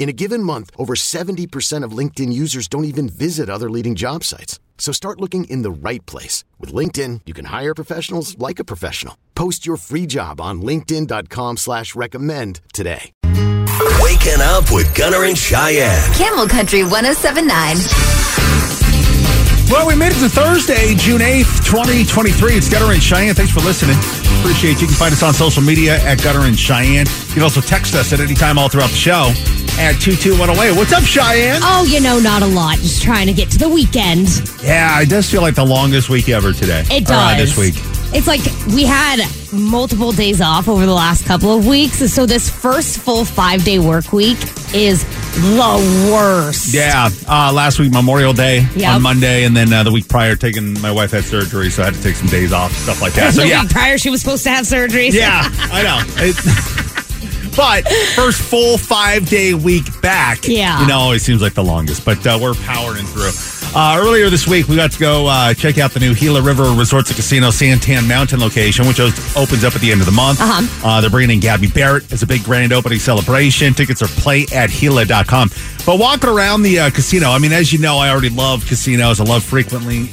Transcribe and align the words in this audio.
In 0.00 0.08
a 0.08 0.14
given 0.14 0.42
month, 0.42 0.70
over 0.78 0.94
70% 0.94 1.84
of 1.84 1.92
LinkedIn 1.92 2.32
users 2.32 2.68
don't 2.68 2.86
even 2.86 3.06
visit 3.06 3.50
other 3.50 3.68
leading 3.68 3.94
job 3.94 4.24
sites. 4.24 4.58
So 4.78 4.92
start 4.92 5.20
looking 5.20 5.44
in 5.44 5.60
the 5.60 5.70
right 5.70 6.04
place. 6.06 6.42
With 6.58 6.72
LinkedIn, 6.72 7.20
you 7.26 7.34
can 7.34 7.44
hire 7.44 7.74
professionals 7.74 8.38
like 8.38 8.58
a 8.58 8.64
professional. 8.64 9.18
Post 9.34 9.66
your 9.66 9.76
free 9.76 10.06
job 10.06 10.40
on 10.40 10.62
linkedin.com 10.62 11.58
slash 11.58 11.94
recommend 11.94 12.62
today. 12.72 13.12
Waking 14.00 14.40
up 14.40 14.72
with 14.72 14.88
Gunner 14.94 15.24
and 15.24 15.36
Cheyenne. 15.36 16.14
Camel 16.14 16.46
Country 16.46 16.82
1079. 16.82 17.76
Well, 19.70 19.86
we 19.86 19.94
made 19.94 20.12
it 20.12 20.20
to 20.20 20.30
Thursday, 20.30 20.94
June 20.94 21.20
8th, 21.20 21.66
2023. 21.66 22.54
It's 22.54 22.70
Gunner 22.70 22.94
and 22.94 23.02
Cheyenne. 23.02 23.34
Thanks 23.34 23.52
for 23.52 23.60
listening. 23.60 23.98
Appreciate 24.40 24.80
you. 24.80 24.80
You 24.80 24.86
can 24.86 24.96
find 24.96 25.12
us 25.12 25.22
on 25.22 25.34
social 25.34 25.62
media 25.62 26.00
at 26.04 26.22
Gunner 26.22 26.46
and 26.46 26.58
Cheyenne. 26.58 27.06
You 27.28 27.34
can 27.34 27.42
also 27.42 27.60
text 27.60 27.94
us 27.94 28.14
at 28.14 28.20
any 28.20 28.34
time 28.34 28.56
all 28.56 28.70
throughout 28.70 28.88
the 28.88 28.96
show 28.96 29.34
at 29.80 29.94
22108. 30.00 30.76
What's 30.76 30.92
up, 30.92 31.02
Cheyenne? 31.02 31.60
Oh, 31.64 31.84
you 31.88 32.00
know, 32.00 32.18
not 32.20 32.42
a 32.42 32.46
lot. 32.46 32.76
Just 32.76 33.02
trying 33.02 33.26
to 33.28 33.32
get 33.32 33.50
to 33.52 33.58
the 33.58 33.68
weekend. 33.68 34.28
Yeah, 34.62 35.00
it 35.00 35.08
does 35.08 35.30
feel 35.30 35.40
like 35.40 35.54
the 35.54 35.64
longest 35.64 36.10
week 36.10 36.28
ever 36.28 36.52
today. 36.52 36.84
It 36.90 37.10
uh, 37.10 37.36
does. 37.36 37.54
this 37.54 37.56
week. 37.56 37.74
It's 38.12 38.26
like 38.26 38.40
we 38.74 38.84
had 38.84 39.20
multiple 39.52 40.12
days 40.12 40.40
off 40.40 40.68
over 40.68 40.84
the 40.84 40.92
last 40.92 41.24
couple 41.26 41.56
of 41.56 41.66
weeks. 41.66 41.98
So 42.12 42.26
this 42.26 42.50
first 42.50 42.98
full 42.98 43.24
five 43.24 43.64
day 43.64 43.78
work 43.78 44.12
week 44.12 44.36
is 44.74 45.04
the 45.34 46.10
worst. 46.12 46.74
Yeah, 46.74 47.08
uh, 47.26 47.52
last 47.54 47.78
week, 47.78 47.92
Memorial 47.92 48.32
Day 48.32 48.66
Yep. 48.76 48.94
on 48.96 49.02
Monday, 49.02 49.44
and 49.44 49.56
then 49.56 49.72
uh, 49.72 49.82
the 49.84 49.92
week 49.92 50.08
prior, 50.08 50.36
taking 50.36 50.78
my 50.82 50.90
wife 50.92 51.12
had 51.12 51.24
surgery, 51.24 51.70
so 51.70 51.82
I 51.82 51.86
had 51.86 51.94
to 51.94 52.02
take 52.02 52.16
some 52.16 52.28
days 52.28 52.52
off, 52.52 52.72
stuff 52.72 53.00
like 53.00 53.12
that. 53.14 53.32
So, 53.34 53.42
the 53.42 53.48
yeah. 53.48 53.62
week 53.62 53.70
prior, 53.70 53.96
she 53.96 54.10
was 54.10 54.20
supposed 54.20 54.42
to 54.44 54.50
have 54.50 54.66
surgery. 54.66 55.08
Yeah, 55.08 55.42
I 55.44 55.82
know. 55.82 56.02
It- 56.24 56.36
but 57.56 57.86
first 58.14 58.40
full 58.40 58.78
five 58.78 59.28
day 59.28 59.54
week 59.54 59.84
back, 60.02 60.46
Yeah. 60.46 60.80
you 60.80 60.86
know, 60.88 60.98
always 60.98 61.22
seems 61.22 61.42
like 61.42 61.54
the 61.54 61.64
longest. 61.64 62.04
But 62.04 62.26
uh, 62.26 62.38
we're 62.40 62.54
powering 62.54 63.04
through. 63.06 63.30
Uh, 63.72 63.96
earlier 64.00 64.28
this 64.30 64.48
week, 64.48 64.66
we 64.66 64.74
got 64.74 64.90
to 64.90 64.98
go 64.98 65.28
uh, 65.28 65.54
check 65.54 65.78
out 65.78 65.92
the 65.92 66.00
new 66.00 66.12
Gila 66.12 66.42
River 66.42 66.72
Resorts 66.72 67.08
and 67.10 67.14
Casino 67.16 67.50
Santan 67.50 68.08
Mountain 68.08 68.40
location, 68.40 68.84
which 68.88 68.98
opens 68.98 69.62
up 69.62 69.76
at 69.76 69.80
the 69.80 69.92
end 69.92 70.00
of 70.00 70.06
the 70.06 70.12
month. 70.12 70.40
Uh-huh. 70.40 70.66
Uh, 70.88 71.00
they're 71.00 71.08
bringing 71.08 71.36
in 71.36 71.40
Gabby 71.40 71.68
Barrett 71.68 72.10
as 72.12 72.24
a 72.24 72.26
big 72.26 72.42
grand 72.42 72.72
opening 72.72 72.98
celebration. 72.98 73.72
Tickets 73.72 74.02
are 74.02 74.08
play 74.08 74.44
at 74.52 74.70
Gila.com. 74.70 75.50
But 75.86 76.00
walking 76.00 76.30
around 76.30 76.62
the 76.62 76.80
uh, 76.80 76.90
casino, 76.90 77.28
I 77.30 77.38
mean, 77.38 77.52
as 77.52 77.72
you 77.72 77.78
know, 77.78 77.96
I 77.98 78.10
already 78.10 78.30
love 78.30 78.66
casinos. 78.66 79.20
I 79.20 79.24
love 79.24 79.44
frequently 79.44 80.06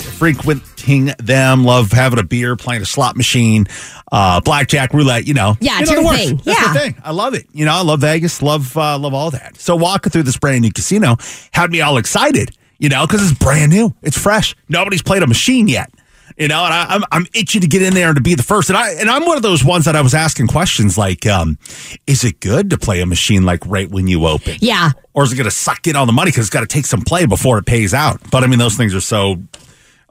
them. 1.20 1.64
Love 1.64 1.92
having 1.92 2.20
a 2.20 2.24
beer, 2.24 2.56
playing 2.56 2.82
a 2.82 2.86
slot 2.86 3.16
machine, 3.16 3.68
uh, 4.12 4.40
blackjack, 4.42 4.94
roulette. 4.94 5.28
You 5.28 5.34
know, 5.34 5.56
Yeah, 5.60 5.76
You 5.78 5.82
it's 5.84 5.92
know 5.92 6.02
your 6.02 6.14
thing. 6.14 6.42
That's 6.44 6.62
Yeah. 6.62 6.74
the 6.74 6.80
thing. 6.80 6.96
I 7.04 7.12
love 7.12 7.34
it. 7.34 7.46
You 7.54 7.66
know, 7.66 7.74
I 7.74 7.82
love 7.82 8.02
Vegas. 8.02 8.42
Love 8.42 8.76
uh, 8.78 8.98
love 8.98 9.14
all 9.14 9.32
that. 9.32 9.60
So 9.60 9.76
walking 9.76 10.12
through 10.12 10.24
this 10.24 10.38
brand 10.38 10.62
new 10.62 10.72
casino 10.72 11.18
had 11.52 11.72
me 11.72 11.82
all 11.82 11.98
excited. 11.98 12.52
You 12.80 12.90
know, 12.90 13.08
because 13.08 13.30
it's 13.30 13.38
brand 13.40 13.72
new. 13.72 13.96
It's 14.04 14.18
fresh. 14.18 14.56
Nobody's 14.70 15.02
played 15.02 15.24
a 15.24 15.28
machine 15.28 15.68
yet. 15.68 15.92
You 16.38 16.48
know, 16.48 16.64
and 16.66 16.72
I, 16.74 16.86
I'm 16.90 17.04
I'm 17.12 17.26
itching 17.34 17.62
to 17.62 17.68
get 17.68 17.82
in 17.82 17.96
there 17.96 18.10
and 18.10 18.16
to 18.16 18.22
be 18.22 18.36
the 18.36 18.44
first. 18.44 18.70
And 18.70 18.78
I 18.78 18.92
and 18.92 19.10
I'm 19.10 19.26
one 19.26 19.38
of 19.38 19.42
those 19.42 19.64
ones 19.66 19.86
that 19.86 19.96
I 19.96 20.02
was 20.02 20.14
asking 20.14 20.46
questions 20.48 20.96
like, 20.96 21.26
um, 21.26 21.58
is 22.06 22.24
it 22.24 22.40
good 22.40 22.70
to 22.70 22.78
play 22.78 23.02
a 23.02 23.08
machine 23.08 23.44
like 23.44 23.66
right 23.66 23.90
when 23.90 24.08
you 24.08 24.28
open? 24.28 24.56
Yeah. 24.60 24.92
Or 25.16 25.24
is 25.24 25.32
it 25.34 25.36
going 25.38 25.46
to 25.46 25.52
suck 25.52 25.88
in 25.88 25.96
all 25.96 26.06
the 26.06 26.12
money 26.14 26.30
because 26.30 26.42
it's 26.46 26.54
got 26.54 26.60
to 26.60 26.68
take 26.68 26.86
some 26.86 27.02
play 27.02 27.26
before 27.26 27.58
it 27.58 27.66
pays 27.66 27.92
out? 27.96 28.22
But 28.30 28.44
I 28.44 28.48
mean, 28.48 28.60
those 28.60 28.76
things 28.76 28.94
are 28.94 29.02
so 29.02 29.38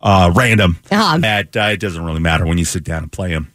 uh, 0.02 0.30
random 0.34 0.78
Uh-huh. 0.90 1.18
that 1.18 1.56
uh, 1.56 1.60
it 1.72 1.80
doesn't 1.80 2.04
really 2.04 2.20
matter 2.20 2.46
when 2.46 2.58
you 2.58 2.64
sit 2.64 2.84
down 2.84 3.02
and 3.02 3.12
play 3.12 3.30
them. 3.30 3.52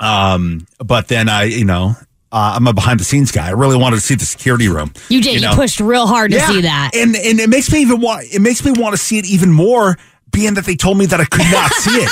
Um, 0.00 0.66
but 0.78 1.08
then 1.08 1.28
I, 1.28 1.44
you 1.44 1.64
know, 1.64 1.94
uh, 2.30 2.52
I'm 2.56 2.66
a 2.66 2.72
behind 2.72 3.00
the 3.00 3.04
scenes 3.04 3.32
guy. 3.32 3.48
I 3.48 3.52
really 3.52 3.76
wanted 3.76 3.96
to 3.96 4.02
see 4.02 4.14
the 4.14 4.24
security 4.26 4.68
room. 4.68 4.92
You 5.08 5.20
did. 5.22 5.34
You, 5.36 5.40
know? 5.48 5.54
pushed 5.54 5.80
real 5.80 6.06
hard 6.06 6.30
to 6.32 6.40
see 6.40 6.60
that. 6.62 6.90
and 6.94 7.16
and 7.16 7.40
it 7.40 7.48
makes 7.48 7.72
me 7.72 7.80
even 7.80 8.00
want. 8.00 8.26
It 8.32 8.40
makes 8.40 8.64
me 8.64 8.72
want 8.72 8.92
to 8.94 8.98
see 8.98 9.18
it 9.18 9.26
even 9.26 9.50
more, 9.50 9.96
being 10.30 10.54
that 10.54 10.66
they 10.66 10.76
told 10.76 10.98
me 10.98 11.06
that 11.06 11.20
I 11.20 11.24
could 11.24 11.46
not 11.50 11.72
see 11.72 11.90
it. 11.96 12.10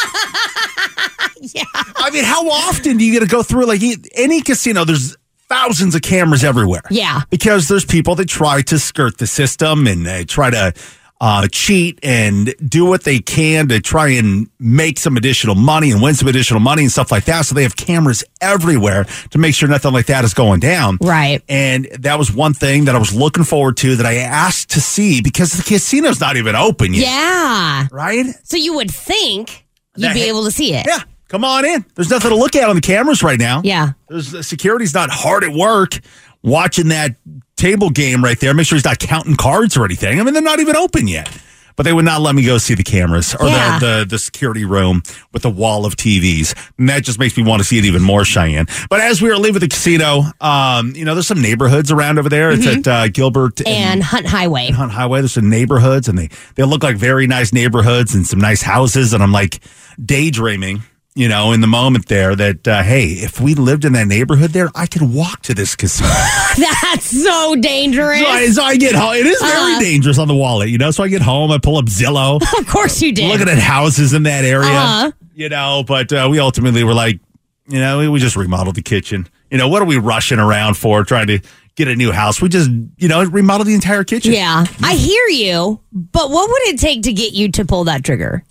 yeah. 1.54 1.64
I 1.96 2.10
mean, 2.10 2.24
how 2.24 2.48
often 2.48 2.96
do 2.96 3.04
you 3.04 3.12
get 3.12 3.20
to 3.20 3.26
go 3.26 3.42
through 3.42 3.66
like 3.66 3.82
any 4.14 4.40
casino? 4.40 4.84
There's 4.84 5.16
thousands 5.48 5.94
of 5.94 6.02
cameras 6.02 6.42
everywhere. 6.42 6.82
Yeah. 6.90 7.20
because 7.30 7.68
there's 7.68 7.84
people 7.84 8.14
that 8.16 8.28
try 8.28 8.62
to 8.62 8.78
skirt 8.78 9.18
the 9.18 9.26
system 9.28 9.86
and 9.86 10.04
they 10.04 10.24
try 10.24 10.50
to 10.50 10.72
uh, 11.20 11.48
cheat 11.50 11.98
and 12.02 12.54
do 12.66 12.84
what 12.84 13.04
they 13.04 13.18
can 13.18 13.68
to 13.68 13.80
try 13.80 14.08
and 14.08 14.48
make 14.58 14.98
some 14.98 15.16
additional 15.16 15.54
money 15.54 15.90
and 15.90 16.02
win 16.02 16.14
some 16.14 16.28
additional 16.28 16.60
money 16.60 16.82
and 16.82 16.92
stuff 16.92 17.10
like 17.10 17.24
that. 17.24 17.46
So 17.46 17.54
they 17.54 17.62
have 17.62 17.76
cameras 17.76 18.22
everywhere 18.40 19.04
to 19.30 19.38
make 19.38 19.54
sure 19.54 19.68
nothing 19.68 19.92
like 19.92 20.06
that 20.06 20.24
is 20.24 20.34
going 20.34 20.60
down. 20.60 20.98
Right. 21.00 21.42
And 21.48 21.86
that 22.00 22.18
was 22.18 22.32
one 22.32 22.52
thing 22.54 22.84
that 22.84 22.94
I 22.94 22.98
was 22.98 23.14
looking 23.14 23.44
forward 23.44 23.76
to 23.78 23.96
that 23.96 24.06
I 24.06 24.16
asked 24.16 24.70
to 24.70 24.80
see 24.80 25.22
because 25.22 25.52
the 25.52 25.62
casino's 25.62 26.20
not 26.20 26.36
even 26.36 26.54
open 26.54 26.92
yet. 26.92 27.02
Yeah. 27.06 27.88
Right? 27.90 28.26
So 28.44 28.56
you 28.56 28.74
would 28.74 28.90
think 28.90 29.64
you'd 29.96 30.08
That- 30.08 30.14
be 30.14 30.22
able 30.24 30.44
to 30.44 30.50
see 30.50 30.74
it. 30.74 30.86
Yeah. 30.86 31.00
Come 31.28 31.44
on 31.44 31.64
in. 31.64 31.84
There's 31.96 32.08
nothing 32.08 32.30
to 32.30 32.36
look 32.36 32.54
at 32.54 32.68
on 32.68 32.76
the 32.76 32.80
cameras 32.80 33.20
right 33.20 33.38
now. 33.38 33.60
Yeah. 33.64 33.92
There's 34.08 34.30
the 34.30 34.44
security's 34.44 34.94
not 34.94 35.10
hard 35.10 35.42
at 35.42 35.50
work 35.52 35.98
watching 36.42 36.88
that 36.88 37.16
table 37.56 37.90
game 37.90 38.22
right 38.22 38.38
there. 38.38 38.52
Make 38.54 38.66
sure 38.66 38.76
he's 38.76 38.84
not 38.84 38.98
counting 38.98 39.36
cards 39.36 39.76
or 39.76 39.84
anything. 39.84 40.20
I 40.20 40.22
mean, 40.22 40.34
they're 40.34 40.42
not 40.42 40.60
even 40.60 40.76
open 40.76 41.08
yet. 41.08 41.28
But 41.74 41.82
they 41.82 41.92
would 41.92 42.06
not 42.06 42.22
let 42.22 42.34
me 42.34 42.42
go 42.42 42.56
see 42.56 42.72
the 42.72 42.82
cameras 42.82 43.34
or 43.34 43.48
Yeah. 43.48 43.78
the, 43.78 43.86
the 43.98 44.04
the 44.12 44.18
security 44.18 44.64
room 44.64 45.02
with 45.34 45.42
the 45.42 45.50
wall 45.50 45.84
of 45.84 45.94
TVs. 45.94 46.54
And 46.78 46.88
that 46.88 47.04
just 47.04 47.18
makes 47.18 47.36
me 47.36 47.42
want 47.42 47.60
to 47.60 47.64
see 47.68 47.76
it 47.76 47.84
even 47.84 48.00
more, 48.00 48.24
Cheyenne. 48.24 48.64
But 48.88 49.00
as 49.00 49.20
we 49.20 49.28
were 49.28 49.36
leaving 49.36 49.60
the 49.60 49.68
casino, 49.68 50.22
um, 50.40 50.94
you 50.96 51.04
know, 51.04 51.12
there's 51.14 51.26
some 51.26 51.42
neighborhoods 51.42 51.90
around 51.92 52.18
over 52.18 52.30
there. 52.30 52.50
It's 52.50 52.66
at 52.66 52.88
uh, 52.88 53.08
Gilbert 53.08 53.56
Mm-hmm. 53.56 53.68
And 53.68 54.02
Hunt 54.02 54.24
Highway. 54.26 54.70
Hunt 54.70 54.90
Highway. 54.90 55.20
There's 55.20 55.34
some 55.34 55.50
neighborhoods, 55.50 56.08
and 56.08 56.16
they 56.16 56.30
they 56.54 56.62
look 56.62 56.82
like 56.82 56.96
very 56.96 57.26
nice 57.26 57.52
neighborhoods 57.52 58.14
and 58.14 58.26
some 58.26 58.40
nice 58.40 58.62
houses. 58.62 59.12
And 59.12 59.22
I'm 59.22 59.32
like 59.32 59.60
daydreaming, 60.02 60.82
you 61.16 61.28
know, 61.28 61.50
in 61.52 61.60
the 61.62 61.66
moment 61.66 62.06
there 62.06 62.36
that 62.36 62.68
uh, 62.68 62.82
hey, 62.82 63.06
if 63.06 63.40
we 63.40 63.54
lived 63.54 63.84
in 63.84 63.94
that 63.94 64.06
neighborhood 64.06 64.50
there, 64.50 64.70
I 64.74 64.86
could 64.86 65.02
walk 65.02 65.42
to 65.42 65.54
this 65.54 65.74
casino. 65.74 66.08
That's 66.82 67.06
so 67.06 67.56
dangerous. 67.56 68.20
so, 68.20 68.26
I, 68.26 68.46
so 68.50 68.62
I 68.62 68.76
get 68.76 68.94
home. 68.94 69.14
It 69.14 69.26
is 69.26 69.40
very 69.40 69.52
Uh-huh. 69.72 69.80
dangerous 69.80 70.18
on 70.18 70.28
the 70.28 70.34
wallet, 70.34 70.68
you 70.68 70.78
know. 70.78 70.90
So 70.90 71.02
I 71.02 71.08
get 71.08 71.22
home, 71.22 71.50
I 71.50 71.58
pull 71.58 71.78
up 71.78 71.86
Zillow, 71.86 72.40
Of 72.58 72.68
course 72.68 73.00
you 73.02 73.12
did. 73.12 73.28
looking 73.30 73.48
at 73.48 73.58
houses 73.58 74.12
in 74.12 74.22
that 74.24 74.44
area, 74.44 74.68
Uh-huh. 74.70 75.12
you 75.34 75.48
know. 75.48 75.82
But 75.86 76.12
uh, 76.12 76.28
we 76.30 76.38
ultimately 76.38 76.84
were 76.84 76.94
like, 76.94 77.18
you 77.66 77.80
know, 77.80 77.98
we, 77.98 78.08
we 78.08 78.20
just 78.20 78.36
remodeled 78.36 78.76
the 78.76 78.82
kitchen. 78.82 79.26
You 79.50 79.58
know, 79.58 79.68
what 79.68 79.80
are 79.82 79.86
we 79.86 79.96
rushing 79.96 80.38
around 80.38 80.74
for, 80.76 81.02
trying 81.02 81.28
to 81.28 81.40
get 81.76 81.88
a 81.88 81.96
new 81.96 82.12
house? 82.12 82.40
We 82.42 82.48
just, 82.48 82.70
you 82.98 83.08
know, 83.08 83.24
remodeled 83.24 83.68
the 83.68 83.74
entire 83.74 84.04
kitchen. 84.04 84.32
yeah. 84.34 84.66
I 84.82 84.94
hear 84.94 85.26
you, 85.28 85.80
but 85.92 86.30
what 86.30 86.48
would 86.48 86.62
it 86.74 86.78
take 86.78 87.02
to 87.04 87.12
get 87.12 87.32
you 87.32 87.50
to 87.52 87.64
pull 87.64 87.84
that 87.84 88.04
trigger? 88.04 88.44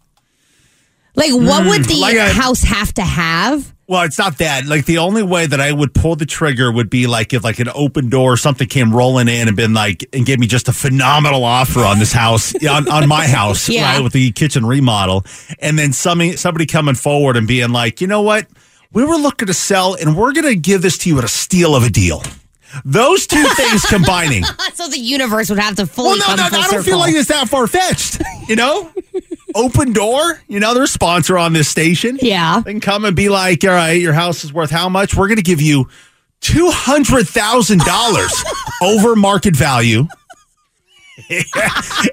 Like, 1.16 1.32
what 1.32 1.64
mm. 1.64 1.70
would 1.70 1.86
the 1.86 1.96
like 1.96 2.18
a- 2.18 2.30
house 2.34 2.64
have 2.64 2.94
to 2.96 3.04
have? 3.04 3.74
Well, 3.88 4.02
it's 4.02 4.18
not 4.18 4.40
that. 4.40 4.66
Like 4.66 4.86
the 4.86 4.98
only 4.98 5.22
way 5.22 5.46
that 5.46 5.62
I 5.62 5.72
would 5.72 5.94
pull 5.94 6.16
the 6.16 6.26
trigger 6.26 6.72
would 6.72 6.90
be 6.90 7.06
like 7.06 7.34
if 7.34 7.44
like 7.44 7.60
an 7.60 7.68
Opendoor 7.68 8.34
or 8.34 8.38
something 8.38 8.68
came 8.68 8.92
rolling 8.92 9.28
in 9.28 9.48
and 9.48 9.56
been 9.56 9.76
like 9.76 10.04
and 10.12 10.26
gave 10.26 10.40
me 10.40 10.48
just 10.48 10.68
a 10.68 10.74
phenomenal 10.74 11.44
offer 11.44 11.82
on 11.82 12.00
this 12.00 12.12
house 12.12 12.56
on, 12.68 12.90
on 12.90 13.08
my 13.08 13.28
house, 13.28 13.70
Yeah. 13.70 13.94
right, 13.94 14.04
with 14.04 14.14
the 14.14 14.32
kitchen 14.32 14.66
remodel, 14.66 15.24
and 15.60 15.78
then 15.78 15.94
somebody 15.94 16.36
somebody 16.36 16.66
coming 16.66 16.96
forward 16.96 17.38
and 17.38 17.48
being 17.48 17.70
like, 17.70 18.02
you 18.02 18.08
know 18.08 18.24
what, 18.24 18.48
we 18.92 19.04
were 19.04 19.18
looking 19.18 19.48
to 19.48 19.54
sell 19.54 19.94
and 19.94 20.18
we're 20.18 20.34
gonna 20.34 20.56
give 20.56 20.82
this 20.82 20.98
to 21.00 21.10
you 21.10 21.20
at 21.20 21.24
a 21.24 21.28
steal 21.28 21.76
of 21.76 21.84
a 21.84 21.90
deal. 21.92 22.24
Those 22.84 23.28
two 23.28 23.44
things 23.56 23.82
combining. 23.90 24.44
So 24.74 24.88
the 24.88 25.00
universe 25.00 25.50
would 25.50 25.60
have 25.60 25.76
to 25.78 25.86
fully 25.86 26.20
Well, 26.20 26.36
no, 26.36 26.44
no, 26.44 26.50
full 26.50 26.60
I 26.60 26.62
don't 26.64 26.70
circle. 26.72 26.84
feel 26.84 26.98
like 27.00 27.14
it's 27.16 27.30
that 27.30 27.48
far 27.50 27.68
fetched. 27.68 28.22
You 28.50 28.56
know, 28.56 28.92
Opendoor. 29.56 30.40
You 30.48 30.60
know, 30.60 30.74
they're 30.74 30.84
a 30.84 30.88
sponsor 30.88 31.38
on 31.38 31.54
this 31.54 31.70
station. 31.70 32.18
Yeah. 32.22 32.62
they 32.66 32.72
can 32.74 32.82
come 32.82 33.06
and 33.06 33.16
be 33.16 33.30
like, 33.30 33.64
"All 33.64 33.70
right, 33.70 33.94
your 34.02 34.14
house 34.14 34.44
is 34.44 34.52
worth 34.52 34.72
how 34.72 34.90
much? 34.90 35.16
We're 35.16 35.28
going 35.28 35.38
to 35.38 35.44
give 35.44 35.62
you 35.62 35.88
two 36.42 36.70
hundred 36.72 37.28
thousand 37.28 37.80
dollars 37.82 38.34
over 38.82 39.16
market 39.16 39.56
value." 39.56 40.08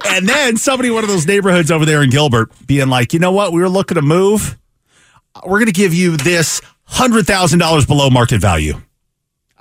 and 0.07 0.27
then 0.29 0.55
somebody 0.57 0.89
one 0.89 1.03
of 1.03 1.09
those 1.09 1.27
neighborhoods 1.27 1.69
over 1.71 1.85
there 1.85 2.01
in 2.01 2.09
Gilbert 2.09 2.51
being 2.65 2.87
like, 2.87 3.13
"You 3.13 3.19
know 3.19 3.31
what? 3.31 3.51
We 3.51 3.61
were 3.61 3.69
looking 3.69 3.95
to 3.95 4.01
move. 4.01 4.57
We're 5.45 5.59
going 5.59 5.65
to 5.65 5.71
give 5.73 5.93
you 5.93 6.15
this 6.17 6.61
hundred 6.85 7.27
thousand 7.27 7.59
dollars 7.59 7.85
below 7.85 8.09
market 8.09 8.39
value." 8.39 8.81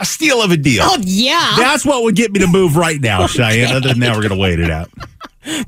A 0.02 0.04
steal 0.04 0.42
of 0.42 0.50
a 0.50 0.56
deal. 0.56 0.82
Oh, 0.84 0.98
yeah. 1.00 1.54
That's 1.56 1.86
what 1.86 2.02
would 2.02 2.16
get 2.16 2.32
me 2.32 2.40
to 2.40 2.48
move 2.48 2.76
right 2.76 3.00
now, 3.00 3.26
Cheyenne. 3.28 3.74
Other 3.76 3.88
than 3.90 4.00
that, 4.00 4.16
we're 4.16 4.22
going 4.28 4.34
to 4.34 4.36
wait 4.36 4.58
it 4.58 4.68
out. 4.68 4.90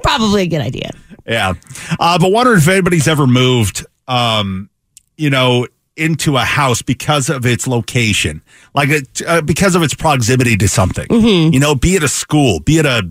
Probably 0.03 0.43
a 0.43 0.47
good 0.49 0.61
idea. 0.61 0.91
Yeah. 1.25 1.55
Uh, 2.01 2.19
but 2.19 2.33
wondering 2.33 2.59
if 2.59 2.67
anybody's 2.67 3.07
ever 3.07 3.29
moved, 3.29 3.87
um, 4.09 4.69
you 5.17 5.31
know, 5.31 5.69
into 5.97 6.37
a 6.37 6.41
house 6.43 6.83
because 6.83 7.31
of 7.31 7.47
its 7.47 7.69
location, 7.69 8.43
like 8.75 8.89
it, 8.89 9.23
uh, 9.25 9.41
because 9.41 9.77
of 9.77 9.85
its 9.85 9.95
proximity 9.95 10.57
to 10.57 10.67
something. 10.67 11.07
You 11.53 11.61
know, 11.61 11.77
be 11.77 11.95
it 11.95 12.03
a 12.03 12.09
school, 12.09 12.59
be 12.59 12.79
it 12.79 12.87
a 12.87 13.09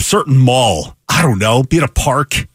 certain 0.00 0.36
mall. 0.36 0.96
I 1.08 1.22
don't 1.22 1.40
know, 1.40 1.64
be 1.64 1.78
it 1.78 1.82
a 1.82 1.88
park. 1.88 2.46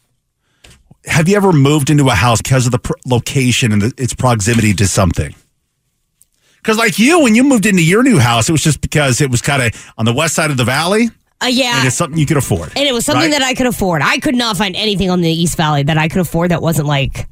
Have 1.05 1.27
you 1.27 1.35
ever 1.35 1.51
moved 1.51 1.89
into 1.89 2.07
a 2.07 2.13
house 2.15 2.41
because 2.41 2.65
of 2.67 2.71
the 2.71 2.79
pr- 2.79 2.93
location 3.05 3.73
and 3.73 3.81
the, 3.81 3.93
its 3.97 4.13
proximity 4.13 4.73
to 4.75 4.87
something? 4.87 5.35
Because, 6.61 6.77
like 6.77 6.99
you, 6.99 7.19
when 7.21 7.33
you 7.35 7.43
moved 7.43 7.65
into 7.65 7.83
your 7.83 8.03
new 8.03 8.19
house, 8.19 8.47
it 8.47 8.51
was 8.51 8.61
just 8.63 8.81
because 8.81 9.19
it 9.21 9.31
was 9.31 9.41
kind 9.41 9.61
of 9.63 9.91
on 9.97 10.05
the 10.05 10.13
west 10.13 10.35
side 10.35 10.51
of 10.51 10.57
the 10.57 10.63
valley 10.63 11.09
Uh, 11.41 11.47
yeah. 11.47 11.79
and 11.79 11.87
it's 11.87 11.95
something 11.95 12.19
you 12.19 12.25
could 12.27 12.37
afford. 12.37 12.71
And 12.75 12.87
it 12.87 12.93
was 12.93 13.05
something 13.05 13.31
right? 13.31 13.39
that 13.39 13.41
I 13.45 13.53
could 13.55 13.65
afford. 13.67 14.01
I 14.03 14.19
could 14.19 14.35
not 14.35 14.57
find 14.57 14.75
anything 14.75 15.09
on 15.09 15.21
the 15.21 15.31
East 15.31 15.57
Valley 15.57 15.81
that 15.83 15.97
I 15.97 16.07
could 16.07 16.21
afford 16.21 16.51
that 16.51 16.61
wasn't 16.61 16.87
like 16.87 17.27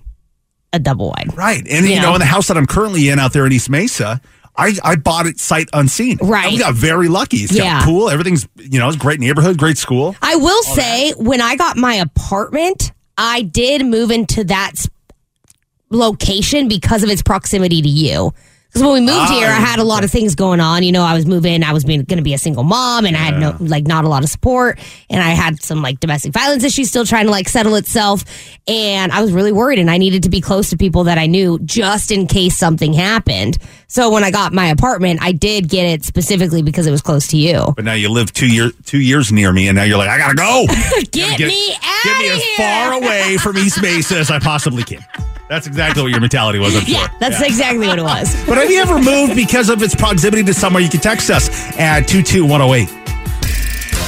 a 0.74 0.80
double 0.80 1.10
wide. 1.10 1.36
Right. 1.38 1.60
And, 1.70 1.86
you 1.86 1.94
You 1.94 2.02
know, 2.02 2.10
know? 2.10 2.14
in 2.16 2.20
the 2.20 2.26
house 2.26 2.48
that 2.48 2.58
I'm 2.58 2.66
currently 2.68 3.10
in 3.10 3.20
out 3.20 3.34
there 3.34 3.46
in 3.46 3.52
East 3.52 3.70
Mesa, 3.70 4.20
I, 4.58 4.74
I 4.84 4.96
bought 4.96 5.26
it 5.28 5.40
sight 5.40 5.70
unseen. 5.74 6.18
Right. 6.22 6.54
I 6.54 6.58
got 6.58 6.74
very 6.74 7.08
lucky. 7.08 7.38
It's 7.38 7.54
Yeah. 7.54 7.80
got 7.80 7.86
pool. 7.86 8.10
Everything's, 8.10 8.48
you 8.58 8.78
know, 8.80 8.88
it's 8.88 8.98
a 8.98 9.00
great 9.00 9.20
neighborhood, 9.20 9.58
great 9.60 9.78
school. 9.78 10.16
I 10.22 10.36
will 10.36 10.64
say, 10.64 11.12
when 11.18 11.40
I 11.40 11.56
got 11.56 11.78
my 11.78 11.94
apartment, 11.94 12.92
I 13.18 13.44
did 13.44 13.86
move 13.86 14.12
into 14.12 14.44
that 14.46 14.74
location 15.90 16.68
because 16.68 17.04
of 17.04 17.10
its 17.10 17.22
proximity 17.22 17.82
to 17.82 17.90
you. 17.90 18.34
Because 18.70 18.84
when 18.84 18.94
we 18.94 19.00
moved 19.02 19.18
Ah, 19.18 19.34
here, 19.34 19.48
I 19.48 19.54
had 19.56 19.80
a 19.80 19.84
lot 19.84 20.04
of 20.04 20.12
things 20.12 20.36
going 20.36 20.60
on. 20.60 20.84
You 20.84 20.92
know, 20.92 21.02
I 21.02 21.16
was 21.16 21.26
moving, 21.26 21.64
I 21.64 21.74
was 21.74 21.84
going 21.84 22.06
to 22.06 22.22
be 22.22 22.36
a 22.36 22.38
single 22.38 22.64
mom, 22.64 23.06
and 23.06 23.18
I 23.18 23.20
had 23.20 23.40
no, 23.40 23.58
like, 23.60 23.88
not 23.88 24.06
a 24.06 24.08
lot 24.08 24.24
of 24.24 24.30
support. 24.30 24.78
And 25.10 25.24
I 25.24 25.30
had 25.30 25.64
some, 25.64 25.82
like, 25.82 26.00
domestic 26.00 26.34
violence 26.34 26.64
issues 26.64 26.88
still 26.90 27.04
trying 27.04 27.26
to, 27.26 27.32
like, 27.32 27.50
settle 27.50 27.74
itself. 27.74 28.24
And 28.68 29.12
I 29.12 29.24
was 29.24 29.32
really 29.32 29.52
worried, 29.52 29.80
and 29.80 29.90
I 29.90 29.98
needed 29.98 30.22
to 30.24 30.30
be 30.30 30.40
close 30.40 30.70
to 30.70 30.78
people 30.78 31.06
that 31.06 31.18
I 31.18 31.26
knew 31.26 31.58
just 31.60 32.12
in 32.12 32.28
case 32.28 32.58
something 32.58 32.94
happened. 32.94 33.58
So 33.92 34.12
when 34.12 34.24
I 34.24 34.30
got 34.30 34.54
my 34.54 34.68
apartment, 34.68 35.20
I 35.20 35.32
did 35.32 35.68
get 35.68 35.84
it 35.88 36.06
specifically 36.06 36.62
because 36.62 36.86
it 36.86 36.92
was 36.92 37.02
close 37.02 37.26
to 37.30 37.38
you. 37.38 37.74
But 37.76 37.86
now 37.86 37.94
you 37.94 38.10
live 38.10 38.32
two 38.32 38.48
year 38.48 38.70
two 38.86 39.00
years 39.00 39.32
near 39.32 39.52
me, 39.52 39.68
and 39.68 39.76
now 39.76 39.84
you're 39.84 39.98
like, 39.98 40.10
I 40.10 40.18
gotta 40.20 40.36
go. 40.36 40.66
Get, 41.12 41.40
me 41.40 41.74
out 41.74 42.04
Get 42.04 42.18
me 42.20 42.28
of 42.30 42.36
as 42.36 42.44
here. 42.44 42.58
far 42.58 42.94
away 42.94 43.38
from 43.38 43.58
East 43.58 43.82
Mesa 43.82 44.20
as 44.20 44.30
I 44.30 44.38
possibly 44.38 44.84
can. 44.84 45.04
That's 45.50 45.66
exactly 45.66 46.04
what 46.04 46.12
your 46.12 46.22
mentality 46.22 46.60
was, 46.60 46.76
I'm 46.76 46.84
sure. 46.84 47.00
Yeah, 47.00 47.08
that's 47.20 47.42
exactly 47.42 47.88
what 47.88 47.98
it 47.98 48.04
was. 48.04 48.36
But 48.46 48.60
have 48.60 48.70
you 48.70 48.80
ever 48.80 49.00
moved 49.02 49.36
because 49.36 49.70
of 49.70 49.82
its 49.82 49.96
proximity 49.96 50.44
to 50.44 50.54
somewhere? 50.54 50.84
You 50.84 50.90
can 50.90 51.00
text 51.00 51.32
us 51.32 51.50
at 51.76 52.02
22108. 52.08 52.88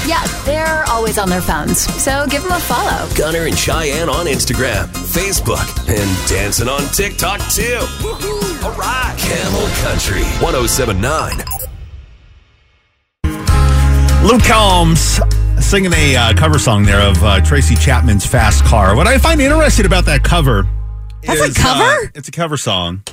Yeah, 0.07 0.23
they're 0.45 0.83
always 0.89 1.17
on 1.17 1.27
their 1.27 1.41
phones, 1.41 1.79
so 1.79 2.27
give 2.29 2.43
them 2.43 2.51
a 2.51 2.59
follow. 2.59 3.09
Gunner 3.15 3.47
and 3.47 3.57
Cheyenne 3.57 4.09
on 4.09 4.27
Instagram, 4.27 4.85
Facebook, 4.85 5.65
and 5.89 6.29
dancing 6.29 6.67
on 6.69 6.81
TikTok 6.93 7.39
too. 7.51 8.50
All 8.63 8.71
right. 8.73 9.15
Camel 9.17 9.67
Country 9.81 10.23
1079. 10.43 11.37
Luke 14.23 14.43
Combs 14.43 15.19
singing 15.59 15.93
a 15.93 16.15
uh, 16.15 16.33
cover 16.35 16.59
song 16.59 16.83
there 16.83 17.01
of 17.01 17.23
uh, 17.23 17.41
Tracy 17.41 17.75
Chapman's 17.75 18.25
Fast 18.25 18.63
Car. 18.63 18.95
What 18.95 19.07
I 19.07 19.17
find 19.17 19.41
interesting 19.41 19.85
about 19.85 20.05
that 20.05 20.23
cover 20.23 20.67
That's 21.23 21.57
a 21.57 21.59
cover? 21.59 21.83
uh, 21.83 22.07
it's 22.13 22.27
a 22.27 22.31
cover 22.31 22.55
song. 22.57 23.03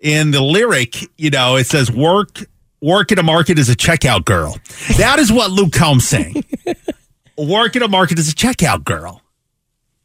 In 0.00 0.30
the 0.30 0.40
lyric, 0.42 0.96
you 1.18 1.30
know, 1.30 1.56
it 1.56 1.66
says 1.66 1.90
work 1.92 2.46
work 2.80 3.12
at 3.12 3.18
a 3.18 3.22
market 3.22 3.58
as 3.58 3.68
a 3.68 3.74
checkout 3.76 4.24
girl. 4.24 4.56
That 4.96 5.18
is 5.18 5.30
what 5.30 5.50
Luke 5.50 5.72
Combs 5.72 6.08
sang. 6.08 6.44
work 7.36 7.76
at 7.76 7.82
a 7.82 7.88
market 7.88 8.18
as 8.18 8.30
a 8.30 8.34
checkout 8.34 8.84
girl. 8.84 9.20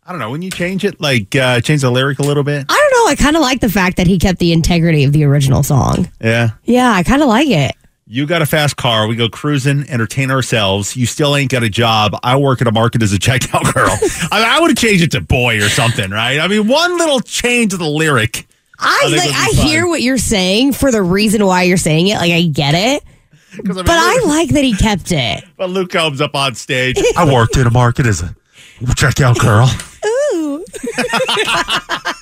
I 0.05 0.12
don't 0.12 0.19
know. 0.19 0.31
When 0.31 0.41
you 0.41 0.50
change 0.51 0.83
it, 0.83 1.00
like 1.00 1.36
uh, 1.36 1.62
change 1.62 1.81
the 1.81 1.91
lyric 1.91 2.19
a 2.19 2.24
little 2.24 2.43
bit. 2.43 2.65
I 2.67 2.74
don't 2.74 3.05
know. 3.05 3.12
I 3.12 3.15
kind 3.15 3.36
of 3.36 3.41
like 3.41 3.62
the 3.62 3.69
fact 3.69 3.98
that 3.98 4.07
he 4.07 4.19
kept 4.19 4.39
the 4.39 4.51
integrity 4.51 5.05
of 5.05 5.13
the 5.13 5.24
original 5.24 5.63
song. 5.63 6.10
Yeah. 6.22 6.51
Yeah, 6.65 6.91
I 6.91 7.03
kind 7.03 7.22
of 7.22 7.29
like 7.29 7.48
it. 7.48 7.75
You 8.05 8.25
got 8.25 8.41
a 8.41 8.45
fast 8.45 8.75
car. 8.75 9.07
We 9.07 9.15
go 9.15 9.29
cruising, 9.29 9.89
entertain 9.89 10.29
ourselves. 10.29 10.98
You 10.98 11.05
still 11.05 11.38
ain't 11.38 11.50
got 11.50 11.63
a 11.63 11.69
job. 11.69 12.19
I 12.22 12.36
work 12.36 12.62
at 12.62 12.67
a 12.67 12.72
market 12.72 13.01
as 13.01 13.13
a 13.13 13.17
checkout 13.17 13.74
girl. 13.74 13.89
I, 14.31 14.39
mean, 14.39 14.50
I 14.50 14.60
would 14.60 14.72
have 14.72 14.77
changed 14.77 15.03
it 15.03 15.12
to 15.12 15.22
boy 15.22 15.57
or 15.57 15.69
something, 15.69 16.12
right? 16.12 16.38
I 16.39 16.50
mean, 16.50 16.67
one 16.67 16.98
little 16.98 17.22
change 17.22 17.72
of 17.72 17.79
the 17.79 17.89
lyric. 17.89 18.45
I 18.77 19.03
I 19.05 19.07
like. 19.07 19.29
I 19.33 19.51
fun. 19.53 19.65
hear 19.65 19.88
what 19.88 20.01
you're 20.01 20.17
saying 20.17 20.74
for 20.74 20.91
the 20.91 21.01
reason 21.01 21.45
why 21.45 21.63
you're 21.63 21.77
saying 21.77 22.07
it. 22.07 22.15
Like 22.17 22.31
I 22.31 22.41
get 22.43 22.75
it. 22.75 23.03
I 23.53 23.62
mean, 23.62 23.75
but 23.75 23.89
I 23.89 24.22
like 24.25 24.50
that 24.50 24.63
he 24.63 24.75
kept 24.75 25.12
it. 25.12 25.45
But 25.55 25.69
Luke 25.69 25.91
Combs 25.91 26.19
up 26.19 26.36
on 26.36 26.55
stage. 26.55 26.98
I 27.17 27.31
worked 27.31 27.55
in 27.55 27.65
a 27.65 27.72
market 27.72 28.05
as 28.05 28.22
a 28.22 28.36
checkout 28.81 29.39
girl. 29.39 29.69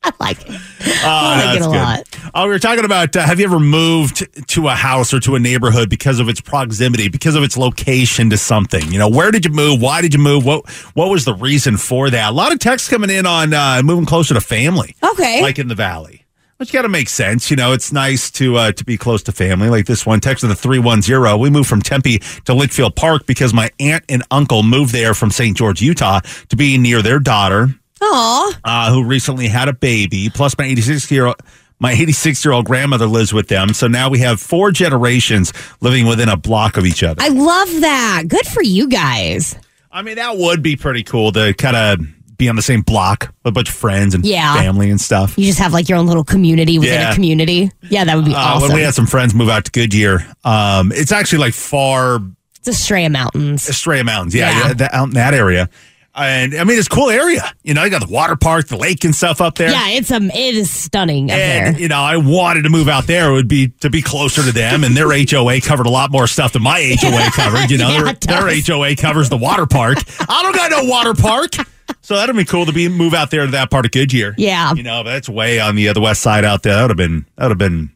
I 0.00 0.12
like 0.20 0.40
it. 0.48 0.48
Oh, 0.50 1.04
I 1.04 1.44
like 1.44 1.56
it 1.56 1.62
a 1.62 1.64
good. 1.64 1.74
lot. 1.74 2.32
Uh, 2.34 2.42
we 2.44 2.50
were 2.50 2.58
talking 2.58 2.84
about 2.84 3.14
uh, 3.16 3.22
have 3.22 3.40
you 3.40 3.44
ever 3.46 3.58
moved 3.60 4.26
to 4.48 4.68
a 4.68 4.74
house 4.74 5.12
or 5.12 5.20
to 5.20 5.34
a 5.34 5.38
neighborhood 5.40 5.90
because 5.90 6.20
of 6.20 6.28
its 6.28 6.40
proximity, 6.40 7.08
because 7.08 7.34
of 7.34 7.42
its 7.42 7.56
location 7.56 8.30
to 8.30 8.36
something? 8.36 8.90
You 8.92 8.98
know, 8.98 9.08
where 9.08 9.30
did 9.30 9.44
you 9.44 9.50
move? 9.52 9.82
Why 9.82 10.00
did 10.00 10.14
you 10.14 10.20
move? 10.20 10.44
What 10.44 10.68
What 10.94 11.10
was 11.10 11.24
the 11.24 11.34
reason 11.34 11.76
for 11.76 12.10
that? 12.10 12.30
A 12.30 12.32
lot 12.32 12.52
of 12.52 12.58
texts 12.60 12.88
coming 12.88 13.10
in 13.10 13.26
on 13.26 13.52
uh, 13.52 13.82
moving 13.84 14.06
closer 14.06 14.34
to 14.34 14.40
family. 14.40 14.94
Okay. 15.02 15.42
like 15.42 15.58
in 15.58 15.68
the 15.68 15.74
valley. 15.74 16.24
Which 16.58 16.72
got 16.72 16.82
to 16.82 16.88
make 16.88 17.08
sense, 17.08 17.52
you 17.52 17.56
know. 17.56 17.72
It's 17.72 17.92
nice 17.92 18.32
to 18.32 18.56
uh, 18.56 18.72
to 18.72 18.84
be 18.84 18.96
close 18.98 19.22
to 19.24 19.32
family. 19.32 19.68
Like 19.68 19.86
this 19.86 20.04
one 20.04 20.18
text 20.18 20.42
of 20.42 20.50
the 20.50 20.56
three 20.56 20.80
one 20.80 21.02
zero. 21.02 21.36
We 21.36 21.50
moved 21.50 21.68
from 21.68 21.80
Tempe 21.80 22.18
to 22.46 22.52
Litchfield 22.52 22.96
Park 22.96 23.26
because 23.26 23.54
my 23.54 23.70
aunt 23.78 24.04
and 24.08 24.24
uncle 24.32 24.64
moved 24.64 24.92
there 24.92 25.14
from 25.14 25.30
St. 25.30 25.56
George, 25.56 25.80
Utah, 25.80 26.18
to 26.48 26.56
be 26.56 26.76
near 26.76 27.00
their 27.00 27.20
daughter, 27.20 27.68
Aw. 28.02 28.60
uh, 28.64 28.92
who 28.92 29.04
recently 29.04 29.46
had 29.46 29.68
a 29.68 29.72
baby. 29.72 30.30
Plus, 30.30 30.58
my 30.58 30.64
86 30.64 31.10
year 31.12 31.26
old. 31.26 31.36
My 31.80 31.92
86 31.92 32.44
year 32.44 32.50
old 32.50 32.64
grandmother 32.66 33.06
lives 33.06 33.32
with 33.32 33.46
them. 33.46 33.72
So 33.72 33.86
now 33.86 34.08
we 34.10 34.18
have 34.18 34.40
four 34.40 34.72
generations 34.72 35.52
living 35.80 36.08
within 36.08 36.28
a 36.28 36.36
block 36.36 36.76
of 36.76 36.84
each 36.84 37.04
other. 37.04 37.22
I 37.22 37.28
love 37.28 37.68
that. 37.82 38.24
Good 38.26 38.48
for 38.48 38.64
you 38.64 38.88
guys. 38.88 39.56
I 39.92 40.02
mean, 40.02 40.16
that 40.16 40.36
would 40.36 40.60
be 40.60 40.74
pretty 40.74 41.04
cool 41.04 41.30
to 41.30 41.54
kind 41.54 41.76
of 41.76 42.00
be 42.38 42.48
on 42.48 42.56
the 42.56 42.62
same 42.62 42.82
block 42.82 43.32
with 43.42 43.50
a 43.50 43.52
bunch 43.52 43.68
of 43.68 43.74
friends 43.74 44.14
and 44.14 44.24
Yeah. 44.24 44.54
family 44.54 44.90
and 44.90 45.00
stuff. 45.00 45.34
You 45.36 45.44
just 45.44 45.58
have 45.58 45.72
like 45.72 45.88
your 45.88 45.98
own 45.98 46.06
little 46.06 46.24
community 46.24 46.78
within 46.78 47.00
Yeah. 47.00 47.10
a 47.10 47.14
community. 47.14 47.70
Yeah, 47.90 48.04
that 48.04 48.14
would 48.16 48.24
be 48.24 48.34
Uh, 48.34 48.38
awesome. 48.38 48.68
When 48.68 48.76
we 48.76 48.82
had 48.82 48.94
some 48.94 49.06
friends 49.06 49.34
move 49.34 49.48
out 49.48 49.64
to 49.66 49.70
Goodyear, 49.72 50.24
um, 50.44 50.92
it's 50.94 51.12
actually 51.12 51.38
like 51.40 51.54
far 51.54 52.20
it's 52.60 52.68
Estrella 52.68 53.10
Mountains. 53.10 53.68
Estrella 53.68 54.04
Mountains. 54.04 54.34
Yeah, 54.34 54.50
Yeah. 54.50 54.66
yeah. 54.68 54.72
that, 54.74 54.94
out 54.94 55.08
in 55.08 55.14
that 55.14 55.34
area. 55.34 55.68
And 56.14 56.56
I 56.56 56.64
mean, 56.64 56.76
it's 56.78 56.88
a 56.88 56.90
cool 56.90 57.10
area. 57.10 57.48
You 57.62 57.74
know, 57.74 57.84
you 57.84 57.90
got 57.90 58.00
the 58.04 58.12
water 58.12 58.34
park, 58.34 58.66
the 58.66 58.76
lake 58.76 59.04
and 59.04 59.14
stuff 59.14 59.40
up 59.40 59.54
there. 59.54 59.70
Yeah, 59.70 59.88
it's 59.90 60.10
um, 60.10 60.30
it 60.32 60.54
is 60.56 60.68
stunning 60.68 61.30
up 61.30 61.36
And, 61.36 61.76
there. 61.76 61.80
you 61.82 61.86
know, 61.86 62.00
I 62.00 62.16
wanted 62.16 62.62
to 62.62 62.70
move 62.70 62.88
out 62.88 63.06
there. 63.06 63.30
It 63.30 63.34
would 63.34 63.46
be 63.46 63.68
to 63.82 63.88
be 63.90 64.02
closer 64.02 64.42
to 64.42 64.50
them. 64.50 64.82
And 64.82 64.96
their 64.96 65.12
HOA 65.12 65.60
covered 65.60 65.86
a 65.86 65.90
lot 65.90 66.10
more 66.10 66.26
stuff 66.26 66.54
than 66.54 66.62
my 66.64 66.80
HOA 67.00 67.30
covered. 67.30 67.70
You 67.70 67.78
know, 67.78 67.88
Yeah, 68.04 68.12
their, 68.20 68.48
their 68.50 68.62
HOA 68.66 68.96
covers 68.96 69.28
the 69.28 69.36
water 69.36 69.66
park. 69.66 69.98
I 70.28 70.42
don't 70.42 70.56
got 70.56 70.72
no 70.72 70.84
water 70.90 71.14
park. 71.14 71.52
So 72.00 72.16
that'd 72.16 72.34
be 72.34 72.44
cool 72.44 72.66
to 72.66 72.72
be 72.72 72.88
move 72.88 73.14
out 73.14 73.30
there 73.30 73.44
to 73.44 73.52
that 73.52 73.70
part 73.70 73.84
of 73.84 73.92
Goodyear. 73.92 74.34
Yeah. 74.38 74.72
You 74.74 74.82
know, 74.82 75.04
but 75.04 75.10
that's 75.10 75.28
way 75.28 75.60
on 75.60 75.76
the 75.76 75.88
other 75.88 76.00
west 76.00 76.22
side 76.22 76.44
out 76.44 76.62
there. 76.62 76.74
That 76.74 76.82
would 76.82 76.90
have 76.90 76.96
been, 76.96 77.26
that 77.36 77.44
would 77.44 77.50
have 77.50 77.58
been, 77.58 77.90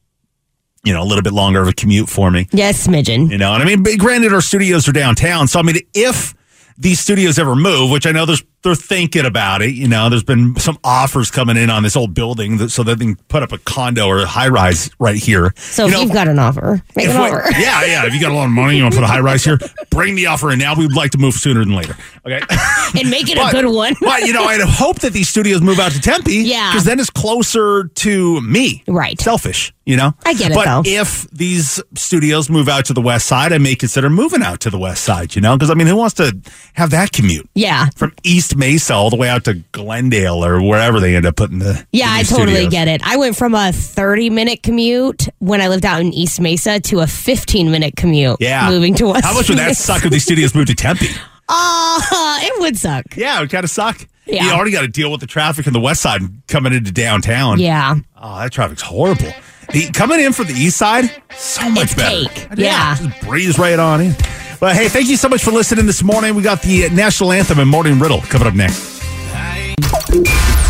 you 0.84 0.92
know, 0.92 1.02
a 1.02 1.06
little 1.06 1.22
bit 1.22 1.32
longer 1.32 1.62
of 1.62 1.68
a 1.68 1.72
commute 1.72 2.08
for 2.08 2.30
me. 2.30 2.48
Yes, 2.52 2.86
smidgen. 2.86 3.30
You 3.30 3.38
know, 3.38 3.54
and 3.54 3.62
I 3.62 3.66
mean, 3.66 3.82
granted, 3.98 4.32
our 4.32 4.40
studios 4.40 4.88
are 4.88 4.92
downtown. 4.92 5.46
So, 5.48 5.60
I 5.60 5.62
mean, 5.62 5.76
if 5.94 6.34
these 6.76 7.00
studios 7.00 7.38
ever 7.38 7.54
move, 7.54 7.90
which 7.90 8.06
I 8.06 8.12
know 8.12 8.26
there's, 8.26 8.42
they're 8.62 8.74
thinking 8.74 9.24
about 9.26 9.60
it, 9.62 9.74
you 9.74 9.88
know, 9.88 10.08
there's 10.08 10.22
been 10.22 10.54
some 10.56 10.78
offers 10.84 11.30
coming 11.30 11.56
in 11.56 11.68
on 11.70 11.82
this 11.82 11.96
old 11.96 12.14
building 12.14 12.58
that, 12.58 12.70
so 12.70 12.82
that 12.84 12.98
they 12.98 13.04
can 13.06 13.16
put 13.28 13.42
up 13.42 13.50
a 13.52 13.58
condo 13.58 14.06
or 14.06 14.18
a 14.18 14.26
high 14.26 14.48
rise 14.48 14.88
right 14.98 15.16
here. 15.16 15.52
So 15.56 15.82
you 15.84 15.88
if 15.88 15.94
know, 15.94 16.00
you've 16.02 16.12
got 16.12 16.28
an 16.28 16.38
offer, 16.38 16.80
make 16.94 17.08
an 17.08 17.20
we- 17.20 17.28
offer. 17.30 17.50
yeah, 17.58 17.84
yeah. 17.84 18.06
If 18.06 18.14
you 18.14 18.20
got 18.20 18.30
a 18.30 18.34
lot 18.34 18.44
of 18.44 18.50
money, 18.50 18.76
you 18.76 18.82
want 18.84 18.94
to 18.94 19.00
put 19.00 19.04
a 19.04 19.08
high 19.08 19.20
rise 19.20 19.44
here, 19.44 19.58
bring 19.90 20.14
the 20.14 20.26
offer 20.26 20.50
in 20.52 20.58
now. 20.58 20.74
We'd 20.74 20.92
like 20.94 21.10
to 21.12 21.18
move 21.18 21.34
sooner 21.34 21.64
than 21.64 21.74
later. 21.74 21.96
Okay. 22.24 22.40
and 23.00 23.10
make 23.10 23.28
it 23.28 23.36
But- 23.36 23.52
a 23.52 23.62
good 23.62 23.66
one. 23.74 23.94
but, 24.00 24.22
you 24.22 24.32
know, 24.32 24.44
I'd 24.44 24.60
hope 24.60 25.00
that 25.00 25.12
these 25.12 25.28
studios 25.28 25.60
move 25.60 25.80
out 25.80 25.92
to 25.92 26.00
Tempe. 26.00 26.32
Yeah. 26.32 26.70
Because 26.70 26.84
then 26.84 27.00
it's 27.00 27.10
closer 27.10 27.84
to 27.88 28.40
me. 28.42 28.84
Right. 28.86 29.20
Selfish, 29.20 29.72
you 29.86 29.96
know? 29.96 30.14
I 30.24 30.34
get 30.34 30.52
it, 30.52 30.54
But 30.54 30.66
though. 30.66 30.82
if 30.84 31.28
these 31.30 31.80
studios 31.96 32.48
move 32.48 32.68
out 32.68 32.84
to 32.86 32.92
the 32.92 33.02
west 33.02 33.26
side, 33.26 33.52
I 33.52 33.58
may 33.58 33.74
consider 33.74 34.08
moving 34.08 34.42
out 34.42 34.60
to 34.60 34.70
the 34.70 34.78
west 34.78 35.02
side, 35.04 35.34
you 35.34 35.40
know? 35.42 35.56
Because, 35.56 35.70
I 35.70 35.74
mean, 35.74 35.88
who 35.88 35.96
wants 35.96 36.14
to 36.14 36.32
have 36.74 36.90
that 36.90 37.10
commute? 37.12 37.48
yeah. 37.54 37.86
From 37.96 38.12
East 38.22 38.51
Mesa 38.56 38.94
all 38.94 39.10
the 39.10 39.16
way 39.16 39.28
out 39.28 39.44
to 39.44 39.54
Glendale 39.72 40.44
or 40.44 40.62
wherever 40.62 41.00
they 41.00 41.14
end 41.16 41.26
up 41.26 41.36
putting 41.36 41.58
the. 41.58 41.86
Yeah, 41.92 42.12
the 42.14 42.20
I 42.20 42.22
totally 42.24 42.52
studios. 42.52 42.70
get 42.72 42.88
it. 42.88 43.00
I 43.04 43.16
went 43.16 43.36
from 43.36 43.54
a 43.54 43.72
30 43.72 44.30
minute 44.30 44.62
commute 44.62 45.28
when 45.38 45.60
I 45.60 45.68
lived 45.68 45.84
out 45.84 46.00
in 46.00 46.12
East 46.12 46.40
Mesa 46.40 46.80
to 46.80 47.00
a 47.00 47.06
15 47.06 47.70
minute 47.70 47.96
commute. 47.96 48.36
Yeah. 48.40 48.68
Moving 48.70 48.94
to 48.96 49.06
West 49.06 49.24
How 49.24 49.34
much 49.34 49.48
would 49.48 49.58
that 49.58 49.76
suck 49.76 50.04
if 50.04 50.10
these 50.10 50.24
studios 50.24 50.54
moved 50.54 50.68
to 50.68 50.74
Tempe? 50.74 51.06
Uh, 51.54 52.38
it 52.40 52.60
would 52.60 52.78
suck. 52.78 53.04
Yeah, 53.16 53.36
it 53.36 53.40
would 53.42 53.50
kind 53.50 53.64
of 53.64 53.68
suck. 53.70 54.06
Yeah. 54.24 54.44
You 54.46 54.52
already 54.52 54.70
got 54.70 54.82
to 54.82 54.88
deal 54.88 55.10
with 55.10 55.20
the 55.20 55.26
traffic 55.26 55.66
in 55.66 55.72
the 55.74 55.80
west 55.80 56.00
side 56.00 56.22
coming 56.46 56.72
into 56.72 56.92
downtown. 56.92 57.58
Yeah. 57.58 57.96
Oh, 58.16 58.38
that 58.38 58.52
traffic's 58.52 58.80
horrible. 58.80 59.30
The, 59.70 59.90
coming 59.92 60.20
in 60.20 60.32
from 60.32 60.46
the 60.46 60.54
east 60.54 60.78
side, 60.78 61.10
so 61.36 61.68
much 61.68 61.84
It's 61.92 61.94
better. 61.94 62.28
cake. 62.30 62.48
Yeah. 62.56 62.94
just 62.96 63.20
breeze 63.22 63.58
right 63.58 63.78
on 63.78 64.00
in. 64.00 64.14
But 64.62 64.76
hey, 64.76 64.88
thank 64.88 65.08
you 65.08 65.16
so 65.16 65.28
much 65.28 65.42
for 65.42 65.50
listening 65.50 65.86
this 65.86 66.04
morning. 66.04 66.36
We 66.36 66.42
got 66.44 66.62
the 66.62 66.88
national 66.90 67.32
anthem 67.32 67.58
and 67.58 67.68
morning 67.68 67.98
riddle 67.98 68.20
coming 68.20 68.46
up 68.46 68.54
next. 68.54 69.02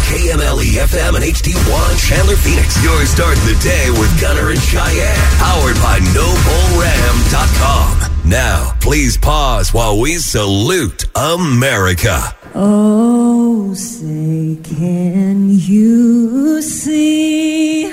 KMLE 0.09 0.81
FM 0.81 1.17
and 1.17 1.23
HD1 1.23 2.09
Chandler 2.09 2.37
Phoenix. 2.37 2.83
Your 2.83 3.05
start 3.05 3.37
of 3.37 3.45
the 3.45 3.55
day 3.63 3.91
with 3.91 4.19
Gunner 4.19 4.49
and 4.49 4.63
Cheyenne. 4.63 5.15
Powered 5.37 5.77
by 5.77 5.99
NobleRam.com. 6.17 8.31
Now, 8.31 8.73
please 8.81 9.19
pause 9.19 9.75
while 9.75 10.01
we 10.01 10.15
salute 10.15 11.05
America. 11.15 12.19
Oh, 12.55 13.75
say, 13.75 14.57
can 14.65 15.51
you 15.51 16.63
see 16.63 17.93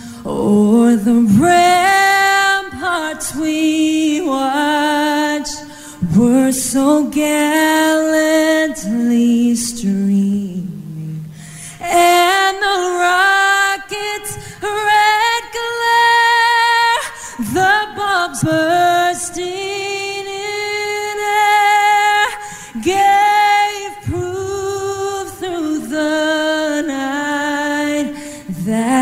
o'er 0.25 0.95
the 0.95 1.21
ramparts 1.39 3.35
we 3.35 4.21
watched 4.21 5.63
were 6.15 6.51
so 6.51 7.07
gallantly 7.09 7.95
streaming. 9.55 11.25
And 11.81 12.57
the 12.57 12.97
rocket's 13.05 14.37
red 14.61 15.43
glare, 15.57 17.03
the 17.55 17.87
bombs 17.95 18.43
bursting 18.43 19.45
in 20.27 21.17
air, 21.17 22.27
gave 22.81 23.91
proof 24.05 25.25
through 25.39 25.79
the 25.87 26.81
night 26.87 28.13
that 28.65 29.00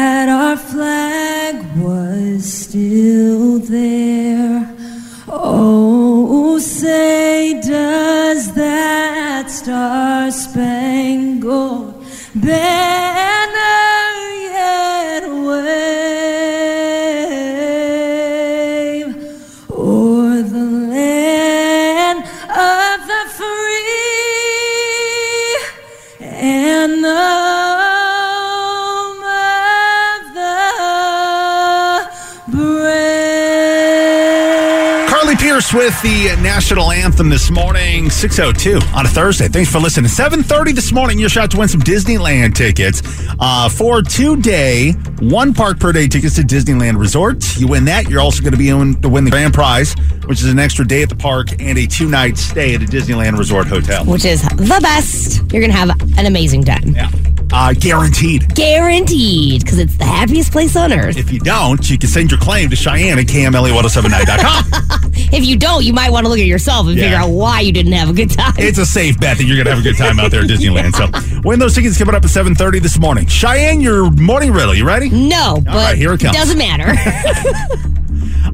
with 36.03 36.11
the 36.11 36.41
national 36.41 36.91
anthem 36.91 37.29
this 37.29 37.49
morning, 37.49 38.09
602 38.09 38.79
on 38.95 39.05
a 39.05 39.09
Thursday. 39.09 39.47
Thanks 39.47 39.71
for 39.71 39.79
listening. 39.79 40.07
730 40.07 40.73
this 40.73 40.91
morning, 40.91 41.19
your 41.19 41.29
shot 41.29 41.51
to 41.51 41.57
win 41.57 41.67
some 41.67 41.81
Disneyland 41.81 42.55
tickets 42.55 43.01
uh, 43.39 43.69
for 43.69 44.01
two-day, 44.01 44.91
one 45.19 45.53
park 45.53 45.79
per 45.79 45.91
day 45.91 46.07
tickets 46.07 46.35
to 46.35 46.41
Disneyland 46.41 46.99
Resort. 46.99 47.57
You 47.57 47.67
win 47.67 47.85
that, 47.85 48.09
you're 48.09 48.21
also 48.21 48.41
going 48.41 48.51
to 48.51 48.57
be 48.57 48.69
in 48.69 49.01
to 49.01 49.09
win 49.09 49.25
the 49.25 49.31
grand 49.31 49.53
prize, 49.53 49.95
which 50.25 50.41
is 50.41 50.45
an 50.45 50.59
extra 50.59 50.85
day 50.85 51.03
at 51.03 51.09
the 51.09 51.15
park 51.15 51.49
and 51.59 51.77
a 51.77 51.87
two-night 51.87 52.37
stay 52.37 52.75
at 52.75 52.81
a 52.81 52.85
Disneyland 52.85 53.37
Resort 53.37 53.67
hotel. 53.67 54.05
Which 54.05 54.25
is 54.25 54.41
the 54.41 54.79
best. 54.81 55.37
You're 55.51 55.61
going 55.61 55.71
to 55.71 55.77
have 55.77 55.89
an 56.17 56.25
amazing 56.25 56.65
time. 56.65 56.89
Yeah. 56.89 57.09
Uh, 57.51 57.73
guaranteed. 57.73 58.53
Guaranteed, 58.53 59.63
because 59.63 59.79
it's 59.79 59.97
the 59.97 60.05
happiest 60.05 60.51
place 60.51 60.75
on 60.75 60.93
earth. 60.93 61.17
If 61.17 61.31
you 61.31 61.39
don't, 61.39 61.89
you 61.89 61.97
can 61.97 62.09
send 62.09 62.29
your 62.31 62.39
claim 62.39 62.69
to 62.69 62.75
Cheyenne 62.75 63.17
at 63.17 63.25
KMLE1079.com. 63.25 64.85
If 65.31 65.45
you 65.45 65.57
don't, 65.57 65.83
you 65.85 65.93
might 65.93 66.11
want 66.11 66.25
to 66.25 66.29
look 66.29 66.39
at 66.39 66.45
yourself 66.45 66.87
and 66.87 66.95
Yeah. 66.97 67.03
figure 67.03 67.17
out 67.17 67.29
why 67.29 67.61
you 67.61 67.71
didn't 67.71 67.91
have 67.93 68.09
a 68.09 68.13
good 68.13 68.31
time. 68.31 68.53
it's 68.57 68.77
a 68.79 68.85
safe 68.85 69.19
bet 69.19 69.37
that 69.37 69.43
you're 69.45 69.55
going 69.55 69.65
to 69.65 69.71
have 69.75 69.79
a 69.79 69.83
good 69.83 69.97
time 69.97 70.19
out 70.19 70.31
there 70.31 70.41
at 70.41 70.47
Disneyland. 70.47 70.95
So 70.95 71.39
when 71.43 71.59
those 71.59 71.75
tickets 71.75 71.97
coming 71.97 72.15
up 72.15 72.23
at 72.23 72.29
7.30 72.31 72.81
this 72.81 72.97
morning. 72.99 73.27
Cheyenne, 73.27 73.81
your 73.81 74.09
morning 74.11 74.51
riddle. 74.51 74.73
You 74.73 74.85
ready? 74.85 75.09
no, 75.09 75.61
but 75.63 75.73
right, 75.75 75.97
here 75.97 76.13
it 76.13 76.19
comes. 76.21 76.35
doesn't 76.35 76.57
matter. 76.57 76.93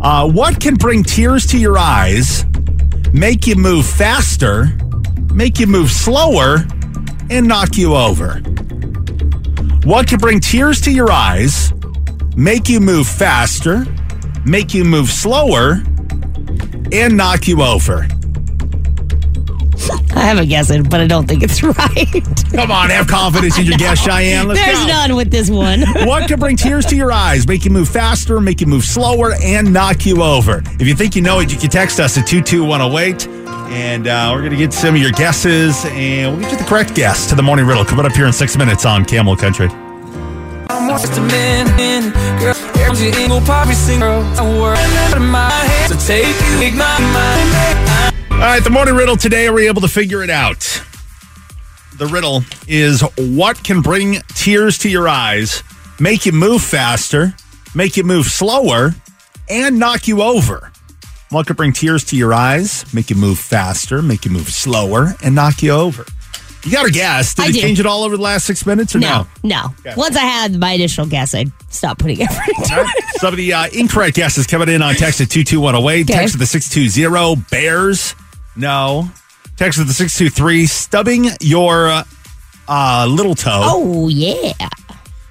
Uh, 0.01 0.29
what 0.29 0.59
can 0.59 0.75
bring 0.75 1.01
tears 1.03 1.47
to 1.47 1.57
your 1.57 1.77
eyes, 1.79 2.45
make 3.13 3.47
you 3.47 3.55
move 3.55 3.85
faster, 3.87 4.67
make 5.33 5.57
you 5.57 5.65
move 5.65 5.89
slower, 5.89 6.65
and 7.31 7.47
knock 7.47 7.75
you 7.77 7.95
over? 7.95 8.35
What 9.85 10.07
can 10.07 10.19
bring 10.19 10.39
tears 10.41 10.79
to 10.81 10.91
your 10.91 11.11
eyes, 11.11 11.73
make 12.35 12.67
you 12.69 12.79
move 12.79 13.07
faster, 13.07 13.85
make 14.45 14.73
you 14.75 14.83
move 14.83 15.09
slower, 15.09 15.81
and 16.97 17.17
knock 17.17 17.47
you 17.47 17.61
over? 17.61 18.07
I 20.15 20.19
have 20.19 20.37
a 20.37 20.45
guess, 20.45 20.69
it, 20.69 20.89
but 20.89 21.01
I 21.01 21.07
don't 21.07 21.27
think 21.27 21.43
it's 21.43 21.61
right. 21.61 22.23
Come 22.53 22.71
on, 22.71 22.89
have 22.89 23.07
confidence 23.07 23.57
in 23.57 23.65
your 23.65 23.77
guess, 23.77 23.99
Cheyenne. 23.99 24.47
Let's 24.47 24.61
There's 24.61 24.79
go. 24.79 24.87
none 24.87 25.15
with 25.15 25.29
this 25.29 25.49
one. 25.49 25.83
What 26.05 26.27
can 26.27 26.39
bring 26.39 26.55
tears 26.55 26.85
to 26.87 26.95
your 26.95 27.11
eyes, 27.11 27.47
make 27.47 27.65
you 27.65 27.71
move 27.71 27.89
faster, 27.89 28.39
make 28.39 28.61
you 28.61 28.67
move 28.67 28.83
slower, 28.83 29.33
and 29.41 29.73
knock 29.73 30.05
you 30.05 30.21
over? 30.23 30.61
If 30.79 30.87
you 30.87 30.95
think 30.95 31.15
you 31.15 31.21
know 31.21 31.39
it, 31.39 31.51
you 31.51 31.57
can 31.57 31.69
text 31.69 31.99
us 31.99 32.17
at 32.17 32.27
22108. 32.27 33.27
And 33.71 34.07
uh, 34.07 34.29
we're 34.31 34.39
going 34.39 34.51
to 34.51 34.57
get 34.57 34.71
some 34.71 34.93
of 34.95 35.01
your 35.01 35.11
guesses, 35.11 35.83
and 35.85 36.33
we'll 36.33 36.41
get 36.41 36.51
you 36.51 36.57
the 36.59 36.63
correct 36.65 36.93
guess 36.95 37.27
to 37.29 37.35
the 37.35 37.41
morning 37.43 37.65
riddle 37.65 37.83
coming 37.83 38.05
up 38.05 38.13
here 38.13 38.27
in 38.27 38.33
six 38.33 38.55
minutes 38.55 38.85
on 38.85 39.03
Camel 39.05 39.35
Country. 39.35 39.67
Every 42.85 43.11
single 43.11 43.41
poppy 43.41 43.73
of 45.15 45.21
my 45.21 45.49
head 45.49 45.89
to 45.89 45.97
take 46.05 46.27
you, 46.27 46.59
take 46.59 46.75
my. 46.75 48.11
All 48.31 48.37
right, 48.37 48.63
the 48.63 48.69
morning 48.69 48.95
riddle 48.95 49.17
today, 49.17 49.47
are 49.47 49.53
we 49.53 49.67
able 49.67 49.81
to 49.81 49.87
figure 49.87 50.21
it 50.23 50.29
out? 50.29 50.59
The 51.97 52.05
riddle 52.05 52.43
is 52.67 53.01
what 53.17 53.63
can 53.63 53.81
bring 53.81 54.21
tears 54.35 54.77
to 54.79 54.89
your 54.89 55.07
eyes, 55.07 55.63
make 55.99 56.25
you 56.25 56.31
move 56.31 56.61
faster, 56.61 57.33
make 57.73 57.97
you 57.97 58.03
move 58.03 58.27
slower, 58.27 58.93
and 59.49 59.79
knock 59.79 60.07
you 60.07 60.21
over? 60.21 60.71
What 61.31 61.47
could 61.47 61.57
bring 61.57 61.73
tears 61.73 62.03
to 62.05 62.15
your 62.15 62.33
eyes, 62.33 62.85
make 62.93 63.09
you 63.09 63.15
move 63.15 63.39
faster, 63.39 64.01
make 64.01 64.25
you 64.25 64.31
move 64.31 64.49
slower, 64.49 65.15
and 65.23 65.33
knock 65.33 65.63
you 65.63 65.71
over? 65.71 66.05
You 66.65 66.71
got 66.71 66.85
to 66.85 66.91
guess. 66.91 67.35
Did 67.35 67.45
I 67.45 67.47
it 67.49 67.61
change 67.61 67.79
it 67.79 67.85
all 67.85 68.03
over 68.03 68.17
the 68.17 68.23
last 68.23 68.45
six 68.45 68.65
minutes 68.65 68.95
or 68.95 68.99
no? 68.99 69.27
No, 69.43 69.69
no. 69.85 69.93
Once 69.95 70.15
I 70.15 70.21
had 70.21 70.59
my 70.59 70.71
initial 70.71 71.05
guess, 71.05 71.35
I 71.35 71.45
stopped 71.69 71.99
putting 72.01 72.21
effort 72.21 72.47
into 72.57 72.81
it. 72.81 73.03
Some 73.19 73.33
of 73.33 73.37
the 73.37 73.53
uh, 73.53 73.67
incorrect 73.71 74.15
guesses 74.15 74.47
coming 74.47 74.69
in 74.69 74.81
on 74.81 74.95
text 74.95 75.21
at 75.21 75.29
22108. 75.29 76.09
Okay. 76.09 76.13
Text 76.19 76.35
at 76.35 76.39
the 76.39 76.45
620. 76.47 77.45
Bears. 77.51 78.15
No. 78.55 79.09
Text 79.57 79.79
at 79.79 79.85
the 79.87 79.93
623. 79.93 80.65
Stubbing 80.65 81.25
your 81.39 81.87
uh, 81.87 82.03
uh, 82.67 83.05
little 83.09 83.35
toe. 83.35 83.61
Oh, 83.63 84.07
yeah. 84.07 84.53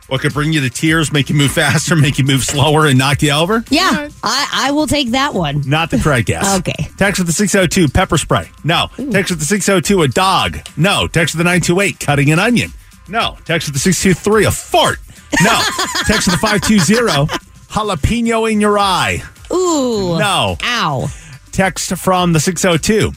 What 0.08 0.20
could 0.20 0.34
bring 0.34 0.52
you 0.52 0.60
to 0.60 0.70
tears, 0.70 1.12
make 1.12 1.30
you 1.30 1.34
move 1.34 1.50
faster, 1.52 1.96
make 2.06 2.18
you 2.18 2.24
move 2.24 2.42
slower, 2.42 2.86
and 2.86 2.98
knock 2.98 3.22
you 3.22 3.32
over? 3.32 3.64
Yeah, 3.70 4.08
I, 4.22 4.48
I 4.52 4.70
will 4.72 4.86
take 4.86 5.10
that 5.12 5.34
one. 5.34 5.62
Not 5.66 5.90
the 5.90 5.98
correct 5.98 6.26
guess. 6.26 6.58
Okay. 6.58 6.88
Text 6.96 7.18
with 7.20 7.26
the 7.26 7.32
602. 7.32 7.88
Pepper 7.88 8.18
spray. 8.18 8.50
No. 8.62 8.88
Text 8.96 9.30
with 9.30 9.40
the 9.40 9.46
602. 9.46 10.02
A 10.02 10.08
dog. 10.08 10.58
No. 10.76 11.06
Text 11.06 11.34
with 11.34 11.38
the 11.38 11.44
928. 11.44 12.00
Cutting 12.00 12.30
an 12.30 12.38
onion. 12.38 12.70
No. 13.08 13.38
Text 13.44 13.68
with 13.68 13.74
the 13.74 13.80
623. 13.80 14.44
A 14.44 14.50
fart. 14.50 14.98
No. 15.42 15.50
Text 16.06 16.26
with 16.28 16.40
the 16.40 16.46
520. 16.46 17.26
Jalapeno 17.72 18.50
in 18.50 18.60
your 18.60 18.78
eye. 18.78 19.22
Ooh. 19.52 20.18
No. 20.18 20.56
Ow. 20.62 21.08
Text 21.50 21.96
from 21.96 22.32
the 22.32 22.40
602. 22.40 23.12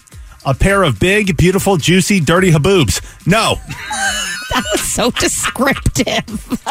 A 0.47 0.53
pair 0.55 0.81
of 0.83 0.97
big, 0.97 1.35
beautiful, 1.35 1.75
juicy, 1.77 2.19
dirty 2.21 2.51
haboobs. 2.51 3.01
No. 3.27 3.55
That 4.53 4.63
was 4.71 4.81
so 4.81 5.11
descriptive. 5.11 6.23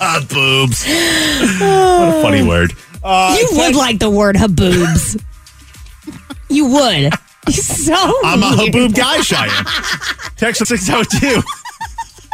Ah, 0.00 0.24
boobs. 0.28 0.84
what 1.60 2.18
a 2.18 2.22
funny 2.22 2.42
word. 2.42 2.72
Uh, 3.02 3.36
you 3.38 3.48
would 3.58 3.74
like 3.74 3.98
the 3.98 4.08
word 4.08 4.36
haboobs. 4.36 5.20
you 6.48 6.66
would. 6.66 7.12
So 7.52 7.94
I'm 8.24 8.42
a 8.42 8.46
haboob 8.50 8.94
guy, 8.94 9.20
Cheyenne. 9.22 9.50
Text 10.36 10.60
at 10.62 10.68
602. 10.68 11.42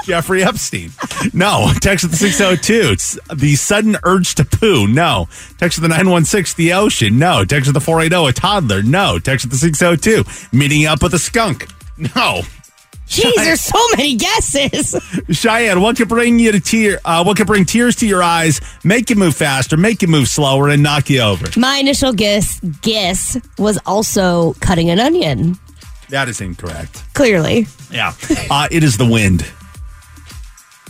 Jeffrey 0.04 0.44
Epstein. 0.44 0.90
No. 1.32 1.70
Text 1.80 2.04
at 2.04 2.10
the 2.10 2.16
602. 2.16 2.92
It's 2.92 3.18
the 3.34 3.54
sudden 3.56 3.96
urge 4.04 4.34
to 4.36 4.44
poo. 4.44 4.86
No. 4.86 5.28
Text 5.58 5.78
at 5.78 5.82
the 5.82 5.88
916. 5.88 6.62
The 6.62 6.72
ocean. 6.74 7.18
No. 7.18 7.44
Text 7.44 7.68
at 7.68 7.74
the 7.74 7.80
480. 7.80 8.28
A 8.28 8.32
toddler. 8.32 8.82
No. 8.82 9.18
Text 9.18 9.46
at 9.46 9.50
the 9.50 9.56
602. 9.56 10.56
Meeting 10.56 10.86
up 10.86 11.02
with 11.02 11.14
a 11.14 11.18
skunk. 11.18 11.68
No. 11.96 12.42
Jeez, 13.06 13.34
there's 13.36 13.60
so 13.60 13.78
many 13.96 14.16
guesses. 14.16 14.96
Cheyenne, 15.30 15.80
what 15.80 15.96
could 15.96 16.08
bring 16.08 16.38
you 16.38 16.52
to 16.52 16.60
tear? 16.60 16.98
Uh, 17.04 17.22
what 17.22 17.36
could 17.36 17.46
bring 17.46 17.64
tears 17.64 17.96
to 17.96 18.06
your 18.06 18.22
eyes, 18.22 18.60
make 18.82 19.10
you 19.10 19.16
move 19.16 19.36
faster, 19.36 19.76
make 19.76 20.00
you 20.02 20.08
move 20.08 20.26
slower, 20.26 20.70
and 20.70 20.82
knock 20.82 21.10
you 21.10 21.20
over? 21.20 21.46
My 21.58 21.76
initial 21.76 22.12
guess 22.12 22.60
guess 22.80 23.38
was 23.58 23.78
also 23.86 24.54
cutting 24.54 24.90
an 24.90 24.98
onion. 25.00 25.58
That 26.08 26.28
is 26.28 26.40
incorrect. 26.40 27.02
Clearly. 27.14 27.66
Yeah. 27.90 28.14
Uh, 28.50 28.68
it 28.70 28.82
is 28.82 28.96
the 28.96 29.06
wind. 29.06 29.44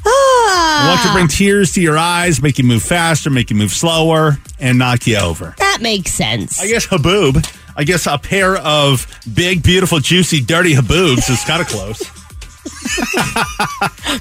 Ah, 0.07 0.91
What 0.97 1.03
could 1.03 1.13
bring 1.17 1.29
tears 1.29 1.73
to 1.73 1.81
your 1.81 1.97
eyes, 1.99 2.41
make 2.43 2.59
you 2.59 2.65
move 2.65 2.83
faster, 2.83 3.31
make 3.31 3.49
you 3.51 3.57
move 3.57 3.71
slower, 3.73 4.37
and 4.61 4.79
knock 4.79 5.07
you 5.07 5.17
over? 5.17 5.55
that 5.59 5.79
makes 5.81 6.13
sense. 6.13 6.61
I 6.61 6.69
guess 6.69 6.87
haboob. 6.87 7.45
I 7.77 7.83
guess 7.85 8.07
a 8.07 8.17
pair 8.19 8.57
of 8.59 9.07
big, 9.35 9.63
beautiful, 9.65 9.99
juicy, 9.99 10.41
dirty 10.41 10.75
haboobs 10.75 11.29
is 11.29 11.43
kind 11.45 11.61
of 11.61 11.67
close. 11.69 11.99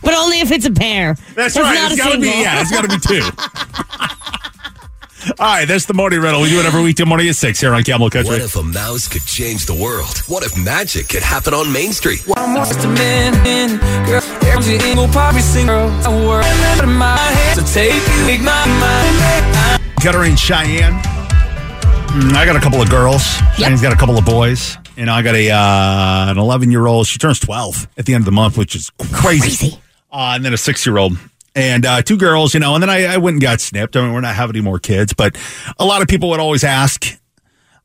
but 0.01 0.13
only 0.15 0.39
if 0.39 0.51
it's 0.51 0.65
a 0.65 0.71
pair. 0.71 1.15
That's 1.35 1.55
It's 1.55 1.63
right. 1.63 1.75
not 1.75 1.91
It's 1.91 2.01
a 2.01 2.03
got 2.03 2.13
to 2.13 2.19
be. 2.19 2.27
Yeah, 2.27 2.61
it's 2.61 2.71
got 2.71 2.81
to 2.81 2.87
be 2.87 2.97
two. 2.99 3.21
All 5.39 5.45
right, 5.47 5.65
that's 5.65 5.85
the 5.85 5.93
morning 5.93 6.19
riddle. 6.19 6.41
We 6.41 6.49
do 6.49 6.59
it 6.59 6.65
every 6.65 6.83
weekday 6.83 7.05
morning 7.05 7.29
at 7.29 7.35
six 7.35 7.61
here 7.61 7.73
on 7.73 7.81
Camel 7.83 8.09
Country. 8.09 8.31
What 8.33 8.41
if 8.41 8.57
a 8.57 8.63
mouse 8.63 9.07
could 9.07 9.25
change 9.25 9.65
the 9.67 9.73
world? 9.75 10.17
What 10.27 10.43
if 10.43 10.57
magic 10.57 11.07
could 11.07 11.23
happen 11.23 11.53
on 11.53 11.71
Main 11.71 11.93
Street? 11.93 12.21
I'm 12.35 12.53
just 12.57 12.83
a 12.83 12.89
man, 12.89 13.79
girl. 14.05 14.21
Every 14.51 14.79
single 14.79 15.07
poppy 15.07 15.39
singer, 15.39 15.73
I 15.73 16.25
work 16.25 16.45
out 16.45 16.83
of 16.83 16.89
my 16.89 17.17
head 17.17 17.55
to 17.57 17.73
take 17.73 17.93
you, 17.93 18.25
take 18.25 18.41
my 18.41 18.65
mind. 18.79 19.81
Gunner 20.03 20.23
and 20.23 20.37
Cheyenne. 20.37 20.93
Mm, 22.13 22.33
I 22.33 22.45
got 22.45 22.55
a 22.55 22.59
couple 22.59 22.81
of 22.81 22.89
girls. 22.89 23.23
Cheyenne's 23.57 23.81
got 23.81 23.93
a 23.93 23.95
couple 23.95 24.17
of 24.17 24.25
boys. 24.25 24.77
And 24.95 25.09
I 25.09 25.21
got 25.23 25.33
a 25.35 25.49
uh, 25.49 26.31
an 26.31 26.37
11 26.37 26.69
year 26.69 26.85
old. 26.85 27.07
She 27.07 27.17
turns 27.17 27.39
12 27.39 27.87
at 27.97 28.05
the 28.05 28.13
end 28.13 28.21
of 28.21 28.25
the 28.25 28.31
month, 28.31 28.57
which 28.57 28.75
is 28.75 28.91
crazy. 29.11 29.41
Crazy. 29.41 29.79
Uh, 30.11 30.33
and 30.35 30.45
then 30.45 30.53
a 30.53 30.57
six 30.57 30.85
year 30.85 30.97
old. 30.97 31.17
And 31.55 31.85
uh, 31.85 32.01
two 32.03 32.17
girls, 32.17 32.53
you 32.53 32.59
know, 32.59 32.73
and 32.75 32.81
then 32.83 32.89
I, 32.89 33.05
I 33.05 33.17
went 33.17 33.35
and 33.35 33.41
got 33.41 33.59
snipped. 33.61 33.95
I 33.95 34.01
mean, 34.01 34.13
we're 34.13 34.21
not 34.21 34.35
having 34.35 34.55
any 34.55 34.63
more 34.63 34.79
kids, 34.79 35.13
but 35.13 35.35
a 35.79 35.85
lot 35.85 36.01
of 36.01 36.07
people 36.07 36.29
would 36.29 36.39
always 36.39 36.63
ask, 36.63 37.05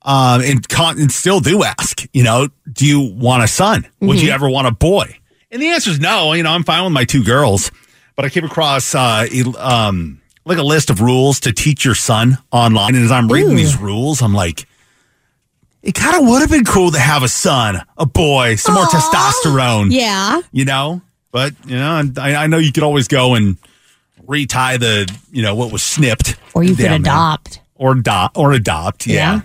um, 0.03 0.41
and, 0.41 0.67
con- 0.69 0.99
and 0.99 1.13
still 1.13 1.41
do 1.41 1.63
ask, 1.65 2.07
you 2.15 2.23
know, 2.25 2.49
do 2.71 2.87
you 2.87 3.01
want 3.01 3.43
a 3.43 3.49
son? 3.49 3.87
Would 4.01 4.23
you 4.23 4.31
ever 4.31 4.49
want 4.49 4.69
a 4.69 4.71
boy? 4.71 5.18
And 5.51 5.63
the 5.63 5.69
answer 5.69 5.91
is 5.91 6.01
no. 6.01 6.33
You 6.35 6.43
know, 6.43 6.51
I'm 6.51 6.65
fine 6.65 6.85
with 6.85 6.93
my 6.93 7.05
two 7.05 7.25
girls, 7.25 7.71
but 8.17 8.25
I 8.25 8.29
came 8.29 8.45
across 8.45 8.95
uh, 8.95 9.27
um, 9.59 10.21
like 10.45 10.59
a 10.59 10.63
list 10.63 10.91
of 10.91 11.01
rules 11.01 11.41
to 11.41 11.53
teach 11.53 11.85
your 11.85 11.95
son 11.95 12.39
online. 12.53 12.95
And 12.95 13.05
as 13.05 13.11
I'm 13.13 13.29
reading 13.29 13.57
these 13.57 13.77
rules, 13.77 14.21
I'm 14.23 14.35
like, 14.35 14.67
it 15.83 15.95
kind 15.95 16.17
of 16.21 16.29
would 16.29 16.41
have 16.41 16.51
been 16.51 16.65
cool 16.65 16.91
to 16.91 16.99
have 16.99 17.23
a 17.23 17.29
son, 17.29 17.81
a 17.97 18.05
boy, 18.07 18.57
some 18.57 18.75
more 18.75 18.85
testosterone 18.87 19.89
Yeah. 19.91 20.41
you 20.53 20.65
know. 20.65 21.01
But 21.31 21.53
you 21.67 21.77
know, 21.77 22.03
I, 22.19 22.35
I 22.35 22.47
know 22.47 22.59
you 22.59 22.73
could 22.73 22.83
always 22.83 23.07
go 23.09 23.35
and 23.35 23.57
retie 24.27 24.77
the, 24.79 25.11
you 25.31 25.43
know, 25.43 25.55
what 25.55 25.71
was 25.73 25.83
snipped, 25.83 26.37
Or 26.55 26.63
you 26.63 26.75
could 26.75 26.85
down 26.85 27.03
there. 27.03 27.13
adopt. 27.13 27.61
or 27.77 27.93
adopt, 27.93 28.37
or 28.37 28.53
adopt, 28.53 29.07
yeah. 29.07 29.15
Yeah. 29.15 29.41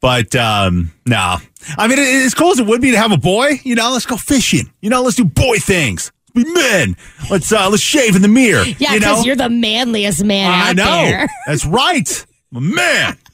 But 0.00 0.34
um, 0.34 0.92
no, 1.06 1.36
I 1.76 1.86
mean, 1.86 1.98
as 1.98 2.34
cool 2.34 2.52
as 2.52 2.58
it 2.58 2.66
would 2.66 2.80
be 2.80 2.90
to 2.92 2.96
have 2.96 3.12
a 3.12 3.18
boy, 3.18 3.60
you 3.64 3.74
know, 3.74 3.90
let's 3.92 4.06
go 4.06 4.16
fishing. 4.16 4.72
You 4.80 4.90
know, 4.90 5.02
let's 5.02 5.16
do 5.16 5.24
boy 5.24 5.58
things. 5.58 6.10
Let's 6.34 6.48
be 6.48 6.52
men. 6.54 6.96
Let's 7.30 7.52
uh, 7.52 7.68
let's 7.68 7.82
shave 7.82 8.16
in 8.16 8.22
the 8.22 8.28
mirror. 8.28 8.64
Yeah, 8.78 8.94
you 8.94 9.00
know? 9.00 9.08
because 9.10 9.26
you're 9.26 9.36
the 9.36 9.50
manliest 9.50 10.24
man 10.24 10.50
I 10.50 10.70
out 10.70 10.76
know. 10.76 10.84
there. 10.84 11.28
That's 11.46 11.66
right. 11.66 12.26
I'm 12.52 12.56
a 12.56 12.60
man. 12.60 13.18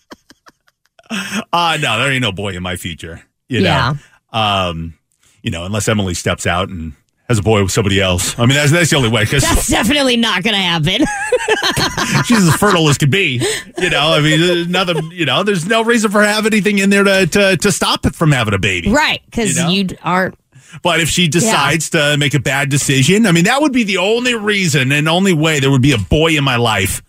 Uh 1.53 1.79
no, 1.81 2.01
there 2.01 2.11
ain't 2.11 2.23
no 2.23 2.33
boy 2.33 2.55
in 2.55 2.65
my 2.65 2.75
future. 2.75 3.23
You 3.49 3.61
know. 3.61 3.69
Yeah. 3.69 3.95
Um, 4.33 4.95
you 5.41 5.53
know, 5.53 5.65
unless 5.65 5.87
Emily 5.87 6.15
steps 6.15 6.49
out 6.49 6.69
and 6.69 6.95
has 7.29 7.39
a 7.39 7.43
boy 7.43 7.63
with 7.63 7.73
somebody 7.73 8.01
else. 8.01 8.39
I 8.39 8.47
mean, 8.47 8.55
that's 8.57 8.71
that's 8.71 8.91
the 8.91 8.97
only 8.97 9.09
way 9.09 9.25
because 9.25 9.43
That's 9.43 9.69
definitely 9.69 10.17
not 10.17 10.43
going 10.43 10.55
to 10.55 10.61
happen. 10.61 11.05
she's 12.25 12.47
as 12.47 12.55
fertile 12.57 12.89
as 12.89 12.99
could 12.99 13.11
be. 13.11 13.45
You 13.79 13.91
know, 13.91 14.13
I 14.13 14.21
mean, 14.21 14.41
there's 14.41 14.69
nothing. 14.69 15.11
You 15.13 15.27
know, 15.27 15.43
there's 15.43 15.67
no 15.67 15.83
reason 15.85 16.11
for 16.11 16.23
having 16.23 16.53
anything 16.53 16.79
in 16.79 16.91
there 16.91 17.05
to 17.05 17.27
to, 17.27 17.57
to 17.57 17.73
stop 17.73 18.07
it 18.07 18.15
from 18.15 18.33
having 18.33 18.55
a 18.55 18.59
baby. 18.59 18.91
right. 18.91 19.21
Because 19.27 19.57
You 19.57 19.63
know? 19.63 19.69
you 19.71 19.87
aren't. 20.03 20.39
But 20.83 21.01
if 21.01 21.09
she 21.09 21.29
decides 21.29 21.91
to 21.91 22.17
make 22.19 22.35
a 22.35 22.41
bad 22.41 22.69
decision, 22.69 23.25
I 23.27 23.33
mean, 23.33 23.45
that 23.45 23.63
would 23.63 23.73
be 23.73 23.85
the 23.85 23.99
only 23.99 24.35
reason 24.35 24.93
and 24.93 25.09
only 25.09 25.33
way 25.33 25.59
there 25.61 25.71
would 25.71 25.81
be 25.81 25.93
a 25.93 25.99
boy 25.99 26.37
in 26.37 26.45
my 26.45 26.57
life. 26.57 27.03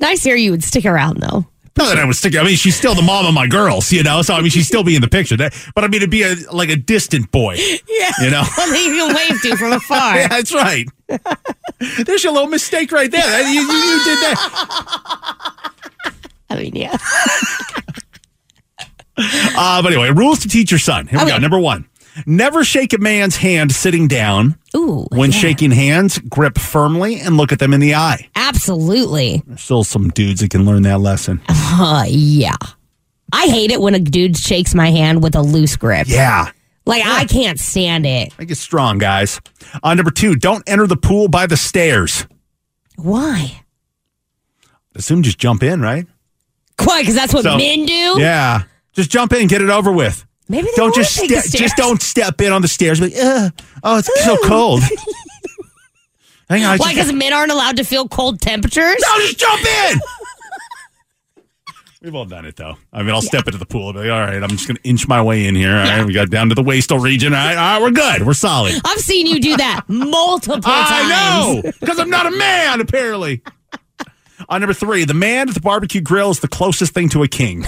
Nice 0.00 0.22
here 0.22 0.36
you 0.36 0.50
would 0.50 0.62
stick 0.62 0.84
around, 0.84 1.18
though. 1.22 1.46
Not 1.76 1.86
that 1.88 1.98
I 1.98 2.04
would 2.04 2.14
stick. 2.14 2.36
I 2.36 2.44
mean, 2.44 2.54
she's 2.56 2.76
still 2.76 2.94
the 2.94 3.02
mom 3.02 3.26
of 3.26 3.34
my 3.34 3.48
girls, 3.48 3.90
you 3.90 4.02
know. 4.04 4.22
So 4.22 4.34
I 4.34 4.40
mean, 4.40 4.50
she'd 4.50 4.62
still 4.62 4.84
be 4.84 4.94
in 4.94 5.00
the 5.02 5.08
picture. 5.08 5.36
That, 5.36 5.54
but 5.74 5.82
I 5.82 5.88
mean, 5.88 5.96
it'd 5.96 6.10
be 6.10 6.22
a, 6.22 6.34
like 6.52 6.68
a 6.68 6.76
distant 6.76 7.32
boy. 7.32 7.54
Yeah. 7.56 8.10
You 8.22 8.30
know? 8.30 8.42
Something 8.44 8.80
you 8.80 8.94
can 8.96 9.14
wave 9.16 9.40
to 9.42 9.56
from 9.56 9.72
afar. 9.72 10.16
Yeah, 10.16 10.28
that's 10.28 10.54
right. 10.54 10.86
There's 12.06 12.22
your 12.22 12.32
little 12.32 12.48
mistake 12.48 12.92
right 12.92 13.10
there. 13.10 13.40
You, 13.42 13.60
you, 13.60 13.72
you 13.72 14.04
did 14.04 14.18
that. 14.18 15.62
Pennsylvania. 16.48 16.96
Uh, 19.16 19.80
but 19.82 19.92
anyway, 19.92 20.10
rules 20.10 20.40
to 20.40 20.48
teach 20.48 20.70
your 20.72 20.78
son. 20.78 21.06
Here 21.06 21.18
we 21.18 21.24
Okay. 21.24 21.32
go. 21.34 21.38
Number 21.38 21.58
one. 21.58 21.86
Never 22.26 22.64
shake 22.64 22.92
a 22.92 22.98
man's 22.98 23.36
hand 23.36 23.72
sitting 23.72 24.06
down. 24.08 24.56
Ooh. 24.76 25.06
When 25.10 25.30
yeah. 25.32 25.38
shaking 25.38 25.70
hands, 25.70 26.18
grip 26.18 26.58
firmly 26.58 27.20
and 27.20 27.36
look 27.36 27.52
at 27.52 27.58
them 27.58 27.72
in 27.74 27.80
the 27.80 27.94
eye. 27.94 28.28
Absolutely. 28.36 29.42
There's 29.46 29.60
still 29.62 29.84
some 29.84 30.10
dudes 30.10 30.40
that 30.40 30.50
can 30.50 30.64
learn 30.64 30.82
that 30.82 31.00
lesson. 31.00 31.40
Uh, 31.76 32.04
yeah. 32.08 32.54
I 33.32 33.46
hate 33.46 33.72
it 33.72 33.80
when 33.80 33.96
a 33.96 33.98
dude 33.98 34.36
shakes 34.36 34.76
my 34.76 34.92
hand 34.92 35.24
with 35.24 35.34
a 35.34 35.40
loose 35.42 35.74
grip. 35.76 36.06
Yeah. 36.08 36.52
Like, 36.86 37.02
I 37.04 37.24
can't 37.24 37.58
stand 37.58 38.06
it. 38.06 38.32
Make 38.38 38.52
it 38.52 38.58
strong, 38.58 38.98
guys. 38.98 39.40
Uh, 39.82 39.92
number 39.94 40.12
two, 40.12 40.36
don't 40.36 40.62
enter 40.68 40.86
the 40.86 40.96
pool 40.96 41.26
by 41.26 41.46
the 41.46 41.56
stairs. 41.56 42.28
Why? 42.96 43.60
Assume 44.94 45.22
just 45.24 45.38
jump 45.38 45.64
in, 45.64 45.80
right? 45.80 46.06
Why? 46.84 47.02
Because 47.02 47.16
that's 47.16 47.34
what 47.34 47.42
So- 47.42 47.56
men 47.56 47.86
do? 47.86 48.20
Yeah. 48.20 48.62
Just 48.92 49.10
jump 49.10 49.32
in, 49.32 49.48
get 49.48 49.60
it 49.62 49.70
over 49.70 49.90
with. 49.90 50.24
Maybe 50.48 50.66
they 50.66 50.72
Don't 50.76 50.94
just 50.94 51.16
ste- 51.16 51.56
just 51.56 51.76
don't 51.76 52.02
step 52.02 52.40
in 52.40 52.52
on 52.52 52.60
the 52.62 52.68
stairs. 52.68 53.00
Like, 53.00 53.14
Ugh. 53.20 53.52
oh, 53.82 53.98
it's 53.98 54.24
so 54.24 54.36
cold. 54.44 54.82
Hang 56.50 56.64
on. 56.64 56.78
Why? 56.78 56.92
Because 56.92 57.12
men 57.12 57.32
aren't 57.32 57.50
allowed 57.50 57.76
to 57.78 57.84
feel 57.84 58.06
cold 58.08 58.40
temperatures? 58.40 58.96
No, 59.00 59.18
just 59.20 59.38
jump 59.38 59.62
in. 59.64 60.00
We've 62.02 62.14
all 62.14 62.26
done 62.26 62.44
it 62.44 62.56
though. 62.56 62.76
I 62.92 63.02
mean, 63.02 63.14
I'll 63.14 63.22
step 63.22 63.46
into 63.46 63.56
the 63.56 63.64
pool 63.64 63.88
and 63.88 63.94
be 63.94 64.00
like, 64.00 64.10
all 64.10 64.20
right, 64.20 64.42
I'm 64.42 64.50
just 64.50 64.68
going 64.68 64.76
to 64.76 64.82
inch 64.86 65.08
my 65.08 65.22
way 65.22 65.46
in 65.46 65.54
here. 65.54 65.70
All 65.74 65.84
right, 65.84 66.04
we 66.04 66.12
got 66.12 66.28
down 66.28 66.50
to 66.50 66.54
the 66.54 66.62
waistal 66.62 67.02
region. 67.02 67.32
All 67.32 67.38
right, 67.38 67.56
all 67.56 67.80
right, 67.80 67.82
we're 67.82 67.92
good. 67.92 68.26
We're 68.26 68.34
solid. 68.34 68.74
I've 68.84 68.98
seen 69.00 69.26
you 69.26 69.40
do 69.40 69.56
that 69.56 69.84
multiple 69.88 70.60
times. 70.60 70.66
I 70.90 71.08
know 71.62 71.72
because 71.80 71.98
I'm 71.98 72.10
not 72.10 72.26
a 72.26 72.30
man, 72.30 72.82
apparently. 72.82 73.40
On 74.50 74.60
number 74.60 74.74
three, 74.74 75.06
the 75.06 75.14
man 75.14 75.48
at 75.48 75.54
the 75.54 75.62
barbecue 75.62 76.02
grill 76.02 76.28
is 76.30 76.40
the 76.40 76.48
closest 76.48 76.92
thing 76.92 77.08
to 77.08 77.22
a 77.22 77.28
king. 77.28 77.64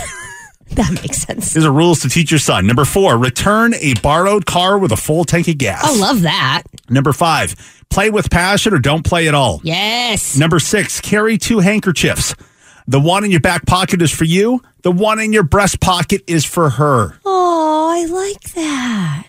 That 0.70 0.92
makes 0.92 1.18
sense. 1.18 1.54
These 1.54 1.64
are 1.64 1.72
rules 1.72 2.00
to 2.00 2.08
teach 2.08 2.30
your 2.30 2.40
son. 2.40 2.66
Number 2.66 2.84
four, 2.84 3.16
return 3.16 3.74
a 3.74 3.94
borrowed 4.02 4.46
car 4.46 4.78
with 4.78 4.92
a 4.92 4.96
full 4.96 5.24
tank 5.24 5.48
of 5.48 5.58
gas. 5.58 5.84
I 5.84 5.96
love 5.96 6.22
that. 6.22 6.64
Number 6.90 7.12
five, 7.12 7.54
play 7.88 8.10
with 8.10 8.30
passion 8.30 8.74
or 8.74 8.78
don't 8.78 9.04
play 9.04 9.28
at 9.28 9.34
all. 9.34 9.60
Yes. 9.62 10.36
Number 10.36 10.58
six, 10.58 11.00
carry 11.00 11.38
two 11.38 11.60
handkerchiefs. 11.60 12.34
The 12.88 13.00
one 13.00 13.24
in 13.24 13.30
your 13.30 13.40
back 13.40 13.66
pocket 13.66 14.02
is 14.02 14.10
for 14.12 14.24
you. 14.24 14.60
The 14.82 14.92
one 14.92 15.18
in 15.18 15.32
your 15.32 15.42
breast 15.42 15.80
pocket 15.80 16.22
is 16.26 16.44
for 16.44 16.70
her. 16.70 17.18
Oh, 17.24 17.88
I 17.92 18.04
like 18.04 18.40
that. 18.54 19.26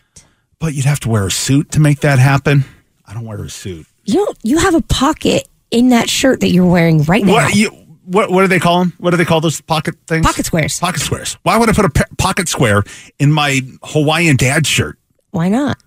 But 0.60 0.74
you'd 0.74 0.86
have 0.86 1.00
to 1.02 1.10
wear 1.10 1.26
a 1.28 1.32
suit 1.32 1.72
to 1.72 1.80
make 1.80 2.02
that 2.02 2.20
happen. 2.20 2.66
I 3.06 3.14
don't 3.14 3.26
wear 3.26 3.44
a 3.44 3.50
suit. 3.50 3.86
You 4.06 4.16
don't, 4.26 4.38
you 4.44 4.58
have 4.58 4.76
a 4.76 4.82
pocket 4.82 5.48
in 5.72 5.90
that 5.90 6.10
shirt 6.10 6.42
that 6.42 6.50
you're 6.50 6.66
wearing 6.66 7.04
right 7.04 7.24
now. 7.24 7.34
What 7.34 7.56
you? 7.56 7.72
What, 8.08 8.32
what 8.32 8.42
do 8.42 8.48
they 8.48 8.60
call 8.60 8.80
them? 8.80 8.94
What 9.00 9.12
do 9.12 9.18
they 9.18 9.26
call 9.26 9.42
those 9.42 9.60
pocket 9.62 9.96
things? 10.08 10.26
Pocket 10.26 10.46
squares. 10.46 10.80
Pocket 10.80 11.02
squares. 11.02 11.38
Why 11.44 11.58
would 11.58 11.70
I 11.70 11.74
put 11.74 11.86
a 11.86 11.90
pe- 11.90 12.16
pocket 12.18 12.48
square 12.48 12.84
in 13.20 13.32
my 13.34 13.60
Hawaiian 13.84 14.38
dad 14.38 14.66
shirt? 14.66 14.98
Why 15.32 15.50
not? 15.50 15.78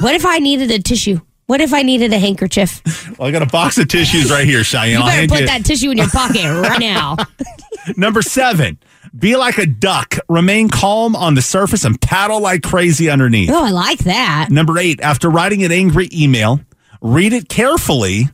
What 0.00 0.14
if 0.14 0.26
I 0.26 0.38
needed 0.40 0.70
a 0.70 0.78
tissue? 0.78 1.20
What 1.46 1.60
if 1.60 1.72
I 1.74 1.82
needed 1.82 2.12
a 2.12 2.18
handkerchief? 2.18 2.82
Well, 3.18 3.28
I 3.28 3.30
got 3.30 3.42
a 3.42 3.46
box 3.46 3.78
of 3.78 3.86
tissues 3.86 4.28
right 4.30 4.44
here, 4.44 4.64
Cheyenne. 4.64 4.98
You 5.00 5.06
better 5.06 5.28
put 5.28 5.40
you- 5.40 5.46
that 5.46 5.64
tissue 5.64 5.90
in 5.92 5.98
your 5.98 6.08
pocket 6.08 6.42
right 6.44 6.80
now. 6.80 7.16
Number 7.96 8.22
seven, 8.22 8.76
be 9.16 9.36
like 9.36 9.56
a 9.58 9.66
duck. 9.66 10.16
Remain 10.28 10.68
calm 10.68 11.14
on 11.14 11.34
the 11.34 11.42
surface 11.42 11.84
and 11.84 12.00
paddle 12.00 12.40
like 12.40 12.62
crazy 12.64 13.08
underneath. 13.08 13.50
Oh, 13.52 13.64
I 13.64 13.70
like 13.70 14.00
that. 14.00 14.48
Number 14.50 14.78
eight, 14.78 15.00
after 15.00 15.30
writing 15.30 15.62
an 15.62 15.70
angry 15.70 16.08
email, 16.12 16.58
read 17.00 17.32
it 17.32 17.48
carefully, 17.48 18.24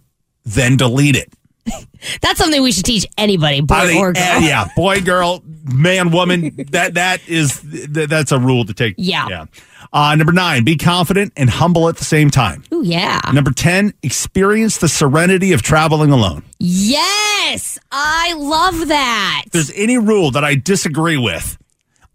then 0.47 0.77
delete 0.79 1.17
it. 1.17 1.31
That's 2.23 2.39
something 2.39 2.63
we 2.63 2.73
should 2.73 2.85
teach 2.85 3.07
anybody, 3.19 3.61
boy 3.61 3.87
think- 3.87 4.01
or 4.01 4.13
girl. 4.13 4.23
uh, 4.23 4.39
yeah, 4.41 4.69
boy, 4.77 5.01
girl, 5.01 5.43
man, 5.65 6.11
woman. 6.11 6.57
That 6.71 6.95
that 6.95 7.21
is 7.29 7.61
th- 7.61 8.09
that's 8.09 8.33
a 8.33 8.39
rule 8.39 8.65
to 8.65 8.73
take. 8.75 8.95
Yeah. 8.97 9.27
yeah. 9.29 9.45
Uh, 9.93 10.15
number 10.15 10.33
nine, 10.33 10.63
be 10.65 10.77
confident 10.77 11.33
and 11.37 11.51
humble 11.51 11.89
at 11.89 11.97
the 11.97 12.05
same 12.05 12.31
time. 12.31 12.63
Oh 12.71 12.83
yeah. 12.83 13.21
Number 13.33 13.51
ten, 13.51 13.93
experience 14.03 14.79
the 14.79 14.89
serenity 14.89 15.53
of 15.53 15.63
traveling 15.63 16.11
alone. 16.13 16.45
Yes, 16.59 17.79
I 17.91 18.35
love 18.35 18.89
that. 18.89 19.43
If 19.47 19.53
there's 19.53 19.73
any 19.75 19.99
rule 19.99 20.31
that 20.33 20.45
I 20.45 20.55
disagree 20.55 21.17
with 21.17 21.59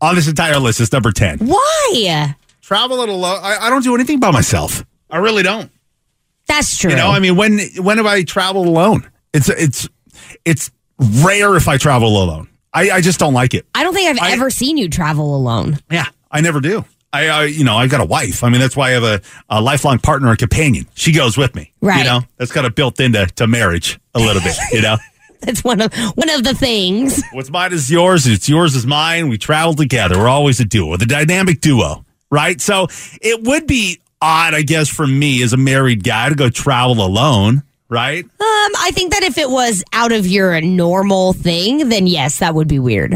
on 0.02 0.16
this 0.16 0.28
entire 0.28 0.58
list, 0.58 0.80
it's 0.80 0.92
number 0.94 1.12
ten. 1.12 1.40
Why? 1.40 2.36
Travel 2.62 3.02
it 3.02 3.10
alone. 3.10 3.40
I, 3.44 3.58
I 3.68 3.70
don't 3.70 3.84
do 3.84 3.94
anything 3.94 4.20
by 4.20 4.32
myself. 4.32 4.84
I 5.10 5.18
really 5.18 5.44
don't. 5.44 5.70
That's 6.48 6.78
true. 6.78 6.92
You 6.92 6.96
know, 6.98 7.10
I 7.10 7.20
mean, 7.20 7.36
when 7.36 7.60
when 7.80 7.98
have 7.98 8.06
I 8.06 8.24
traveled 8.24 8.68
alone? 8.68 9.10
It's 9.36 9.50
it's 9.50 9.90
it's 10.46 10.72
rare 11.24 11.56
if 11.56 11.68
I 11.68 11.78
travel 11.78 12.08
alone. 12.24 12.48
I, 12.74 12.90
I 12.92 13.02
just 13.02 13.20
don't 13.20 13.34
like 13.34 13.54
it. 13.54 13.66
I 13.76 13.84
don't 13.84 13.94
think 13.94 14.10
I've 14.10 14.30
I- 14.30 14.34
ever 14.34 14.50
seen 14.50 14.78
you 14.78 14.90
travel 14.90 15.36
alone. 15.36 15.78
Yeah, 15.92 16.06
I 16.32 16.42
never 16.42 16.60
do. 16.62 16.86
I, 17.14 17.28
I 17.30 17.44
you 17.46 17.64
know, 17.64 17.78
I 17.78 17.88
got 17.88 18.02
a 18.02 18.06
wife. 18.06 18.44
I 18.44 18.50
mean, 18.50 18.60
that's 18.60 18.76
why 18.76 18.90
I 18.90 18.92
have 18.92 19.04
a, 19.04 19.22
a 19.50 19.62
lifelong 19.62 20.00
partner, 20.00 20.32
a 20.32 20.38
companion. 20.38 20.86
She 20.96 21.14
goes 21.14 21.38
with 21.38 21.56
me. 21.56 21.72
Right. 21.82 22.00
You 22.00 22.04
know, 22.04 22.22
that's 22.38 22.52
kind 22.52 22.66
of 22.68 22.76
built 22.76 23.00
into 23.00 23.26
to 23.26 23.48
marriage 23.48 24.00
a 24.14 24.20
little 24.20 24.42
bit. 24.42 24.56
You 24.74 24.82
know, 24.82 24.98
That's 25.42 25.64
one 25.64 25.80
of 25.82 25.94
one 26.16 26.30
of 26.30 26.44
the 26.44 26.54
things. 26.56 27.22
what's 27.34 27.50
mine 27.52 27.72
is 27.72 27.92
yours. 27.92 28.26
It's 28.26 28.50
yours 28.50 28.76
is 28.76 28.86
mine. 28.88 29.30
We 29.30 29.38
travel 29.38 29.74
together. 29.76 30.18
We're 30.18 30.28
always 30.28 30.60
a 30.60 30.66
duo, 30.66 30.98
the 30.98 31.06
dynamic 31.06 31.62
duo, 31.62 32.04
right? 32.32 32.60
So 32.60 32.88
it 33.22 33.44
would 33.44 33.68
be 33.68 34.00
odd, 34.22 34.54
I 34.56 34.64
guess, 34.64 34.90
for 34.90 35.06
me 35.06 35.44
as 35.44 35.54
a 35.54 35.58
married 35.58 36.04
guy 36.04 36.30
to 36.30 36.36
go 36.36 36.50
travel 36.50 37.06
alone, 37.06 37.64
right? 37.96 38.24
Um, 38.24 38.30
I 38.40 38.92
think 38.94 39.14
that 39.14 39.24
if 39.24 39.38
it 39.38 39.50
was 39.50 39.84
out 39.94 40.12
of 40.12 40.28
your 40.28 40.60
normal 40.62 41.34
thing, 41.34 41.90
then 41.90 42.06
yes, 42.08 42.40
that 42.40 42.54
would 42.54 42.68
be 42.68 42.78
weird. 42.80 43.12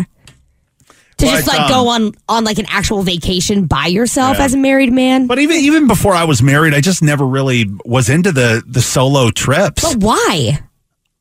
To 1.17 1.25
just 1.25 1.47
like 1.47 1.59
um, 1.59 1.69
go 1.69 1.87
on 1.89 2.13
on 2.29 2.43
like 2.45 2.59
an 2.59 2.65
actual 2.69 3.03
vacation 3.03 3.65
by 3.65 3.87
yourself 3.87 4.37
Yeah. 4.37 4.45
as 4.45 4.53
a 4.53 4.57
married 4.57 4.93
man. 4.93 5.27
But 5.27 5.37
even 5.39 5.57
even 5.57 5.85
before 5.87 6.13
I 6.13 6.23
was 6.23 6.41
married, 6.41 6.73
I 6.73 6.79
just 6.79 7.03
never 7.03 7.25
really 7.27 7.65
was 7.83 8.07
into 8.09 8.31
the 8.31 8.63
the 8.65 8.81
solo 8.81 9.29
trips. 9.29 9.83
But 9.83 10.01
why? 10.01 10.59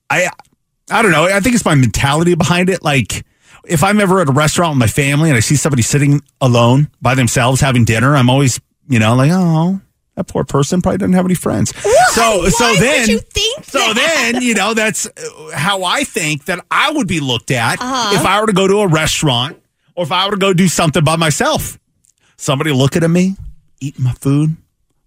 I 0.09 0.29
I 0.89 1.03
don't 1.03 1.11
know. 1.11 1.25
I 1.25 1.41
think 1.41 1.57
it's 1.57 1.65
my 1.65 1.75
mentality 1.75 2.37
behind 2.37 2.71
it. 2.71 2.85
Like 2.85 3.25
if 3.67 3.83
I'm 3.83 4.01
ever 4.01 4.21
at 4.21 4.29
a 4.29 4.33
restaurant 4.33 4.75
with 4.75 4.79
my 4.79 4.87
family 4.87 5.31
and 5.31 5.37
I 5.37 5.41
see 5.41 5.57
somebody 5.57 5.83
sitting 5.83 6.23
alone 6.41 6.89
by 7.03 7.17
themselves 7.17 7.61
having 7.61 7.85
dinner, 7.85 8.15
I'm 8.17 8.31
always, 8.31 8.61
you 8.89 9.01
know, 9.01 9.17
like, 9.17 9.33
oh, 9.35 9.81
that 10.19 10.27
poor 10.27 10.43
person 10.45 10.83
probably 10.83 10.99
doesn't 10.99 11.13
have 11.15 11.25
any 11.25 11.35
friends. 11.37 11.73
So 12.13 12.39
Why 12.43 12.49
so 12.51 12.75
then 12.75 13.09
you 13.09 13.19
think 13.21 13.65
so 13.65 13.79
that? 13.79 14.31
then, 14.33 14.43
you 14.43 14.55
know, 14.55 14.75
that's 14.75 15.09
how 15.55 15.85
I 15.85 16.03
think 16.05 16.47
that 16.47 16.65
I 16.71 16.91
would 16.91 17.07
be 17.07 17.21
looked 17.21 17.51
at 17.53 17.81
Uh-huh. 17.81 18.17
if 18.17 18.27
I 18.27 18.41
were 18.41 18.49
to 18.49 18.53
go 18.53 18.67
to 18.67 18.81
a 18.81 18.89
restaurant 18.89 19.57
or 19.95 20.05
if 20.05 20.11
I 20.13 20.25
were 20.27 20.33
to 20.33 20.37
go 20.37 20.53
do 20.53 20.67
something 20.69 21.05
by 21.05 21.17
myself. 21.17 21.79
Somebody 22.37 22.73
looking 22.73 23.03
at 23.05 23.11
me, 23.11 23.37
eating 23.81 24.05
my 24.05 24.13
food. 24.13 24.57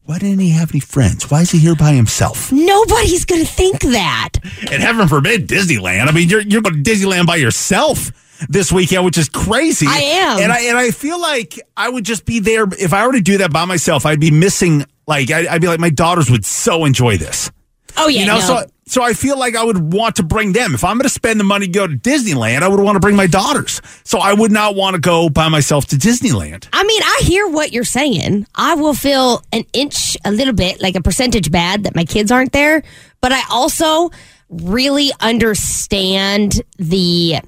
Why 0.04 0.18
didn't 0.18 0.40
he 0.40 0.50
have 0.50 0.72
any 0.72 0.80
friends? 0.80 1.30
Why 1.30 1.42
is 1.42 1.52
he 1.52 1.60
here 1.60 1.76
by 1.76 1.92
himself? 1.94 2.52
Nobody's 2.52 3.24
gonna 3.26 3.46
think 3.46 3.82
that. 3.82 4.30
And 4.72 4.82
heaven 4.82 5.08
forbid, 5.08 5.48
Disneyland. 5.48 6.08
I 6.08 6.12
mean, 6.12 6.30
you're 6.30 6.42
you're 6.42 6.62
going 6.62 6.82
to 6.84 6.90
Disneyland 6.92 7.26
by 7.28 7.36
yourself 7.36 8.12
this 8.50 8.72
weekend, 8.72 9.06
which 9.06 9.18
is 9.18 9.28
crazy. 9.30 9.86
I 9.88 9.98
am. 10.00 10.40
and 10.40 10.52
I 10.52 10.62
and 10.62 10.78
I 10.78 10.92
feel 10.92 11.20
like 11.22 11.60
I 11.78 11.90
would 11.90 12.04
just 12.06 12.26
be 12.26 12.40
there 12.40 12.66
if 12.80 12.94
I 12.94 13.06
were 13.06 13.14
to 13.14 13.22
do 13.22 13.38
that 13.40 13.52
by 13.54 13.66
myself. 13.66 14.06
I'd 14.06 14.20
be 14.20 14.32
missing. 14.32 14.86
Like 15.12 15.30
I, 15.30 15.46
I'd 15.54 15.60
be 15.60 15.68
like, 15.68 15.82
my 15.82 15.90
daughters 15.90 16.32
would 16.32 16.46
so 16.46 16.86
enjoy 16.86 17.18
this. 17.18 17.52
Oh 17.98 18.08
yeah, 18.08 18.22
you 18.22 18.28
know, 18.28 18.36
no. 18.36 18.40
so 18.40 18.66
so 18.88 19.04
I 19.04 19.12
feel 19.12 19.38
like 19.38 19.58
I 19.58 19.64
would 19.64 19.92
want 19.92 20.16
to 20.16 20.24
bring 20.24 20.54
them. 20.54 20.74
If 20.74 20.86
I'm 20.86 20.96
going 20.96 21.04
to 21.04 21.10
spend 21.10 21.38
the 21.38 21.44
money 21.44 21.66
to 21.66 21.72
go 21.72 21.86
to 21.86 21.96
Disneyland, 21.96 22.62
I 22.62 22.70
would 22.70 22.80
want 22.80 22.96
to 22.96 23.02
bring 23.02 23.18
my 23.18 23.28
daughters. 23.28 23.82
So 24.06 24.20
I 24.20 24.32
would 24.32 24.54
not 24.54 24.76
want 24.76 24.96
to 24.96 25.02
go 25.02 25.28
by 25.28 25.50
myself 25.50 25.88
to 25.88 25.98
Disneyland. 25.98 26.70
I 26.72 26.86
mean, 26.86 27.02
I 27.04 27.22
hear 27.24 27.46
what 27.46 27.74
you're 27.74 27.84
saying. 27.84 28.48
I 28.56 28.76
will 28.76 28.94
feel 28.94 29.44
an 29.52 29.66
inch, 29.74 30.16
a 30.24 30.32
little 30.32 30.54
bit, 30.54 30.82
like 30.82 30.96
a 30.96 31.02
percentage 31.02 31.52
bad 31.52 31.84
that 31.84 31.94
my 31.94 32.06
kids 32.06 32.32
aren't 32.32 32.54
there. 32.54 32.84
But 33.20 33.34
I 33.34 33.42
also 33.52 34.12
really 34.48 35.12
understand 35.20 36.62
the 36.78 37.40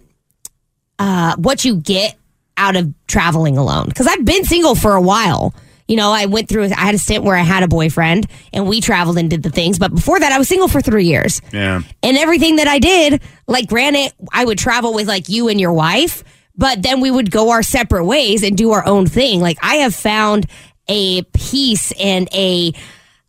uh, 1.00 1.38
what 1.38 1.64
you 1.64 1.78
get 1.78 2.18
out 2.58 2.76
of 2.76 2.94
traveling 3.08 3.58
alone 3.58 3.86
because 3.88 4.08
I've 4.08 4.26
been 4.26 4.44
single 4.44 4.76
for 4.76 4.96
a 4.96 5.02
while. 5.02 5.54
You 5.88 5.98
know, 5.98 6.12
I 6.12 6.26
went 6.28 6.48
through. 6.50 6.66
I 6.66 6.70
had 6.76 6.96
a 6.96 6.98
stint 6.98 7.24
where 7.24 7.36
I 7.36 7.42
had 7.42 7.62
a 7.64 7.68
boyfriend, 7.68 8.28
and 8.54 8.68
we 8.68 8.80
traveled 8.82 9.18
and 9.18 9.30
did 9.30 9.44
the 9.44 9.50
things. 9.50 9.78
But 9.78 9.94
before 9.94 10.20
that, 10.20 10.32
I 10.32 10.38
was 10.38 10.48
single 10.48 10.68
for 10.68 10.82
three 10.82 11.06
years 11.06 11.42
Yeah. 11.52 11.82
and 12.02 12.18
everything 12.18 12.56
that 12.58 12.68
I 12.68 12.80
did, 12.80 13.22
like 13.48 13.68
granted, 13.68 14.14
I 14.32 14.46
would 14.46 14.58
travel 14.58 14.94
with 14.94 15.08
like 15.08 15.28
you 15.30 15.50
and 15.50 15.60
your 15.60 15.74
wife, 15.74 16.24
but 16.56 16.82
then 16.84 17.02
we 17.02 17.12
would 17.12 17.32
go 17.32 17.50
our 17.50 17.64
separate 17.64 18.06
ways 18.06 18.44
and 18.44 18.58
do 18.58 18.72
our 18.72 18.86
own 18.86 19.08
thing. 19.08 19.42
Like 19.42 19.58
I 19.62 19.76
have 19.78 19.94
found 19.94 20.46
a 20.88 21.24
peace 21.34 21.92
and 22.00 22.30
a 22.34 22.74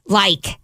like 0.06 0.58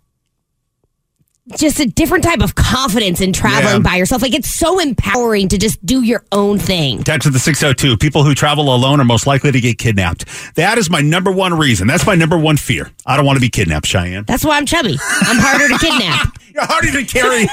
just 1.58 1.80
a 1.80 1.86
different 1.86 2.24
type 2.24 2.40
of 2.40 2.54
confidence 2.54 3.20
in 3.20 3.32
traveling 3.32 3.76
Yeah. 3.84 3.90
by 3.90 3.96
yourself. 3.96 4.22
Like 4.22 4.34
it's 4.34 4.48
so 4.50 4.78
empowering 4.78 5.48
to 5.48 5.58
just 5.58 5.84
do 5.84 6.02
your 6.02 6.24
own 6.32 6.58
thing. 6.58 7.02
Text 7.02 7.26
to 7.26 7.30
the 7.30 7.38
602. 7.38 7.96
People 7.96 8.24
who 8.24 8.34
travel 8.34 8.74
alone 8.74 9.00
are 9.00 9.04
most 9.04 9.26
likely 9.26 9.52
to 9.52 9.60
get 9.60 9.78
kidnapped. 9.78 10.24
That 10.54 10.78
is 10.78 10.90
my 10.90 11.00
number 11.00 11.30
one 11.32 11.54
reason. 11.54 11.86
That's 11.86 12.06
my 12.06 12.14
number 12.14 12.38
one 12.38 12.56
fear. 12.56 12.90
I 13.06 13.16
don't 13.16 13.26
want 13.26 13.36
to 13.36 13.40
be 13.40 13.48
kidnapped, 13.50 13.86
Cheyenne. 13.86 14.24
That's 14.26 14.44
why 14.44 14.56
I'm 14.56 14.66
chubby. 14.66 14.98
I'm 15.22 15.38
harder 15.38 15.68
to 15.68 15.78
kidnap. 15.78 16.36
You're 16.54 16.64
harder 16.66 16.90
to 16.92 17.04
carry. 17.04 17.40
You're 17.40 17.48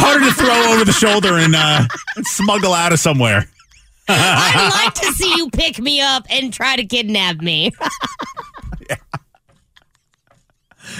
harder 0.00 0.24
to 0.26 0.32
throw 0.34 0.72
over 0.74 0.84
the 0.84 0.92
shoulder 0.92 1.38
and, 1.38 1.54
uh, 1.54 1.86
and 2.16 2.26
smuggle 2.26 2.72
out 2.74 2.92
of 2.92 2.98
somewhere. 2.98 3.46
I'd 4.08 4.70
like 4.84 4.94
to 4.94 5.06
see 5.12 5.32
you 5.36 5.50
pick 5.50 5.78
me 5.78 6.00
up 6.00 6.26
and 6.30 6.52
try 6.52 6.74
to 6.76 6.84
kidnap 6.84 7.36
me. 7.36 7.70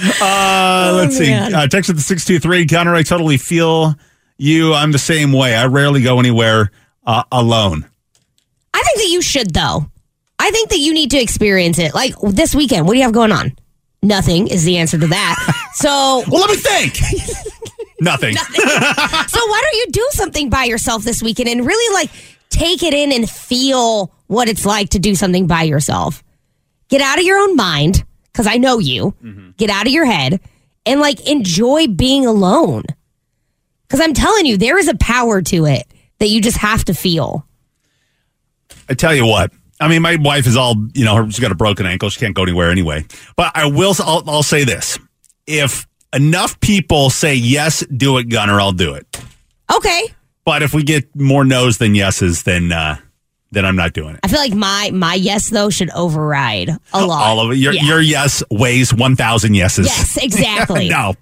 Uh, 0.22 0.92
let's 0.94 1.16
see. 1.16 1.32
Oh. 1.32 1.50
Uh, 1.54 1.66
text 1.66 1.90
at 1.90 1.96
the 1.96 2.02
623 2.02 2.66
counter. 2.66 2.94
I 2.94 3.02
totally 3.02 3.36
feel 3.36 3.94
you. 4.38 4.72
I'm 4.74 4.92
the 4.92 4.98
same 4.98 5.32
way. 5.32 5.54
I 5.54 5.66
rarely 5.66 6.02
go 6.02 6.18
anywhere 6.18 6.70
uh, 7.06 7.22
alone. 7.32 7.86
I 8.72 8.82
think 8.82 8.98
that 8.98 9.08
you 9.08 9.20
should, 9.22 9.52
though. 9.52 9.86
I 10.38 10.50
think 10.50 10.70
that 10.70 10.78
you 10.78 10.94
need 10.94 11.10
to 11.10 11.18
experience 11.18 11.78
it. 11.78 11.94
Like 11.94 12.14
this 12.22 12.54
weekend, 12.54 12.86
what 12.86 12.94
do 12.94 12.98
you 12.98 13.04
have 13.04 13.12
going 13.12 13.32
on? 13.32 13.52
Nothing 14.02 14.48
is 14.48 14.64
the 14.64 14.78
answer 14.78 14.98
to 14.98 15.06
that. 15.08 15.36
So, 15.74 16.24
Well, 16.28 16.40
let 16.40 16.50
me 16.50 16.56
think. 16.56 16.94
Nothing. 18.00 18.34
so 18.34 18.50
why 18.52 19.62
don't 19.62 19.74
you 19.76 19.86
do 19.92 20.06
something 20.12 20.50
by 20.50 20.64
yourself 20.64 21.04
this 21.04 21.22
weekend 21.22 21.48
and 21.48 21.64
really 21.64 21.94
like 21.94 22.10
take 22.50 22.82
it 22.82 22.92
in 22.92 23.12
and 23.12 23.28
feel 23.30 24.12
what 24.26 24.48
it's 24.48 24.66
like 24.66 24.90
to 24.90 24.98
do 24.98 25.14
something 25.14 25.46
by 25.46 25.62
yourself? 25.62 26.22
Get 26.88 27.00
out 27.02 27.18
of 27.18 27.24
your 27.24 27.38
own 27.38 27.56
mind 27.56 28.04
because 28.32 28.46
I 28.46 28.56
know 28.56 28.78
you. 28.78 29.14
Get 29.56 29.70
out 29.70 29.86
of 29.86 29.92
your 29.92 30.04
head 30.04 30.40
and 30.86 31.00
like 31.00 31.26
enjoy 31.28 31.86
being 31.88 32.26
alone. 32.26 32.84
Because 33.86 34.00
I'm 34.00 34.14
telling 34.14 34.46
you, 34.46 34.56
there 34.56 34.78
is 34.78 34.88
a 34.88 34.96
power 34.96 35.42
to 35.42 35.66
it 35.66 35.86
that 36.18 36.28
you 36.28 36.40
just 36.40 36.58
have 36.58 36.84
to 36.84 36.94
feel. 36.94 37.46
I 38.88 38.94
tell 38.94 39.14
you 39.14 39.26
what. 39.26 39.52
I 39.80 39.88
mean, 39.88 40.02
my 40.02 40.16
wife 40.16 40.46
is 40.46 40.56
all, 40.56 40.74
you 40.94 41.04
know, 41.04 41.26
she's 41.26 41.40
got 41.40 41.52
a 41.52 41.56
broken 41.56 41.86
ankle. 41.86 42.10
She 42.10 42.20
can't 42.20 42.34
go 42.34 42.42
anywhere 42.42 42.70
anyway. 42.70 43.06
But 43.34 43.52
I 43.54 43.66
will, 43.66 43.94
I'll, 44.00 44.22
I'll 44.28 44.42
say 44.42 44.64
this. 44.64 44.98
If 45.46 45.86
enough 46.12 46.60
people 46.60 47.08
say, 47.08 47.34
yes, 47.34 47.80
do 47.86 48.18
it, 48.18 48.28
Gunner, 48.28 48.60
I'll 48.60 48.72
do 48.72 48.94
it. 48.94 49.06
Okay. 49.74 50.02
But 50.44 50.62
if 50.62 50.74
we 50.74 50.82
get 50.82 51.16
more 51.16 51.44
no's 51.44 51.78
than 51.78 51.94
yeses, 51.94 52.42
then, 52.42 52.72
uh, 52.72 52.98
then 53.52 53.64
I'm 53.64 53.74
not 53.76 53.92
doing 53.92 54.14
it. 54.14 54.20
I 54.22 54.28
feel 54.28 54.38
like 54.38 54.54
my 54.54 54.90
my 54.92 55.14
yes 55.14 55.50
though 55.50 55.70
should 55.70 55.90
override 55.90 56.70
a 56.92 57.04
lot. 57.06 57.22
All 57.26 57.40
of 57.40 57.50
it. 57.50 57.56
Your, 57.56 57.72
Yeah. 57.72 57.82
your 57.82 58.00
yes 58.00 58.42
weighs 58.50 58.94
1,000 58.94 59.54
yeses. 59.54 59.86
Yes, 59.86 60.16
exactly. 60.16 60.88
no. 60.90 60.96
All 61.06 61.14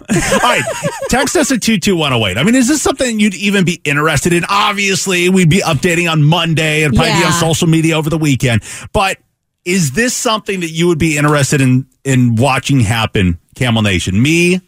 right. 0.43 0.63
Text 1.09 1.37
us 1.37 1.51
at 1.51 1.63
22108. 1.63 2.37
I 2.39 2.43
mean, 2.43 2.55
is 2.55 2.69
this 2.69 2.83
something 2.83 3.19
you'd 3.19 3.35
even 3.35 3.65
be 3.65 3.81
interested 3.85 4.33
in? 4.33 4.45
Obviously, 4.49 5.29
we'd 5.31 5.49
be 5.51 5.61
updating 5.61 6.11
on 6.11 6.23
Monday 6.23 6.83
and 6.85 6.95
probably 6.95 7.15
be 7.15 7.25
on 7.25 7.33
social 7.33 7.67
media 7.69 7.97
over 7.97 8.11
the 8.11 8.19
weekend. 8.19 8.63
But 8.93 9.19
is 9.65 9.93
this 9.93 10.15
something 10.15 10.61
that 10.61 10.71
you 10.71 10.87
would 10.89 10.99
be 10.99 11.17
interested 11.17 11.61
in 11.61 11.87
in 12.05 12.37
watching 12.37 12.81
happen, 12.81 13.39
Camel 13.55 13.83
Nation? 13.83 14.21
Me 14.21 14.61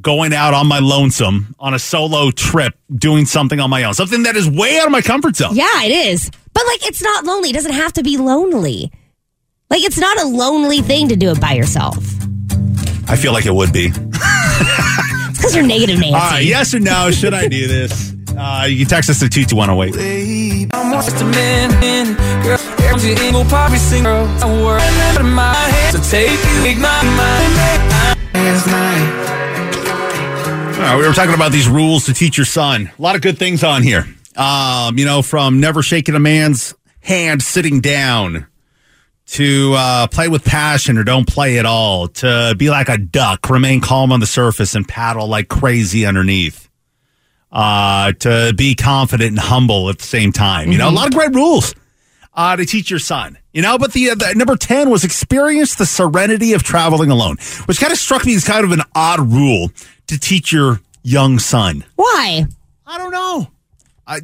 going 0.00 0.32
out 0.32 0.54
on 0.54 0.66
my 0.68 0.78
lonesome 0.78 1.54
on 1.58 1.74
a 1.74 1.78
solo 1.78 2.30
trip, 2.30 2.74
doing 2.94 3.24
something 3.24 3.58
on 3.58 3.68
my 3.68 3.82
own, 3.82 3.94
something 3.94 4.22
that 4.24 4.36
is 4.36 4.48
way 4.48 4.78
out 4.78 4.86
of 4.86 4.92
my 4.92 5.00
comfort 5.00 5.34
zone. 5.34 5.56
Yeah, 5.56 5.82
it 5.82 5.90
is. 5.90 6.30
But 6.58 6.66
like 6.66 6.88
it's 6.88 7.00
not 7.00 7.24
lonely. 7.24 7.50
It 7.50 7.52
doesn't 7.52 7.72
have 7.72 7.92
to 7.92 8.02
be 8.02 8.16
lonely. 8.16 8.90
Like 9.70 9.84
it's 9.84 9.96
not 9.96 10.20
a 10.20 10.26
lonely 10.26 10.82
thing 10.82 11.06
to 11.06 11.14
do 11.14 11.30
it 11.30 11.40
by 11.40 11.52
yourself. 11.52 11.96
I 13.06 13.14
feel 13.14 13.32
like 13.32 13.46
it 13.46 13.54
would 13.54 13.72
be. 13.72 13.92
It's 13.92 15.38
because 15.38 15.54
you're 15.54 15.64
negative, 15.64 16.00
Nancy. 16.00 16.14
All 16.14 16.20
right, 16.20 16.44
yes 16.44 16.74
or 16.74 16.80
no? 16.80 17.12
Should 17.12 17.32
I 17.32 17.46
do 17.46 17.68
this? 17.68 18.12
Uh, 18.36 18.66
you 18.68 18.78
can 18.78 18.88
text 18.88 19.08
us 19.08 19.22
at 19.22 19.30
22108. 19.30 20.70
I'm 20.74 20.92
just 20.94 21.22
a 21.22 21.24
man, 21.26 22.14
girl. 22.42 22.58
Every 22.88 23.14
single 23.14 23.44
poppy 23.44 23.76
a 23.76 24.64
word 24.64 24.80
out 24.80 25.20
of 25.20 25.26
my 25.26 25.54
head. 25.54 25.94
So 25.94 26.10
take 26.10 26.28
you, 26.28 26.62
make 26.64 26.78
my 26.78 27.04
mind. 27.04 27.54
Last 28.34 28.66
night. 28.66 29.28
All 30.74 30.80
right, 30.80 30.96
we 30.98 31.06
were 31.06 31.14
talking 31.14 31.34
about 31.36 31.52
these 31.52 31.68
rules 31.68 32.06
to 32.06 32.12
teach 32.14 32.36
your 32.36 32.46
son. 32.46 32.90
A 32.98 33.00
lot 33.00 33.14
of 33.14 33.22
good 33.22 33.38
things 33.38 33.62
on 33.62 33.84
here. 33.84 34.08
Um, 34.38 34.96
you 34.96 35.04
know, 35.04 35.20
from 35.20 35.60
never 35.60 35.82
shaking 35.82 36.14
a 36.14 36.20
man's 36.20 36.74
hand 37.00 37.42
sitting 37.42 37.80
down 37.80 38.46
to 39.26 39.74
uh, 39.76 40.06
play 40.06 40.28
with 40.28 40.44
passion 40.44 40.96
or 40.96 41.04
don't 41.04 41.26
play 41.26 41.58
at 41.58 41.66
all 41.66 42.08
to 42.08 42.54
be 42.56 42.70
like 42.70 42.88
a 42.88 42.96
duck, 42.96 43.50
remain 43.50 43.80
calm 43.80 44.12
on 44.12 44.20
the 44.20 44.26
surface 44.26 44.74
and 44.74 44.86
paddle 44.86 45.26
like 45.26 45.48
crazy 45.48 46.06
underneath. 46.06 46.68
Uh, 47.50 48.12
to 48.12 48.52
be 48.56 48.74
confident 48.74 49.30
and 49.30 49.38
humble 49.38 49.88
at 49.88 49.98
the 49.98 50.04
same 50.04 50.32
time. 50.32 50.70
You 50.70 50.76
know, 50.76 50.90
a 50.90 50.92
lot 50.92 51.06
of 51.06 51.14
great 51.14 51.34
rules 51.34 51.74
uh, 52.34 52.54
to 52.56 52.66
teach 52.66 52.90
your 52.90 52.98
son. 52.98 53.38
You 53.54 53.62
know, 53.62 53.78
but 53.78 53.94
the, 53.94 54.10
uh, 54.10 54.14
the 54.14 54.34
number 54.36 54.54
10 54.54 54.90
was 54.90 55.02
experience 55.02 55.74
the 55.74 55.86
serenity 55.86 56.52
of 56.52 56.62
traveling 56.62 57.10
alone, 57.10 57.38
which 57.64 57.80
kind 57.80 57.90
of 57.90 57.98
struck 57.98 58.26
me 58.26 58.34
as 58.34 58.44
kind 58.44 58.64
of 58.64 58.72
an 58.72 58.82
odd 58.94 59.20
rule 59.20 59.70
to 60.08 60.20
teach 60.20 60.52
your 60.52 60.80
young 61.02 61.38
son. 61.38 61.84
Why? 61.96 62.46
I 62.86 62.98
don't 62.98 63.12
know. 63.12 63.48
I, 64.08 64.20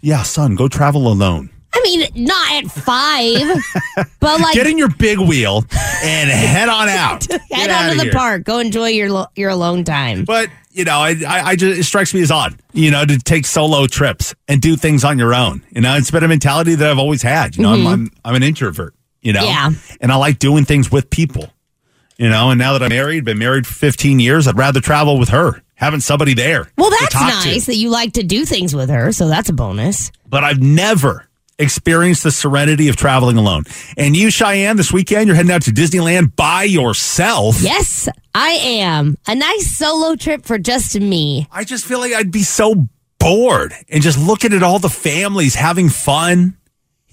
yeah, 0.00 0.22
son, 0.24 0.54
go 0.56 0.68
travel 0.68 1.08
alone. 1.08 1.50
I 1.74 1.80
mean, 1.84 2.06
not 2.26 2.52
at 2.52 2.70
five, 2.70 4.06
but 4.20 4.40
like 4.40 4.54
Get 4.54 4.66
in 4.66 4.76
your 4.76 4.90
big 4.90 5.18
wheel 5.18 5.64
and 6.02 6.28
head 6.30 6.68
on 6.68 6.88
out. 6.88 7.24
head 7.30 7.40
Get 7.50 7.70
out 7.70 7.90
to 7.92 7.96
the 7.96 8.02
here. 8.04 8.12
park. 8.12 8.44
Go 8.44 8.58
enjoy 8.58 8.88
your 8.88 9.10
lo- 9.10 9.26
your 9.36 9.48
alone 9.50 9.84
time. 9.84 10.24
But 10.26 10.50
you 10.70 10.84
know, 10.84 10.98
I, 10.98 11.10
I, 11.26 11.40
I 11.50 11.56
just 11.56 11.80
it 11.80 11.84
strikes 11.84 12.12
me 12.12 12.20
as 12.20 12.30
odd, 12.30 12.60
you 12.74 12.90
know, 12.90 13.04
to 13.06 13.18
take 13.18 13.46
solo 13.46 13.86
trips 13.86 14.34
and 14.48 14.60
do 14.60 14.76
things 14.76 15.02
on 15.02 15.18
your 15.18 15.34
own. 15.34 15.64
You 15.70 15.80
know, 15.80 15.96
it's 15.96 16.10
been 16.10 16.24
a 16.24 16.28
mentality 16.28 16.74
that 16.74 16.90
I've 16.90 16.98
always 16.98 17.22
had. 17.22 17.56
You 17.56 17.62
know, 17.62 17.72
I'm, 17.72 17.86
I'm 17.86 18.10
I'm 18.24 18.34
an 18.34 18.42
introvert. 18.42 18.94
You 19.22 19.32
know, 19.32 19.40
Mm-hmm. 19.46 19.72
Yeah. 19.72 19.96
and 20.00 20.12
I 20.12 20.16
like 20.16 20.38
doing 20.40 20.64
things 20.66 20.90
with 20.92 21.08
people. 21.08 21.46
You 22.18 22.28
know, 22.28 22.50
and 22.50 22.58
now 22.58 22.74
that 22.74 22.82
I'm 22.82 22.90
married, 22.90 23.24
been 23.24 23.38
married 23.38 23.66
for 23.66 23.72
15 23.72 24.20
years, 24.20 24.46
I'd 24.46 24.58
rather 24.58 24.80
travel 24.80 25.18
with 25.18 25.30
her, 25.30 25.62
having 25.82 26.00
somebody 26.00 26.32
there. 26.32 26.68
Well, 26.78 26.90
that's 26.90 27.12
talk 27.12 27.42
to. 27.42 27.48
nice 27.50 27.66
that 27.66 27.76
you 27.76 27.90
like 27.90 28.12
to 28.12 28.22
do 28.22 28.44
things 28.44 28.74
with 28.74 28.88
her, 28.88 29.10
so 29.12 29.28
that's 29.28 29.48
a 29.48 29.52
bonus. 29.52 30.12
but 30.28 30.44
I've 30.44 30.62
never 30.62 31.28
experienced 31.58 32.22
the 32.22 32.30
serenity 32.30 32.88
of 32.88 32.96
traveling 32.96 33.36
alone. 33.36 33.64
And 33.96 34.16
you, 34.16 34.30
Cheyenne, 34.30 34.76
this 34.76 34.92
weekend, 34.92 35.26
you're 35.26 35.36
heading 35.36 35.52
out 35.52 35.62
to 35.62 35.70
Disneyland 35.72 36.34
by 36.36 36.62
yourself. 36.64 37.60
Yes, 37.60 38.08
I 38.34 38.50
am. 38.50 39.16
A 39.26 39.34
nice 39.34 39.76
solo 39.76 40.16
trip 40.16 40.44
for 40.44 40.56
just 40.58 40.98
me. 40.98 41.46
I 41.52 41.64
just 41.64 41.84
feel 41.84 41.98
like 42.00 42.12
I'd 42.12 42.32
be 42.32 42.42
so 42.44 42.86
bored 43.18 43.72
and 43.88 44.02
just 44.02 44.18
looking 44.18 44.52
at 44.52 44.62
all 44.62 44.78
the 44.78 44.88
families 44.88 45.54
having 45.54 45.88
fun. 45.88 46.56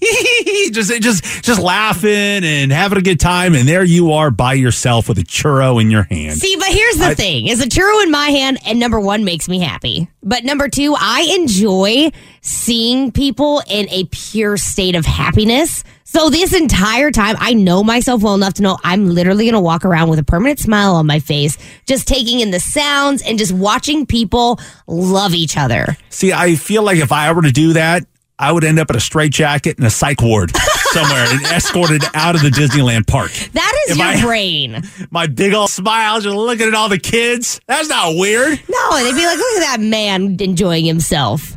just 0.72 1.02
just 1.02 1.44
just 1.44 1.60
laughing 1.60 2.10
and 2.10 2.72
having 2.72 2.98
a 2.98 3.02
good 3.02 3.20
time 3.20 3.54
and 3.54 3.68
there 3.68 3.84
you 3.84 4.12
are 4.12 4.30
by 4.30 4.54
yourself 4.54 5.08
with 5.08 5.18
a 5.18 5.22
churro 5.22 5.80
in 5.80 5.90
your 5.90 6.04
hand. 6.04 6.38
See, 6.38 6.56
but 6.56 6.68
here's 6.68 6.96
the 6.96 7.06
I- 7.06 7.14
thing: 7.14 7.46
is 7.48 7.60
a 7.60 7.66
churro 7.68 8.02
in 8.02 8.10
my 8.10 8.28
hand, 8.30 8.58
and 8.64 8.78
number 8.80 8.98
one 9.00 9.24
makes 9.24 9.48
me 9.48 9.60
happy. 9.60 10.08
But 10.22 10.44
number 10.44 10.68
two, 10.68 10.94
I 10.98 11.34
enjoy 11.38 12.10
seeing 12.40 13.12
people 13.12 13.62
in 13.68 13.88
a 13.90 14.04
pure 14.06 14.56
state 14.56 14.94
of 14.94 15.04
happiness. 15.06 15.84
So 16.04 16.28
this 16.28 16.52
entire 16.52 17.12
time, 17.12 17.36
I 17.38 17.54
know 17.54 17.84
myself 17.84 18.22
well 18.22 18.34
enough 18.34 18.54
to 18.54 18.62
know 18.62 18.78
I'm 18.82 19.08
literally 19.10 19.44
going 19.44 19.54
to 19.54 19.60
walk 19.60 19.84
around 19.84 20.08
with 20.08 20.18
a 20.18 20.24
permanent 20.24 20.58
smile 20.58 20.96
on 20.96 21.06
my 21.06 21.20
face, 21.20 21.56
just 21.86 22.08
taking 22.08 22.40
in 22.40 22.50
the 22.50 22.58
sounds 22.58 23.22
and 23.22 23.38
just 23.38 23.52
watching 23.52 24.06
people 24.06 24.58
love 24.88 25.34
each 25.34 25.56
other. 25.56 25.96
See, 26.08 26.32
I 26.32 26.56
feel 26.56 26.82
like 26.82 26.98
if 26.98 27.12
I 27.12 27.30
were 27.30 27.42
to 27.42 27.52
do 27.52 27.74
that, 27.74 28.06
I 28.40 28.50
would 28.52 28.64
end 28.64 28.78
up 28.78 28.88
in 28.90 28.96
a 28.96 29.00
straitjacket 29.00 29.78
in 29.78 29.84
a 29.84 29.90
psych 29.90 30.22
ward 30.22 30.50
somewhere 30.92 31.26
and 31.28 31.42
escorted 31.46 32.02
out 32.14 32.34
of 32.34 32.40
the 32.42 32.48
Disneyland 32.48 33.06
park. 33.06 33.30
That 33.52 33.78
is 33.86 33.92
If 33.92 33.98
your 33.98 34.06
I- 34.06 34.20
brain. 34.22 34.82
My 35.10 35.26
big 35.26 35.52
old 35.52 35.70
smile, 35.70 36.20
just 36.20 36.34
looking 36.34 36.66
at 36.66 36.74
all 36.74 36.88
the 36.88 36.98
kids. 36.98 37.60
That's 37.66 37.88
not 37.88 38.16
weird. 38.16 38.58
No, 38.68 38.96
they'd 39.04 39.14
be 39.14 39.26
like, 39.26 39.36
look 39.38 39.56
at 39.62 39.76
that 39.76 39.80
man 39.80 40.36
enjoying 40.40 40.86
himself. 40.86 41.56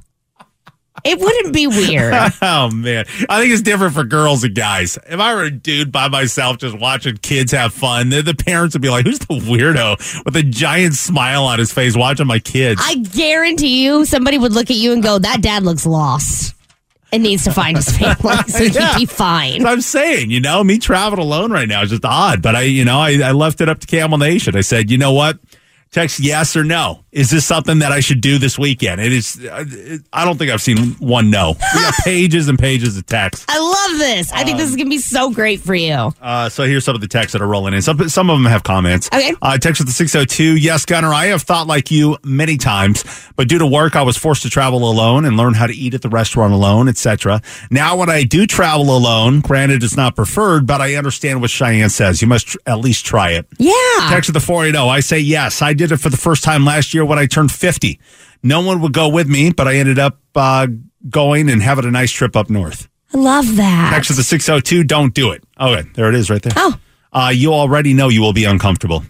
It 1.06 1.20
wouldn't 1.20 1.54
be 1.54 1.68
weird. 1.68 2.14
Oh 2.42 2.70
man, 2.70 3.06
I 3.30 3.40
think 3.42 3.52
it's 3.54 3.62
different 3.62 3.94
for 3.94 4.04
girls 4.04 4.44
and 4.44 4.54
guys. 4.56 4.98
If 5.10 5.20
I 5.20 5.34
were 5.36 5.44
a 5.44 5.52
dude 5.52 5.92
by 5.92 6.08
myself 6.08 6.58
just 6.60 6.78
watching 6.78 7.18
kids 7.18 7.52
have 7.52 7.74
fun, 7.74 8.10
the 8.10 8.34
parents 8.38 8.76
would 8.76 8.82
be 8.82 8.90
like, 8.90 9.06
"Who's 9.06 9.20
the 9.20 9.26
weirdo 9.36 10.24
with 10.26 10.36
a 10.38 10.44
giant 10.44 10.96
smile 10.96 11.44
on 11.46 11.60
his 11.60 11.72
face 11.74 11.96
watching 11.98 12.28
my 12.28 12.40
kids?" 12.40 12.82
I 12.84 12.96
guarantee 12.96 13.84
you, 13.84 14.06
somebody 14.06 14.38
would 14.38 14.54
look 14.54 14.70
at 14.70 14.78
you 14.78 14.92
and 14.94 15.02
go, 15.04 15.20
"That 15.20 15.42
dad 15.42 15.64
looks 15.64 15.86
lost 15.86 16.54
and 17.14 17.24
needs 17.24 17.46
to 17.46 17.52
find 17.54 17.78
his 17.78 17.90
family, 17.98 18.36
so 18.48 18.64
Yeah. 18.64 18.94
he'd 18.96 19.00
be 19.02 19.06
fine." 19.06 19.52
That's 19.54 19.64
what 19.64 19.72
I'm 19.74 19.82
saying, 19.82 20.32
you 20.32 20.42
know, 20.42 20.64
me 20.64 20.80
traveling 20.80 21.22
alone 21.22 21.52
right 21.52 21.68
now 21.68 21.84
is 21.84 21.92
just 21.92 22.04
odd. 22.04 22.42
But 22.42 22.56
I, 22.58 22.62
you 22.64 22.84
know, 22.84 23.00
I, 23.00 23.12
I 23.24 23.32
left 23.32 23.62
it 23.62 23.70
up 23.70 23.80
to 23.80 23.88
Camel 23.88 24.18
Nation. 24.18 24.56
I 24.58 24.62
said, 24.62 24.92
you 24.92 24.98
know 24.98 25.14
what? 25.14 25.40
Text 25.92 26.20
yes 26.20 26.56
or 26.58 26.64
no. 26.64 27.03
Is 27.14 27.30
this 27.30 27.46
something 27.46 27.80
that 27.80 27.92
I 27.92 28.00
should 28.00 28.22
do 28.22 28.40
this 28.40 28.58
weekend? 28.58 29.00
It 29.00 29.14
is. 29.14 29.40
uh, 29.46 29.64
I 30.12 30.26
don't 30.26 30.38
think 30.38 30.50
I've 30.52 30.62
seen 30.64 30.94
one 30.96 31.30
no. 31.30 31.56
We 31.76 31.82
got 31.82 31.94
pages 32.04 32.48
and 32.48 32.58
pages 32.58 32.98
of 32.98 33.06
text. 33.06 33.46
I 33.48 33.60
love 33.60 34.00
this. 34.00 34.32
I 34.32 34.44
think 34.44 34.58
this 34.58 34.68
is 34.70 34.76
gonna 34.76 34.90
be 34.90 34.98
so 34.98 35.32
great 35.32 35.60
for 35.62 35.76
you. 35.76 36.12
Uh, 36.20 36.50
so 36.50 36.64
here's 36.64 36.84
some 36.84 36.96
of 36.96 37.02
the 37.02 37.08
texts 37.08 37.34
that 37.34 37.42
are 37.42 37.48
rolling 37.48 37.76
in. 37.76 37.84
Some 37.84 38.10
some 38.10 38.30
of 38.32 38.38
them 38.38 38.46
have 38.52 38.64
comments. 38.64 39.10
Okay. 39.14 39.34
Uh, 39.44 39.58
text 39.60 39.80
with 39.80 39.88
the 39.88 39.94
602. 39.94 40.58
Yes, 40.58 40.86
Gunner, 40.86 41.14
I 41.14 41.28
have 41.28 41.44
thought 41.44 41.68
like 41.68 41.92
you 41.92 42.18
many 42.24 42.58
times, 42.58 43.04
but 43.36 43.48
due 43.48 43.60
to 43.60 43.68
work, 43.68 43.96
I 43.96 44.02
was 44.02 44.18
forced 44.18 44.42
to 44.44 44.50
travel 44.50 44.90
alone 44.90 45.26
and 45.26 45.38
learn 45.38 45.54
how 45.54 45.68
to 45.68 45.74
eat 45.74 45.94
at 45.94 46.02
the 46.02 46.10
restaurant 46.10 46.52
alone, 46.54 46.88
etc. 46.88 47.42
Now, 47.70 47.96
when 47.96 48.10
I 48.10 48.24
do 48.24 48.48
travel 48.48 48.96
alone, 48.98 49.42
granted 49.42 49.84
it's 49.84 49.96
not 49.96 50.16
preferred, 50.16 50.66
but 50.66 50.82
I 50.82 50.96
understand 50.96 51.42
what 51.42 51.52
Cheyenne 51.52 51.90
says. 51.90 52.22
You 52.24 52.28
must 52.28 52.48
tr- 52.48 52.58
at 52.66 52.80
least 52.80 53.06
try 53.06 53.32
it. 53.32 53.46
Yeah. 53.60 53.74
Text 54.10 54.30
with 54.30 54.34
the 54.34 54.40
480. 54.40 54.78
I 54.90 55.00
say 55.00 55.20
yes. 55.20 55.62
I 55.62 55.74
did 55.74 55.92
it 55.92 55.98
for 55.98 56.10
the 56.10 56.18
first 56.18 56.44
time 56.44 56.66
last 56.66 56.94
year 56.94 57.03
when 57.06 57.20
I 57.20 57.26
turned 57.26 57.52
50. 57.52 58.00
No 58.44 58.62
one 58.62 58.82
would 58.82 58.94
go 58.94 59.08
with 59.10 59.28
me, 59.28 59.52
but 59.52 59.68
I 59.68 59.76
ended 59.76 60.00
up 60.00 60.20
uh, 60.36 60.68
going 61.10 61.50
and 61.50 61.62
having 61.62 61.86
a 61.86 61.92
nice 61.92 62.12
trip 62.12 62.36
up 62.36 62.50
north. 62.50 62.90
I 63.14 63.18
love 63.18 63.56
that. 63.58 63.92
Text 63.94 64.10
to 64.10 64.16
the 64.16 64.24
602, 64.24 64.84
don't 64.84 65.14
do 65.14 65.32
it. 65.32 65.44
Okay, 65.60 65.88
there 65.94 66.10
it 66.10 66.16
is 66.16 66.30
right 66.30 66.42
there. 66.42 66.54
Oh. 66.56 66.78
Uh, 67.12 67.32
you 67.34 67.54
already 67.54 67.94
know 67.94 68.10
you 68.10 68.22
will 68.22 68.34
be 68.34 68.46
uncomfortable. 68.46 69.04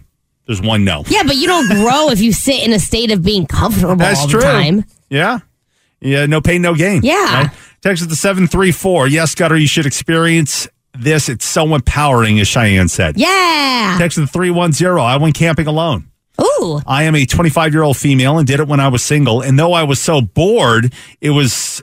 There's 0.46 0.60
one 0.60 0.84
no. 0.84 1.04
Yeah, 1.06 1.22
but 1.22 1.36
you 1.36 1.46
don't 1.46 1.68
grow 1.68 2.10
if 2.10 2.20
you 2.20 2.32
sit 2.32 2.62
in 2.66 2.72
a 2.72 2.78
state 2.78 3.10
of 3.10 3.22
being 3.22 3.46
comfortable 3.46 3.96
That's 3.96 4.20
all 4.20 4.28
true. 4.28 4.40
the 4.40 4.46
time. 4.46 4.84
Yeah. 5.08 5.38
Yeah, 6.00 6.26
no 6.26 6.42
pain, 6.42 6.60
no 6.60 6.74
gain. 6.74 7.00
Yeah. 7.02 7.48
Text 7.80 8.02
at 8.02 8.10
the 8.10 8.16
734. 8.16 9.08
Yes, 9.08 9.34
Gunner, 9.34 9.56
you 9.56 9.66
should 9.66 9.86
experience 9.86 10.68
this. 10.92 11.30
It's 11.30 11.46
so 11.46 11.74
empowering, 11.74 12.38
as 12.40 12.46
Cheyenne 12.48 12.88
said. 12.88 13.16
Yeah. 13.18 13.96
Text 13.98 14.18
at 14.18 14.22
the 14.22 14.26
310. 14.26 14.98
I 14.98 15.16
went 15.16 15.34
camping 15.34 15.66
alone. 15.66 16.10
Ooh. 16.40 16.80
I 16.86 17.04
am 17.04 17.14
a 17.14 17.26
25 17.26 17.72
year 17.72 17.82
old 17.82 17.96
female 17.96 18.38
and 18.38 18.46
did 18.46 18.60
it 18.60 18.68
when 18.68 18.80
I 18.80 18.88
was 18.88 19.02
single. 19.02 19.40
And 19.40 19.58
though 19.58 19.72
I 19.72 19.84
was 19.84 20.00
so 20.00 20.20
bored, 20.20 20.92
it 21.20 21.30
was 21.30 21.82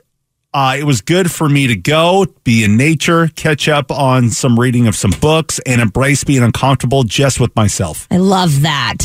uh, 0.54 0.76
it 0.78 0.84
was 0.84 1.00
good 1.00 1.30
for 1.30 1.48
me 1.48 1.66
to 1.66 1.76
go 1.76 2.26
be 2.44 2.62
in 2.62 2.76
nature, 2.76 3.28
catch 3.28 3.68
up 3.68 3.90
on 3.90 4.28
some 4.30 4.60
reading 4.60 4.86
of 4.86 4.94
some 4.94 5.12
books, 5.20 5.58
and 5.64 5.80
embrace 5.80 6.24
being 6.24 6.42
uncomfortable 6.42 7.04
just 7.04 7.40
with 7.40 7.54
myself. 7.56 8.06
I 8.10 8.18
love 8.18 8.62
that. 8.62 8.98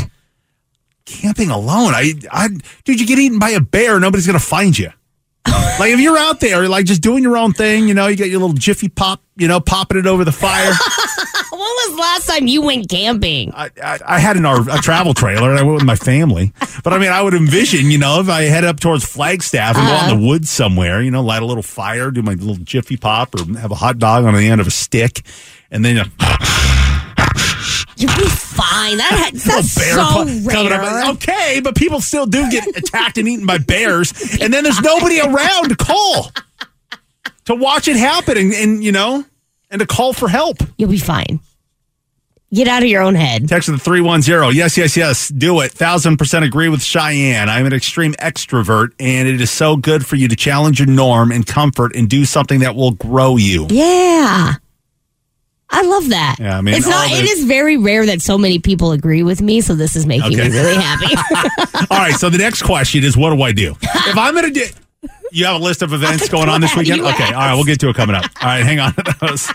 Camping 1.06 1.50
alone, 1.50 1.94
I, 1.94 2.16
I, 2.30 2.50
dude, 2.84 3.00
you 3.00 3.08
get 3.08 3.18
eaten 3.18 3.40
by 3.40 3.52
a 3.52 3.62
bear, 3.62 3.98
nobody's 3.98 4.28
gonna 4.28 4.40
find 4.40 4.78
you. 4.78 4.90
like 5.48 5.94
if 5.94 6.02
you're 6.02 6.18
out 6.18 6.42
there, 6.42 6.68
like 6.68 6.86
just 6.86 7.02
doing 7.02 7.24
your 7.24 7.38
own 7.38 7.54
thing, 7.54 7.88
you 7.88 7.94
know, 7.94 8.08
you 8.08 8.18
got 8.18 8.28
your 8.28 8.42
little 8.42 8.56
jiffy 8.56 8.90
pop, 8.90 9.22
you 9.38 9.48
know, 9.48 9.62
popping 9.62 9.98
it 9.98 10.06
over 10.06 10.26
the 10.26 10.34
fire. 10.34 10.74
When 11.52 11.60
was 11.60 11.96
the 11.96 12.02
last 12.02 12.28
time 12.28 12.48
you 12.48 12.62
went 12.62 12.90
camping? 12.90 13.54
I, 13.54 13.70
I, 13.82 14.00
I 14.06 14.20
had 14.20 14.38
an 14.38 14.46
a 14.46 14.78
travel 14.78 15.14
trailer 15.14 15.50
and 15.50 15.60
I 15.60 15.64
went 15.64 15.76
with 15.76 15.86
my 15.86 15.96
family. 15.96 16.52
But 16.84 16.94
I 16.94 16.98
mean, 16.98 17.10
I 17.10 17.22
would 17.22 17.34
envision, 17.34 17.90
you 17.90 17.98
know, 17.98 18.20
if 18.20 18.30
I 18.30 18.44
head 18.44 18.66
up 18.66 18.80
towards 18.80 19.06
Flagstaff 19.06 19.78
and 19.78 19.88
go 19.88 19.94
out 19.94 20.04
in 20.04 20.10
the 20.10 20.24
uh-huh. 20.24 20.28
woods 20.28 20.50
somewhere, 20.50 21.02
you 21.02 21.12
know, 21.12 21.24
light 21.24 21.42
a 21.42 21.46
little 21.46 21.64
fire, 21.64 22.12
do 22.12 22.22
my 22.22 22.34
little 22.34 22.56
jiffy 22.56 22.98
pop, 22.98 23.36
or 23.36 23.46
have 23.60 23.72
a 23.72 23.76
hot 23.76 23.98
dog 23.98 24.26
on 24.26 24.34
the 24.34 24.48
end 24.48 24.62
of 24.62 24.68
a 24.68 24.72
stick, 24.72 25.22
and 25.72 25.84
then 25.86 25.96
you 25.98 26.04
know, 26.04 26.10
You'll 27.98 28.16
be 28.16 28.30
fine. 28.30 28.98
That, 28.98 29.32
that's 29.34 29.72
so 29.74 29.96
coming 29.96 30.46
up. 30.48 30.70
rare. 30.70 31.10
Okay, 31.14 31.62
but 31.64 31.76
people 31.76 32.00
still 32.00 32.28
do 32.28 32.50
get 32.52 32.68
attacked 32.78 33.18
and 33.18 33.28
eaten 33.28 33.48
by 33.48 33.58
bears, 33.58 34.12
and 34.40 34.54
then 34.54 34.64
there's 34.64 34.80
nobody 34.82 35.20
around 35.20 35.70
to 35.70 35.76
call 35.76 36.32
to 37.46 37.56
watch 37.56 37.88
it 37.88 37.96
happen, 37.96 38.38
and, 38.38 38.54
and 38.54 38.84
you 38.84 38.92
know, 38.92 39.26
and 39.70 39.80
to 39.80 39.86
call 39.88 40.14
for 40.14 40.28
help. 40.30 40.58
You'll 40.78 40.90
be 40.92 40.98
fine. 41.00 41.40
Get 42.54 42.70
out 42.70 42.82
of 42.82 42.88
your 42.88 43.02
own 43.02 43.16
head. 43.16 43.50
Text 43.50 43.66
to 43.66 43.74
the 43.74 43.78
310. 43.78 44.56
Yes, 44.56 44.78
yes, 44.78 44.96
yes. 44.96 45.28
Do 45.28 45.60
it. 45.60 45.72
Thousand 45.74 46.16
percent 46.16 46.46
agree 46.46 46.70
with 46.70 46.82
Cheyenne. 46.82 47.50
I'm 47.50 47.66
an 47.66 47.74
extreme 47.74 48.14
extrovert, 48.14 48.92
and 49.00 49.28
it 49.28 49.42
is 49.42 49.52
so 49.52 49.76
good 49.76 50.06
for 50.06 50.16
you 50.16 50.30
to 50.30 50.36
challenge 50.38 50.80
your 50.80 50.88
norm 50.88 51.34
and 51.34 51.46
comfort 51.46 51.94
and 51.94 52.10
do 52.10 52.24
something 52.24 52.62
that 52.62 52.74
will 52.76 52.92
grow 52.92 53.36
you. 53.36 53.68
Yeah. 53.70 54.54
I 55.70 55.82
love 55.82 56.08
that. 56.08 56.38
Yeah, 56.40 56.58
I 56.58 56.62
mean, 56.62 56.76
it's 56.76 56.88
not. 56.88 57.10
all 57.10 57.18
It 57.18 57.24
this- 57.24 57.40
is 57.40 57.44
very 57.44 57.76
rare 57.76 58.06
that 58.06 58.22
so 58.22 58.38
many 58.38 58.60
people 58.60 58.94
agree 58.94 59.24
with 59.24 59.42
me. 59.42 59.60
So 59.60 59.76
this 59.76 59.98
is 59.98 60.06
making 60.06 60.40
Okay. 60.40 60.48
me 60.48 60.56
really 60.56 60.76
happy. 60.82 61.14
All 61.92 61.98
right, 61.98 62.16
so 62.16 62.30
the 62.30 62.38
next 62.38 62.62
question 62.62 63.04
is 63.04 63.18
what 63.18 63.36
do 63.36 63.42
I 63.42 63.52
do? 63.52 63.72
If 63.84 64.18
I'm 64.18 64.34
going 64.34 64.46
to 64.54 64.58
do. 64.58 64.66
You 65.32 65.46
have 65.46 65.60
a 65.60 65.64
list 65.64 65.82
of 65.82 65.94
events 65.94 66.30
going 66.30 66.50
on 66.50 66.62
this 66.62 66.76
weekend? 66.76 67.02
Okay, 67.02 67.26
all 67.26 67.32
right, 67.34 67.54
we'll 67.56 67.64
get 67.66 67.80
to 67.82 67.90
it 67.90 67.96
coming 67.96 68.16
up. 68.16 68.26
All 68.42 68.48
right, 68.48 68.64
hang 68.66 68.80
on 68.80 68.94
to 68.96 69.16
those. 69.22 69.52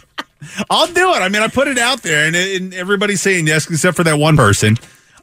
I'll 0.71 0.87
do 0.89 1.11
it. 1.15 1.19
I 1.21 1.29
mean, 1.29 1.43
I 1.43 1.49
put 1.49 1.69
it 1.69 1.79
out 1.79 2.03
there, 2.03 2.27
and, 2.27 2.35
and 2.37 2.75
everybody's 2.75 3.21
saying 3.23 3.47
yes, 3.47 3.71
except 3.71 3.97
for 3.97 4.05
that 4.05 4.17
one 4.19 4.37
person 4.37 4.77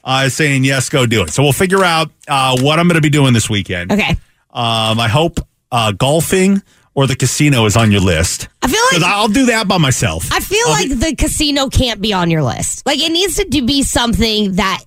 uh, 0.03 0.29
saying 0.29 0.63
yes, 0.63 0.89
go 0.89 1.05
do 1.05 1.23
it. 1.23 1.29
So 1.29 1.43
we'll 1.43 1.53
figure 1.53 1.83
out 1.83 2.09
uh, 2.27 2.57
what 2.61 2.79
I'm 2.79 2.87
going 2.87 2.95
to 2.95 3.01
be 3.01 3.09
doing 3.09 3.33
this 3.33 3.49
weekend. 3.49 3.91
okay. 3.91 4.11
Um, 4.51 4.99
I 4.99 5.07
hope 5.07 5.39
uh, 5.71 5.91
golfing 5.91 6.63
or 6.95 7.05
the 7.05 7.15
casino 7.15 7.65
is 7.65 7.77
on 7.77 7.91
your 7.91 8.01
list. 8.01 8.47
I 8.63 8.67
feel 8.67 8.81
like 8.99 9.03
I'll 9.03 9.27
do 9.27 9.45
that 9.47 9.67
by 9.67 9.77
myself. 9.77 10.27
I 10.31 10.39
feel 10.39 10.65
I'll 10.65 10.71
like 10.73 10.89
be- 10.89 10.95
the 10.95 11.15
casino 11.15 11.69
can't 11.69 12.01
be 12.01 12.13
on 12.13 12.31
your 12.31 12.41
list. 12.41 12.85
Like 12.85 12.99
it 12.99 13.11
needs 13.11 13.35
to 13.35 13.45
be 13.45 13.83
something 13.83 14.53
that 14.53 14.83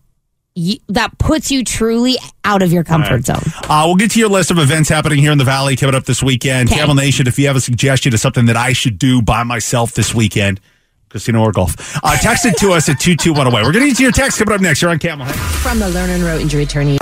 you, 0.55 0.77
that 0.89 1.17
puts 1.19 1.51
you 1.51 1.65
truly 1.65 2.17
out 2.45 2.63
of 2.63 2.73
your 2.73 2.85
comfort 2.85 3.25
zone. 3.25 3.43
Uh, 3.69 3.85
we'll 3.87 3.97
get 3.97 4.11
to 4.13 4.19
your 4.19 4.29
list 4.29 4.51
of 4.51 4.59
events 4.59 4.89
happening 4.89 5.19
here 5.19 5.33
in 5.33 5.39
the 5.39 5.45
Valley 5.45 5.77
coming 5.77 5.95
up 5.95 6.05
this 6.05 6.23
weekend. 6.23 6.69
Okay. 6.69 6.79
Camel 6.79 6.95
Nation, 6.95 7.27
if 7.27 7.39
you 7.39 7.47
have 7.47 7.57
a 7.57 7.61
suggestion 7.61 8.13
of 8.15 8.21
something 8.21 8.47
that 8.47 8.57
I 8.57 8.73
should 8.73 8.99
do 8.99 9.23
by 9.23 9.43
myself 9.43 9.93
this 9.93 10.15
weekend, 10.15 10.61
casino 11.09 11.41
or 11.43 11.53
golf, 11.53 11.75
uh, 12.03 12.17
text 12.19 12.47
it 12.47 12.57
to 12.59 12.73
us 12.73 12.89
at 12.89 12.97
221away. 12.97 13.65
We're 13.65 13.73
going 13.73 13.85
to 13.85 13.89
get 13.89 13.97
to 13.99 14.03
your 14.03 14.13
text 14.13 14.39
coming 14.39 14.55
up 14.55 14.61
next. 14.61 14.83
You're 14.83 14.91
on 14.91 14.99
Camel. 14.99 15.27
From 15.27 15.79
the 15.79 15.87
Lerner 15.87 16.15
and 16.15 16.23
Rowe 16.25 16.39
Injury 16.39 16.65
Attorney. 16.65 16.99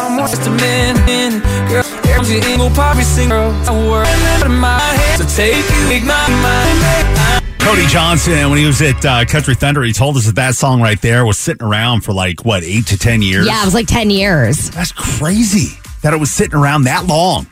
Cody 7.70 7.86
Johnson, 7.86 8.50
when 8.50 8.58
he 8.58 8.66
was 8.66 8.82
at 8.82 9.04
uh, 9.04 9.24
Country 9.24 9.54
Thunder, 9.54 9.84
he 9.84 9.92
told 9.92 10.16
us 10.16 10.26
that 10.26 10.34
that 10.34 10.56
song 10.56 10.82
right 10.82 11.00
there 11.00 11.24
was 11.24 11.38
sitting 11.38 11.64
around 11.64 12.00
for 12.00 12.12
like, 12.12 12.44
what, 12.44 12.64
eight 12.64 12.88
to 12.88 12.98
10 12.98 13.22
years? 13.22 13.46
Yeah, 13.46 13.62
it 13.62 13.64
was 13.64 13.74
like 13.74 13.86
ten 13.86 14.10
years. 14.10 14.70
That's 14.70 14.90
crazy 14.90 15.78
that 16.02 16.12
it 16.12 16.16
was 16.16 16.32
sitting 16.32 16.58
around 16.58 16.82
that 16.84 17.06
long. 17.06 17.46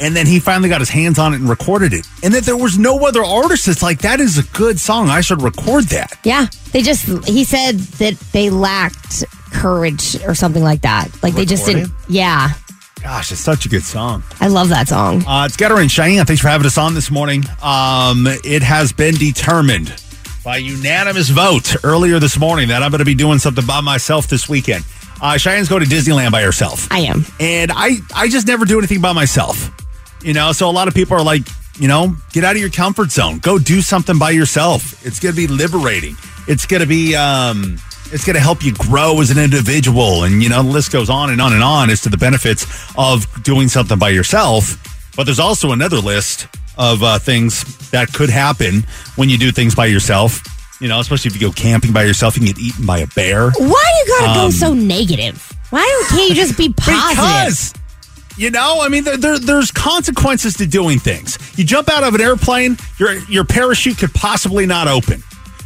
And 0.00 0.16
then 0.16 0.26
he 0.26 0.40
finally 0.40 0.70
got 0.70 0.80
his 0.80 0.88
hands 0.88 1.18
on 1.18 1.34
it 1.34 1.40
and 1.40 1.50
recorded 1.50 1.92
it. 1.92 2.06
And 2.22 2.32
that 2.32 2.44
there 2.44 2.56
was 2.56 2.78
no 2.78 3.04
other 3.06 3.22
artist 3.22 3.66
that's 3.66 3.82
like, 3.82 3.98
that 3.98 4.20
is 4.20 4.38
a 4.38 4.56
good 4.56 4.80
song. 4.80 5.10
I 5.10 5.20
should 5.20 5.42
record 5.42 5.84
that. 5.88 6.18
Yeah, 6.24 6.46
they 6.72 6.80
just 6.80 7.28
he 7.28 7.44
said 7.44 7.74
that 7.98 8.18
they 8.32 8.48
lacked 8.48 9.26
courage 9.52 10.16
or 10.24 10.34
something 10.34 10.62
like 10.62 10.80
that. 10.80 11.10
Like 11.22 11.34
they 11.34 11.44
just 11.44 11.66
didn't. 11.66 11.90
Recording? 11.90 12.14
Yeah, 12.14 12.52
Gosh, 13.02 13.32
it's 13.32 13.40
such 13.40 13.64
a 13.64 13.68
good 13.68 13.84
song. 13.84 14.22
I 14.40 14.48
love 14.48 14.68
that 14.70 14.88
song. 14.88 15.24
Uh, 15.26 15.44
it's 15.46 15.56
Gunner 15.56 15.80
and 15.80 15.90
Cheyenne. 15.90 16.26
Thanks 16.26 16.42
for 16.42 16.48
having 16.48 16.66
us 16.66 16.76
on 16.78 16.94
this 16.94 17.10
morning. 17.10 17.44
Um, 17.62 18.26
it 18.44 18.62
has 18.62 18.92
been 18.92 19.14
determined 19.14 19.94
by 20.44 20.56
unanimous 20.58 21.28
vote 21.28 21.76
earlier 21.84 22.18
this 22.18 22.38
morning 22.38 22.68
that 22.68 22.82
I'm 22.82 22.90
going 22.90 22.98
to 22.98 23.04
be 23.04 23.14
doing 23.14 23.38
something 23.38 23.64
by 23.66 23.80
myself 23.80 24.26
this 24.26 24.48
weekend. 24.48 24.84
Uh, 25.20 25.38
Cheyenne's 25.38 25.68
going 25.68 25.82
to 25.84 25.88
Disneyland 25.88 26.32
by 26.32 26.42
herself. 26.42 26.86
I 26.90 27.00
am. 27.00 27.24
and 27.40 27.70
I 27.74 27.96
I 28.14 28.28
just 28.28 28.46
never 28.46 28.64
do 28.64 28.78
anything 28.78 29.00
by 29.00 29.12
myself. 29.12 29.70
You 30.22 30.32
know, 30.32 30.52
so 30.52 30.68
a 30.68 30.72
lot 30.72 30.88
of 30.88 30.94
people 30.94 31.16
are 31.16 31.22
like, 31.22 31.42
you 31.78 31.88
know, 31.88 32.14
get 32.32 32.44
out 32.44 32.56
of 32.56 32.60
your 32.60 32.70
comfort 32.70 33.10
zone. 33.10 33.38
Go 33.38 33.58
do 33.58 33.80
something 33.80 34.18
by 34.18 34.30
yourself. 34.30 35.04
It's 35.06 35.20
going 35.20 35.34
to 35.34 35.36
be 35.40 35.46
liberating. 35.46 36.16
It's 36.46 36.66
going 36.66 36.80
to 36.82 36.86
be 36.88 37.14
um 37.16 37.78
it's 38.12 38.24
going 38.24 38.34
to 38.34 38.40
help 38.40 38.64
you 38.64 38.72
grow 38.74 39.20
as 39.20 39.30
an 39.30 39.38
individual 39.38 40.24
and 40.24 40.42
you 40.42 40.48
know, 40.48 40.62
the 40.62 40.68
list 40.70 40.92
goes 40.92 41.10
on 41.10 41.30
and 41.30 41.40
on 41.40 41.52
and 41.52 41.62
on 41.62 41.90
as 41.90 42.00
to 42.02 42.08
the 42.08 42.16
benefits 42.16 42.66
of 42.96 43.26
doing 43.42 43.68
something 43.68 43.98
by 43.98 44.08
yourself. 44.10 44.76
But 45.16 45.24
there's 45.24 45.40
also 45.40 45.72
another 45.72 45.98
list 45.98 46.46
of 46.76 47.02
uh, 47.02 47.18
things 47.18 47.90
that 47.90 48.12
could 48.12 48.30
happen 48.30 48.84
when 49.16 49.28
you 49.28 49.36
do 49.36 49.50
things 49.50 49.74
by 49.74 49.86
yourself. 49.86 50.40
You 50.80 50.86
know, 50.88 51.00
especially 51.00 51.30
if 51.30 51.34
you 51.34 51.40
go 51.48 51.52
camping 51.52 51.92
by 51.92 52.04
yourself, 52.04 52.36
you 52.36 52.40
can 52.46 52.54
get 52.54 52.58
eaten 52.62 52.86
by 52.86 52.98
a 52.98 53.06
bear. 53.08 53.50
Why 53.50 53.52
do 53.56 53.66
you 54.12 54.18
gotta 54.20 54.40
go 54.40 54.50
so 54.50 54.74
negative? 54.74 55.52
Why 55.70 55.80
don't- 55.80 56.08
can't 56.16 56.28
you 56.30 56.34
just 56.36 56.56
be 56.56 56.72
positive? 56.76 57.16
Because, 57.16 57.74
you 58.36 58.52
know, 58.52 58.78
I 58.80 58.88
mean, 58.88 59.02
there, 59.02 59.16
there, 59.16 59.38
there's 59.40 59.72
consequences 59.72 60.54
to 60.58 60.66
doing 60.66 61.00
things. 61.00 61.36
You 61.58 61.64
jump 61.64 61.90
out 61.90 62.04
of 62.04 62.14
an 62.14 62.20
airplane, 62.20 62.76
your 62.98 63.18
your 63.24 63.44
parachute 63.44 63.98
could 63.98 64.14
possibly 64.14 64.64
not 64.66 64.86
open. 64.86 65.22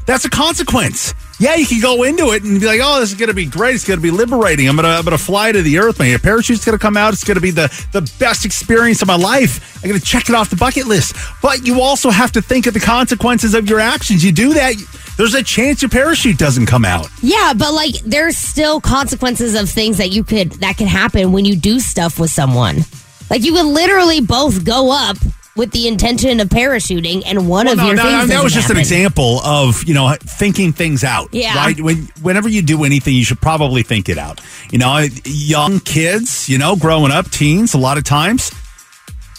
That's 0.07 0.25
a 0.25 0.31
consequence. 0.31 1.13
Yeah, 1.43 1.57
you 1.57 1.67
can 1.67 1.81
go 1.81 2.05
into 2.05 2.31
it 2.31 2.45
and 2.45 2.61
be 2.61 2.67
like, 2.67 2.79
"Oh, 2.81 3.01
this 3.01 3.11
is 3.11 3.17
going 3.17 3.29
to 3.29 3.35
be 3.35 3.47
great. 3.47 3.75
It's 3.75 3.85
going 3.85 3.99
to 3.99 4.03
be 4.03 4.13
liberating. 4.13 4.69
I'm 4.69 4.77
going 4.77 4.85
to 4.85 4.91
I'm 4.91 5.05
going 5.05 5.19
to 5.19 5.23
fly 5.23 5.51
to 5.51 5.61
the 5.61 5.79
earth. 5.79 5.99
My 5.99 6.17
parachute's 6.17 6.65
going 6.65 6.79
to 6.79 6.81
come 6.81 6.97
out. 6.97 7.13
It's 7.13 7.25
going 7.25 7.35
to 7.35 7.41
be 7.41 7.51
the 7.51 7.67
the 7.91 8.03
best 8.21 8.45
experience 8.45 9.03
of 9.03 9.09
my 9.09 9.17
life. 9.17 9.77
I'm 9.83 9.89
going 9.91 10.01
to 10.01 10.07
check 10.07 10.29
it 10.29 10.37
off 10.37 10.51
the 10.51 10.57
bucket 10.57 10.87
list." 10.87 11.17
But 11.43 11.67
you 11.67 11.81
also 11.81 12.11
have 12.11 12.31
to 12.33 12.43
think 12.43 12.67
of 12.69 12.75
the 12.75 12.81
consequences 12.81 13.55
of 13.55 13.69
your 13.69 13.81
actions. 13.81 14.25
You 14.25 14.31
do 14.31 14.55
that, 14.55 14.77
there's 15.17 15.35
a 15.35 15.43
chance 15.43 15.83
your 15.83 15.89
parachute 15.89 16.39
doesn't 16.39 16.67
come 16.67 16.85
out. 16.85 17.09
Yeah, 17.23 17.55
but 17.57 17.75
like 17.75 17.95
there's 18.05 18.39
still 18.39 18.81
consequences 18.81 19.57
of 19.57 19.69
things 19.69 19.99
that 19.99 20.13
you 20.13 20.23
could 20.23 20.53
that 20.61 20.77
can 20.77 20.87
happen 20.87 21.33
when 21.33 21.45
you 21.45 21.57
do 21.57 21.81
stuff 21.81 22.21
with 22.21 22.31
someone. 22.31 22.85
Like 23.31 23.43
you 23.43 23.53
could 23.53 23.67
literally 23.67 24.21
both 24.21 24.65
go 24.65 24.93
up 24.93 25.17
with 25.55 25.71
the 25.73 25.87
intention 25.87 26.41
of 26.41 26.49
parachuting, 26.49 27.23
and 27.27 27.49
one 27.49 27.69
of 27.69 27.77
Well, 27.77 27.87
your 27.89 27.97
no, 27.97 28.05
no, 28.05 28.19
things. 28.21 28.31
that 28.31 28.43
was 28.43 28.55
just 28.55 28.71
an 28.71 28.79
example 28.79 29.41
of 29.41 29.85
you 29.85 29.95
know 29.95 30.15
thinking 30.21 30.73
things 30.73 31.05
out. 31.05 31.29
Yeah. 31.33 31.55
Right. 31.57 31.81
When 31.81 32.09
whenever 32.23 32.49
you 32.49 32.63
do 32.63 32.85
anything, 32.85 33.15
you 33.15 33.25
should 33.25 33.41
probably 33.41 33.83
think 33.83 34.09
it 34.09 34.19
out. 34.19 34.41
You 34.71 34.79
know, 34.79 35.07
young 35.25 35.81
kids, 35.81 36.49
you 36.49 36.59
know, 36.59 36.77
growing 36.77 37.13
up, 37.13 37.31
teens, 37.31 37.75
a 37.75 37.79
lot 37.79 37.99
of 37.99 38.05
times. 38.05 38.51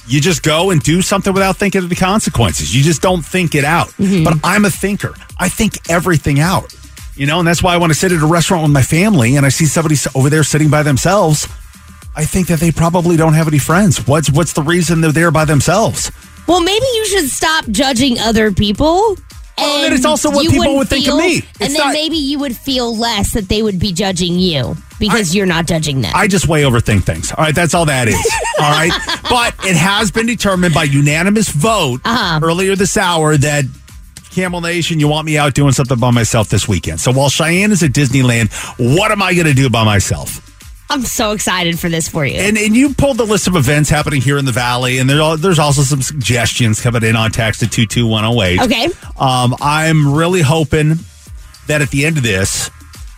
You 0.06 0.20
just 0.20 0.44
go 0.44 0.70
and 0.70 0.82
do 0.84 1.02
something 1.02 1.32
without 1.32 1.56
thinking 1.56 1.82
of 1.82 1.90
the 1.90 1.96
consequences. 1.96 2.76
You 2.76 2.84
just 2.84 3.02
don't 3.02 3.22
think 3.24 3.56
it 3.56 3.64
out. 3.64 3.88
Mm-hmm. 3.92 4.26
But 4.26 4.34
I'm 4.44 4.66
a 4.66 4.70
thinker. 4.70 5.14
I 5.40 5.48
think 5.48 5.90
everything 5.90 6.42
out. 6.42 6.76
You 7.16 7.26
know, 7.26 7.40
and 7.40 7.48
that's 7.48 7.64
why 7.64 7.74
I 7.74 7.78
want 7.78 7.94
to 7.94 7.98
sit 7.98 8.12
at 8.12 8.22
a 8.22 8.26
restaurant 8.26 8.64
with 8.64 8.72
my 8.72 8.82
family 8.82 9.38
and 9.38 9.46
I 9.46 9.50
see 9.50 9.66
somebody 9.66 9.96
over 10.14 10.30
there 10.30 10.44
sitting 10.44 10.70
by 10.70 10.84
themselves. 10.84 11.48
I 12.16 12.26
think 12.26 12.48
that 12.48 12.60
they 12.60 12.72
probably 12.72 13.18
don't 13.18 13.34
have 13.34 13.48
any 13.48 13.58
friends. 13.60 14.06
What's 14.08 14.30
what's 14.32 14.54
the 14.54 14.62
reason 14.64 15.02
they're 15.02 15.12
there 15.12 15.32
by 15.32 15.46
themselves? 15.46 16.12
Well, 16.48 16.62
maybe 16.62 16.86
you 16.94 17.06
should 17.08 17.30
stop 17.30 17.68
judging 17.70 18.20
other 18.20 18.52
people. 18.52 19.16
Well, 19.58 19.76
and 19.76 19.84
then 19.86 19.94
it's 19.94 20.06
also 20.06 20.30
what 20.32 20.48
people 20.50 20.76
would 20.78 20.90
think 20.90 21.06
of 21.08 21.14
feel- 21.14 21.18
me. 21.18 21.36
and 21.62 21.70
then 21.72 21.78
not- 21.78 21.94
maybe 21.94 22.18
you 22.18 22.40
would 22.40 22.58
feel 22.58 22.96
less 22.96 23.32
that 23.34 23.50
they 23.50 23.62
would 23.62 23.80
be 23.80 23.94
judging 23.94 24.38
you 24.40 24.76
because 25.00 25.36
you're 25.36 25.46
not 25.46 25.68
judging 25.68 26.02
them. 26.02 26.12
I 26.16 26.28
just 26.28 26.48
way 26.48 26.64
overthink 26.64 27.04
things. 27.04 27.32
All 27.32 27.44
right, 27.44 27.54
that's 27.54 27.74
all 27.76 27.86
that 27.86 28.08
is. 28.08 28.16
all 28.60 28.72
right, 28.72 28.92
but 29.30 29.54
it 29.66 29.76
has 29.76 30.10
been 30.12 30.26
determined 30.26 30.74
by 30.74 30.84
unanimous 30.84 31.50
vote 31.50 32.02
Uh-huh. 32.04 32.40
earlier 32.44 32.76
this 32.76 32.98
hour 32.98 33.38
that 33.38 33.66
Camel 34.32 34.60
Nation, 34.62 35.00
you 35.00 35.08
want 35.08 35.26
me 35.28 35.38
out 35.38 35.54
doing 35.54 35.72
something 35.72 36.00
by 36.00 36.10
myself 36.10 36.50
this 36.50 36.68
weekend. 36.68 37.00
So 37.00 37.12
while 37.12 37.30
Cheyenne 37.30 37.72
is 37.72 37.84
at 37.84 37.92
Disneyland, 37.92 38.52
what 38.96 39.12
am 39.12 39.22
I 39.22 39.36
going 39.36 39.46
to 39.46 39.54
do 39.54 39.70
by 39.70 39.84
myself? 39.84 40.50
I'm 40.94 41.02
so 41.02 41.32
excited 41.32 41.80
for 41.80 41.90
this 41.90 42.08
for 42.08 42.24
you. 42.24 42.36
And 42.36 42.56
and 42.56 42.76
you 42.76 42.94
pulled 42.94 43.18
the 43.18 43.26
list 43.26 43.48
of 43.48 43.56
events 43.56 43.90
happening 43.90 44.22
here 44.22 44.38
in 44.38 44.46
the 44.46 44.52
valley, 44.52 45.00
and 45.00 45.10
there 45.10 45.36
there's 45.38 45.58
also 45.58 45.82
some 45.82 46.04
suggestions 46.04 46.80
coming 46.80 47.02
in 47.02 47.16
on 47.16 47.32
text 47.32 47.64
at 47.64 47.72
two 47.72 47.88
two 47.88 48.06
one 48.06 48.24
zero 48.24 48.42
eight. 48.44 48.62
Okay. 48.62 48.90
Um, 49.18 49.56
I'm 49.60 50.14
really 50.14 50.42
hoping 50.42 51.00
that 51.66 51.82
at 51.82 51.90
the 51.90 52.06
end 52.06 52.18
of 52.18 52.24
this, 52.24 52.70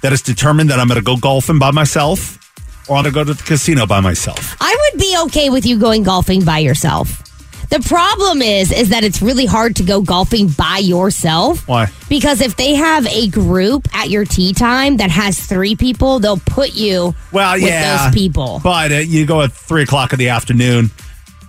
that 0.02 0.14
it's 0.14 0.22
determined 0.22 0.70
that 0.70 0.80
I'm 0.80 0.88
going 0.88 1.00
to 1.00 1.04
go 1.04 1.18
golfing 1.18 1.60
by 1.60 1.72
myself, 1.72 2.40
or 2.88 2.96
I'm 2.96 3.04
going 3.04 3.14
to 3.14 3.20
go 3.20 3.24
to 3.26 3.34
the 3.34 3.44
casino 3.44 3.86
by 3.86 4.00
myself. 4.00 4.56
I 4.62 4.90
would 4.94 5.02
be 5.02 5.18
okay 5.26 5.50
with 5.50 5.66
you 5.66 5.78
going 5.78 6.04
golfing 6.04 6.46
by 6.46 6.60
yourself. 6.60 7.24
The 7.70 7.80
problem 7.88 8.41
is, 8.41 8.72
is 8.72 8.89
that 8.89 9.03
it's 9.03 9.22
really 9.22 9.45
hard 9.45 9.76
to 9.78 9.84
go 9.84 10.01
golfing 10.01 10.47
by 10.49 10.78
yourself. 10.78 11.68
Why? 11.68 11.88
Because 12.09 12.41
if 12.41 12.55
they 12.55 12.76
have 12.76 13.05
a 13.07 13.28
group 13.30 13.88
at 13.93 14.09
your 14.09 14.24
tea 14.26 14.53
time 14.53 14.97
that 14.97 15.09
has 15.09 15.39
three 15.39 15.76
people, 15.76 16.20
they'll 16.20 16.38
put 16.38 16.74
you 16.76 17.13
Well, 17.32 17.53
with 17.55 17.63
yeah, 17.63 18.05
those 18.05 18.13
people. 18.16 18.61
But 18.63 18.91
uh, 18.91 18.95
you 18.95 19.26
go 19.26 19.41
at 19.41 19.51
three 19.51 19.84
o'clock 19.84 20.13
in 20.13 20.20
the 20.20 20.30
afternoon. 20.30 20.91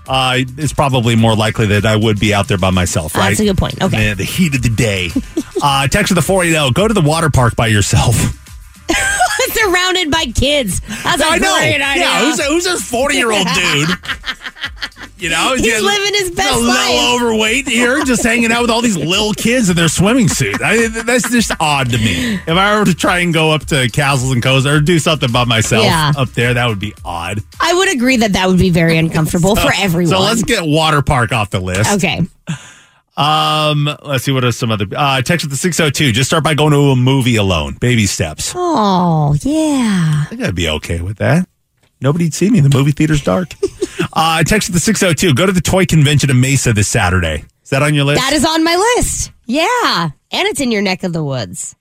Uh, 0.08 0.38
it's 0.56 0.72
probably 0.72 1.16
more 1.16 1.34
likely 1.34 1.66
that 1.66 1.84
I 1.84 1.96
would 1.96 2.20
be 2.20 2.32
out 2.32 2.46
there 2.48 2.58
by 2.58 2.70
myself, 2.70 3.14
right? 3.16 3.30
That's 3.30 3.40
a 3.40 3.44
good 3.44 3.58
point. 3.58 3.82
Okay. 3.82 4.10
The, 4.10 4.14
the 4.16 4.24
heat 4.24 4.54
of 4.54 4.62
the 4.62 4.68
day. 4.68 5.10
uh, 5.62 5.88
text 5.88 6.08
to 6.08 6.14
the 6.14 6.22
480. 6.22 6.72
Go 6.74 6.86
to 6.88 6.94
the 6.94 7.00
water 7.00 7.28
park 7.28 7.56
by 7.56 7.66
yourself. 7.66 8.14
Surrounded 9.50 10.10
by 10.12 10.26
kids. 10.26 10.80
That's 10.80 11.20
a 11.22 11.26
I 11.26 11.38
know. 11.38 11.56
idea. 11.56 11.78
Yeah, 11.78 12.20
who's, 12.24 12.40
who's 12.40 12.64
this 12.64 12.88
40 12.88 13.16
year 13.16 13.32
old 13.32 13.46
dude? 13.54 13.88
You 15.18 15.30
know, 15.30 15.54
He's 15.56 15.82
living 15.82 16.12
his 16.14 16.30
best 16.32 16.52
a 16.52 16.58
little 16.58 16.68
life. 16.74 17.14
overweight 17.22 17.66
here, 17.66 18.04
just 18.04 18.22
hanging 18.22 18.52
out 18.52 18.60
with 18.60 18.70
all 18.70 18.82
these 18.82 18.98
little 18.98 19.32
kids 19.32 19.70
in 19.70 19.76
their 19.76 19.88
swimming 19.88 20.28
suit. 20.28 20.60
I, 20.62 20.88
that's 20.88 21.30
just 21.30 21.52
odd 21.58 21.88
to 21.90 21.96
me. 21.96 22.34
If 22.34 22.48
I 22.50 22.78
were 22.78 22.84
to 22.84 22.94
try 22.94 23.20
and 23.20 23.32
go 23.32 23.50
up 23.50 23.64
to 23.66 23.88
Castles 23.88 24.32
and 24.32 24.42
Coast 24.42 24.66
or 24.66 24.78
do 24.80 24.98
something 24.98 25.32
by 25.32 25.44
myself 25.44 25.84
Yeah. 25.84 26.12
up 26.18 26.28
there, 26.32 26.52
that 26.52 26.66
would 26.68 26.78
be 26.80 26.92
odd. 27.02 27.40
I 27.58 27.72
would 27.72 27.94
agree 27.94 28.18
that 28.18 28.34
that 28.34 28.46
would 28.46 28.58
be 28.58 28.68
very 28.68 28.98
uncomfortable 28.98 29.56
for 29.56 29.70
everyone. 29.78 30.10
So 30.10 30.20
let's 30.20 30.42
get 30.42 30.64
water 30.66 31.00
park 31.00 31.32
off 31.32 31.48
the 31.48 31.60
list. 31.60 31.90
Okay. 31.94 32.20
Um, 33.16 33.88
let's 34.02 34.24
see 34.24 34.32
what 34.32 34.44
are 34.44 34.52
some 34.52 34.70
other 34.70 34.84
uh 34.94 35.22
text 35.22 35.44
at 35.44 35.50
the 35.50 35.56
602. 35.56 36.12
Just 36.12 36.28
start 36.28 36.44
by 36.44 36.52
going 36.52 36.72
to 36.72 36.90
a 36.90 36.96
movie 36.96 37.36
alone. 37.36 37.72
Baby 37.80 38.04
steps. 38.04 38.52
Oh, 38.54 39.34
yeah. 39.40 40.24
I 40.24 40.26
think 40.28 40.42
I'd 40.42 40.54
be 40.54 40.68
okay 40.68 41.00
with 41.00 41.16
that. 41.16 41.48
Nobody'd 42.02 42.34
see 42.34 42.50
me. 42.50 42.60
The 42.60 42.68
movie 42.68 42.90
theater's 42.92 43.22
dark. 43.22 43.54
uh 44.16 44.42
text 44.42 44.68
at 44.70 44.74
the 44.74 44.80
602. 44.80 45.34
Go 45.34 45.46
to 45.46 45.52
the 45.52 45.60
toy 45.60 45.86
convention 45.86 46.30
in 46.30 46.40
Mesa 46.40 46.72
this 46.72 46.88
Saturday. 46.88 47.44
Is 47.62 47.70
that 47.70 47.82
on 47.82 47.94
your 47.94 48.04
list? 48.04 48.20
That 48.20 48.32
is 48.32 48.44
on 48.44 48.64
my 48.64 48.74
list. 48.96 49.30
Yeah. 49.46 50.10
And 50.32 50.48
it's 50.48 50.60
in 50.60 50.72
your 50.72 50.82
neck 50.82 51.04
of 51.04 51.12
the 51.12 51.22
woods. 51.22 51.76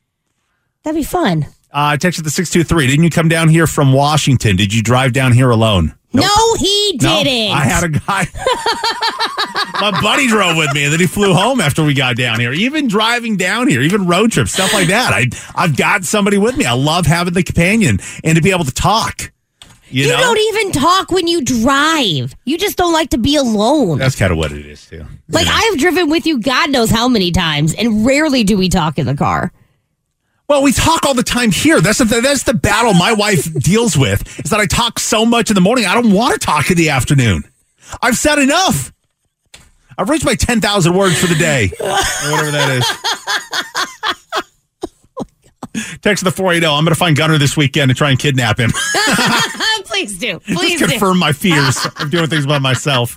That'd 0.84 1.00
be 1.00 1.04
fun. 1.04 1.48
uh 1.72 1.98
text 1.98 2.20
at 2.20 2.26
the 2.26 2.30
623. 2.32 2.88
Didn't 2.88 3.04
you 3.04 3.10
come 3.10 3.30
down 3.30 3.50
here 3.50 3.66
from 3.68 3.94
Washington? 3.94 4.56
Did 4.56 4.74
you 4.74 4.84
drive 4.84 5.14
down 5.14 5.32
here 5.32 5.50
alone? 5.50 5.96
No, 6.14 6.30
he 6.58 6.96
didn't. 6.98 7.52
I 7.54 7.66
had 7.66 7.84
a 7.84 7.90
guy. 7.90 8.26
My 9.82 10.00
buddy 10.02 10.28
drove 10.28 10.56
with 10.56 10.74
me, 10.74 10.86
and 10.86 10.94
then 10.94 11.02
he 11.02 11.08
flew 11.08 11.34
home 11.34 11.60
after 11.60 11.84
we 11.84 11.94
got 11.94 12.16
down 12.16 12.40
here. 12.40 12.54
Even 12.54 12.88
driving 12.88 13.36
down 13.36 13.68
here, 13.68 13.82
even 13.82 14.08
road 14.08 14.32
trips, 14.32 14.54
stuff 14.54 14.74
like 14.74 14.88
that. 14.88 15.12
I 15.14 15.28
I've 15.62 15.76
got 15.76 16.06
somebody 16.06 16.38
with 16.38 16.56
me. 16.56 16.64
I 16.66 16.72
love 16.74 17.06
having 17.06 17.34
the 17.34 17.44
companion 17.44 18.00
and 18.24 18.38
to 18.38 18.42
be 18.42 18.52
able 18.52 18.64
to 18.64 18.72
talk. 18.74 19.34
You, 19.90 20.06
You 20.06 20.12
know, 20.12 20.18
don't 20.18 20.40
even 20.40 20.72
talk 20.72 21.12
when 21.12 21.28
you 21.28 21.44
drive. 21.44 22.36
You 22.46 22.58
just 22.58 22.78
don't 22.78 22.94
like 22.94 23.12
to 23.12 23.18
be 23.18 23.36
alone. 23.36 23.98
that's 24.00 24.16
kind 24.16 24.32
of 24.32 24.38
what 24.38 24.52
it 24.52 24.66
is 24.66 24.86
too. 24.88 25.06
Like 25.30 25.48
I 25.48 25.62
have 25.70 25.78
driven 25.80 26.10
with 26.10 26.26
you 26.26 26.40
God 26.40 26.72
knows 26.72 26.90
how 26.90 27.08
many 27.08 27.32
times, 27.32 27.74
and 27.76 28.06
rarely 28.06 28.44
do 28.44 28.58
we 28.58 28.70
talk 28.70 28.98
in 28.98 29.06
the 29.06 29.16
car. 29.16 29.52
Well, 30.48 30.62
we 30.62 30.72
talk 30.74 31.06
all 31.06 31.16
the 31.16 31.24
time 31.24 31.52
here. 31.52 31.82
That's 31.82 32.00
the 32.00 32.06
that's 32.22 32.44
the 32.44 32.54
battle 32.54 32.94
my 32.94 33.14
wife 33.14 33.52
deals 33.60 33.98
with. 33.98 34.40
Is 34.44 34.52
that 34.52 34.60
I 34.60 34.66
talk 34.66 35.00
so 35.00 35.26
much 35.26 35.50
in 35.50 35.56
the 35.56 35.62
morning. 35.62 35.86
I 35.86 35.94
don't 35.94 36.12
want 36.12 36.40
to 36.40 36.46
talk 36.46 36.70
in 36.70 36.78
the 36.78 36.90
afternoon. 36.90 37.44
I've 38.02 38.18
said 38.18 38.40
enough. 38.40 38.92
I've 39.98 40.10
reached 40.10 40.26
my 40.26 40.36
ten 40.36 40.62
thousand 40.62 40.96
words 40.96 41.20
for 41.20 41.28
the 41.28 41.36
day, 41.36 41.72
whatever 41.80 42.52
that 42.52 42.70
is. 42.78 42.86
Text 46.02 46.24
the 46.24 46.32
four 46.32 46.54
eight 46.54 46.62
zero. 46.62 46.74
I'm 46.74 46.86
going 46.86 46.94
to 46.94 47.00
find 47.00 47.18
Gunner 47.18 47.38
this 47.38 47.58
weekend 47.58 47.92
and 47.92 47.98
try 47.98 48.10
and 48.10 48.18
kidnap 48.20 48.60
him. 48.60 48.72
Please 49.96 50.18
do. 50.18 50.40
Please 50.42 50.80
Just 50.80 50.92
confirm 50.92 51.20
my 51.20 51.32
fears 51.32 51.86
of 52.00 52.12
doing 52.12 52.28
things 52.28 52.46
by 52.46 52.60
myself. 52.60 53.16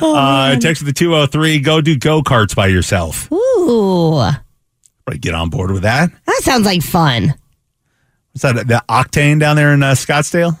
uh, 0.00 0.56
text 0.56 0.84
the 0.84 0.92
two 0.92 1.10
zero 1.10 1.26
three. 1.26 1.58
Go 1.60 1.80
do 1.80 1.96
go 1.96 2.22
karts 2.22 2.54
by 2.54 2.68
yourself. 2.68 3.30
Ooh, 3.32 4.16
Right, 5.06 5.20
get 5.20 5.34
on 5.34 5.50
board 5.50 5.70
with 5.70 5.82
that. 5.82 6.10
that 6.26 6.40
sounds 6.42 6.64
like 6.64 6.82
fun. 6.82 7.34
Is 8.34 8.40
that 8.42 8.54
the 8.66 8.82
Octane 8.88 9.38
down 9.38 9.56
there 9.56 9.74
in 9.74 9.82
uh, 9.82 9.92
Scottsdale? 9.92 10.58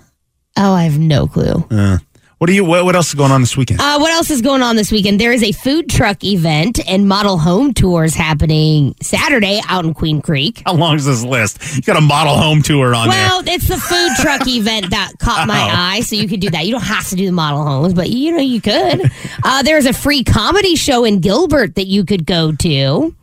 Oh, 0.58 0.72
I 0.74 0.82
have 0.84 0.98
no 0.98 1.26
clue. 1.26 1.66
Uh, 1.70 1.98
what 2.44 2.48
do 2.48 2.52
you? 2.52 2.62
What, 2.62 2.84
what 2.84 2.94
else 2.94 3.08
is 3.08 3.14
going 3.14 3.32
on 3.32 3.40
this 3.40 3.56
weekend? 3.56 3.80
Uh, 3.80 3.96
what 3.98 4.12
else 4.12 4.30
is 4.30 4.42
going 4.42 4.60
on 4.60 4.76
this 4.76 4.92
weekend? 4.92 5.18
There 5.18 5.32
is 5.32 5.42
a 5.42 5.52
food 5.52 5.88
truck 5.88 6.22
event 6.22 6.78
and 6.86 7.08
model 7.08 7.38
home 7.38 7.72
tours 7.72 8.14
happening 8.14 8.94
Saturday 9.00 9.62
out 9.66 9.86
in 9.86 9.94
Queen 9.94 10.20
Creek. 10.20 10.60
How 10.66 10.74
long 10.74 10.96
is 10.96 11.06
this 11.06 11.24
list? 11.24 11.74
You 11.74 11.80
got 11.80 11.96
a 11.96 12.02
model 12.02 12.36
home 12.36 12.60
tour 12.60 12.94
on 12.94 13.08
Well, 13.08 13.42
it's 13.46 13.66
the 13.66 13.78
food 13.78 14.10
truck 14.20 14.42
event 14.46 14.90
that 14.90 15.12
caught 15.18 15.48
my 15.48 15.58
Oh. 15.58 15.72
eye, 15.74 16.00
so 16.00 16.16
you 16.16 16.28
could 16.28 16.40
do 16.40 16.50
that. 16.50 16.66
You 16.66 16.72
don't 16.72 16.82
have 16.82 17.08
to 17.08 17.16
do 17.16 17.24
the 17.24 17.32
model 17.32 17.64
homes, 17.64 17.94
but 17.94 18.10
you 18.10 18.32
know 18.32 18.42
you 18.42 18.60
could. 18.60 19.10
Uh, 19.42 19.62
there's 19.62 19.86
a 19.86 19.92
free 19.94 20.22
comedy 20.22 20.76
show 20.76 21.04
in 21.04 21.20
Gilbert 21.20 21.76
that 21.76 21.86
you 21.86 22.04
could 22.04 22.26
go 22.26 22.52
to. 22.52 23.14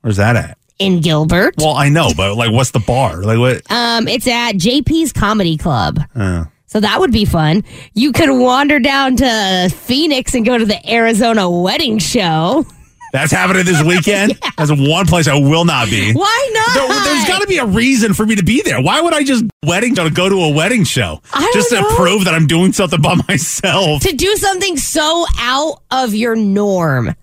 Where's 0.00 0.16
that 0.16 0.36
at? 0.36 0.56
in 0.78 1.00
Gilbert. 1.00 1.54
Well, 1.58 1.74
I 1.74 1.90
know, 1.90 2.12
but 2.16 2.34
like, 2.36 2.50
what's 2.50 2.70
the 2.72 2.80
bar? 2.80 3.22
Like, 3.22 3.38
what? 3.38 3.62
Um, 3.70 4.08
it's 4.08 4.26
at 4.26 4.54
JP's 4.54 5.12
Comedy 5.12 5.56
Club. 5.58 6.00
Uh, 6.14 6.46
So 6.72 6.80
that 6.80 7.00
would 7.00 7.12
be 7.12 7.26
fun. 7.26 7.64
You 7.92 8.12
could 8.12 8.30
wander 8.30 8.80
down 8.80 9.16
to 9.16 9.68
Phoenix 9.70 10.34
and 10.34 10.42
go 10.46 10.56
to 10.56 10.64
the 10.64 10.90
Arizona 10.90 11.50
wedding 11.50 11.98
show. 11.98 12.64
that's 13.12 13.30
happening 13.30 13.66
this 13.66 13.82
weekend. 13.86 14.40
That's 14.56 14.70
one 14.70 15.04
place 15.04 15.28
I 15.28 15.34
will 15.34 15.66
not 15.66 15.90
be. 15.90 16.14
Why 16.14 16.50
not? 16.54 16.74
There, 16.74 17.14
has 17.14 17.28
got 17.28 17.42
to 17.42 17.46
be 17.46 17.58
a 17.58 17.66
reason 17.66 18.14
for 18.14 18.24
me 18.24 18.36
to 18.36 18.42
be 18.42 18.62
there. 18.62 18.80
Why 18.80 19.02
would 19.02 19.12
I 19.12 19.22
just 19.22 19.44
wedding 19.62 19.96
to 19.96 20.08
go 20.08 20.30
to 20.30 20.34
a 20.44 20.50
wedding 20.50 20.84
show 20.84 21.20
just 21.52 21.68
to 21.68 21.82
know. 21.82 21.94
prove 21.94 22.24
that 22.24 22.32
I'm 22.32 22.46
doing 22.46 22.72
something 22.72 23.02
by 23.02 23.16
myself? 23.28 24.00
to 24.04 24.16
do 24.16 24.34
something 24.36 24.78
so 24.78 25.26
out 25.40 25.82
of 25.90 26.14
your 26.14 26.36
norm 26.36 27.14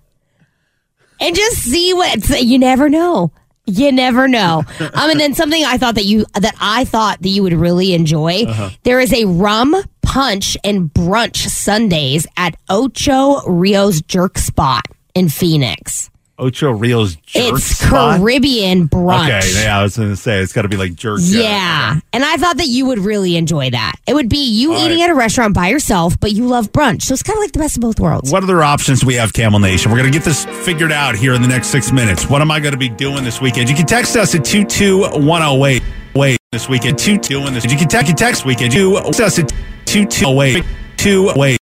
and 1.18 1.34
just 1.34 1.56
see 1.56 1.92
what 1.92 2.40
you 2.40 2.60
never 2.60 2.88
know 2.88 3.32
you 3.70 3.92
never 3.92 4.26
know 4.28 4.62
um 4.80 5.10
and 5.10 5.20
then 5.20 5.32
something 5.34 5.64
i 5.64 5.76
thought 5.78 5.94
that 5.94 6.04
you 6.04 6.26
that 6.34 6.54
i 6.60 6.84
thought 6.84 7.20
that 7.22 7.28
you 7.28 7.42
would 7.42 7.52
really 7.54 7.94
enjoy 7.94 8.44
Uh-huh. 8.46 8.70
there 8.82 9.00
is 9.00 9.12
a 9.12 9.24
rum 9.24 9.74
punch 10.02 10.56
and 10.64 10.92
brunch 10.92 11.48
sundays 11.48 12.26
at 12.36 12.56
ocho 12.68 13.40
rios 13.46 14.02
jerk 14.02 14.36
spot 14.38 14.82
in 15.14 15.28
phoenix 15.28 16.09
Ocho 16.40 16.70
Rios 16.72 17.14
jerk 17.16 17.54
it's 17.54 17.64
spot? 17.64 18.18
caribbean 18.18 18.88
brunch 18.88 19.24
Okay, 19.26 19.62
yeah, 19.62 19.78
I 19.78 19.82
was 19.82 19.96
going 19.96 20.08
to 20.08 20.16
say 20.16 20.38
it's 20.40 20.52
got 20.52 20.62
to 20.62 20.68
be 20.68 20.76
like 20.76 20.94
jerk. 20.94 21.20
jerk. 21.20 21.42
yeah. 21.44 22.00
And 22.12 22.24
I 22.24 22.36
thought 22.36 22.56
that 22.56 22.66
you 22.66 22.86
would 22.86 22.98
really 22.98 23.36
enjoy 23.36 23.70
that. 23.70 23.92
It 24.06 24.14
would 24.14 24.28
be 24.28 24.38
you 24.38 24.72
All 24.72 24.78
eating 24.84 24.98
right. 24.98 25.04
at 25.04 25.10
a 25.10 25.14
restaurant 25.14 25.54
by 25.54 25.68
yourself, 25.68 26.18
but 26.18 26.32
you 26.32 26.46
love 26.46 26.72
brunch. 26.72 27.02
So 27.02 27.12
it's 27.14 27.22
kind 27.22 27.36
of 27.36 27.42
like 27.42 27.52
the 27.52 27.58
best 27.58 27.76
of 27.76 27.82
both 27.82 28.00
worlds. 28.00 28.32
What 28.32 28.42
other 28.42 28.62
options 28.62 29.00
do 29.00 29.06
we 29.06 29.14
have, 29.14 29.32
Camel 29.32 29.60
Nation? 29.60 29.90
We're 29.92 29.98
going 29.98 30.10
to 30.12 30.18
get 30.18 30.24
this 30.24 30.44
figured 30.64 30.92
out 30.92 31.14
here 31.14 31.34
in 31.34 31.42
the 31.42 31.48
next 31.48 31.68
six 31.68 31.92
minutes. 31.92 32.28
What 32.28 32.40
am 32.42 32.50
I 32.50 32.58
going 32.58 32.72
to 32.72 32.78
be 32.78 32.88
doing 32.88 33.22
this 33.22 33.40
weekend? 33.40 33.68
You 33.68 33.76
can 33.76 33.86
text 33.86 34.16
us 34.16 34.34
at 34.34 34.44
22108. 34.44 35.82
Wait, 36.14 36.38
this 36.50 36.68
weekend. 36.68 36.98
22 36.98 37.38
in 37.46 37.54
this. 37.54 37.64
You 37.64 37.76
can, 37.76 37.86
te- 37.86 37.98
you 37.98 38.04
can 38.04 38.16
text 38.16 38.44
weekend. 38.44 38.74
You 38.74 39.00
text 39.04 39.20
us 39.20 39.38
at 39.38 39.48
2208. 39.86 40.64
2 40.96 41.32
wait. 41.36 41.58
Two 41.58 41.59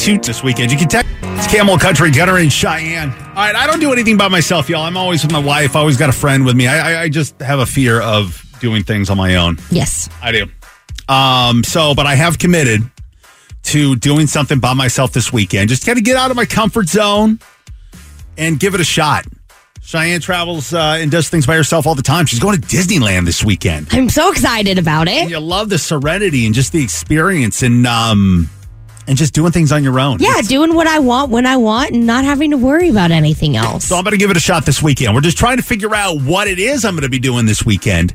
this 0.00 0.42
weekend. 0.42 0.72
You 0.72 0.78
can 0.78 0.88
text 0.88 1.12
it's 1.22 1.46
Camel 1.46 1.76
Country, 1.78 2.10
Gunner 2.10 2.38
and 2.38 2.50
Cheyenne. 2.50 3.10
All 3.10 3.34
right, 3.34 3.54
I 3.54 3.66
don't 3.66 3.80
do 3.80 3.92
anything 3.92 4.16
by 4.16 4.28
myself, 4.28 4.70
y'all. 4.70 4.82
I'm 4.82 4.96
always 4.96 5.22
with 5.22 5.30
my 5.30 5.38
wife. 5.38 5.76
I 5.76 5.80
always 5.80 5.98
got 5.98 6.08
a 6.08 6.12
friend 6.12 6.46
with 6.46 6.56
me. 6.56 6.66
I, 6.66 6.78
I, 6.78 7.02
I 7.02 7.08
just 7.10 7.38
have 7.42 7.58
a 7.58 7.66
fear 7.66 8.00
of 8.00 8.42
doing 8.60 8.82
things 8.82 9.10
on 9.10 9.18
my 9.18 9.36
own. 9.36 9.58
Yes. 9.70 10.08
I 10.22 10.32
do. 10.32 10.46
Um, 11.06 11.62
so, 11.62 11.94
but 11.94 12.06
I 12.06 12.14
have 12.14 12.38
committed 12.38 12.80
to 13.64 13.94
doing 13.96 14.26
something 14.26 14.58
by 14.58 14.72
myself 14.72 15.12
this 15.12 15.34
weekend. 15.34 15.68
Just 15.68 15.84
kind 15.84 15.98
of 15.98 16.04
get 16.04 16.16
out 16.16 16.30
of 16.30 16.36
my 16.36 16.46
comfort 16.46 16.88
zone 16.88 17.38
and 18.38 18.58
give 18.58 18.74
it 18.74 18.80
a 18.80 18.84
shot. 18.84 19.26
Cheyenne 19.82 20.20
travels 20.20 20.72
uh, 20.72 20.96
and 20.98 21.10
does 21.10 21.28
things 21.28 21.46
by 21.46 21.56
herself 21.56 21.86
all 21.86 21.94
the 21.94 22.02
time. 22.02 22.24
She's 22.24 22.38
going 22.38 22.58
to 22.58 22.66
Disneyland 22.66 23.26
this 23.26 23.44
weekend. 23.44 23.88
I'm 23.92 24.08
so 24.08 24.30
excited 24.30 24.78
about 24.78 25.08
it. 25.08 25.22
And 25.22 25.30
you 25.30 25.40
love 25.40 25.68
the 25.68 25.78
serenity 25.78 26.46
and 26.46 26.54
just 26.54 26.72
the 26.72 26.82
experience 26.82 27.62
and 27.62 27.86
um 27.86 28.48
and 29.10 29.18
just 29.18 29.34
doing 29.34 29.50
things 29.50 29.72
on 29.72 29.82
your 29.82 29.98
own. 29.98 30.18
Yeah, 30.20 30.40
doing 30.42 30.72
what 30.72 30.86
I 30.86 31.00
want 31.00 31.30
when 31.32 31.44
I 31.44 31.56
want 31.56 31.90
and 31.90 32.06
not 32.06 32.24
having 32.24 32.52
to 32.52 32.56
worry 32.56 32.88
about 32.88 33.10
anything 33.10 33.56
else. 33.56 33.86
So 33.86 33.96
I'm 33.96 34.04
going 34.04 34.12
to 34.12 34.16
give 34.18 34.30
it 34.30 34.36
a 34.36 34.40
shot 34.40 34.64
this 34.64 34.80
weekend. 34.80 35.14
We're 35.16 35.20
just 35.20 35.36
trying 35.36 35.56
to 35.56 35.64
figure 35.64 35.92
out 35.94 36.22
what 36.22 36.46
it 36.46 36.60
is 36.60 36.84
I'm 36.84 36.94
going 36.94 37.02
to 37.02 37.08
be 37.10 37.18
doing 37.18 37.44
this 37.44 37.64
weekend. 37.66 38.14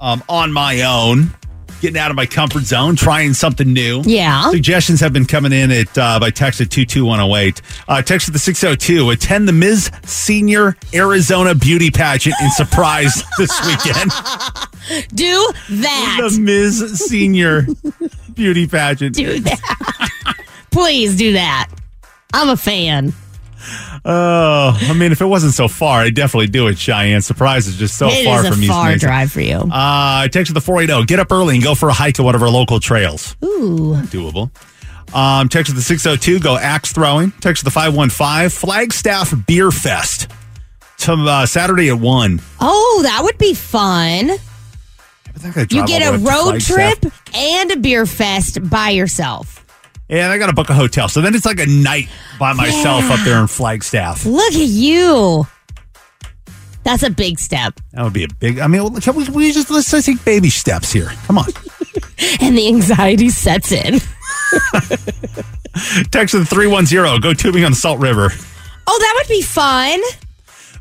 um, 0.00 0.20
on 0.28 0.52
my 0.52 0.82
own, 0.82 1.32
getting 1.80 1.98
out 1.98 2.10
of 2.10 2.16
my 2.16 2.26
comfort 2.26 2.62
zone, 2.62 2.94
trying 2.96 3.34
something 3.34 3.72
new. 3.72 4.02
Yeah. 4.04 4.50
Suggestions 4.50 5.00
have 5.00 5.12
been 5.12 5.24
coming 5.26 5.52
in 5.52 5.70
at 5.70 5.98
uh, 5.98 6.20
by 6.20 6.30
text 6.30 6.60
at 6.60 6.70
22108. 6.70 7.60
Uh, 7.88 8.02
text 8.02 8.28
at 8.28 8.32
the 8.32 8.38
602. 8.38 9.10
Attend 9.10 9.48
the 9.48 9.52
Ms. 9.52 9.90
Senior 10.04 10.76
Arizona 10.94 11.54
Beauty 11.54 11.90
Pageant 11.90 12.34
in 12.42 12.50
Surprise 12.52 13.22
this 13.38 13.50
weekend. 13.66 14.10
Do 15.14 15.50
that. 15.70 16.28
the 16.30 16.38
Ms. 16.40 17.00
Senior 17.06 17.66
Beauty 18.34 18.66
Pageant. 18.66 19.14
do 19.16 19.40
that. 19.40 20.36
Please 20.70 21.16
do 21.16 21.32
that. 21.32 21.68
I'm 22.32 22.48
a 22.48 22.56
fan. 22.56 23.12
Oh, 24.04 24.78
I 24.80 24.92
mean, 24.94 25.12
if 25.12 25.20
it 25.20 25.26
wasn't 25.26 25.54
so 25.54 25.68
far, 25.68 26.00
I'd 26.00 26.14
definitely 26.14 26.48
do 26.48 26.66
it, 26.68 26.78
Cheyenne. 26.78 27.20
Surprise 27.22 27.66
is 27.66 27.76
just 27.76 27.96
so 27.96 28.08
It 28.10 28.24
far 28.24 28.40
is 28.44 28.48
from 28.50 28.58
a 28.58 28.62
East 28.62 28.70
far 28.72 28.86
Mesa. 28.90 28.98
drive 29.06 29.32
for 29.32 29.40
you. 29.40 29.56
Uh, 29.56 30.28
text 30.28 30.50
at 30.50 30.54
the 30.54 30.60
480. 30.60 31.06
Get 31.06 31.20
up 31.20 31.30
early 31.30 31.54
and 31.54 31.62
go 31.64 31.74
for 31.74 31.88
a 31.88 31.92
hike 31.92 32.18
at 32.18 32.24
one 32.24 32.34
of 32.34 32.42
our 32.42 32.48
local 32.50 32.80
trails. 32.80 33.36
Ooh. 33.44 33.94
Doable. 34.06 34.50
Um, 35.14 35.48
text 35.48 35.70
at 35.70 35.76
the 35.76 35.82
602. 35.82 36.40
Go 36.40 36.56
axe 36.56 36.92
throwing. 36.92 37.30
Text 37.40 37.62
at 37.62 37.64
the 37.64 37.70
515. 37.70 38.48
Flagstaff 38.50 39.32
Beer 39.46 39.70
Fest. 39.70 40.30
To, 40.98 41.12
uh, 41.14 41.46
Saturday 41.46 41.88
at 41.90 41.98
1. 41.98 42.40
Oh, 42.60 43.00
that 43.02 43.20
would 43.24 43.36
be 43.38 43.54
fun. 43.54 44.30
You 45.70 45.86
get 45.86 46.02
a 46.14 46.18
road 46.18 46.60
trip 46.60 47.04
and 47.34 47.70
a 47.72 47.76
beer 47.76 48.06
fest 48.06 48.58
by 48.70 48.90
yourself. 48.90 49.61
And 50.12 50.30
I 50.30 50.36
got 50.38 50.46
to 50.48 50.52
book 50.52 50.68
a 50.68 50.74
hotel. 50.74 51.08
So 51.08 51.20
then 51.22 51.34
it's 51.34 51.46
like 51.46 51.58
a 51.58 51.66
night 51.66 52.08
by 52.38 52.52
myself 52.52 53.10
up 53.10 53.18
there 53.24 53.40
in 53.40 53.46
Flagstaff. 53.46 54.26
Look 54.26 54.52
at 54.52 54.68
you. 54.68 55.46
That's 56.84 57.02
a 57.02 57.10
big 57.10 57.38
step. 57.38 57.80
That 57.92 58.02
would 58.04 58.12
be 58.12 58.24
a 58.24 58.28
big. 58.28 58.58
I 58.58 58.66
mean, 58.66 58.94
can 59.00 59.14
we, 59.16 59.24
we 59.30 59.52
just 59.52 59.70
let's 59.70 59.90
just 59.90 60.04
take 60.04 60.22
baby 60.24 60.50
steps 60.50 60.92
here. 60.92 61.06
Come 61.26 61.38
on. 61.38 61.46
And 62.40 62.56
the 62.56 62.68
anxiety 62.68 63.30
sets 63.30 63.72
in. 63.72 63.94
Text 66.10 66.34
at 66.34 66.38
the 66.40 66.46
310. 66.48 67.20
Go 67.20 67.32
tubing 67.34 67.64
on 67.64 67.72
the 67.72 67.76
Salt 67.76 67.98
River. 68.00 68.30
Oh, 68.86 68.98
that 69.00 69.14
would 69.16 69.28
be 69.28 69.42
fun. 69.42 70.00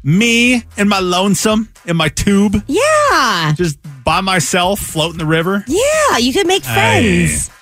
Me 0.03 0.63
and 0.77 0.87
my 0.89 0.99
lonesome 0.99 1.69
in 1.85 1.97
my 1.97 2.09
tube, 2.09 2.55
Yeah. 2.67 3.53
just 3.55 3.77
by 4.03 4.21
myself, 4.21 4.79
floating 4.79 5.17
the 5.17 5.25
river. 5.25 5.63
Yeah. 5.67 6.17
You 6.17 6.31
could 6.33 6.47
make 6.47 6.63
friends. 6.63 7.49
I 7.49 7.53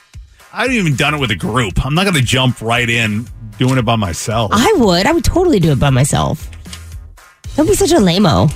haven't 0.52 0.76
even 0.76 0.96
done 0.96 1.14
it 1.14 1.20
with 1.20 1.32
a 1.32 1.36
group. 1.36 1.86
I'm 1.86 1.94
not 1.94 2.04
going 2.04 2.16
to 2.16 2.22
jump 2.22 2.62
right 2.62 2.90
in 2.90 3.28
doing 3.58 3.78
it 3.78 3.84
by 3.84 3.96
myself. 3.96 4.52
I 4.54 4.74
would. 4.78 5.06
I 5.06 5.12
would 5.12 5.24
totally 5.24 5.60
do 5.60 5.72
it 5.72 5.80
by 5.80 5.90
myself. 5.90 6.50
Don't 7.56 7.68
be 7.68 7.76
such 7.76 7.92
a 7.92 8.00
lame-o. 8.00 8.50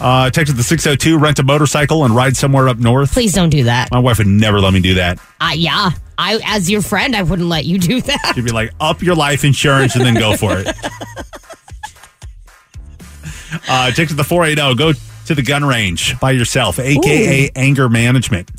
Uh, 0.00 0.30
text 0.30 0.50
at 0.50 0.56
the 0.56 0.62
602, 0.62 1.18
rent 1.18 1.40
a 1.40 1.42
motorcycle 1.42 2.04
and 2.04 2.14
ride 2.14 2.36
somewhere 2.36 2.68
up 2.68 2.78
north. 2.78 3.12
Please 3.12 3.32
don't 3.32 3.50
do 3.50 3.64
that. 3.64 3.90
My 3.90 3.98
wife 3.98 4.18
would 4.18 4.28
never 4.28 4.60
let 4.60 4.72
me 4.72 4.80
do 4.80 4.94
that. 4.94 5.18
Uh, 5.40 5.50
yeah. 5.54 5.90
I, 6.18 6.40
as 6.44 6.70
your 6.70 6.82
friend, 6.82 7.16
I 7.16 7.22
wouldn't 7.22 7.48
let 7.48 7.64
you 7.64 7.78
do 7.78 8.00
that. 8.02 8.32
She'd 8.34 8.44
be 8.44 8.52
like, 8.52 8.72
up 8.80 9.02
your 9.02 9.16
life 9.16 9.44
insurance 9.44 9.96
and 9.96 10.04
then 10.04 10.14
go 10.14 10.36
for 10.36 10.58
it. 10.58 10.68
uh, 13.68 13.90
text 13.90 14.12
at 14.12 14.16
the 14.16 14.24
480, 14.24 14.76
go 14.76 14.92
to 15.26 15.34
the 15.34 15.42
gun 15.42 15.64
range 15.64 16.18
by 16.20 16.30
yourself, 16.30 16.78
aka 16.78 17.50
anger 17.56 17.88
management. 17.88 18.50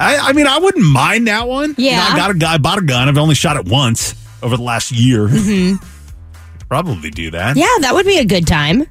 I, 0.00 0.16
I 0.16 0.32
mean, 0.32 0.46
I 0.46 0.58
wouldn't 0.58 0.84
mind 0.84 1.28
that 1.28 1.46
one. 1.46 1.74
You 1.76 1.90
know, 1.90 1.96
Yeah. 1.96 2.08
I 2.10 2.16
got 2.16 2.30
a 2.30 2.34
guy, 2.34 2.58
bought 2.58 2.78
a 2.78 2.82
gun. 2.82 3.08
I've 3.08 3.18
only 3.18 3.34
shot 3.34 3.56
it 3.56 3.66
once 3.66 4.14
over 4.42 4.56
the 4.56 4.62
last 4.62 4.90
year. 4.90 5.28
Probably 6.68 7.10
do 7.10 7.30
that. 7.32 7.50
Mm-hmm. 7.50 7.58
Yeah, 7.58 7.66
that 7.80 7.90
would 7.92 8.06
be 8.06 8.18
a 8.18 8.24
good 8.24 8.46
time. 8.46 8.86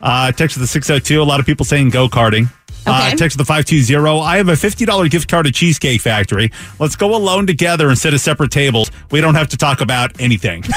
Uh, 0.00 0.32
text 0.32 0.54
to 0.54 0.60
the 0.60 0.66
602. 0.66 1.20
A 1.20 1.22
lot 1.22 1.40
of 1.40 1.46
people 1.46 1.64
saying 1.64 1.90
go 1.90 2.08
karting. 2.08 2.48
Uh, 2.86 3.10
text 3.16 3.34
to 3.34 3.38
the 3.38 3.44
520. 3.44 4.20
I 4.20 4.36
have 4.36 4.48
a 4.48 4.52
$50 4.52 5.10
gift 5.10 5.30
card 5.30 5.46
to 5.46 5.52
Cheesecake 5.52 6.02
Factory. 6.02 6.50
Let's 6.78 6.96
go 6.96 7.14
alone 7.14 7.46
together 7.46 7.88
instead 7.88 8.12
of 8.12 8.20
separate 8.20 8.50
tables. 8.50 8.90
We 9.10 9.22
don't 9.22 9.36
have 9.36 9.48
to 9.48 9.56
talk 9.56 9.80
about 9.80 10.20
anything. 10.20 10.64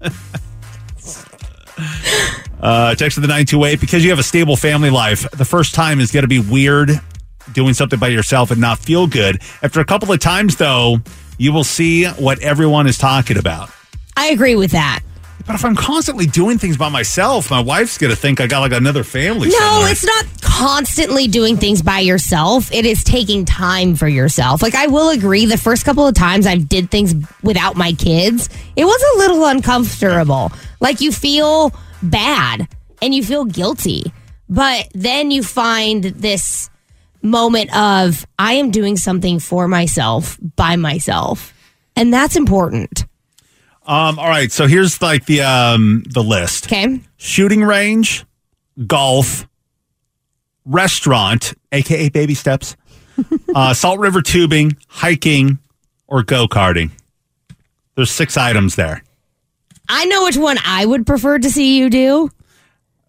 uh, 2.60 2.94
text 2.94 3.14
to 3.16 3.20
the 3.20 3.26
928. 3.26 3.80
Because 3.80 4.04
you 4.04 4.10
have 4.10 4.18
a 4.18 4.24
stable 4.24 4.56
family 4.56 4.90
life, 4.90 5.30
the 5.30 5.44
first 5.44 5.74
time 5.74 6.00
is 6.00 6.10
going 6.10 6.22
to 6.22 6.28
be 6.28 6.40
weird 6.40 6.90
doing 7.52 7.74
something 7.74 7.98
by 7.98 8.08
yourself 8.08 8.50
and 8.50 8.60
not 8.60 8.78
feel 8.78 9.06
good. 9.06 9.40
After 9.62 9.80
a 9.80 9.84
couple 9.84 10.12
of 10.12 10.20
times, 10.20 10.56
though, 10.56 10.98
you 11.38 11.52
will 11.52 11.64
see 11.64 12.06
what 12.06 12.38
everyone 12.40 12.86
is 12.86 12.98
talking 12.98 13.38
about. 13.38 13.70
I 14.16 14.26
agree 14.26 14.56
with 14.56 14.72
that. 14.72 15.00
But 15.46 15.54
if 15.54 15.64
I'm 15.64 15.74
constantly 15.74 16.26
doing 16.26 16.58
things 16.58 16.76
by 16.76 16.90
myself, 16.90 17.50
my 17.50 17.60
wife's 17.60 17.98
gonna 17.98 18.14
think 18.14 18.40
I 18.40 18.46
got 18.46 18.60
like 18.60 18.72
another 18.72 19.02
family. 19.02 19.48
No, 19.48 19.58
somewhere. 19.58 19.90
it's 19.90 20.04
not 20.04 20.26
constantly 20.42 21.26
doing 21.26 21.56
things 21.56 21.82
by 21.82 22.00
yourself. 22.00 22.72
It 22.72 22.84
is 22.84 23.02
taking 23.02 23.46
time 23.46 23.96
for 23.96 24.06
yourself. 24.06 24.62
Like 24.62 24.74
I 24.74 24.86
will 24.86 25.08
agree 25.08 25.46
the 25.46 25.56
first 25.56 25.84
couple 25.84 26.06
of 26.06 26.14
times 26.14 26.46
I've 26.46 26.68
did 26.68 26.90
things 26.90 27.14
without 27.42 27.76
my 27.76 27.92
kids, 27.92 28.48
it 28.76 28.84
was 28.84 29.02
a 29.14 29.18
little 29.18 29.46
uncomfortable. 29.46 30.52
Like 30.78 31.00
you 31.00 31.10
feel 31.10 31.74
bad 32.02 32.68
and 33.02 33.14
you 33.14 33.22
feel 33.24 33.44
guilty. 33.44 34.12
But 34.48 34.88
then 34.94 35.30
you 35.30 35.42
find 35.42 36.04
this 36.04 36.70
moment 37.22 37.74
of 37.76 38.26
I 38.38 38.54
am 38.54 38.70
doing 38.70 38.96
something 38.96 39.38
for 39.38 39.68
myself 39.68 40.38
by 40.56 40.76
myself. 40.76 41.54
And 41.96 42.12
that's 42.12 42.36
important. 42.36 43.04
Um, 43.86 44.18
all 44.18 44.28
right, 44.28 44.50
so 44.52 44.66
here's 44.66 45.00
like 45.02 45.26
the 45.26 45.40
um 45.42 46.04
the 46.08 46.22
list: 46.22 46.66
Okay. 46.66 47.00
shooting 47.16 47.62
range, 47.62 48.24
golf, 48.86 49.48
restaurant, 50.64 51.54
aka 51.72 52.08
baby 52.08 52.34
steps, 52.34 52.76
uh, 53.54 53.74
Salt 53.74 53.98
River 53.98 54.22
tubing, 54.22 54.76
hiking, 54.88 55.58
or 56.06 56.22
go 56.22 56.46
karting. 56.46 56.90
There's 57.96 58.10
six 58.10 58.36
items 58.36 58.76
there. 58.76 59.02
I 59.92 60.04
know 60.06 60.24
which 60.24 60.36
one 60.36 60.56
I 60.64 60.86
would 60.86 61.06
prefer 61.06 61.38
to 61.38 61.50
see 61.50 61.78
you 61.78 61.90
do. 61.90 62.30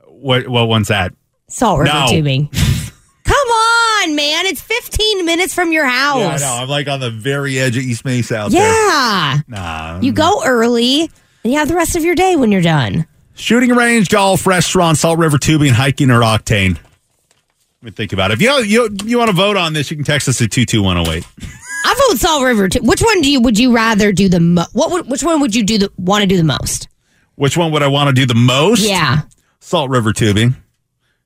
What 0.08 0.48
what 0.48 0.68
one's 0.68 0.88
that? 0.90 1.14
Salt 1.48 1.80
River 1.80 1.94
No. 1.94 2.06
tubing. 2.10 2.48
Come 3.24 3.48
on, 3.48 4.16
man. 4.16 4.46
It's 4.48 4.62
15 4.62 5.26
minutes 5.26 5.54
from 5.54 5.72
your 5.72 5.86
house. 5.86 6.20
Yeah, 6.20 6.28
I 6.30 6.38
know. 6.58 6.64
I'm 6.64 6.70
like 6.70 6.88
on 6.88 7.00
the 7.00 7.12
very 7.12 7.60
edge 7.60 7.78
of 7.78 7.84
East 7.84 8.04
Mesa 8.04 8.36
out 8.38 8.52
there. 8.52 8.62
Yeah. 8.62 9.40
Nah. 9.48 10.00
You 10.02 10.12
go 10.12 10.42
early 10.46 11.02
and 11.44 11.54
you 11.54 11.60
have 11.60 11.68
the 11.68 11.76
rest 11.76 11.96
of 11.96 12.04
your 12.04 12.16
day 12.16 12.36
when 12.36 12.52
you're 12.52 12.62
done. 12.62 13.06
Shooting 13.36 13.70
range, 13.72 14.10
golf, 14.10 14.46
restaurant, 14.46 14.98
Salt 14.98 15.18
River 15.20 15.38
tubing, 15.38 15.74
hiking, 15.74 16.10
or 16.12 16.20
octane. 16.22 16.74
Let 16.76 17.84
me 17.84 17.92
think 17.92 18.12
about 18.14 18.32
it. 18.32 18.36
If 18.36 18.42
you 18.42 18.60
you 18.64 18.90
you 19.06 19.18
want 19.18 19.30
to 19.30 19.36
vote 19.36 19.58
on 19.58 19.74
this, 19.74 19.90
you 19.90 19.98
can 19.98 20.04
text 20.04 20.28
us 20.28 20.42
at 20.42 20.52
two 20.52 20.66
two 20.66 20.84
one 20.84 21.04
zero 21.04 21.16
eight. 21.18 21.28
I 21.84 22.08
vote 22.10 22.20
Salt 22.20 22.44
River 22.44 22.70
too. 22.70 22.80
Which 22.82 23.02
one 23.02 23.22
do 23.22 23.32
you 23.32 23.42
would 23.42 23.58
you 23.60 23.74
rather 23.74 24.12
do 24.12 24.30
the 24.30 24.40
mo- 24.40 24.66
what 24.74 24.92
would, 24.92 25.08
which 25.08 25.24
one 25.24 25.42
would 25.42 25.56
you 25.56 25.64
do 25.64 25.78
the 25.78 25.92
want 25.98 26.22
to 26.22 26.28
do 26.28 26.38
the 26.38 26.44
most? 26.44 26.88
Which 27.36 27.58
one 27.58 27.72
would 27.72 27.82
I 27.84 27.88
want 27.88 28.08
to 28.10 28.14
do 28.14 28.26
the 28.26 28.36
most? 28.36 28.82
Yeah. 28.88 29.22
Salt 29.60 29.90
River 29.90 30.14
tubing. 30.14 30.56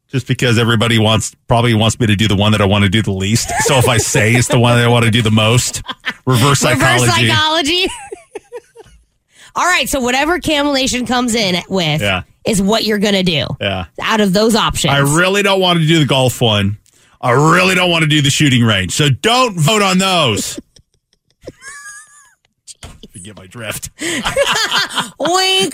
Just 0.08 0.28
because 0.28 0.58
everybody 0.58 0.98
wants 1.00 1.36
probably 1.48 1.74
wants 1.74 2.00
me 2.00 2.08
to 2.08 2.16
do 2.16 2.28
the 2.28 2.36
one 2.36 2.52
that 2.54 2.62
I 2.62 2.66
want 2.66 2.84
to 2.84 2.90
do 2.90 3.02
the 3.02 3.12
least. 3.12 3.50
So 3.62 3.76
if 3.78 3.88
I 3.90 3.98
say 3.98 4.34
it's 4.34 4.48
the 4.48 4.60
one 4.60 4.78
that 4.78 4.86
I 4.86 4.88
want 4.88 5.04
to 5.06 5.12
do 5.12 5.22
the 5.22 5.32
most, 5.32 5.82
reverse 6.26 6.60
psychology. 6.60 7.02
Reverse 7.04 7.16
psychology. 7.30 7.88
All 9.56 9.66
right, 9.66 9.88
so 9.90 10.00
whatever 10.02 10.40
Camel 10.40 10.74
Nation 10.74 11.06
comes 11.06 11.34
in 11.34 11.56
with 11.70 12.02
Yeah. 12.02 12.24
is 12.46 12.62
what 12.62 12.84
you're 12.84 12.98
going 13.00 13.14
to 13.14 13.24
do 13.24 13.48
Yeah. 13.62 13.86
out 14.02 14.20
of 14.22 14.34
those 14.34 14.54
options. 14.56 14.94
I 14.94 15.00
really 15.00 15.44
don't 15.44 15.62
want 15.62 15.80
to 15.80 15.88
do 15.88 16.00
the 16.00 16.06
golf 16.06 16.42
one. 16.42 16.78
I 17.26 17.32
really 17.32 17.74
don't 17.74 17.90
want 17.90 18.04
to 18.04 18.08
do 18.08 18.22
the 18.22 18.30
shooting 18.30 18.64
range. 18.64 18.92
So 18.92 19.10
don't 19.10 19.60
vote 19.60 19.82
on 19.82 19.98
those. 19.98 20.60
you 23.14 23.24
get 23.24 23.36
my 23.36 23.48
drift. 23.48 23.90
wink, 24.00 25.74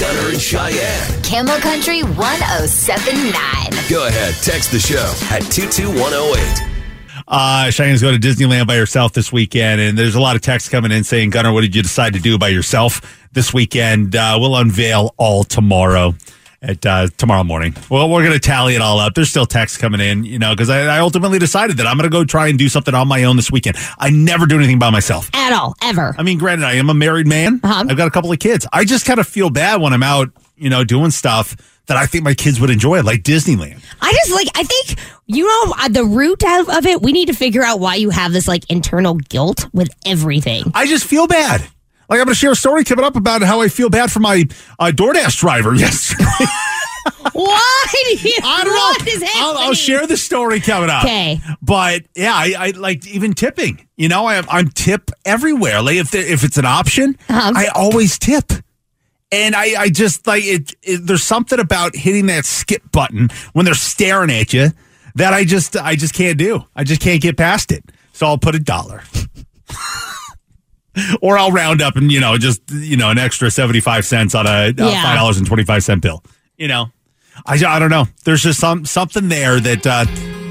Gunner 0.00 0.30
and 0.30 0.40
Cheyenne. 0.40 1.22
Camel 1.22 1.58
Country 1.58 2.02
1079. 2.02 3.88
Go 3.88 4.08
ahead, 4.08 4.34
text 4.42 4.72
the 4.72 4.80
show 4.80 5.14
at 5.30 5.42
22108. 5.52 7.22
Uh, 7.28 7.70
Cheyenne's 7.70 8.02
going 8.02 8.20
to 8.20 8.28
Disneyland 8.28 8.66
by 8.66 8.74
herself 8.74 9.12
this 9.12 9.32
weekend, 9.32 9.80
and 9.80 9.96
there's 9.96 10.16
a 10.16 10.20
lot 10.20 10.34
of 10.34 10.42
texts 10.42 10.68
coming 10.68 10.90
in 10.90 11.04
saying, 11.04 11.30
Gunner, 11.30 11.52
what 11.52 11.60
did 11.60 11.76
you 11.76 11.84
decide 11.84 12.14
to 12.14 12.20
do 12.20 12.36
by 12.36 12.48
yourself 12.48 13.00
this 13.30 13.54
weekend? 13.54 14.16
Uh, 14.16 14.38
we'll 14.40 14.56
unveil 14.56 15.14
all 15.18 15.44
tomorrow 15.44 16.14
at 16.60 16.84
uh, 16.84 17.08
tomorrow 17.16 17.44
morning. 17.44 17.74
Well, 17.88 18.10
we're 18.10 18.22
going 18.22 18.32
to 18.34 18.40
tally 18.40 18.74
it 18.74 18.80
all 18.82 18.98
up. 18.98 19.14
There's 19.14 19.30
still 19.30 19.46
texts 19.46 19.78
coming 19.78 20.00
in, 20.00 20.24
you 20.24 20.38
know, 20.38 20.54
because 20.54 20.70
I, 20.70 20.96
I 20.96 20.98
ultimately 20.98 21.38
decided 21.38 21.76
that 21.76 21.86
I'm 21.86 21.96
going 21.96 22.10
to 22.10 22.14
go 22.14 22.24
try 22.24 22.48
and 22.48 22.58
do 22.58 22.68
something 22.68 22.94
on 22.94 23.06
my 23.06 23.24
own 23.24 23.36
this 23.36 23.50
weekend. 23.50 23.76
I 23.98 24.10
never 24.10 24.46
do 24.46 24.56
anything 24.56 24.78
by 24.78 24.90
myself. 24.90 25.30
At 25.34 25.52
all, 25.52 25.74
ever. 25.82 26.14
I 26.18 26.22
mean, 26.22 26.38
granted, 26.38 26.64
I 26.64 26.74
am 26.74 26.90
a 26.90 26.94
married 26.94 27.26
man. 27.26 27.60
Uh-huh. 27.62 27.84
I've 27.88 27.96
got 27.96 28.08
a 28.08 28.10
couple 28.10 28.32
of 28.32 28.38
kids. 28.38 28.66
I 28.72 28.84
just 28.84 29.06
kind 29.06 29.20
of 29.20 29.28
feel 29.28 29.50
bad 29.50 29.80
when 29.80 29.92
I'm 29.92 30.02
out, 30.02 30.30
you 30.56 30.70
know, 30.70 30.84
doing 30.84 31.10
stuff 31.10 31.56
that 31.86 31.96
I 31.96 32.06
think 32.06 32.24
my 32.24 32.34
kids 32.34 32.60
would 32.60 32.70
enjoy, 32.70 33.02
like 33.02 33.22
Disneyland. 33.22 33.82
I 34.00 34.12
just 34.12 34.32
like, 34.32 34.48
I 34.54 34.62
think, 34.62 34.98
you 35.26 35.46
know, 35.46 35.74
uh, 35.78 35.88
the 35.88 36.04
root 36.04 36.42
of, 36.44 36.68
of 36.68 36.86
it, 36.86 37.00
we 37.00 37.12
need 37.12 37.26
to 37.26 37.34
figure 37.34 37.62
out 37.62 37.80
why 37.80 37.94
you 37.94 38.10
have 38.10 38.32
this 38.32 38.46
like 38.46 38.68
internal 38.70 39.14
guilt 39.14 39.66
with 39.72 39.88
everything. 40.04 40.64
I 40.74 40.86
just 40.86 41.04
feel 41.06 41.26
bad. 41.26 41.66
Like 42.08 42.20
I'm 42.20 42.24
going 42.26 42.28
to 42.28 42.34
share 42.34 42.52
a 42.52 42.56
story 42.56 42.84
coming 42.84 43.04
up 43.04 43.16
about 43.16 43.42
how 43.42 43.60
I 43.60 43.68
feel 43.68 43.90
bad 43.90 44.10
for 44.10 44.20
my 44.20 44.44
uh, 44.78 44.92
DoorDash 44.94 45.38
driver 45.38 45.74
yesterday. 45.74 46.24
Why? 47.32 47.84
Do 47.92 48.28
you, 48.28 48.34
I 48.42 48.64
don't 48.64 48.72
what 48.74 49.06
know. 49.06 49.12
is 49.12 49.24
I'll, 49.36 49.58
I'll 49.58 49.74
share 49.74 50.06
the 50.06 50.16
story 50.16 50.60
coming 50.60 50.90
up. 50.90 51.04
Okay. 51.04 51.40
But 51.62 52.02
yeah, 52.14 52.34
I, 52.34 52.54
I 52.58 52.70
like 52.70 53.06
even 53.06 53.32
tipping. 53.34 53.86
You 53.96 54.08
know, 54.08 54.26
I, 54.26 54.42
I'm 54.48 54.68
tip 54.68 55.10
everywhere. 55.24 55.80
Like 55.82 55.96
if 55.96 56.10
there, 56.10 56.24
if 56.26 56.44
it's 56.44 56.58
an 56.58 56.64
option, 56.64 57.16
Uh-huh. 57.28 57.52
I 57.54 57.66
always 57.74 58.18
tip. 58.18 58.52
And 59.30 59.54
I, 59.54 59.74
I 59.82 59.88
just 59.90 60.26
like 60.26 60.44
it, 60.44 60.74
it. 60.82 61.06
There's 61.06 61.22
something 61.22 61.60
about 61.60 61.94
hitting 61.94 62.26
that 62.26 62.46
skip 62.46 62.90
button 62.92 63.28
when 63.52 63.66
they're 63.66 63.74
staring 63.74 64.30
at 64.30 64.54
you 64.54 64.68
that 65.16 65.34
I 65.34 65.44
just 65.44 65.76
I 65.76 65.96
just 65.96 66.14
can't 66.14 66.38
do. 66.38 66.64
I 66.74 66.84
just 66.84 67.02
can't 67.02 67.20
get 67.20 67.36
past 67.36 67.70
it. 67.70 67.84
So 68.14 68.26
I'll 68.26 68.38
put 68.38 68.54
a 68.54 68.58
dollar. 68.60 69.02
or 71.22 71.38
I'll 71.38 71.52
round 71.52 71.82
up 71.82 71.96
and 71.96 72.10
you 72.10 72.20
know 72.20 72.36
just 72.38 72.62
you 72.70 72.96
know 72.96 73.10
an 73.10 73.18
extra 73.18 73.50
75 73.50 74.04
cents 74.04 74.34
on 74.34 74.46
a 74.46 74.50
uh, 74.50 74.72
Yeah. 74.76 75.02
five 75.02 75.16
dollars 75.16 75.38
and 75.38 75.46
25 75.46 75.82
cent 75.82 76.02
bill 76.02 76.22
you 76.56 76.68
know? 76.68 76.86
I, 77.46 77.54
I 77.64 77.78
don't 77.78 77.90
know. 77.90 78.06
There's 78.24 78.42
just 78.42 78.58
some 78.58 78.84
something 78.84 79.28
there 79.28 79.60
that 79.60 79.86
uh, 79.86 80.04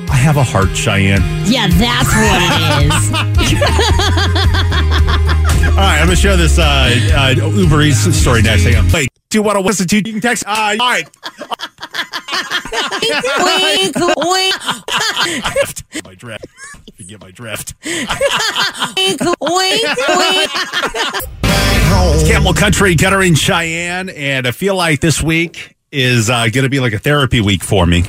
I 0.09 0.15
have 0.15 0.37
a 0.37 0.43
heart 0.43 0.69
Cheyenne. 0.69 1.21
Yeah, 1.45 1.67
that's 1.67 2.15
what 2.15 2.41
it 2.41 2.85
is. 2.87 3.11
all 5.67 5.75
right 5.83 5.99
I'm 5.99 6.05
gonna 6.07 6.15
share 6.15 6.37
this 6.37 6.57
uh, 6.57 6.89
uh, 7.13 7.33
Uber 7.35 7.81
Eats 7.81 8.15
story 8.15 8.41
next. 8.41 8.63
Hang 8.63 8.77
on. 8.77 8.89
Wait 8.91 9.09
do 9.29 9.37
you 9.37 9.43
want 9.43 9.57
to 9.57 9.61
listen 9.61 9.85
to 9.87 9.97
you 9.97 10.03
can 10.03 10.21
text 10.21 10.43
uh, 10.47 10.75
all 10.79 10.87
right. 10.89 11.07
Wink, 13.39 13.95
wink, 13.95 14.55
my 16.05 16.15
drift 16.15 16.45
you 16.85 16.86
get 17.07 17.21
my 17.21 17.31
drift 17.31 17.73
wink, 17.85 19.21
wink, 19.21 19.97
wink. 20.07 20.51
It's 21.99 22.27
Camel 22.29 22.53
Country, 22.53 22.95
Gunner 22.95 23.23
in 23.23 23.35
Cheyenne, 23.35 24.09
and 24.09 24.45
I 24.47 24.51
feel 24.51 24.75
like 24.75 24.99
this 24.99 25.21
week 25.21 25.75
is 25.91 26.29
uh, 26.29 26.47
going 26.49 26.63
to 26.63 26.69
be 26.69 26.79
like 26.79 26.93
a 26.93 26.99
therapy 26.99 27.41
week 27.41 27.63
for 27.63 27.85
me 27.85 28.03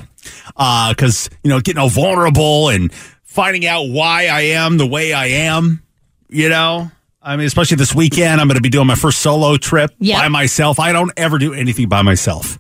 because 0.57 1.31
you 1.43 1.51
know 1.51 1.61
getting 1.61 1.81
all 1.81 1.89
vulnerable 1.89 2.69
and 2.69 2.93
finding 3.25 3.67
out 3.67 3.85
why 3.89 4.27
I 4.27 4.41
am 4.43 4.77
the 4.79 4.87
way 4.87 5.13
I 5.13 5.27
am. 5.27 5.83
You 6.29 6.49
know, 6.49 6.91
I 7.23 7.37
mean, 7.37 7.47
especially 7.47 7.77
this 7.77 7.95
weekend, 7.95 8.41
I'm 8.41 8.49
going 8.49 8.57
to 8.57 8.63
be 8.63 8.69
doing 8.69 8.87
my 8.87 8.95
first 8.97 9.21
solo 9.21 9.57
trip 9.57 9.91
Yep. 10.01 10.19
by 10.19 10.29
myself. 10.29 10.79
I 10.81 10.93
don't 10.93 11.13
ever 11.17 11.39
do 11.39 11.55
anything 11.55 11.89
by 11.89 12.03
myself. 12.03 12.59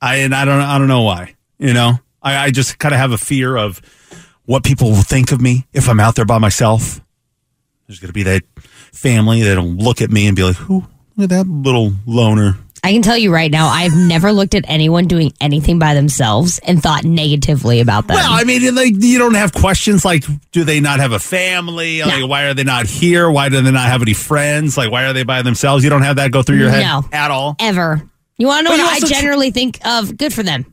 I 0.00 0.16
and 0.16 0.34
I 0.34 0.44
don't 0.44 0.60
I 0.60 0.78
don't 0.78 0.88
know 0.88 1.02
why. 1.02 1.34
You 1.58 1.74
know, 1.74 1.94
I, 2.22 2.36
I 2.46 2.50
just 2.50 2.78
kind 2.78 2.94
of 2.94 3.00
have 3.00 3.12
a 3.12 3.18
fear 3.18 3.56
of 3.56 3.80
what 4.46 4.64
people 4.64 4.90
will 4.90 5.02
think 5.02 5.32
of 5.32 5.40
me 5.40 5.66
if 5.72 5.88
I'm 5.88 6.00
out 6.00 6.14
there 6.16 6.24
by 6.24 6.38
myself. 6.38 7.00
There's 7.86 7.98
going 8.00 8.08
to 8.08 8.12
be 8.14 8.22
that 8.24 8.42
family 8.92 9.42
that'll 9.42 9.64
look 9.64 10.00
at 10.00 10.10
me 10.10 10.26
and 10.26 10.36
be 10.36 10.42
like, 10.44 10.56
"Who? 10.56 10.84
Look 11.16 11.24
at 11.24 11.28
that 11.30 11.46
little 11.48 11.92
loner." 12.06 12.58
I 12.84 12.90
can 12.92 13.02
tell 13.02 13.16
you 13.16 13.32
right 13.32 13.50
now, 13.50 13.68
I've 13.68 13.94
never 13.94 14.32
looked 14.32 14.56
at 14.56 14.64
anyone 14.66 15.06
doing 15.06 15.32
anything 15.40 15.78
by 15.78 15.94
themselves 15.94 16.58
and 16.66 16.82
thought 16.82 17.04
negatively 17.04 17.78
about 17.78 18.08
them. 18.08 18.16
Well, 18.16 18.32
I 18.32 18.42
mean, 18.42 18.74
like 18.74 18.94
you 18.98 19.18
don't 19.18 19.34
have 19.34 19.52
questions 19.52 20.04
like, 20.04 20.24
"Do 20.50 20.64
they 20.64 20.80
not 20.80 20.98
have 20.98 21.12
a 21.12 21.20
family? 21.20 22.02
Like, 22.02 22.26
why 22.26 22.44
are 22.44 22.54
they 22.54 22.64
not 22.64 22.86
here? 22.86 23.30
Why 23.30 23.48
do 23.50 23.60
they 23.60 23.70
not 23.70 23.86
have 23.88 24.02
any 24.02 24.14
friends? 24.14 24.76
Like, 24.76 24.90
why 24.90 25.04
are 25.04 25.12
they 25.12 25.22
by 25.22 25.42
themselves?" 25.42 25.84
You 25.84 25.90
don't 25.90 26.02
have 26.02 26.16
that 26.16 26.32
go 26.32 26.42
through 26.42 26.58
your 26.58 26.70
head 26.70 26.82
No. 26.82 27.04
at 27.12 27.30
all. 27.30 27.54
Ever. 27.60 28.02
You 28.38 28.46
want 28.48 28.66
to 28.66 28.76
know 28.76 28.82
what 28.82 29.02
I 29.02 29.06
generally 29.06 29.52
think 29.52 29.78
of? 29.86 30.16
Good 30.16 30.32
for 30.32 30.42
them. 30.42 30.71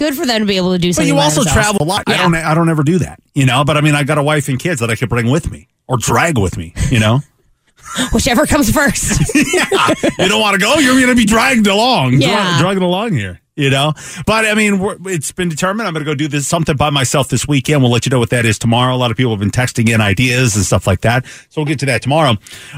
Good 0.00 0.16
for 0.16 0.26
them 0.26 0.40
to 0.40 0.46
be 0.46 0.56
able 0.56 0.72
to 0.72 0.78
do 0.78 0.88
But 0.88 0.94
something. 0.96 1.14
you 1.14 1.20
also 1.20 1.44
themselves. 1.44 1.68
travel 1.68 1.86
a 1.86 1.88
lot. 1.88 2.02
I 2.08 2.16
don't. 2.16 2.34
I 2.34 2.54
don't 2.54 2.68
ever 2.68 2.82
do 2.82 2.98
that. 2.98 3.20
You 3.34 3.46
know. 3.46 3.62
But 3.64 3.76
I 3.76 3.80
mean, 3.82 3.94
I 3.94 4.02
got 4.02 4.18
a 4.18 4.22
wife 4.22 4.48
and 4.48 4.58
kids 4.58 4.80
that 4.80 4.90
I 4.90 4.96
could 4.96 5.08
bring 5.08 5.30
with 5.30 5.50
me 5.52 5.68
or 5.86 5.96
drag 5.98 6.36
with 6.38 6.56
me. 6.56 6.74
You 6.90 6.98
know. 6.98 7.20
Whichever 8.12 8.46
comes 8.46 8.70
first. 8.70 9.20
yeah. 9.34 9.94
You 10.18 10.28
don't 10.28 10.40
want 10.40 10.54
to 10.54 10.60
go, 10.60 10.74
you're 10.76 10.94
going 10.94 11.08
to 11.08 11.14
be 11.16 11.24
dragged 11.24 11.66
along, 11.66 12.12
dra- 12.12 12.20
Yeah. 12.20 12.58
dragging 12.60 12.84
along 12.84 13.14
here, 13.14 13.40
you 13.56 13.68
know? 13.68 13.94
But 14.26 14.44
I 14.46 14.54
mean, 14.54 14.78
we're, 14.78 14.96
it's 15.06 15.32
been 15.32 15.48
determined. 15.48 15.88
I'm 15.88 15.94
going 15.94 16.04
to 16.04 16.08
go 16.10 16.14
do 16.14 16.28
this 16.28 16.46
something 16.46 16.76
by 16.76 16.90
myself 16.90 17.28
this 17.30 17.48
weekend. 17.48 17.82
We'll 17.82 17.90
let 17.90 18.06
you 18.06 18.10
know 18.10 18.20
what 18.20 18.30
that 18.30 18.44
is 18.46 18.60
tomorrow. 18.60 18.94
A 18.94 18.96
lot 18.98 19.10
of 19.10 19.16
people 19.16 19.32
have 19.32 19.40
been 19.40 19.50
texting 19.50 19.88
in 19.92 20.00
ideas 20.00 20.54
and 20.54 20.64
stuff 20.64 20.86
like 20.86 21.00
that. 21.00 21.26
So 21.48 21.60
we'll 21.62 21.64
get 21.66 21.80
to 21.80 21.86
that 21.86 22.00
tomorrow. 22.02 22.36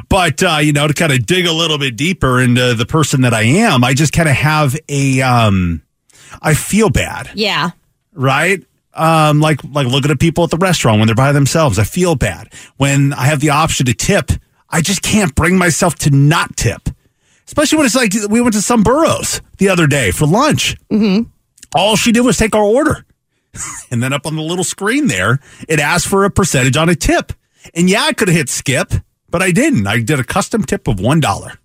But, 0.08 0.42
uh, 0.42 0.60
you 0.62 0.72
know, 0.72 0.88
to 0.88 0.94
kind 0.94 1.12
of 1.12 1.26
dig 1.26 1.44
a 1.44 1.52
little 1.52 1.76
bit 1.76 1.94
deeper 1.94 2.40
into 2.40 2.72
the 2.72 2.86
person 2.86 3.20
that 3.22 3.34
I 3.34 3.42
am, 3.42 3.84
I 3.84 3.92
just 3.92 4.14
kind 4.14 4.30
of 4.30 4.34
have 4.36 4.74
a, 4.88 5.20
um, 5.20 5.82
I 6.40 6.54
feel 6.54 6.90
bad. 6.90 7.30
Yeah. 7.34 7.70
Right? 8.12 8.64
Um, 8.94 9.40
like 9.40 9.62
like 9.64 9.86
looking 9.86 10.10
at 10.10 10.20
people 10.20 10.44
at 10.44 10.50
the 10.50 10.58
restaurant 10.58 10.98
when 10.98 11.06
they're 11.06 11.14
by 11.14 11.32
themselves. 11.32 11.78
I 11.78 11.84
feel 11.84 12.14
bad. 12.14 12.52
When 12.76 13.12
I 13.12 13.24
have 13.26 13.40
the 13.40 13.50
option 13.50 13.86
to 13.86 13.94
tip, 13.94 14.30
I 14.68 14.80
just 14.80 15.02
can't 15.02 15.34
bring 15.34 15.56
myself 15.56 15.94
to 16.00 16.10
not 16.10 16.56
tip. 16.56 16.88
Especially 17.46 17.78
when 17.78 17.86
it's 17.86 17.94
like 17.94 18.12
we 18.30 18.40
went 18.40 18.54
to 18.54 18.60
Someburros 18.60 19.40
the 19.58 19.68
other 19.68 19.86
day 19.86 20.10
for 20.10 20.26
lunch. 20.26 20.76
Mm-hmm. 20.90 21.28
All 21.74 21.96
she 21.96 22.12
did 22.12 22.20
was 22.20 22.36
take 22.36 22.54
our 22.54 22.62
order. 22.62 23.04
and 23.90 24.02
then 24.02 24.12
up 24.12 24.26
on 24.26 24.36
the 24.36 24.42
little 24.42 24.64
screen 24.64 25.06
there, 25.06 25.40
it 25.68 25.80
asked 25.80 26.06
for 26.06 26.24
a 26.24 26.30
percentage 26.30 26.76
on 26.76 26.88
a 26.88 26.94
tip. 26.94 27.32
And 27.74 27.88
yeah, 27.88 28.02
I 28.04 28.12
could 28.12 28.28
have 28.28 28.36
hit 28.36 28.48
skip, 28.48 28.92
but 29.30 29.42
I 29.42 29.50
didn't. 29.50 29.86
I 29.86 30.00
did 30.00 30.18
a 30.18 30.24
custom 30.24 30.62
tip 30.64 30.88
of 30.88 30.96
$1. 30.96 31.56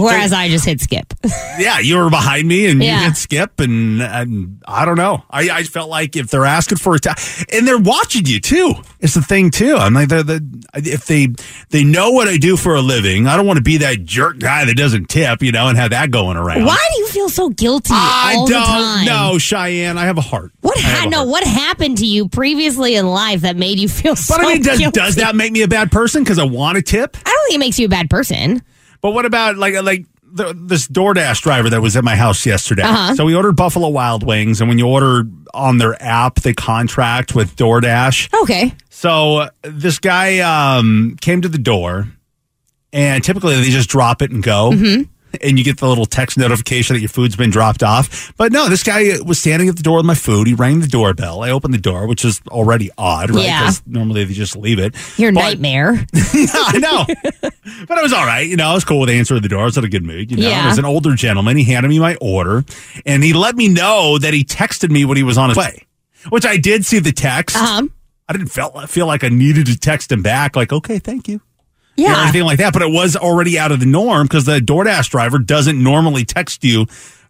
Whereas 0.00 0.30
so, 0.30 0.36
I 0.36 0.48
just 0.48 0.64
hit 0.64 0.80
skip. 0.80 1.12
yeah, 1.58 1.78
you 1.78 1.96
were 1.96 2.10
behind 2.10 2.48
me 2.48 2.66
and 2.66 2.82
yeah. 2.82 3.00
you 3.00 3.06
hit 3.06 3.16
skip, 3.16 3.60
and, 3.60 4.02
and 4.02 4.62
I 4.66 4.84
don't 4.84 4.96
know. 4.96 5.24
I, 5.30 5.50
I 5.50 5.62
felt 5.64 5.88
like 5.88 6.16
if 6.16 6.28
they're 6.28 6.44
asking 6.44 6.78
for 6.78 6.94
a 6.94 6.98
tip, 6.98 7.16
and 7.52 7.66
they're 7.66 7.78
watching 7.78 8.26
you 8.26 8.40
too. 8.40 8.74
It's 9.00 9.14
the 9.14 9.22
thing 9.22 9.50
too. 9.50 9.76
I'm 9.76 9.94
like, 9.94 10.08
they're 10.08 10.22
the, 10.22 10.64
if 10.74 11.06
they 11.06 11.28
they 11.70 11.84
know 11.84 12.10
what 12.10 12.28
I 12.28 12.36
do 12.36 12.56
for 12.56 12.74
a 12.74 12.82
living, 12.82 13.26
I 13.26 13.36
don't 13.36 13.46
want 13.46 13.56
to 13.58 13.62
be 13.62 13.78
that 13.78 14.04
jerk 14.04 14.38
guy 14.38 14.64
that 14.64 14.76
doesn't 14.76 15.08
tip, 15.08 15.42
you 15.42 15.52
know, 15.52 15.68
and 15.68 15.78
have 15.78 15.90
that 15.90 16.10
going 16.10 16.36
around. 16.36 16.64
Why 16.64 16.88
do 16.92 17.00
you 17.00 17.08
feel 17.08 17.28
so 17.28 17.48
guilty? 17.48 17.92
I 17.92 18.44
don't 18.46 19.06
know, 19.06 19.38
Cheyenne. 19.38 19.98
I 19.98 20.04
have 20.04 20.18
a 20.18 20.22
heart. 20.22 20.52
What? 20.60 20.78
Ha- 20.78 21.08
no, 21.08 21.18
heart. 21.18 21.28
what 21.28 21.44
happened 21.44 21.98
to 21.98 22.06
you 22.06 22.28
previously 22.28 22.96
in 22.96 23.06
life 23.06 23.42
that 23.42 23.56
made 23.56 23.78
you 23.78 23.88
feel? 23.88 24.12
But 24.12 24.16
so 24.16 24.36
I 24.36 24.54
mean, 24.54 24.62
does, 24.62 24.80
does 24.92 25.14
that 25.16 25.34
make 25.34 25.52
me 25.52 25.62
a 25.62 25.68
bad 25.68 25.90
person 25.90 26.22
because 26.22 26.38
I 26.38 26.44
want 26.44 26.78
a 26.78 26.82
tip? 26.82 27.16
I 27.24 27.30
don't 27.30 27.46
think 27.46 27.54
it 27.56 27.60
makes 27.60 27.78
you 27.78 27.86
a 27.86 27.90
bad 27.90 28.10
person. 28.10 28.62
But 29.00 29.12
what 29.12 29.26
about 29.26 29.56
like 29.56 29.74
like 29.82 30.06
the, 30.22 30.54
this 30.56 30.86
DoorDash 30.88 31.40
driver 31.42 31.70
that 31.70 31.80
was 31.80 31.96
at 31.96 32.04
my 32.04 32.16
house 32.16 32.46
yesterday? 32.46 32.82
Uh-huh. 32.82 33.14
So 33.14 33.24
we 33.24 33.34
ordered 33.34 33.56
Buffalo 33.56 33.88
Wild 33.88 34.24
Wings, 34.24 34.60
and 34.60 34.68
when 34.68 34.78
you 34.78 34.86
order 34.86 35.24
on 35.52 35.78
their 35.78 36.00
app, 36.02 36.36
they 36.36 36.52
contract 36.52 37.34
with 37.34 37.56
DoorDash. 37.56 38.42
Okay. 38.42 38.74
So 38.90 39.36
uh, 39.38 39.50
this 39.62 39.98
guy 39.98 40.38
um, 40.40 41.16
came 41.20 41.42
to 41.42 41.48
the 41.48 41.58
door, 41.58 42.08
and 42.92 43.24
typically 43.24 43.56
they 43.60 43.70
just 43.70 43.88
drop 43.88 44.22
it 44.22 44.30
and 44.30 44.42
go. 44.42 44.70
Mm-hmm. 44.72 45.02
And 45.42 45.58
you 45.58 45.64
get 45.64 45.78
the 45.78 45.88
little 45.88 46.06
text 46.06 46.36
notification 46.38 46.94
that 46.94 47.00
your 47.00 47.08
food's 47.08 47.36
been 47.36 47.50
dropped 47.50 47.82
off. 47.82 48.32
But 48.36 48.52
no, 48.52 48.68
this 48.68 48.82
guy 48.82 49.12
was 49.24 49.38
standing 49.38 49.68
at 49.68 49.76
the 49.76 49.82
door 49.82 49.98
with 49.98 50.06
my 50.06 50.14
food. 50.14 50.46
He 50.46 50.54
rang 50.54 50.80
the 50.80 50.86
doorbell. 50.86 51.42
I 51.42 51.50
opened 51.50 51.72
the 51.74 51.78
door, 51.78 52.06
which 52.06 52.24
is 52.24 52.40
already 52.48 52.90
odd, 52.98 53.30
right? 53.30 53.44
Yeah. 53.44 53.70
normally 53.86 54.24
they 54.24 54.32
just 54.34 54.56
leave 54.56 54.78
it. 54.78 54.94
Your 55.18 55.32
But- 55.32 55.40
nightmare. 55.40 56.04
I 56.14 56.78
know. 56.78 57.04
but 57.86 57.98
it 57.98 58.02
was 58.02 58.12
all 58.12 58.26
right. 58.26 58.46
You 58.48 58.56
know, 58.56 58.68
I 58.68 58.74
was 58.74 58.84
cool 58.84 59.00
with 59.00 59.10
answering 59.10 59.42
the 59.42 59.48
door. 59.48 59.62
I 59.62 59.64
was 59.66 59.78
in 59.78 59.84
a 59.84 59.88
good 59.88 60.04
mood. 60.04 60.30
You 60.30 60.36
know, 60.38 60.48
Yeah. 60.48 60.64
it 60.64 60.68
was 60.68 60.78
an 60.78 60.84
older 60.84 61.14
gentleman. 61.14 61.56
He 61.56 61.64
handed 61.64 61.88
me 61.88 61.98
my 61.98 62.16
order 62.20 62.64
and 63.06 63.22
he 63.22 63.32
let 63.32 63.54
me 63.56 63.68
know 63.68 64.18
that 64.18 64.34
he 64.34 64.44
texted 64.44 64.90
me 64.90 65.04
when 65.04 65.16
he 65.16 65.22
was 65.22 65.38
on 65.38 65.50
his 65.50 65.58
way, 65.58 65.86
which 66.30 66.44
I 66.46 66.56
did 66.56 66.84
see 66.84 66.98
the 66.98 67.12
text. 67.12 67.56
Um. 67.56 67.92
I 68.28 68.32
didn't 68.32 68.48
feel, 68.52 68.70
feel 68.86 69.06
like 69.06 69.24
I 69.24 69.28
needed 69.28 69.66
to 69.66 69.76
text 69.76 70.12
him 70.12 70.22
back, 70.22 70.54
like, 70.54 70.72
okay, 70.72 71.00
thank 71.00 71.26
you. 71.26 71.40
Or 72.08 72.22
anything 72.22 72.42
like 72.44 72.58
that. 72.58 72.72
But 72.72 72.82
it 72.82 72.90
was 72.90 73.16
already 73.16 73.58
out 73.58 73.72
of 73.72 73.80
the 73.80 73.86
norm 73.86 74.26
because 74.26 74.44
the 74.44 74.58
DoorDash 74.60 75.10
driver 75.10 75.38
doesn't 75.38 75.82
normally 75.82 76.24
text 76.24 76.64
you 76.64 76.86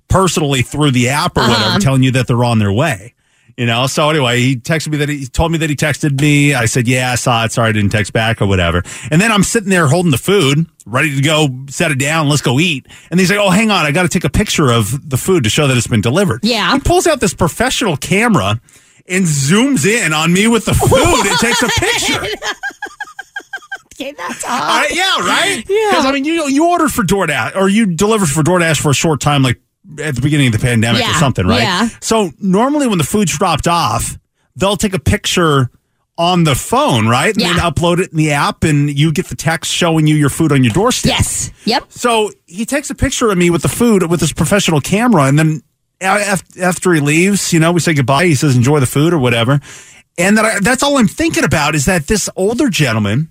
personally 0.09 0.63
through 0.63 0.91
the 0.91 1.09
app 1.09 1.37
or 1.37 1.41
whatever, 1.43 1.63
Uh-huh. 1.65 1.79
telling 1.79 2.03
you 2.03 2.11
that 2.13 2.27
they're 2.27 2.45
on 2.45 2.59
their 2.59 2.73
way. 2.73 3.15
You 3.57 3.67
know, 3.67 3.87
so 3.89 4.09
anyway, 4.09 4.41
he 4.41 4.57
texted 4.57 4.89
me 4.89 4.97
that 4.99 5.11
he 5.11 5.27
told 5.27 5.53
me 5.53 5.59
that 5.59 5.69
he 5.69 5.77
texted 5.77 6.19
me. 6.19 6.55
I 6.55 6.65
said, 6.65 6.89
Yeah, 6.89 7.13
I 7.13 7.17
saw 7.17 7.45
it. 7.45 7.53
Sorry 7.53 7.69
I 7.69 7.73
didn't 7.73 7.91
text 7.91 8.13
back 8.13 8.41
or 8.41 8.47
whatever. 8.47 8.83
And 9.11 9.21
then 9.21 9.31
I'm 9.31 9.43
sitting 9.43 9.69
there 9.69 9.87
holding 9.87 10.11
the 10.13 10.17
food, 10.19 10.65
ready 10.87 11.15
to 11.15 11.21
go 11.21 11.49
set 11.69 11.91
it 11.91 11.99
down. 11.99 12.29
Let's 12.31 12.41
go 12.41 12.59
eat. 12.59 12.87
And 13.11 13.21
he's 13.21 13.29
like, 13.29 13.39
Oh, 13.39 13.51
hang 13.51 13.71
on. 13.71 13.85
I 13.85 13.91
got 13.93 14.03
to 14.03 14.09
take 14.09 14.25
a 14.25 14.31
picture 14.31 14.71
of 14.73 15.11
the 15.11 15.19
food 15.19 15.45
to 15.45 15.51
show 15.51 15.67
that 15.67 15.77
it's 15.77 15.87
been 15.89 16.01
delivered. 16.01 16.41
Yeah. 16.43 16.73
He 16.73 16.81
pulls 16.81 17.07
out 17.07 17.21
this 17.21 17.35
professional 17.35 17.99
camera 17.99 18.59
and 19.07 19.25
zooms 19.27 19.85
in 19.85 20.15
on 20.15 20.33
me 20.33 20.47
with 20.49 20.65
the 20.65 20.73
food 20.89 21.27
and 21.31 21.39
takes 21.39 21.63
a 21.63 21.69
picture. 21.69 22.39
Okay, 24.01 24.13
that's 24.13 24.45
Uh, 24.47 24.85
yeah, 24.91 25.19
right. 25.21 25.65
Yeah. 25.69 25.91
Because 25.91 26.07
I 26.07 26.13
mean, 26.13 26.25
you 26.25 26.49
you 26.49 26.69
ordered 26.71 26.91
for 26.93 27.03
DoorDash 27.03 27.57
or 27.57 27.69
you 27.69 27.87
delivered 27.87 28.29
for 28.29 28.43
DoorDash 28.43 28.81
for 28.81 28.91
a 28.91 28.95
short 28.95 29.21
time, 29.21 29.43
like 29.43 29.61
at 30.03 30.15
the 30.15 30.21
beginning 30.21 30.49
of 30.49 30.53
the 30.53 30.59
pandemic 30.59 31.03
or 31.03 31.15
something, 31.15 31.47
right? 31.47 31.63
yeah. 31.63 31.89
So 32.01 32.31
normally 32.41 32.87
when 32.87 32.99
the 32.99 33.05
food's 33.05 33.37
dropped 33.37 33.67
off, 33.69 34.19
they'll 34.57 34.77
take 34.77 34.95
a 34.95 34.99
picture 34.99 35.71
on 36.19 36.45
the 36.45 36.55
phone, 36.55 37.09
right? 37.09 37.35
And 37.35 37.41
then 37.45 37.57
upload 37.57 37.99
it 37.99 38.11
in 38.13 38.19
the 38.19 38.33
app, 38.33 38.63
and 38.63 38.91
you 38.91 39.11
get 39.13 39.27
the 39.27 39.37
text 39.37 39.73
showing 39.73 40.07
you 40.07 40.15
your 40.17 40.29
food 40.29 40.53
on 40.53 40.63
your 40.63 40.73
doorstep. 40.73 41.13
Yes. 41.13 41.51
Yep. 41.65 41.87
So 41.89 42.31
he 42.47 42.67
takes 42.67 42.91
a 42.91 42.95
picture 42.95 43.31
of 43.31 43.39
me 43.39 43.49
with 43.51 43.63
the 43.63 43.69
food 43.69 44.09
with 44.11 44.21
his 44.21 44.33
professional 44.33 44.81
camera, 44.81 45.25
and 45.25 45.39
then 45.39 45.63
after 46.01 46.93
he 46.93 47.01
leaves, 47.01 47.53
you 47.53 47.61
know, 47.61 47.73
we 47.73 47.81
say 47.81 47.95
goodbye. 47.95 48.27
He 48.27 48.35
says, 48.35 48.55
"Enjoy 48.57 48.81
the 48.81 48.87
food" 48.87 49.13
or 49.13 49.19
whatever. 49.19 49.61
And 50.19 50.37
that 50.37 50.45
I, 50.45 50.61
that's 50.61 50.83
all 50.83 50.99
I'm 50.99 51.09
thinking 51.09 51.45
about 51.45 51.75
is 51.75 51.87
that 51.87 52.07
this 52.07 52.29
older 52.37 52.69
gentleman 52.69 53.31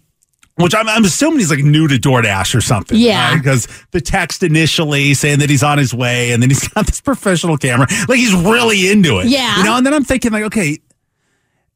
Which 0.60 0.76
I'm, 0.76 0.90
I'm 0.90 1.06
assuming 1.06 1.40
he's 1.40 1.50
like 1.50 1.64
new 1.64 1.88
to 1.88 1.96
DoorDash 1.96 2.54
or 2.54 2.62
something. 2.62 2.98
Yeah. 2.98 3.36
Because 3.38 3.68
the 3.92 4.02
text 4.02 4.44
initially 4.44 5.14
saying 5.14 5.40
that 5.40 5.50
he's 5.50 5.64
on 5.64 5.78
his 5.78 5.94
way 5.94 6.32
and 6.32 6.42
then 6.42 6.50
he's 6.50 6.68
got 6.70 6.86
this 6.86 7.02
professional 7.02 7.58
camera. 7.58 7.88
Like 8.08 8.18
he's 8.20 8.34
really 8.34 8.90
into 8.90 9.20
it. 9.20 9.28
Yeah. 9.28 9.58
You 9.58 9.64
know, 9.64 9.78
and 9.78 9.86
then 9.86 9.94
I'm 9.94 10.04
thinking, 10.04 10.32
like, 10.32 10.44
okay, 10.44 10.80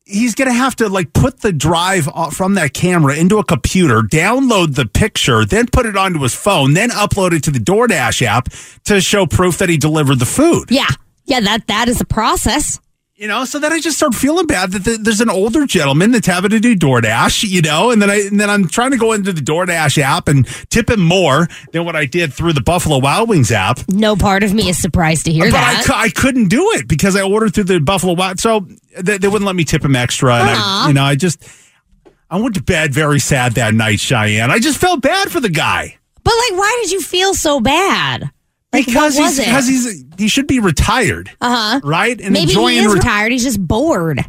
he's 0.05 0.35
going 0.35 0.49
to 0.49 0.53
have 0.53 0.75
to 0.77 0.89
like 0.89 1.13
put 1.13 1.39
the 1.39 1.53
drive 1.53 2.09
from 2.31 2.55
that 2.55 2.73
camera 2.73 3.15
into 3.15 3.37
a 3.37 3.43
computer, 3.43 4.01
download 4.01 4.75
the 4.75 4.85
picture, 4.85 5.45
then 5.45 5.67
put 5.67 5.85
it 5.85 5.95
onto 5.95 6.19
his 6.19 6.35
phone, 6.35 6.73
then 6.73 6.89
upload 6.89 7.31
it 7.31 7.43
to 7.43 7.51
the 7.51 7.59
DoorDash 7.59 8.21
app 8.23 8.49
to 8.83 8.99
show 8.99 9.25
proof 9.25 9.57
that 9.59 9.69
he 9.69 9.77
delivered 9.77 10.19
the 10.19 10.25
food. 10.25 10.69
Yeah. 10.69 10.89
Yeah, 11.25 11.39
that 11.39 11.67
that 11.67 11.87
is 11.87 12.01
a 12.01 12.05
process. 12.05 12.81
You 13.15 13.27
know, 13.27 13.45
so 13.45 13.59
then 13.59 13.71
I 13.71 13.79
just 13.79 13.97
start 13.97 14.15
feeling 14.15 14.47
bad 14.47 14.71
that 14.71 14.85
th- 14.85 14.99
there's 15.01 15.21
an 15.21 15.29
older 15.29 15.67
gentleman 15.67 16.09
that's 16.09 16.25
having 16.25 16.49
to 16.49 16.59
do 16.59 16.75
DoorDash, 16.75 17.47
you 17.47 17.61
know, 17.61 17.91
and 17.91 18.01
then 18.01 18.09
I 18.09 18.21
and 18.21 18.39
then 18.39 18.49
I'm 18.49 18.67
trying 18.67 18.89
to 18.89 18.97
go 18.97 19.13
into 19.13 19.31
the 19.31 19.41
DoorDash 19.41 19.99
app 19.99 20.27
and 20.27 20.47
tip 20.71 20.89
him 20.89 21.01
more 21.01 21.47
than 21.73 21.85
what 21.85 21.95
I 21.95 22.05
did 22.05 22.33
through 22.33 22.53
the 22.53 22.61
Buffalo 22.61 22.97
Wild 22.97 23.29
Wings 23.29 23.51
app. 23.51 23.87
No 23.87 24.15
part 24.15 24.41
of 24.41 24.51
me 24.55 24.67
is 24.67 24.81
surprised 24.81 25.25
to 25.25 25.31
hear 25.31 25.45
but 25.45 25.51
that. 25.51 25.87
I, 25.91 26.05
I 26.05 26.09
couldn't 26.09 26.47
do 26.47 26.71
it 26.73 26.87
because 26.87 27.15
I 27.15 27.21
ordered 27.21 27.53
through 27.53 27.65
the 27.65 27.79
Buffalo 27.79 28.13
Wild, 28.13 28.39
so 28.39 28.67
they, 28.99 29.19
they 29.19 29.27
wouldn't 29.27 29.45
let 29.45 29.55
me 29.55 29.63
tip 29.63 29.85
him 29.85 29.95
extra. 29.95 30.33
And 30.33 30.49
I, 30.49 30.87
you 30.87 30.93
know, 30.93 31.03
I 31.03 31.13
just 31.13 31.47
I 32.31 32.41
went 32.41 32.55
to 32.55 32.63
bed 32.63 32.95
very 32.95 33.19
sad 33.19 33.53
that 33.53 33.75
night, 33.75 33.99
Cheyenne. 33.99 34.49
I 34.49 34.57
just 34.57 34.79
felt 34.79 35.03
bad 35.03 35.31
for 35.31 35.39
the 35.39 35.49
guy 35.49 35.99
but 36.23 36.33
like, 36.49 36.59
why 36.59 36.79
did 36.81 36.91
you 36.91 37.01
feel 37.01 37.33
so 37.33 37.59
bad? 37.59 38.31
Like, 38.73 38.87
because 38.87 39.15
he's 39.15 39.37
it? 39.37 39.45
because 39.45 39.67
he's 39.67 40.05
he 40.17 40.27
should 40.27 40.47
be 40.47 40.59
retired, 40.59 41.29
uh 41.39 41.79
huh. 41.79 41.81
right? 41.83 42.19
And 42.19 42.33
Maybe 42.33 42.51
enjoying 42.51 42.79
he 42.79 42.83
is 42.83 42.87
re- 42.87 42.93
retired. 42.95 43.31
He's 43.31 43.43
just 43.43 43.65
bored. 43.65 44.25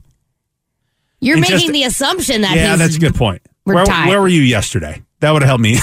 You're 1.21 1.39
making 1.39 1.59
just- 1.59 1.73
the 1.73 1.85
assumption 1.85 2.43
that 2.43 2.55
Yeah, 2.55 2.71
he's 2.73 2.79
that's 2.79 2.97
a 2.97 3.01
good 3.01 3.15
point. 3.15 3.41
Where, 3.65 3.79
retired. 3.79 4.09
where 4.11 4.21
were 4.21 4.29
you 4.29 4.43
yesterday? 4.43 5.03
That 5.21 5.31
would 5.31 5.41
have 5.41 5.49
helped 5.49 5.63
me. 5.63 5.79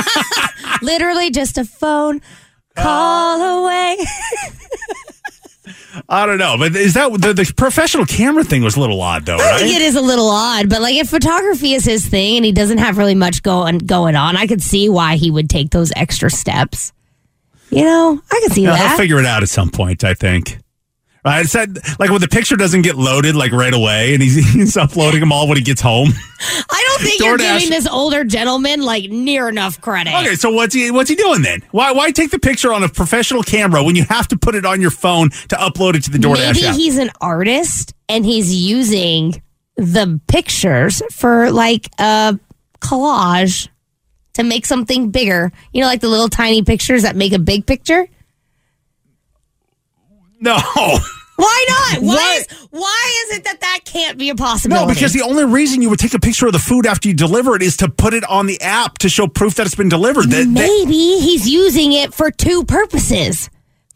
literally 0.82 1.30
just 1.30 1.58
a 1.58 1.64
phone 1.66 2.22
call 2.74 3.62
away. 3.62 3.98
I 6.08 6.26
don't 6.26 6.38
know, 6.38 6.56
but 6.58 6.74
is 6.74 6.94
that 6.94 7.12
the, 7.12 7.32
the 7.32 7.52
professional 7.56 8.04
camera 8.04 8.42
thing 8.42 8.62
was 8.64 8.76
a 8.76 8.80
little 8.80 9.00
odd 9.00 9.26
though, 9.26 9.36
I 9.36 9.58
think 9.58 9.76
it 9.76 9.82
is 9.82 9.94
a 9.94 10.00
little 10.00 10.28
odd, 10.28 10.68
but 10.68 10.82
like 10.82 10.96
if 10.96 11.08
photography 11.08 11.74
is 11.74 11.84
his 11.84 12.06
thing 12.06 12.36
and 12.36 12.44
he 12.44 12.52
doesn't 12.52 12.78
have 12.78 12.98
really 12.98 13.14
much 13.14 13.42
going 13.42 13.78
going 13.78 14.16
on, 14.16 14.36
I 14.36 14.46
could 14.46 14.62
see 14.62 14.88
why 14.88 15.16
he 15.16 15.30
would 15.30 15.48
take 15.48 15.70
those 15.70 15.92
extra 15.94 16.30
steps. 16.30 16.92
You 17.74 17.84
know, 17.84 18.20
I 18.30 18.40
can 18.40 18.50
see 18.50 18.62
Yeah, 18.62 18.70
that. 18.70 18.90
I'll 18.92 18.96
figure 18.96 19.18
it 19.18 19.26
out 19.26 19.42
at 19.42 19.48
some 19.48 19.70
point. 19.70 20.04
I 20.04 20.14
think. 20.14 20.58
Right, 21.24 21.46
it 21.46 21.48
said 21.48 21.78
like 21.98 22.10
when 22.10 22.20
the 22.20 22.28
picture 22.28 22.54
doesn't 22.54 22.82
get 22.82 22.96
loaded 22.96 23.34
like 23.34 23.50
right 23.50 23.72
away, 23.72 24.12
and 24.12 24.22
he's, 24.22 24.34
he's 24.52 24.76
uploading 24.76 25.20
them 25.20 25.32
all 25.32 25.48
when 25.48 25.56
he 25.56 25.62
gets 25.62 25.80
home. 25.80 26.10
I 26.70 26.84
don't 26.88 27.00
think 27.00 27.20
you're 27.22 27.38
giving 27.38 27.70
this 27.70 27.86
older 27.86 28.24
gentleman 28.24 28.82
like 28.82 29.10
near 29.10 29.48
enough 29.48 29.80
credit. 29.80 30.12
Okay, 30.14 30.34
so 30.34 30.50
what's 30.50 30.74
he 30.74 30.90
what's 30.90 31.08
he 31.08 31.16
doing 31.16 31.40
then? 31.40 31.62
Why 31.70 31.92
why 31.92 32.10
take 32.10 32.30
the 32.30 32.38
picture 32.38 32.74
on 32.74 32.82
a 32.84 32.90
professional 32.90 33.42
camera 33.42 33.82
when 33.82 33.96
you 33.96 34.04
have 34.04 34.28
to 34.28 34.36
put 34.36 34.54
it 34.54 34.66
on 34.66 34.82
your 34.82 34.90
phone 34.90 35.30
to 35.48 35.56
upload 35.56 35.94
it 35.94 36.04
to 36.04 36.10
the 36.10 36.18
DoorDash 36.18 36.54
Maybe 36.56 36.66
app? 36.66 36.74
he's 36.76 36.98
an 36.98 37.10
artist 37.22 37.94
and 38.10 38.26
he's 38.26 38.54
using 38.54 39.42
the 39.76 40.20
pictures 40.28 41.00
for 41.10 41.50
like 41.50 41.88
a 41.98 42.38
collage 42.80 43.68
to 44.34 44.42
make 44.44 44.66
something 44.66 45.10
bigger. 45.10 45.50
You 45.72 45.80
know, 45.80 45.86
like 45.86 46.00
the 46.00 46.08
little 46.08 46.28
tiny 46.28 46.62
pictures 46.62 47.02
that 47.02 47.16
make 47.16 47.32
a 47.32 47.38
big 47.38 47.66
picture. 47.66 48.06
no. 50.40 50.56
Why 51.36 51.64
not? 51.68 52.02
Why 52.02 52.14
Why- 52.14 52.36
is 52.48 52.66
why 52.70 53.24
is 53.30 53.38
it 53.38 53.44
that 53.44 53.60
that 53.60 53.80
can't 53.84 54.18
be 54.18 54.30
a 54.30 54.34
possibility? 54.36 54.86
No, 54.86 54.92
because 54.92 55.12
the 55.12 55.22
only 55.22 55.44
reason 55.44 55.80
you 55.82 55.90
would 55.90 55.98
take 55.98 56.14
a 56.14 56.18
picture 56.20 56.46
of 56.46 56.52
the 56.52 56.58
food 56.60 56.86
after 56.86 57.08
you 57.08 57.14
deliver 57.14 57.54
it 57.56 57.62
is 57.62 57.76
to 57.78 57.88
put 57.88 58.14
it 58.14 58.24
on 58.24 58.46
the 58.46 58.60
app 58.60 58.98
to 58.98 59.08
show 59.08 59.26
proof 59.26 59.54
that 59.56 59.66
it's 59.66 59.74
been 59.74 59.88
delivered. 59.88 60.30
That, 60.30 60.44
that- 60.44 60.48
maybe 60.48 60.92
he's 61.20 61.48
using 61.48 61.92
it 61.92 62.12
for 62.14 62.30
two 62.30 62.64
purposes. 62.64 63.48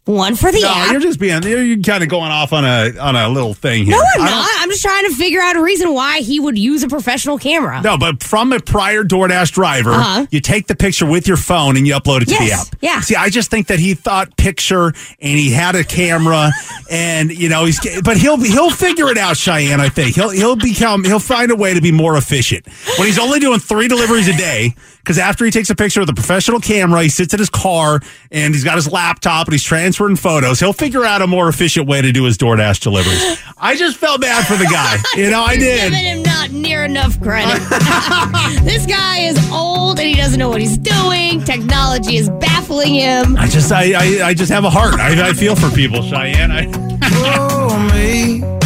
One 0.09 0.35
for 0.35 0.51
the 0.51 0.59
no, 0.61 0.67
app. 0.69 0.91
you're 0.91 1.01
just 1.01 1.19
being 1.19 1.43
you're, 1.43 1.61
you're 1.63 1.83
kind 1.83 2.01
of 2.01 2.09
going 2.09 2.31
off 2.31 2.51
on 2.51 2.65
a 2.65 2.97
on 2.97 3.15
a 3.15 3.29
little 3.29 3.53
thing 3.53 3.85
here. 3.85 3.91
no, 3.91 4.01
I'm 4.15 4.21
I 4.21 4.29
don't- 4.29 4.61
I'm 4.61 4.69
just 4.69 4.81
trying 4.81 5.07
to 5.07 5.15
figure 5.15 5.39
out 5.39 5.55
a 5.55 5.61
reason 5.61 5.93
why 5.93 6.19
he 6.21 6.39
would 6.39 6.57
use 6.57 6.81
a 6.83 6.87
professional 6.87 7.37
camera. 7.37 7.79
No, 7.83 7.95
but 7.97 8.23
from 8.23 8.51
a 8.51 8.59
prior 8.59 9.03
DoorDash 9.03 9.51
driver, 9.51 9.91
Uh-huh. 9.91 10.25
you 10.31 10.39
take 10.39 10.65
the 10.67 10.75
picture 10.75 11.05
with 11.05 11.27
your 11.27 11.37
phone 11.37 11.77
and 11.77 11.85
you 11.85 11.93
upload 11.93 12.21
it 12.23 12.29
to 12.29 12.37
the 12.43 12.51
app. 12.51 12.67
yeah. 12.81 13.01
See, 13.01 13.15
I 13.15 13.29
just 13.29 13.51
think 13.51 13.67
that 13.67 13.77
he 13.79 13.93
thought 13.93 14.35
picture 14.35 14.87
and 14.87 15.37
he 15.39 15.51
had 15.51 15.75
a 15.75 15.83
camera 15.83 16.51
and 16.89 17.31
you 17.31 17.47
know 17.49 17.65
he's 17.65 17.79
but 18.03 18.17
he'll 18.17 18.37
he'll 18.41 18.71
figure 18.71 19.09
it 19.09 19.17
out, 19.17 19.37
Cheyenne. 19.37 19.79
I 19.79 19.89
think 19.89 20.15
he'll 20.15 20.29
he'll 20.31 20.55
become 20.55 21.03
he'll 21.03 21.19
find 21.19 21.51
a 21.51 21.55
way 21.55 21.75
to 21.75 21.81
be 21.81 21.91
more 21.91 22.17
efficient 22.17 22.65
when 22.97 23.07
he's 23.07 23.19
only 23.19 23.39
doing 23.39 23.59
three 23.59 23.87
deliveries 23.87 24.27
a 24.27 24.33
day. 24.35 24.73
Because 25.09 25.17
after 25.17 25.43
he 25.43 25.49
takes 25.49 25.71
a 25.71 25.75
picture 25.75 26.01
with 26.01 26.09
a 26.11 26.13
professional 26.13 26.59
camera, 26.59 27.01
he 27.01 27.09
sits 27.09 27.33
in 27.33 27.39
his 27.39 27.49
car 27.49 27.99
and 28.29 28.53
he's 28.53 28.63
got 28.63 28.75
his 28.75 28.91
laptop 28.91 29.47
and 29.47 29.53
he's 29.53 29.63
transferring 29.63 30.15
photos. 30.15 30.59
He'll 30.59 30.71
figure 30.71 31.03
out 31.03 31.23
a 31.23 31.25
more 31.25 31.49
efficient 31.49 31.87
way 31.87 31.99
to 31.99 32.11
do 32.11 32.25
his 32.25 32.37
DoorDash 32.37 32.79
deliveries. 32.81 33.41
I 33.57 33.75
just 33.75 33.97
felt 33.97 34.21
bad 34.21 34.45
for 34.45 34.53
the 34.55 34.65
guy. 34.65 34.97
You 35.19 35.31
know, 35.31 35.41
I 35.41 35.55
did. 35.57 35.91
Giving 35.91 36.05
him 36.05 36.21
not 36.21 36.51
near 36.51 36.85
enough 36.85 37.19
credit. 37.21 37.59
this 38.63 38.85
guy 38.85 39.21
is 39.21 39.49
old 39.51 39.97
and 39.97 40.07
he 40.07 40.13
doesn't 40.13 40.37
know 40.37 40.49
what 40.49 40.61
he's 40.61 40.77
doing. 40.77 41.43
Technology 41.43 42.17
is 42.17 42.29
baffling 42.29 42.93
him. 42.93 43.35
I 43.35 43.47
just 43.47 43.71
I, 43.71 43.93
I, 43.93 44.27
I 44.27 44.33
just 44.35 44.51
have 44.51 44.63
a 44.63 44.69
heart. 44.69 44.93
I, 44.99 45.29
I 45.29 45.33
feel 45.33 45.55
for 45.55 45.71
people, 45.71 46.03
Cheyenne. 46.03 46.51
I, 46.51 46.67
Oh, 47.01 47.89
me. 47.95 48.41
Yeah, 48.41 48.59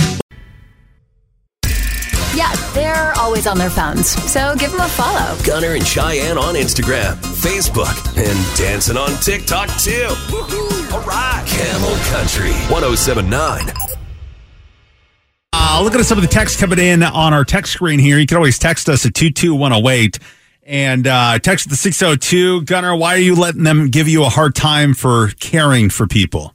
they're 2.94 3.14
always 3.18 3.48
on 3.48 3.58
their 3.58 3.70
phones. 3.70 4.10
So 4.32 4.56
give 4.58 4.72
them 4.72 4.82
a 4.82 4.88
follow. 4.88 5.36
Gunner 5.44 5.74
and 5.74 5.86
Cheyenne 5.86 6.38
on 6.38 6.56
Instagram, 6.56 7.16
Facebook, 7.16 7.96
and 8.18 8.58
dancing 8.58 8.98
on 8.98 9.10
TikTok 9.22 9.68
too. 9.80 10.08
Woohoo! 10.30 10.94
All 10.94 11.02
right. 11.02 11.44
Camel 11.48 11.96
Country 12.12 12.52
1079. 12.72 13.74
uh, 15.54 15.82
looking 15.84 16.00
at 16.00 16.06
some 16.06 16.18
of 16.18 16.22
the 16.24 16.28
text 16.30 16.60
coming 16.60 16.80
in 16.80 17.04
on 17.04 17.34
our 17.34 17.44
text 17.44 17.74
screen 17.74 18.00
here. 18.00 18.18
You 18.20 18.28
can 18.28 18.38
always 18.38 18.60
text 18.60 18.90
us 18.90 19.06
at 19.06 19.14
22108 19.14 20.20
and 20.66 21.08
uh, 21.08 21.40
text 21.40 21.70
the 21.70 21.76
602. 21.76 22.62
Gunner, 22.64 22.96
why 22.96 23.16
are 23.16 23.20
you 23.20 23.36
letting 23.36 23.64
them 23.64 23.90
give 23.90 24.08
you 24.08 24.24
a 24.24 24.30
hard 24.30 24.56
time 24.56 24.94
for 24.94 25.30
caring 25.40 25.90
for 25.90 26.08
people? 26.08 26.54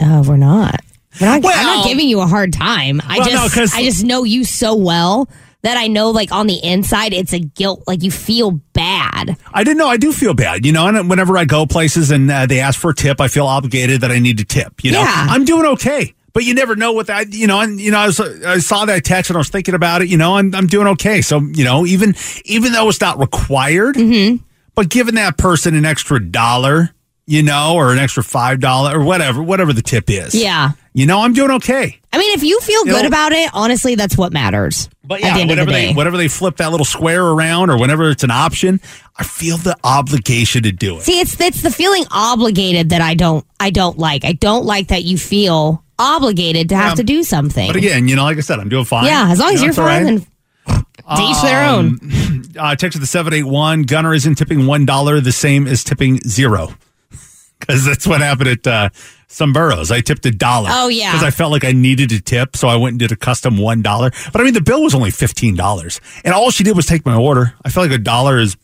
Oh, 0.00 0.22
we're 0.26 0.36
not. 0.36 0.80
Not 1.20 1.44
I'm 1.44 1.66
not 1.66 1.86
giving 1.86 2.08
you 2.08 2.20
a 2.20 2.26
hard 2.26 2.52
time. 2.52 3.00
I 3.04 3.18
Well, 3.18 3.30
no, 3.30 3.62
I 3.74 3.82
just 3.84 4.04
know 4.04 4.24
you 4.24 4.44
so 4.44 4.74
well 4.74 5.28
that 5.62 5.76
I 5.76 5.86
know 5.86 6.10
like 6.10 6.32
on 6.32 6.46
the 6.48 6.58
inside 6.64 7.12
it's 7.12 7.32
a 7.32 7.38
guilt 7.38 7.84
like 7.86 8.02
you 8.02 8.10
feel 8.10 8.52
bad. 8.72 9.36
I 9.52 9.62
didn't 9.62 9.78
know. 9.78 9.88
I 9.88 9.96
do 9.96 10.12
feel 10.12 10.34
bad, 10.34 10.64
you 10.66 10.72
know. 10.72 10.88
And 10.88 11.08
whenever 11.08 11.36
I 11.38 11.44
go 11.44 11.66
places 11.66 12.10
and 12.10 12.30
uh, 12.30 12.46
they 12.46 12.60
ask 12.60 12.80
for 12.80 12.90
a 12.90 12.94
tip, 12.94 13.20
I 13.20 13.28
feel 13.28 13.46
obligated 13.46 14.00
that 14.00 14.10
I 14.10 14.18
need 14.18 14.38
to 14.38 14.44
tip. 14.44 14.82
You 14.82 14.92
know, 14.92 15.00
Yeah. 15.02 15.26
I'm 15.30 15.44
doing 15.44 15.66
okay, 15.74 16.14
but 16.32 16.44
you 16.44 16.54
never 16.54 16.74
know 16.74 16.92
what 16.92 17.06
that. 17.08 17.32
You 17.32 17.46
know, 17.46 17.60
and 17.60 17.80
you 17.80 17.90
know, 17.92 17.98
I, 17.98 18.06
was, 18.06 18.18
I 18.18 18.58
saw 18.58 18.86
that 18.86 19.04
text 19.04 19.30
and 19.30 19.36
I 19.36 19.38
was 19.38 19.50
thinking 19.50 19.74
about 19.74 20.02
it. 20.02 20.08
You 20.08 20.16
know, 20.16 20.36
I'm 20.36 20.52
I'm 20.54 20.66
doing 20.66 20.88
okay. 20.88 21.20
So 21.22 21.38
you 21.40 21.64
know, 21.64 21.86
even 21.86 22.14
even 22.44 22.72
though 22.72 22.88
it's 22.88 23.00
not 23.00 23.18
required, 23.20 23.94
Mm-hmm. 23.96 24.42
but 24.74 24.88
giving 24.88 25.14
that 25.16 25.36
person 25.36 25.76
an 25.76 25.84
extra 25.84 26.18
dollar, 26.18 26.90
you 27.26 27.42
know, 27.44 27.74
or 27.76 27.92
an 27.92 27.98
extra 27.98 28.24
five 28.24 28.58
dollar 28.58 28.98
or 28.98 29.04
whatever, 29.04 29.40
whatever 29.42 29.72
the 29.72 29.82
tip 29.82 30.10
is. 30.10 30.34
Yeah. 30.34 30.72
You 30.94 31.06
know, 31.06 31.20
I'm 31.22 31.32
doing 31.32 31.50
okay. 31.52 31.98
I 32.12 32.18
mean, 32.18 32.34
if 32.34 32.42
you 32.42 32.60
feel 32.60 32.84
good 32.84 33.06
about 33.06 33.32
it, 33.32 33.48
honestly, 33.54 33.94
that's 33.94 34.16
what 34.18 34.30
matters. 34.32 34.90
But 35.02 35.20
yeah, 35.20 35.32
the 35.38 35.44
the 35.44 35.48
whenever 35.48 35.70
day. 35.70 35.86
they 35.88 35.94
whenever 35.94 36.16
they 36.18 36.28
flip 36.28 36.58
that 36.58 36.70
little 36.70 36.84
square 36.84 37.24
around 37.24 37.70
or 37.70 37.78
whenever 37.78 38.10
it's 38.10 38.22
an 38.24 38.30
option, 38.30 38.78
I 39.16 39.24
feel 39.24 39.56
the 39.56 39.74
obligation 39.84 40.62
to 40.64 40.72
do 40.72 40.98
it. 40.98 41.02
See, 41.02 41.18
it's 41.20 41.40
it's 41.40 41.62
the 41.62 41.70
feeling 41.70 42.04
obligated 42.10 42.90
that 42.90 43.00
I 43.00 43.14
don't 43.14 43.46
I 43.58 43.70
don't 43.70 43.96
like. 43.98 44.24
I 44.26 44.32
don't 44.32 44.66
like 44.66 44.88
that 44.88 45.04
you 45.04 45.16
feel 45.16 45.82
obligated 45.98 46.68
to 46.70 46.76
have 46.76 46.96
to 46.96 47.04
do 47.04 47.22
something. 47.22 47.66
But 47.68 47.76
again, 47.76 48.06
you 48.08 48.16
know, 48.16 48.24
like 48.24 48.36
I 48.36 48.40
said, 48.40 48.58
I'm 48.60 48.68
doing 48.68 48.84
fine. 48.84 49.06
yeah, 49.06 49.28
as 49.30 49.38
long 49.38 49.48
You 49.50 49.54
as 49.54 49.60
know, 49.60 49.64
you're 49.64 49.74
fine, 49.74 50.04
right. 50.04 50.26
then 50.66 50.84
to 51.16 51.22
each 51.22 51.40
their 51.42 51.66
own. 51.68 51.98
Uh, 52.54 52.76
text 52.76 52.96
to 52.96 52.98
the 53.00 53.06
781. 53.06 53.84
Gunner 53.84 54.12
isn't 54.12 54.34
tipping 54.34 54.58
$1 54.58 55.24
the 55.24 55.32
same 55.32 55.66
as 55.66 55.82
tipping 55.82 56.18
zero. 56.28 56.68
Because 57.58 57.86
that's 57.86 58.06
what 58.06 58.20
happened 58.20 58.48
at 58.50 58.66
uh, 58.66 58.88
Someburros. 59.32 59.90
I 59.90 60.02
tipped 60.02 60.26
a 60.26 60.30
dollar. 60.30 60.68
Oh, 60.70 60.88
yeah. 60.88 61.10
Because 61.10 61.24
I 61.26 61.30
felt 61.30 61.52
like 61.52 61.64
I 61.64 61.72
needed 61.72 62.12
a 62.12 62.20
tip. 62.20 62.54
So 62.54 62.68
I 62.68 62.76
went 62.76 62.92
and 62.92 62.98
did 63.00 63.12
a 63.12 63.16
custom 63.16 63.56
$1. 63.56 63.82
But 64.30 64.40
I 64.40 64.44
mean, 64.44 64.52
the 64.52 64.60
bill 64.60 64.82
was 64.82 64.94
only 64.94 65.08
$15. 65.10 66.00
And 66.22 66.34
all 66.34 66.50
she 66.50 66.62
did 66.64 66.76
was 66.76 66.84
take 66.84 67.06
my 67.06 67.16
order. 67.16 67.54
I 67.64 67.70
feel 67.70 67.82
like 67.82 67.92
a 67.92 67.98
dollar 67.98 68.38
is 68.38 68.58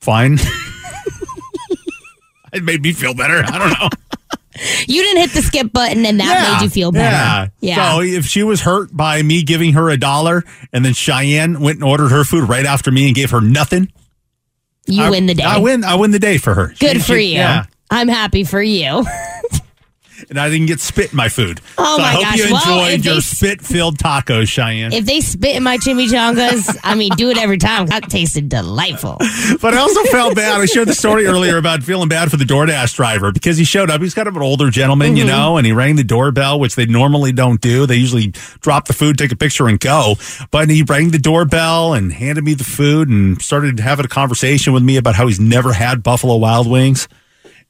fine. 0.00 0.38
it 2.52 2.64
made 2.64 2.82
me 2.82 2.92
feel 2.92 3.14
better. 3.14 3.44
I 3.46 3.58
don't 3.58 3.70
know. 3.80 3.88
You 4.86 5.02
didn't 5.02 5.22
hit 5.22 5.30
the 5.30 5.40
skip 5.40 5.72
button, 5.72 6.04
and 6.04 6.20
that 6.20 6.58
made 6.60 6.64
you 6.64 6.68
feel 6.68 6.92
better. 6.92 7.50
Yeah. 7.60 7.94
So 7.94 8.02
if 8.02 8.26
she 8.26 8.42
was 8.42 8.60
hurt 8.60 8.94
by 8.94 9.22
me 9.22 9.42
giving 9.44 9.72
her 9.72 9.88
a 9.88 9.96
dollar 9.96 10.44
and 10.74 10.84
then 10.84 10.92
Cheyenne 10.92 11.58
went 11.58 11.76
and 11.76 11.84
ordered 11.84 12.10
her 12.10 12.22
food 12.22 12.46
right 12.50 12.66
after 12.66 12.90
me 12.90 13.06
and 13.06 13.16
gave 13.16 13.30
her 13.30 13.40
nothing, 13.40 13.90
you 14.86 15.04
I- 15.04 15.10
win 15.10 15.24
the 15.24 15.32
day. 15.34 15.42
I 15.42 15.56
win. 15.56 15.84
I 15.84 15.94
win 15.94 16.10
the 16.10 16.18
day 16.18 16.36
for 16.36 16.52
her. 16.52 16.74
Good 16.78 16.98
She- 16.98 17.02
for 17.02 17.14
she- 17.18 17.32
you. 17.32 17.38
Yeah. 17.38 17.64
I'm 17.90 18.08
happy 18.08 18.44
for 18.44 18.62
you. 18.62 19.06
and 20.30 20.38
I 20.38 20.48
didn't 20.50 20.66
get 20.66 20.80
spit 20.80 21.10
in 21.10 21.16
my 21.16 21.28
food. 21.28 21.60
Oh 21.78 21.96
so 21.96 22.02
I 22.02 22.06
my 22.06 22.12
hope 22.12 22.22
gosh. 22.22 22.36
you 22.36 22.44
Well, 22.52 22.56
enjoyed 22.84 23.00
they 23.02 23.10
your 23.10 23.18
s- 23.18 23.26
spit-filled 23.26 23.98
tacos, 23.98 24.48
Cheyenne. 24.48 24.92
If 24.92 25.04
they 25.06 25.20
spit 25.20 25.56
in 25.56 25.62
my 25.62 25.78
chimichangas, 25.78 26.78
I 26.84 26.94
mean, 26.94 27.10
do 27.16 27.30
it 27.30 27.38
every 27.38 27.58
time. 27.58 27.86
That 27.86 28.08
tasted 28.10 28.48
delightful. 28.48 29.18
But 29.60 29.74
I 29.74 29.78
also 29.78 30.02
felt 30.04 30.34
bad. 30.34 30.60
I 30.60 30.66
shared 30.66 30.88
the 30.88 30.94
story 30.94 31.26
earlier 31.26 31.56
about 31.56 31.82
feeling 31.82 32.08
bad 32.08 32.30
for 32.30 32.36
the 32.36 32.44
DoorDash 32.44 32.94
driver 32.94 33.32
because 33.32 33.56
he 33.56 33.64
showed 33.64 33.90
up. 33.90 34.00
He's 34.00 34.14
kind 34.14 34.28
of 34.28 34.36
an 34.36 34.42
older 34.42 34.70
gentleman, 34.70 35.16
you 35.16 35.24
mm-hmm. 35.24 35.32
know, 35.32 35.56
and 35.56 35.66
he 35.66 35.72
rang 35.72 35.96
the 35.96 36.04
doorbell, 36.04 36.58
which 36.60 36.74
they 36.74 36.86
normally 36.86 37.32
don't 37.32 37.60
do. 37.60 37.86
They 37.86 37.96
usually 37.96 38.28
drop 38.60 38.86
the 38.86 38.92
food, 38.92 39.18
take 39.18 39.32
a 39.32 39.36
picture, 39.36 39.68
and 39.68 39.78
go. 39.78 40.16
But 40.50 40.70
he 40.70 40.82
rang 40.82 41.10
the 41.10 41.18
doorbell 41.18 41.94
and 41.94 42.12
handed 42.12 42.44
me 42.44 42.54
the 42.54 42.64
food 42.64 43.08
and 43.08 43.40
started 43.40 43.80
having 43.80 44.04
a 44.04 44.08
conversation 44.08 44.72
with 44.72 44.82
me 44.82 44.96
about 44.96 45.14
how 45.14 45.26
he's 45.26 45.40
never 45.40 45.72
had 45.72 46.02
Buffalo 46.02 46.36
Wild 46.36 46.68
Wings. 46.68 47.08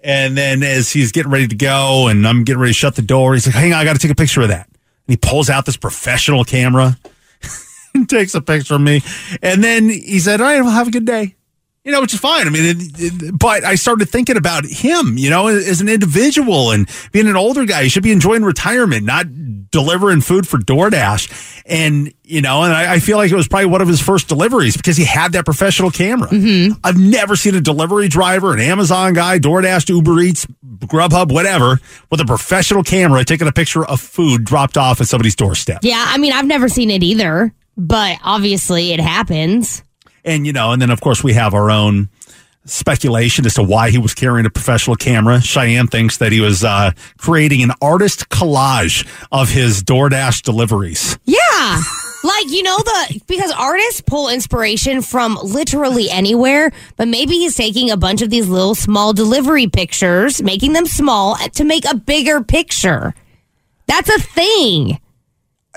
And 0.03 0.37
then 0.37 0.63
as 0.63 0.91
he's 0.91 1.13
getting 1.13 1.31
ready 1.31 1.47
to 1.49 1.55
go 1.55 2.09
and 2.09 2.27
I'm 2.27 2.45
getting 2.45 2.61
ready 2.61 2.73
to 2.73 2.79
shut 2.79 2.97
the 2.97 3.03
door, 3.03 3.35
he's 3.35 3.47
like, 3.47 3.55
hang 3.55 3.73
on, 3.73 3.81
I 3.81 3.85
got 3.85 3.95
to 3.95 3.99
take 3.99 4.11
a 4.11 4.17
picture 4.17 4.43
of 4.43 4.49
that. 4.49 4.67
And 4.67 4.77
he 5.09 5.17
pulls 5.17 5.49
out 5.49 5.65
this 5.65 5.77
professional 5.77 6.45
camera 6.45 6.99
and 7.95 8.09
takes 8.09 8.35
a 8.35 8.41
picture 8.41 8.75
of 8.75 8.81
me. 8.81 9.03
And 9.43 9.63
then 9.63 9.89
he 9.89 10.19
said, 10.19 10.41
all 10.41 10.47
right, 10.47 10.61
well, 10.61 10.73
have 10.73 10.89
a 10.89 10.91
good 10.91 11.05
day. 11.05 11.37
You 11.85 11.91
know, 11.91 12.01
which 12.01 12.15
is 12.15 12.21
fine. 12.21 12.47
I 12.47 12.51
mean, 12.51 12.65
it, 12.65 12.77
it, 13.01 13.39
but 13.39 13.65
I 13.65 13.75
started 13.75 14.09
thinking 14.09 14.37
about 14.37 14.65
him, 14.65 15.19
you 15.19 15.29
know, 15.31 15.49
as 15.49 15.81
an 15.81 15.89
individual 15.89 16.71
and 16.71 16.89
being 17.11 17.27
an 17.27 17.35
older 17.37 17.65
guy. 17.65 17.83
He 17.83 17.89
should 17.89 18.05
be 18.05 18.13
enjoying 18.13 18.45
retirement, 18.45 19.05
not 19.05 19.27
delivering 19.73 20.21
food 20.21 20.47
for 20.47 20.59
DoorDash. 20.59 21.63
And, 21.67 22.15
you 22.23 22.41
know, 22.41 22.63
and 22.63 22.73
I, 22.73 22.95
I 22.95 22.99
feel 23.01 23.17
like 23.17 23.33
it 23.33 23.35
was 23.35 23.49
probably 23.49 23.67
one 23.67 23.83
of 23.83 23.89
his 23.89 24.01
first 24.01 24.29
deliveries 24.29 24.77
because 24.77 24.97
he 24.97 25.05
had 25.05 25.33
that 25.33 25.45
professional 25.45 25.91
camera. 25.91 26.29
Mm-hmm. 26.29 26.79
I've 26.85 26.99
never 26.99 27.35
seen 27.35 27.57
a 27.57 27.61
delivery 27.61 28.07
driver, 28.07 28.53
an 28.53 28.61
Amazon 28.61 29.15
guy, 29.15 29.41
DoorDash, 29.41 29.89
Uber 29.89 30.21
Eats, 30.21 30.47
Grubhub, 30.87 31.33
whatever, 31.33 31.81
with 32.11 32.21
a 32.21 32.25
professional 32.25 32.85
camera 32.85 33.25
taking 33.25 33.49
a 33.49 33.53
picture 33.53 33.85
of 33.85 34.01
food 34.01 34.45
dropped 34.45 34.77
off 34.77 35.01
at 35.01 35.09
somebody's 35.09 35.35
doorstep. 35.35 35.81
Yeah, 35.83 36.05
I 36.07 36.19
mean, 36.19 36.33
I've 36.33 36.47
never 36.47 36.69
seen 36.69 36.91
it 36.91 37.03
either, 37.03 37.53
but 37.77 38.19
obviously 38.23 38.93
it 38.93 39.01
happens. 39.01 39.83
And, 40.25 40.47
you 40.47 40.53
know, 40.53 40.73
and 40.73 40.81
then 40.81 40.91
of 40.91 41.01
course 41.01 41.25
we 41.25 41.33
have 41.33 41.55
our 41.55 41.71
own 41.71 42.09
speculation 42.65 43.45
as 43.45 43.55
to 43.55 43.63
why 43.63 43.91
he 43.91 43.99
was 43.99 44.15
carrying 44.15 44.47
a 44.47 44.51
professional 44.51 44.97
camera. 44.97 45.41
Cheyenne 45.41 45.89
thinks 45.89 46.19
that 46.19 46.33
he 46.33 46.41
was 46.41 46.63
uh, 46.63 46.93
creating 47.19 47.63
an 47.63 47.73
artist 47.81 48.29
collage 48.29 49.07
of 49.33 49.51
his 49.51 49.83
DoorDash 49.83 50.43
deliveries. 50.43 51.19
Yeah. 51.25 51.83
Like, 52.25 52.51
you 52.51 52.63
know, 52.63 52.77
the 52.79 53.21
because 53.27 53.51
artists 53.51 54.01
pull 54.01 54.29
inspiration 54.29 55.03
from 55.03 55.37
literally 55.43 56.09
anywhere, 56.09 56.71
but 56.97 57.09
maybe 57.09 57.33
he's 57.35 57.57
taking 57.57 57.91
a 57.91 57.97
bunch 57.97 58.23
of 58.23 58.31
these 58.31 58.49
little 58.49 58.77
small 58.77 59.13
delivery 59.13 59.67
pictures, 59.67 60.41
making 60.41 60.73
them 60.73 60.87
small 60.87 61.35
to 61.35 61.65
make 61.65 61.85
a 61.85 61.97
bigger 61.97 62.41
picture. 62.41 63.13
That's 63.89 64.09
a 64.09 64.21
thing. 64.21 65.01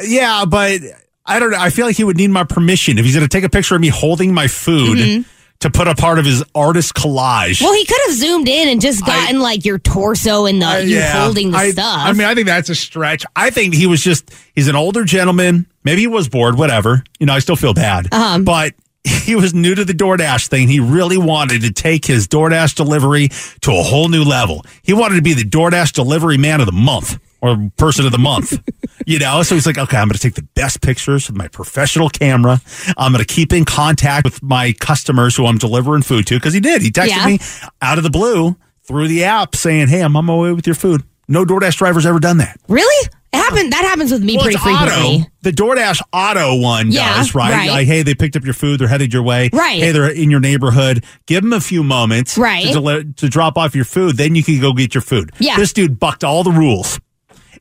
Yeah, 0.04 0.46
but 0.46 0.82
I 1.26 1.40
don't 1.40 1.52
know. 1.52 1.58
I 1.60 1.70
feel 1.70 1.86
like 1.86 1.96
he 1.96 2.04
would 2.04 2.18
need 2.18 2.30
my 2.30 2.44
permission 2.44 2.98
if 2.98 3.06
he's 3.06 3.16
going 3.16 3.28
to 3.28 3.36
take 3.36 3.44
a 3.44 3.50
picture 3.50 3.76
of 3.76 3.82
me 3.82 3.88
holding 3.88 4.34
my 4.34 4.48
food 4.48 5.26
to 5.62 5.70
put 5.70 5.88
a 5.88 5.96
part 5.96 6.20
of 6.20 6.26
his 6.26 6.44
artist 6.54 6.94
collage. 6.94 7.62
Well, 7.62 7.74
he 7.74 7.86
could 7.86 8.00
have 8.08 8.14
zoomed 8.16 8.48
in 8.48 8.68
and 8.68 8.82
just 8.82 9.06
gotten 9.06 9.40
like 9.40 9.66
your 9.66 9.80
torso 9.80 10.46
and 10.46 10.62
the 10.62 10.66
Uh, 10.68 10.78
you 10.78 10.98
yeah. 10.98 11.24
holding 11.24 11.52
the 11.52 11.58
I, 11.58 11.72
stuff. 11.72 12.02
I 12.02 12.12
mean, 12.14 12.28
I 12.28 12.36
think 12.36 12.48
that's 12.48 12.70
a 12.70 12.76
stretch. 12.76 13.26
I 13.36 13.50
think 13.50 13.74
he 13.74 13.88
was 13.88 14.02
just, 14.02 14.30
he's 14.54 14.68
an 14.68 14.76
older 14.76 15.04
gentleman. 15.06 15.66
Maybe 15.84 16.02
he 16.02 16.08
was 16.08 16.28
bored, 16.28 16.58
whatever. 16.58 17.04
You 17.20 17.26
know, 17.26 17.34
I 17.34 17.40
still 17.40 17.56
feel 17.56 17.74
bad. 17.74 18.08
Uh-huh. 18.12 18.40
But 18.40 18.74
he 19.04 19.36
was 19.36 19.54
new 19.54 19.74
to 19.76 19.86
the 19.86 19.94
DoorDash 19.94 20.48
thing. 20.48 20.68
He 20.68 20.80
really 20.80 21.18
wanted 21.18 21.62
to 21.62 21.72
take 21.72 22.06
his 22.06 22.28
DoorDash 22.28 22.76
delivery 22.76 23.30
to 23.62 23.72
a 23.72 23.82
whole 23.82 24.10
new 24.10 24.24
level. 24.24 24.66
He 24.84 24.94
wanted 24.94 25.16
to 25.16 25.22
be 25.22 25.34
the 25.34 25.44
DoorDash 25.44 25.94
delivery 25.94 26.38
man 26.38 26.60
of 26.60 26.66
the 26.66 26.72
month 26.74 27.18
or 27.46 27.72
person 27.78 28.06
of 28.06 28.12
the 28.12 28.18
month. 28.18 28.62
You 29.08 29.20
know, 29.20 29.44
so 29.44 29.54
he's 29.54 29.68
like, 29.68 29.78
okay, 29.78 29.98
I'm 29.98 30.08
going 30.08 30.14
to 30.16 30.20
take 30.20 30.34
the 30.34 30.48
best 30.56 30.82
pictures 30.82 31.28
with 31.28 31.38
my 31.38 31.48
professional 31.50 32.10
camera. 32.10 32.60
I'm 32.98 33.12
going 33.12 33.24
to 33.24 33.32
keep 33.32 33.54
in 33.54 33.64
contact 33.66 34.24
with 34.24 34.42
my 34.42 34.74
customers 34.80 35.36
who 35.36 35.46
I'm 35.46 35.58
delivering 35.60 36.02
food 36.02 36.26
to 36.28 36.36
because 36.36 36.54
he 36.56 36.60
did. 36.60 36.82
He 36.82 36.90
texted 36.92 37.10
Yeah. 37.10 37.26
me 37.28 37.40
out 37.84 37.98
of 38.00 38.04
the 38.04 38.10
blue 38.10 38.56
through 38.84 39.10
the 39.10 39.26
app 39.26 39.54
saying, 39.56 39.90
hey, 39.90 40.02
I'm 40.02 40.16
on 40.16 40.26
my 40.26 40.36
way 40.36 40.54
with 40.54 40.66
your 40.66 40.76
food. 40.76 41.04
No 41.28 41.46
DoorDash 41.46 41.76
driver's 41.78 42.06
ever 42.08 42.20
done 42.20 42.38
that. 42.38 42.58
really? 42.68 43.10
It 43.34 43.38
happened 43.38 43.74
that 43.74 43.84
happens 43.84 44.12
with 44.14 44.24
me 44.24 44.38
Well, 44.38 44.46
pretty 44.46 44.58
frequently. 44.60 45.16
Auto. 45.18 45.30
The 45.42 45.52
DoorDash 45.52 46.02
Auto 46.14 46.56
one 46.62 46.90
Yeah, 46.90 47.18
does, 47.18 47.36
right? 47.36 47.52
right. 47.52 47.70
Like, 47.70 47.86
hey, 47.86 48.02
they 48.02 48.16
picked 48.16 48.38
up 48.38 48.46
your 48.46 48.54
food. 48.54 48.80
They're 48.80 48.88
headed 48.88 49.12
your 49.14 49.24
way. 49.24 49.50
Right. 49.52 49.82
Hey, 49.84 49.92
they're 49.92 50.10
in 50.10 50.32
your 50.32 50.40
neighborhood. 50.40 51.04
Give 51.28 51.44
them 51.44 51.52
a 51.54 51.60
few 51.60 51.84
moments 51.84 52.38
Right. 52.38 52.66
to, 52.68 52.72
deli- 52.74 53.14
to 53.18 53.28
drop 53.28 53.58
off 53.58 53.76
your 53.76 53.84
food. 53.86 54.16
Then 54.16 54.36
you 54.36 54.44
can 54.44 54.60
go 54.62 54.72
get 54.72 54.96
your 54.96 55.02
food. 55.02 55.32
Yeah. 55.38 55.58
This 55.58 55.74
dude 55.74 56.00
bucked 56.00 56.24
all 56.24 56.44
the 56.44 56.52
rules 56.52 56.98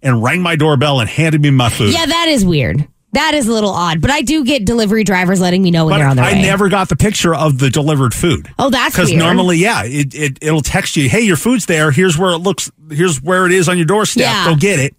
and 0.02 0.22
rang 0.22 0.42
my 0.42 0.56
doorbell 0.56 1.00
and 1.00 1.08
handed 1.08 1.42
me 1.42 1.50
my 1.50 1.68
food. 1.68 1.92
Yeah, 1.92 2.06
that 2.06 2.28
is 2.28 2.44
weird. 2.44 2.86
That 3.12 3.34
is 3.34 3.46
a 3.46 3.52
little 3.52 3.70
odd, 3.70 4.00
but 4.00 4.10
I 4.10 4.22
do 4.22 4.44
get 4.44 4.64
delivery 4.64 5.04
drivers 5.04 5.40
letting 5.40 5.62
me 5.62 5.70
know 5.70 5.84
when 5.86 5.92
But 5.94 5.98
they're 5.98 6.08
on 6.08 6.16
their 6.16 6.24
I 6.24 6.32
way. 6.32 6.42
never 6.42 6.68
got 6.68 6.88
the 6.88 6.96
picture 6.96 7.32
of 7.32 7.58
the 7.58 7.70
delivered 7.70 8.12
food. 8.12 8.48
Oh, 8.58 8.70
that's 8.70 8.96
Because 8.96 9.12
normally, 9.12 9.58
yeah, 9.58 9.84
it, 9.84 10.12
it 10.16 10.38
it'll 10.42 10.62
text 10.62 10.96
you, 10.96 11.08
"Hey, 11.08 11.20
your 11.20 11.36
food's 11.36 11.66
there. 11.66 11.92
Here's 11.92 12.18
where 12.18 12.32
it 12.32 12.38
looks. 12.38 12.72
Here's 12.90 13.22
where 13.22 13.46
it 13.46 13.52
is 13.52 13.68
on 13.68 13.76
your 13.76 13.86
doorstep. 13.86 14.22
Yeah. 14.22 14.46
Go 14.46 14.56
get 14.56 14.80
it." 14.80 14.96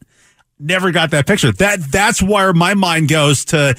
Never 0.58 0.92
got 0.92 1.12
that 1.12 1.28
picture. 1.28 1.52
That 1.52 1.82
that's 1.92 2.22
where 2.24 2.54
my 2.54 2.74
mind 2.74 3.10
goes 3.10 3.44
to. 3.46 3.76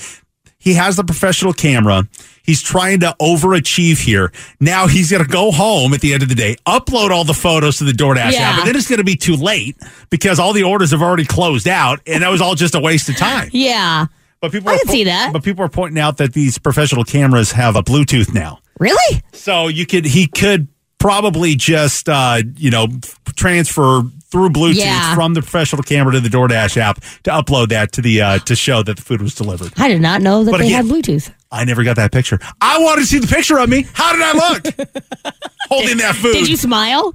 He 0.66 0.74
has 0.74 0.96
the 0.96 1.04
professional 1.04 1.52
camera. 1.52 2.08
He's 2.42 2.60
trying 2.60 2.98
to 2.98 3.14
overachieve 3.22 3.98
here. 4.02 4.32
Now 4.58 4.88
he's 4.88 5.12
going 5.12 5.22
to 5.22 5.30
go 5.30 5.52
home 5.52 5.94
at 5.94 6.00
the 6.00 6.12
end 6.12 6.24
of 6.24 6.28
the 6.28 6.34
day, 6.34 6.56
upload 6.66 7.10
all 7.10 7.22
the 7.22 7.34
photos 7.34 7.78
to 7.78 7.84
the 7.84 7.92
DoorDash 7.92 8.32
Yeah. 8.32 8.40
app, 8.40 8.58
and 8.58 8.66
then 8.66 8.74
it's 8.74 8.88
going 8.88 8.98
to 8.98 9.04
be 9.04 9.14
too 9.14 9.36
late 9.36 9.76
because 10.10 10.40
all 10.40 10.52
the 10.52 10.64
orders 10.64 10.90
have 10.90 11.02
already 11.02 11.24
closed 11.24 11.68
out, 11.68 12.00
and 12.04 12.24
that 12.24 12.30
was 12.30 12.40
all 12.40 12.56
just 12.56 12.74
a 12.74 12.80
waste 12.80 13.08
of 13.08 13.16
time. 13.16 13.48
yeah. 13.52 14.06
But 14.40 14.50
people 14.50 14.70
I 14.70 14.74
are 14.74 14.78
can 14.78 14.88
see 14.88 15.04
that. 15.04 15.32
But 15.32 15.44
people 15.44 15.64
are 15.64 15.68
pointing 15.68 16.00
out 16.00 16.16
that 16.16 16.32
these 16.32 16.58
professional 16.58 17.04
cameras 17.04 17.52
have 17.52 17.76
a 17.76 17.82
Bluetooth 17.84 18.34
now. 18.34 18.58
Really? 18.80 19.22
So 19.34 19.68
you 19.68 19.86
could 19.86 20.04
he 20.04 20.26
could 20.26 20.66
probably 20.98 21.54
just 21.54 22.08
uh, 22.08 22.42
you 22.56 22.70
know 22.70 22.88
transfer 23.36 24.02
through 24.30 24.48
Bluetooth 24.50 24.74
Yeah. 24.76 25.14
from 25.14 25.34
the 25.34 25.40
professional 25.42 25.82
camera 25.82 26.12
to 26.14 26.20
the 26.20 26.28
DoorDash 26.28 26.76
app 26.78 27.00
to 27.22 27.30
upload 27.30 27.68
that 27.68 27.92
to 27.92 28.02
the 28.02 28.20
uh, 28.22 28.38
to 28.40 28.56
show 28.56 28.82
that 28.82 28.96
the 28.96 29.02
food 29.02 29.22
was 29.22 29.34
delivered. 29.34 29.72
I 29.76 29.88
did 29.88 30.00
not 30.02 30.20
know 30.22 30.44
that 30.44 30.50
But 30.50 30.58
they 30.58 30.66
again- 30.66 30.86
had 30.88 30.94
Bluetooth. 30.94 31.32
I 31.52 31.64
never 31.64 31.84
got 31.84 31.96
that 31.96 32.10
picture. 32.12 32.38
I 32.60 32.80
wanted 32.80 33.02
to 33.02 33.06
see 33.06 33.18
the 33.20 33.28
picture 33.28 33.58
of 33.58 33.68
me. 33.68 33.86
How 33.94 34.12
did 34.12 34.22
I 34.22 34.32
look 34.32 35.34
holding 35.68 35.98
that 35.98 36.16
food? 36.16 36.32
Did 36.32 36.48
you 36.48 36.56
smile? 36.56 37.14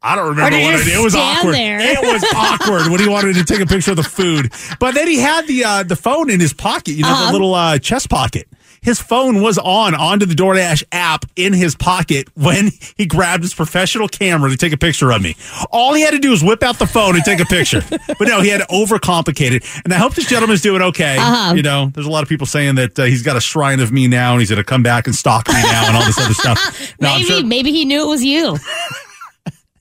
I 0.00 0.14
don't 0.14 0.28
remember 0.28 0.56
what 0.56 0.74
I 0.76 0.78
did. 0.84 0.86
It 0.94 1.02
was 1.02 1.16
awkward. 1.16 1.54
there? 1.56 1.80
It 1.80 1.98
was 2.00 2.24
awkward 2.36 2.86
when 2.86 3.00
he 3.00 3.08
wanted 3.08 3.34
to 3.34 3.44
take 3.44 3.60
a 3.60 3.66
picture 3.66 3.90
of 3.90 3.96
the 3.96 4.04
food. 4.04 4.52
But 4.78 4.94
then 4.94 5.08
he 5.08 5.18
had 5.18 5.48
the 5.48 5.64
uh, 5.64 5.82
the 5.82 5.96
phone 5.96 6.30
in 6.30 6.38
his 6.38 6.52
pocket, 6.54 6.92
you 6.92 7.02
know, 7.02 7.08
Uh-huh. 7.10 7.26
the 7.26 7.32
little 7.32 7.52
uh, 7.54 7.78
chest 7.80 8.08
pocket. 8.08 8.46
His 8.88 9.02
phone 9.02 9.42
was 9.42 9.58
on 9.58 9.94
onto 9.94 10.24
the 10.24 10.34
DoorDash 10.34 10.82
app 10.92 11.26
in 11.36 11.52
his 11.52 11.76
pocket 11.76 12.26
when 12.34 12.70
he 12.96 13.04
grabbed 13.04 13.42
his 13.42 13.52
professional 13.52 14.08
camera 14.08 14.48
to 14.48 14.56
take 14.56 14.72
a 14.72 14.78
picture 14.78 15.12
of 15.12 15.20
me. 15.20 15.36
All 15.70 15.92
he 15.92 16.00
had 16.00 16.12
to 16.12 16.18
do 16.18 16.30
was 16.30 16.42
whip 16.42 16.62
out 16.62 16.78
the 16.78 16.86
phone 16.86 17.14
and 17.14 17.22
take 17.22 17.38
a 17.38 17.44
picture. 17.44 17.82
but 17.90 18.20
no, 18.28 18.40
he 18.40 18.48
had 18.48 18.62
to 18.62 18.66
overcomplicate 18.68 19.52
it. 19.52 19.66
And 19.84 19.92
I 19.92 19.98
hope 19.98 20.14
this 20.14 20.26
gentleman's 20.26 20.62
doing 20.62 20.80
okay. 20.80 21.18
Uh-huh. 21.18 21.52
You 21.54 21.60
know, 21.60 21.90
there's 21.92 22.06
a 22.06 22.10
lot 22.10 22.22
of 22.22 22.30
people 22.30 22.46
saying 22.46 22.76
that 22.76 22.98
uh, 22.98 23.04
he's 23.04 23.22
got 23.22 23.36
a 23.36 23.42
shrine 23.42 23.80
of 23.80 23.92
me 23.92 24.08
now 24.08 24.32
and 24.32 24.40
he's 24.40 24.48
going 24.48 24.56
to 24.56 24.64
come 24.64 24.82
back 24.82 25.06
and 25.06 25.14
stalk 25.14 25.48
me 25.48 25.62
now 25.62 25.88
and 25.88 25.94
all 25.94 26.06
this 26.06 26.18
other 26.18 26.32
stuff. 26.32 26.94
No, 26.98 27.12
maybe, 27.12 27.24
sure- 27.24 27.44
maybe 27.44 27.72
he 27.72 27.84
knew 27.84 28.02
it 28.04 28.08
was 28.08 28.24
you. 28.24 28.56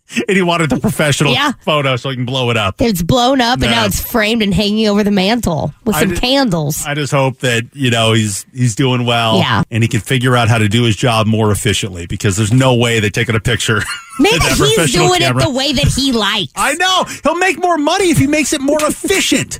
and 0.28 0.36
he 0.38 0.42
wanted 0.42 0.70
the 0.70 0.80
professional 0.80 1.34
Yeah. 1.34 1.52
photo 1.62 1.96
so 1.96 2.10
he 2.10 2.16
can 2.16 2.26
blow 2.26 2.50
it 2.50 2.58
up. 2.58 2.82
It's 2.82 3.02
blown 3.02 3.42
up 3.42 3.62
and 3.62 3.72
now 3.72 3.86
it's 3.86 4.00
framed 4.00 4.42
and 4.42 4.54
hanging 4.54 4.88
over 4.88 5.04
the 5.04 5.12
mantle 5.12 5.74
with 5.86 5.96
I 5.96 6.02
some 6.02 6.16
candles. 6.16 6.86
I 6.86 6.94
just 6.94 7.12
hope 7.12 7.40
that 7.40 7.64
you 7.74 7.90
know 7.92 8.14
he's 8.14 8.46
he's 8.54 8.76
doing 8.76 9.06
well, 9.06 9.38
Yeah. 9.40 9.64
and 9.72 9.84
he 9.84 9.88
can 9.90 10.00
figure 10.02 10.36
out 10.36 10.48
how 10.48 10.58
to 10.58 10.68
do 10.70 10.84
his 10.84 10.96
job 10.96 11.28
more 11.28 11.52
efficiently. 11.52 12.06
Because 12.08 12.38
there's 12.38 12.54
no 12.54 12.76
way 12.76 13.00
that 13.00 13.14
taking 13.14 13.36
a 13.36 13.40
picture. 13.40 13.82
Maybe 14.20 14.38
he's 14.46 14.94
doing 14.94 15.20
camera- 15.20 15.44
it 15.44 15.46
the 15.46 15.52
way 15.52 15.74
that 15.74 15.88
he 15.96 16.12
likes. 16.12 16.52
I 16.56 16.74
know 16.76 17.04
he'll 17.24 17.38
make 17.38 17.60
more 17.62 17.78
money 17.78 18.10
if 18.10 18.18
he 18.18 18.26
makes 18.28 18.52
it 18.54 18.62
more 18.62 18.80
efficient. 18.82 19.60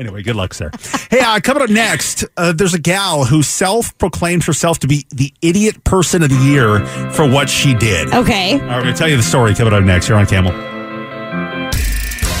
Anyway, 0.00 0.22
good 0.22 0.34
luck, 0.34 0.54
sir. 0.54 0.70
Hey, 1.10 1.20
uh, 1.20 1.40
coming 1.40 1.62
up 1.62 1.68
next, 1.68 2.24
uh, 2.38 2.52
there's 2.52 2.72
a 2.72 2.78
gal 2.78 3.26
who 3.26 3.42
self-proclaimed 3.42 4.44
herself 4.44 4.78
to 4.78 4.86
be 4.86 5.04
the 5.10 5.30
idiot 5.42 5.84
person 5.84 6.22
of 6.22 6.30
the 6.30 6.36
year 6.36 6.80
for 7.12 7.28
what 7.28 7.50
she 7.50 7.74
did. 7.74 8.08
Okay. 8.08 8.56
right, 8.56 8.76
we're 8.76 8.82
going 8.82 8.94
to 8.94 8.98
tell 8.98 9.08
you 9.10 9.18
the 9.18 9.22
story 9.22 9.54
coming 9.54 9.74
up 9.74 9.84
next 9.84 10.06
here 10.06 10.16
on 10.16 10.24
Camel. 10.24 10.52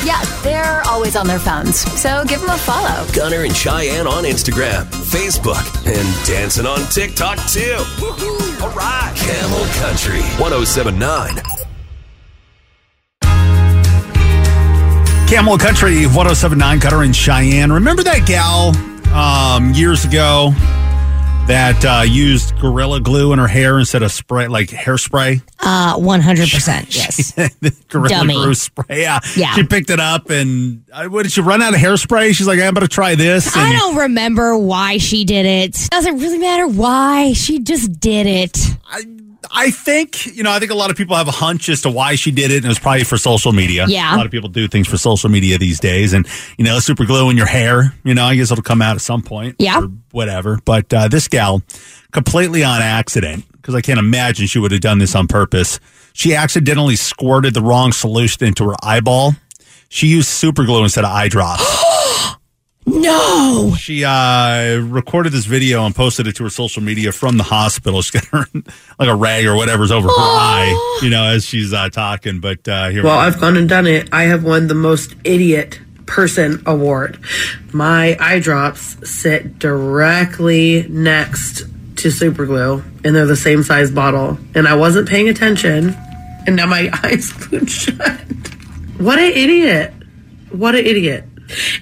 Yeah, 0.02 0.24
they're 0.42 0.80
always 0.86 1.16
on 1.16 1.26
their 1.26 1.38
phones, 1.38 1.80
so 2.00 2.24
give 2.26 2.40
them 2.40 2.48
a 2.48 2.56
follow. 2.56 3.06
Gunner 3.12 3.44
and 3.44 3.54
Cheyenne 3.54 4.06
on 4.06 4.24
Instagram, 4.24 4.84
Facebook, 4.86 5.62
and 5.86 6.26
dancing 6.26 6.64
on 6.64 6.80
TikTok 6.88 7.36
too. 7.46 7.76
Woohoo! 8.00 8.62
All 8.62 8.70
right. 8.70 9.12
Camel 9.14 9.66
Country 9.82 10.22
1079. 10.40 11.59
Camel 15.30 15.56
Country 15.58 16.06
1079 16.06 16.78
Gunner 16.80 17.04
in 17.04 17.12
Cheyenne. 17.12 17.70
Remember 17.72 18.02
that 18.02 18.26
gal 18.26 18.74
um, 19.14 19.72
years 19.74 20.04
ago 20.04 20.50
that 21.46 21.84
uh, 21.84 22.02
used 22.02 22.58
Gorilla 22.58 23.00
Glue 23.00 23.32
in 23.32 23.38
her 23.38 23.46
hair 23.46 23.78
instead 23.78 24.02
of 24.02 24.10
spray, 24.10 24.48
like 24.48 24.70
hairspray. 24.70 25.40
Uh, 25.60 25.96
100%. 25.96 26.86
Yes. 26.90 27.32
Gorilla 27.88 28.08
Dummy. 28.08 28.34
Glue 28.34 28.54
spray. 28.54 29.02
Yeah. 29.02 29.20
Yeah. 29.36 29.54
She 29.54 29.62
picked 29.62 29.90
it 29.90 30.00
up 30.00 30.30
and 30.30 30.82
uh, 30.92 31.06
what 31.06 31.22
did 31.22 31.30
she 31.30 31.42
run 31.42 31.62
out 31.62 31.74
of 31.74 31.80
hairspray? 31.80 32.34
She's 32.34 32.48
like, 32.48 32.58
I'm 32.58 32.74
going 32.74 32.86
to 32.86 32.88
try 32.88 33.14
this. 33.14 33.56
I 33.56 33.68
And 33.68 33.78
don't 33.78 33.96
remember 33.96 34.58
why 34.58 34.98
she 34.98 35.24
did 35.24 35.46
it. 35.46 35.76
Doesn't 35.92 36.18
really 36.18 36.38
matter 36.38 36.66
why. 36.66 37.34
She 37.34 37.60
just 37.60 38.00
did 38.00 38.26
it. 38.26 38.58
I 38.84 39.04
think, 39.70 40.26
you 40.26 40.42
know, 40.42 40.50
I 40.50 40.58
think 40.58 40.70
a 40.70 40.74
lot 40.74 40.90
of 40.90 40.96
people 40.96 41.16
have 41.16 41.28
a 41.28 41.32
hunch 41.32 41.68
as 41.68 41.82
to 41.82 41.90
why 41.90 42.14
she 42.14 42.30
did 42.30 42.50
it, 42.50 42.58
and 42.58 42.66
it 42.66 42.68
was 42.68 42.78
probably 42.78 43.04
for 43.04 43.16
social 43.16 43.52
media. 43.52 43.86
Yeah. 43.88 44.14
A 44.14 44.16
lot 44.16 44.26
of 44.26 44.32
people 44.32 44.48
do 44.48 44.68
things 44.68 44.86
for 44.86 44.96
social 44.96 45.30
media 45.30 45.58
these 45.58 45.80
days. 45.80 46.12
And, 46.12 46.26
you 46.58 46.64
know, 46.64 46.78
super 46.78 47.04
glue 47.04 47.30
in 47.30 47.36
your 47.36 47.46
hair, 47.46 47.94
you 48.04 48.14
know, 48.14 48.24
I 48.24 48.36
guess 48.36 48.50
it'll 48.50 48.62
come 48.62 48.82
out 48.82 48.96
at 48.96 49.00
some 49.00 49.22
point. 49.22 49.56
Yeah. 49.58 49.80
Or 49.80 49.88
whatever. 50.12 50.58
But 50.64 50.92
uh, 50.92 51.08
this 51.08 51.28
gal, 51.28 51.62
completely 52.12 52.64
on 52.64 52.82
accident, 52.82 53.44
because 53.52 53.74
I 53.74 53.80
can't 53.80 53.98
imagine 53.98 54.46
she 54.46 54.58
would 54.58 54.72
have 54.72 54.80
done 54.80 54.98
this 54.98 55.14
on 55.14 55.26
purpose, 55.26 55.80
she 56.12 56.34
accidentally 56.34 56.96
squirted 56.96 57.54
the 57.54 57.62
wrong 57.62 57.92
solution 57.92 58.44
into 58.46 58.68
her 58.68 58.76
eyeball. 58.82 59.32
She 59.88 60.06
used 60.06 60.28
super 60.28 60.64
glue 60.64 60.82
instead 60.82 61.04
of 61.04 61.10
eye 61.10 61.28
drops. 61.28 61.62
No. 62.86 63.74
She 63.78 64.04
uh, 64.04 64.78
recorded 64.80 65.32
this 65.32 65.44
video 65.44 65.84
and 65.84 65.94
posted 65.94 66.26
it 66.26 66.36
to 66.36 66.44
her 66.44 66.50
social 66.50 66.82
media 66.82 67.12
from 67.12 67.36
the 67.36 67.44
hospital. 67.44 68.02
She's 68.02 68.10
got 68.10 68.24
her 68.26 68.46
like 68.98 69.08
a 69.08 69.14
rag 69.14 69.46
or 69.46 69.54
whatever's 69.54 69.90
over 69.92 70.08
her 70.08 70.14
eye, 70.14 70.98
you 71.02 71.10
know, 71.10 71.24
as 71.24 71.44
she's 71.44 71.72
uh, 71.72 71.88
talking. 71.90 72.40
But 72.40 72.66
uh, 72.66 72.88
here 72.88 73.02
Well, 73.04 73.18
we. 73.18 73.24
I've 73.26 73.40
gone 73.40 73.56
and 73.56 73.68
done 73.68 73.86
it. 73.86 74.08
I 74.12 74.24
have 74.24 74.44
won 74.44 74.66
the 74.66 74.74
most 74.74 75.14
idiot 75.24 75.80
person 76.06 76.62
award. 76.66 77.18
My 77.72 78.16
eye 78.18 78.40
drops 78.40 78.96
sit 79.08 79.58
directly 79.58 80.86
next 80.88 81.64
to 81.96 82.10
super 82.10 82.46
glue, 82.46 82.82
and 83.04 83.14
they're 83.14 83.26
the 83.26 83.36
same 83.36 83.62
size 83.62 83.90
bottle. 83.90 84.38
And 84.54 84.66
I 84.66 84.74
wasn't 84.74 85.08
paying 85.08 85.28
attention, 85.28 85.94
and 86.46 86.56
now 86.56 86.66
my 86.66 86.90
eyes 87.04 87.30
glued 87.32 87.70
shut. 87.70 88.20
What 88.98 89.18
an 89.18 89.32
idiot! 89.32 89.92
What 90.50 90.74
an 90.74 90.84
idiot! 90.84 91.24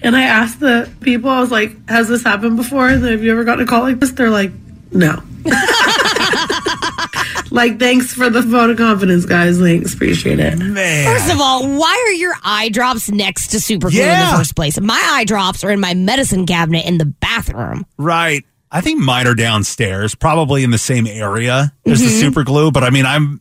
And 0.02 0.16
I 0.16 0.22
asked 0.22 0.60
the 0.60 0.90
people, 1.00 1.30
I 1.30 1.40
was 1.40 1.50
like, 1.50 1.72
"Has 1.88 2.08
this 2.08 2.22
happened 2.22 2.56
before? 2.56 2.88
Have 2.88 3.22
you 3.22 3.30
ever 3.32 3.44
gotten 3.44 3.64
a 3.64 3.66
call 3.66 3.82
like 3.82 4.00
this?" 4.00 4.12
They're 4.12 4.30
like, 4.30 4.52
"No." 4.92 5.22
like, 7.50 7.78
thanks 7.78 8.12
for 8.12 8.30
the 8.30 8.42
vote 8.42 8.70
of 8.70 8.76
confidence, 8.76 9.24
guys. 9.24 9.58
Thanks, 9.58 9.94
appreciate 9.94 10.38
it. 10.38 10.58
Man. 10.58 11.06
First 11.06 11.32
of 11.32 11.40
all, 11.40 11.66
why 11.78 12.04
are 12.08 12.12
your 12.12 12.34
eye 12.44 12.68
drops 12.68 13.10
next 13.10 13.48
to 13.48 13.60
super 13.60 13.90
glue 13.90 14.00
in 14.00 14.06
Yeah. 14.06 14.32
the 14.32 14.38
first 14.38 14.54
place? 14.56 14.80
My 14.80 15.00
eye 15.12 15.24
drops 15.24 15.64
are 15.64 15.70
in 15.70 15.80
my 15.80 15.94
medicine 15.94 16.46
cabinet 16.46 16.84
in 16.86 16.98
the 16.98 17.06
bathroom. 17.06 17.86
Right. 17.96 18.44
I 18.70 18.82
think 18.82 19.00
mine 19.00 19.26
are 19.26 19.34
downstairs, 19.34 20.14
probably 20.14 20.62
in 20.62 20.70
the 20.70 20.78
same 20.78 21.06
area 21.06 21.72
as 21.86 22.00
the 22.00 22.08
Mhm. 22.08 22.20
super 22.20 22.44
glue. 22.44 22.70
But 22.70 22.84
I 22.84 22.90
mean, 22.90 23.06
I'm 23.06 23.40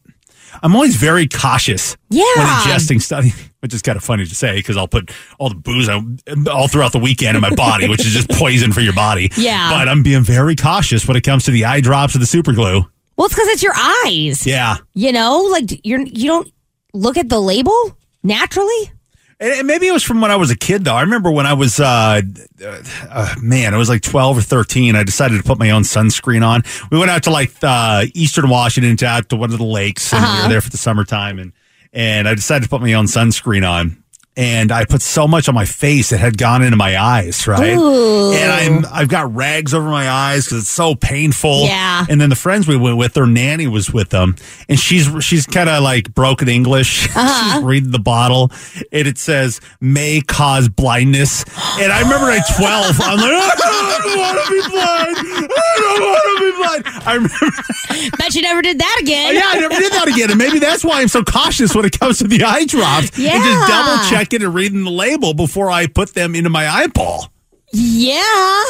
I'm 0.64 0.76
always 0.76 0.96
very 0.96 1.28
cautious 1.28 1.98
Yeah. 2.10 2.24
when 2.36 2.48
ingesting 2.48 3.00
stuff, 3.02 3.26
which 3.62 3.74
is 3.74 3.82
kind 3.82 3.96
of 3.98 4.04
funny 4.04 4.26
to 4.26 4.36
say 4.36 4.56
because 4.58 4.78
I'll 4.78 4.88
put 4.88 5.12
all 5.40 5.50
the 5.50 5.56
booze 5.56 5.90
out, 5.90 6.04
all 6.52 6.68
throughout 6.68 6.92
the 6.92 7.00
weekend 7.00 7.36
in 7.36 7.42
my 7.42 7.54
body, 7.56 7.88
which 7.90 8.02
is 8.06 8.14
just 8.14 8.30
poison 8.30 8.72
for 8.72 8.82
your 8.82 8.94
body. 8.94 9.30
Yeah. 9.36 9.70
But 9.72 9.88
I'm 9.90 10.04
being 10.04 10.22
very 10.24 10.56
cautious 10.56 11.08
when 11.08 11.18
it 11.18 11.22
comes 11.22 11.46
to 11.46 11.52
the 11.52 11.66
eye 11.66 11.82
drops 11.82 12.14
of 12.16 12.22
the 12.22 12.28
super 12.28 12.54
glue. 12.54 12.86
Well, 13.16 13.26
it's 13.26 13.34
because 13.36 13.48
it's 13.48 13.64
your 13.64 13.74
eyes. 14.06 14.46
Yeah. 14.46 14.78
You 14.94 15.12
know, 15.12 15.42
like 15.52 15.86
you're 15.86 16.02
you 16.02 16.28
don't 16.28 16.52
look 16.94 17.18
at 17.18 17.30
the 17.30 17.40
label 17.42 17.98
naturally. 18.24 18.92
And 19.40 19.68
maybe 19.68 19.88
it 19.88 19.92
was 19.92 20.02
from 20.04 20.20
when 20.22 20.32
I 20.32 20.36
was 20.36 20.50
a 20.50 20.56
kid, 20.58 20.84
though. 20.84 20.96
I 20.96 21.02
remember 21.02 21.30
when 21.30 21.46
I 21.46 21.54
was, 21.54 21.80
uh, 21.80 22.22
uh, 22.64 23.36
man, 23.40 23.76
I 23.76 23.78
was 23.78 23.88
like 23.88 24.02
12 24.02 24.40
or 24.40 24.42
13. 24.42 24.96
I 24.96 25.04
decided 25.04 25.38
to 25.38 25.44
put 25.44 25.60
my 25.60 25.70
own 25.70 25.84
sunscreen 25.84 26.44
on. 26.44 26.64
We 26.92 26.98
went 26.98 27.12
out 27.12 27.22
to 27.24 27.30
like 27.30 27.52
uh, 27.62 28.06
Eastern 28.16 28.50
Washington, 28.50 28.98
to 28.98 29.06
out 29.06 29.30
to 29.30 29.36
one 29.36 29.52
of 29.52 29.60
the 29.60 29.64
lakes, 29.64 30.12
and 30.12 30.22
we 30.24 30.28
Uh-huh. 30.28 30.44
were 30.48 30.50
there 30.50 30.62
for 30.62 30.72
the 30.72 30.78
summertime. 30.78 31.38
And, 31.38 31.54
and 31.94 32.28
I 32.28 32.36
decided 32.36 32.64
to 32.64 32.70
put 32.70 32.82
my 32.82 32.94
own 32.94 33.06
sunscreen 33.06 33.68
on. 33.68 34.04
And 34.38 34.72
I 34.72 34.86
put 34.86 35.02
so 35.02 35.28
much 35.28 35.50
on 35.50 35.56
my 35.56 35.66
face 35.66 36.12
it 36.12 36.20
had 36.20 36.38
gone 36.38 36.62
into 36.62 36.78
my 36.78 36.96
eyes, 36.96 37.48
right? 37.48 37.76
Ooh. 37.76 38.32
And 38.34 38.52
I'm 38.52 38.86
I've 38.94 39.08
got 39.10 39.34
rags 39.36 39.74
over 39.74 39.90
my 39.90 40.08
eyes 40.10 40.46
because 40.46 40.60
it's 40.60 40.70
so 40.70 40.94
painful. 40.94 41.64
Yeah. 41.66 42.06
And 42.08 42.22
then 42.22 42.30
the 42.30 42.36
friends 42.36 42.68
we 42.68 42.78
went 42.78 42.98
with, 42.98 43.14
their 43.16 43.26
nanny 43.26 43.66
was 43.68 43.92
with 43.92 44.10
them, 44.10 44.36
and 44.70 44.80
she's 44.80 45.10
she's 45.26 45.48
kind 45.48 45.68
of 45.70 45.82
like 45.84 46.14
broken 46.14 46.48
English. 46.48 47.08
Uh-huh. 47.18 47.56
she's 47.56 47.64
reading 47.64 47.90
the 47.92 47.98
bottle, 48.00 48.52
and 48.92 49.08
it 49.08 49.18
says 49.18 49.60
may 49.82 50.22
cause 50.22 50.70
blindness. 50.70 51.44
And 51.80 51.92
I 51.92 52.02
remember 52.02 52.30
at 52.30 52.44
twelve, 52.56 52.96
I'm 53.02 53.18
like, 53.18 53.26
I 53.28 54.00
don't 54.04 54.18
want 54.20 54.38
to 54.46 54.52
be 54.54 54.62
blind. 54.70 55.18
I 55.50 55.74
don't 55.80 56.02
want 56.06 56.24
to 56.28 56.46
be 56.46 56.52
blind. 56.94 57.08
I 57.08 57.14
remember, 57.16 58.18
Bet 58.20 58.36
you 58.36 58.42
never 58.44 58.62
did 58.62 58.80
that 58.80 58.98
again. 59.02 59.34
yeah, 59.34 59.42
I 59.46 59.60
never 59.60 59.74
did 59.74 59.92
that 59.94 60.08
again, 60.08 60.30
and 60.30 60.38
maybe 60.38 60.60
that's 60.60 60.84
why 60.84 61.02
I'm 61.02 61.08
so 61.08 61.24
cautious 61.24 61.74
when 61.74 61.86
it 61.86 62.00
comes 62.00 62.20
to 62.20 62.28
the 62.28 62.44
eye 62.44 62.66
drops. 62.66 63.10
and 63.10 63.20
Yeah. 63.20 63.40
just 63.44 63.68
double 63.68 64.04
checking 64.28 64.46
and 64.46 64.54
reading 64.54 64.84
the 64.84 64.92
label 64.92 65.34
before 65.34 65.72
I 65.72 65.88
put 65.88 66.14
them 66.14 66.36
into 66.36 66.50
my 66.50 66.68
eyeball. 66.68 67.32
Yeah. 67.72 68.64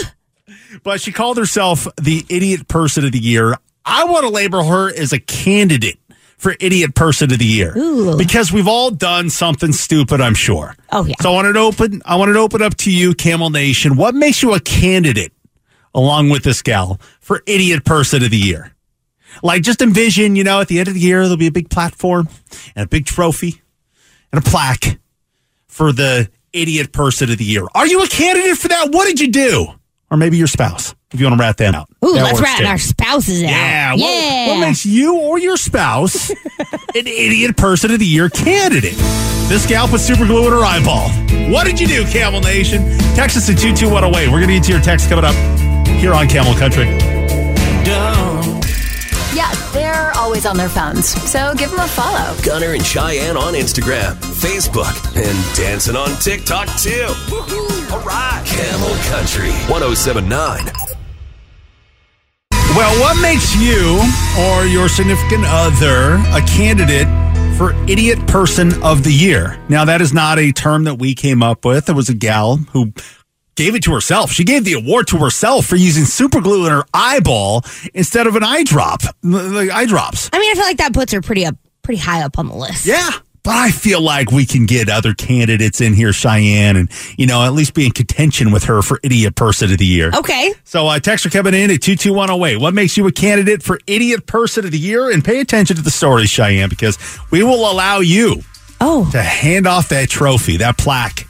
But 0.83 1.01
she 1.01 1.11
called 1.11 1.37
herself 1.37 1.87
the 1.99 2.23
idiot 2.29 2.67
person 2.67 3.05
of 3.05 3.11
the 3.11 3.19
year. 3.19 3.55
I 3.85 4.03
want 4.05 4.23
to 4.23 4.29
label 4.29 4.63
her 4.63 4.93
as 4.93 5.13
a 5.13 5.19
candidate 5.19 5.97
for 6.37 6.55
idiot 6.59 6.93
person 6.93 7.31
of 7.31 7.39
the 7.39 7.45
year 7.45 7.75
Ooh. 7.75 8.17
because 8.17 8.51
we've 8.51 8.67
all 8.67 8.91
done 8.91 9.31
something 9.31 9.71
stupid. 9.71 10.21
I'm 10.21 10.35
sure. 10.35 10.75
Oh 10.91 11.05
yeah. 11.05 11.15
So 11.21 11.31
I 11.31 11.33
want 11.33 11.55
to 11.55 11.59
open. 11.59 12.01
I 12.05 12.15
want 12.17 12.31
to 12.31 12.39
open 12.39 12.61
up 12.61 12.75
to 12.77 12.91
you, 12.91 13.15
Camel 13.15 13.49
Nation. 13.49 13.95
What 13.95 14.13
makes 14.13 14.43
you 14.43 14.53
a 14.53 14.59
candidate, 14.59 15.33
along 15.95 16.29
with 16.29 16.43
this 16.43 16.61
gal, 16.61 16.99
for 17.19 17.41
idiot 17.47 17.83
person 17.83 18.23
of 18.23 18.29
the 18.29 18.37
year? 18.37 18.73
Like, 19.41 19.63
just 19.63 19.81
envision, 19.81 20.35
you 20.35 20.43
know, 20.43 20.61
at 20.61 20.67
the 20.67 20.79
end 20.79 20.87
of 20.87 20.93
the 20.93 20.99
year, 20.99 21.21
there'll 21.21 21.37
be 21.37 21.47
a 21.47 21.51
big 21.51 21.69
platform 21.69 22.29
and 22.75 22.85
a 22.85 22.87
big 22.87 23.05
trophy 23.05 23.61
and 24.31 24.45
a 24.45 24.49
plaque 24.49 24.99
for 25.77 25.91
the 25.91 26.27
idiot 26.53 26.91
person 26.91 27.29
of 27.31 27.37
the 27.37 27.43
year. 27.45 27.61
Are 27.75 27.85
you 27.85 28.01
a 28.03 28.07
candidate 28.07 28.57
for 28.57 28.67
that? 28.69 28.89
What 28.91 29.05
did 29.05 29.19
you 29.19 29.31
do? 29.31 29.67
Or 30.09 30.17
maybe 30.17 30.37
your 30.37 30.47
spouse, 30.47 30.95
if 31.13 31.19
you 31.19 31.25
want 31.27 31.37
to 31.39 31.43
rat 31.43 31.57
them 31.57 31.75
out. 31.75 31.87
Ooh, 32.03 32.13
That 32.13 32.23
let's 32.23 32.41
rat 32.41 32.59
too. 32.59 32.65
our 32.65 32.77
spouses 32.79 33.43
out. 33.43 33.49
Yeah. 33.49 33.91
What, 33.91 33.99
Yeah. 33.99 34.47
what 34.47 34.59
makes 34.61 34.85
you 34.85 35.19
or 35.19 35.37
your 35.37 35.55
spouse 35.57 36.29
an 36.31 36.35
idiot 36.95 37.55
person 37.57 37.91
of 37.91 37.99
the 37.99 38.05
year 38.05 38.29
candidate? 38.29 38.95
This 39.49 39.65
gal 39.67 39.87
put 39.87 39.99
super 40.01 40.25
glue 40.25 40.47
in 40.47 40.51
her 40.53 40.63
eyeball. 40.65 41.09
What 41.51 41.65
did 41.65 41.79
you 41.79 41.87
do, 41.87 42.05
Camel 42.05 42.41
Nation? 42.41 42.81
Text 43.15 43.37
us 43.37 43.49
at 43.49 43.57
22108. 43.59 44.27
We're 44.29 44.39
going 44.39 44.47
to 44.47 44.53
get 44.55 44.63
to 44.63 44.71
your 44.71 44.81
text 44.81 45.09
coming 45.09 45.25
up 45.25 45.35
here 45.99 46.13
on 46.13 46.27
Camel 46.27 46.53
Country. 46.55 46.85
Always 50.37 50.45
on 50.45 50.57
their 50.57 50.69
phones. 50.69 51.09
So 51.29 51.53
give 51.55 51.71
them 51.71 51.79
a 51.79 51.87
follow. 51.87 52.35
Gunner 52.43 52.73
and 52.73 52.85
Cheyenne 52.85 53.37
on 53.37 53.53
Instagram, 53.53 54.13
Facebook, 54.15 54.93
and 55.15 55.55
dancing 55.55 55.95
on 55.95 56.09
TikTok 56.19 56.67
too. 56.77 57.07
All 57.91 58.03
right. 58.03 58.43
Camel 58.45 58.95
Country 59.09 59.51
1079. 59.71 60.65
Well, 62.75 62.99
what 62.99 63.19
makes 63.21 63.55
you 63.55 63.99
or 64.39 64.65
your 64.65 64.87
significant 64.87 65.45
other 65.47 66.15
a 66.37 66.41
candidate 66.45 67.07
for 67.57 67.73
Idiot 67.89 68.27
Person 68.27 68.71
of 68.83 69.03
the 69.03 69.11
Year? 69.11 69.59
Now, 69.69 69.85
that 69.85 70.01
is 70.01 70.13
not 70.13 70.37
a 70.37 70.51
term 70.51 70.83
that 70.83 70.95
we 70.95 71.15
came 71.15 71.41
up 71.41 71.65
with. 71.65 71.89
It 71.89 71.93
was 71.93 72.09
a 72.09 72.13
gal 72.13 72.57
who 72.57 72.93
gave 73.57 73.75
it 73.75 73.83
to 73.83 73.93
herself. 73.93 74.31
She 74.31 74.43
gave 74.43 74.63
the 74.63 74.73
award 74.73 75.07
to 75.07 75.17
herself 75.17 75.65
for 75.65 75.75
using 75.75 76.05
super 76.05 76.39
glue 76.39 76.65
in 76.65 76.71
her 76.71 76.85
eyeball 76.93 77.63
instead 77.93 78.27
of 78.27 78.35
an 78.35 78.43
eye 78.43 78.63
drop, 78.63 79.01
like 79.23 79.69
eye 79.71 79.85
drops. 79.85 80.29
I 80.31 80.39
mean, 80.39 80.51
I 80.51 80.53
feel 80.53 80.63
like 80.63 80.77
that 80.77 80.93
puts 80.93 81.11
her 81.11 81.21
pretty 81.21 81.45
up, 81.45 81.55
pretty 81.81 81.99
high 81.99 82.21
up 82.23 82.39
on 82.39 82.47
the 82.47 82.55
list. 82.55 82.85
Yeah. 82.85 83.09
But 83.43 83.55
I 83.55 83.71
feel 83.71 84.01
like 84.01 84.29
we 84.29 84.45
can 84.45 84.65
get 84.65 84.89
other 84.89 85.13
candidates 85.13 85.79
in 85.79 85.93
here, 85.93 86.11
Cheyenne, 86.11 86.75
and, 86.75 86.91
you 87.17 87.25
know, 87.25 87.43
at 87.45 87.53
least 87.53 87.73
be 87.73 87.85
in 87.85 87.93
contention 87.93 88.51
with 88.51 88.65
her 88.65 88.81
for 88.81 88.99
Idiot 89.03 89.35
Person 89.35 89.71
of 89.71 89.77
the 89.77 89.85
Year. 89.85 90.11
Okay. 90.13 90.53
So, 90.65 90.85
uh, 90.87 90.99
text 90.99 91.25
are 91.25 91.29
coming 91.29 91.53
in 91.53 91.71
at 91.71 91.81
22108. 91.81 92.57
What 92.59 92.73
makes 92.73 92.97
you 92.97 93.07
a 93.07 93.11
candidate 93.13 93.63
for 93.63 93.79
Idiot 93.87 94.25
Person 94.25 94.65
of 94.65 94.71
the 94.71 94.77
Year? 94.79 95.09
And 95.09 95.23
pay 95.23 95.39
attention 95.39 95.77
to 95.77 95.81
the 95.81 95.91
stories, 95.91 96.29
Cheyenne, 96.29 96.67
because 96.67 96.97
we 97.31 97.41
will 97.41 97.71
allow 97.71 97.99
you 97.99 98.43
Oh. 98.81 99.09
to 99.11 99.21
hand 99.21 99.65
off 99.65 99.87
that 99.89 100.09
trophy, 100.09 100.57
that 100.57 100.77
plaque, 100.77 101.25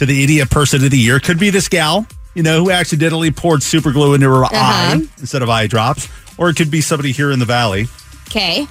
to 0.00 0.06
the 0.06 0.24
Idiot 0.24 0.48
Person 0.48 0.82
of 0.82 0.90
the 0.90 0.96
Year. 0.98 1.20
Could 1.20 1.38
be 1.38 1.50
this 1.50 1.68
gal, 1.68 2.06
you 2.32 2.42
know, 2.42 2.64
who 2.64 2.70
accidentally 2.70 3.30
poured 3.30 3.62
super 3.62 3.92
glue 3.92 4.14
into 4.14 4.30
her 4.30 4.46
eye 4.46 4.98
instead 5.18 5.42
of 5.42 5.50
eye 5.50 5.66
drops, 5.66 6.08
or 6.38 6.48
it 6.48 6.56
could 6.56 6.70
be 6.70 6.80
somebody 6.80 7.12
here 7.12 7.30
in 7.30 7.38
the 7.38 7.44
Valley 7.44 7.86
Okay. 8.28 8.66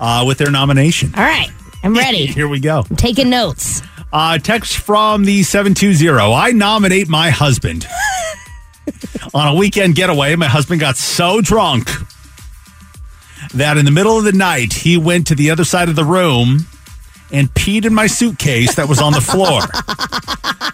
uh, 0.00 0.24
with 0.26 0.38
their 0.38 0.50
nomination. 0.50 1.12
All 1.16 1.22
right. 1.22 1.50
I'm 1.84 1.94
ready. 1.96 2.26
Here 2.26 2.48
we 2.48 2.58
go. 2.58 2.82
I'm 2.90 2.96
taking 2.96 3.30
notes. 3.30 3.80
Uh, 4.12 4.38
text 4.38 4.78
from 4.78 5.24
the 5.24 5.44
720. 5.44 6.08
I 6.34 6.50
nominate 6.50 7.08
my 7.08 7.30
husband. 7.30 7.86
On 9.34 9.46
a 9.46 9.54
weekend 9.54 9.94
getaway, 9.94 10.34
my 10.34 10.48
husband 10.48 10.80
got 10.80 10.96
so 10.96 11.40
drunk 11.40 11.90
that 13.54 13.76
in 13.78 13.84
the 13.84 13.92
middle 13.92 14.18
of 14.18 14.24
the 14.24 14.32
night, 14.32 14.72
he 14.72 14.96
went 14.96 15.28
to 15.28 15.36
the 15.36 15.48
other 15.52 15.64
side 15.64 15.88
of 15.88 15.94
the 15.94 16.04
room 16.04 16.66
and 17.32 17.48
peed 17.54 17.84
in 17.84 17.94
my 17.94 18.06
suitcase 18.06 18.74
that 18.76 18.88
was 18.88 19.00
on 19.00 19.12
the 19.12 19.20
floor. 19.20 19.60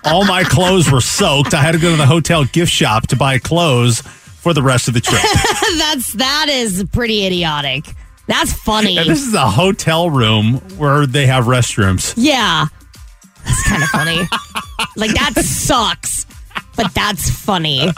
All 0.05 0.25
my 0.25 0.45
clothes 0.45 0.91
were 0.91 1.01
soaked. 1.01 1.55
I 1.55 1.63
had 1.63 1.73
to 1.73 1.79
go 1.79 1.91
to 1.91 1.97
the 1.97 2.07
hotel 2.07 2.45
gift 2.45 2.73
shop 2.73 3.07
to 3.09 3.17
buy 3.17 3.39
clothes 3.39 4.01
for 4.03 4.53
the 4.53 4.63
rest 4.63 4.89
of 4.89 4.95
the 4.95 5.01
trip. 5.01 5.21
That's 5.79 6.13
that 6.15 6.47
is 6.49 6.85
pretty 6.93 7.25
idiotic. 7.27 7.85
That's 8.27 8.53
funny. 8.53 8.99
and 8.99 9.09
this 9.09 9.27
is 9.27 9.35
a 9.35 9.49
hotel 9.49 10.11
room 10.11 10.55
where 10.77 11.07
they 11.07 11.27
have 11.27 11.45
restrooms. 11.45 12.15
Yeah. 12.17 12.67
That's 13.45 13.69
kind 13.69 13.83
of 13.83 13.89
funny. 13.91 14.19
like 14.97 15.13
that 15.15 15.35
sucks. 15.45 16.27
But 16.77 16.95
that's 16.95 17.29
funny. 17.31 17.89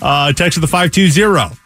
Uh, 0.00 0.32
text 0.32 0.54
to 0.54 0.60
the 0.60 0.66
520. 0.68 1.56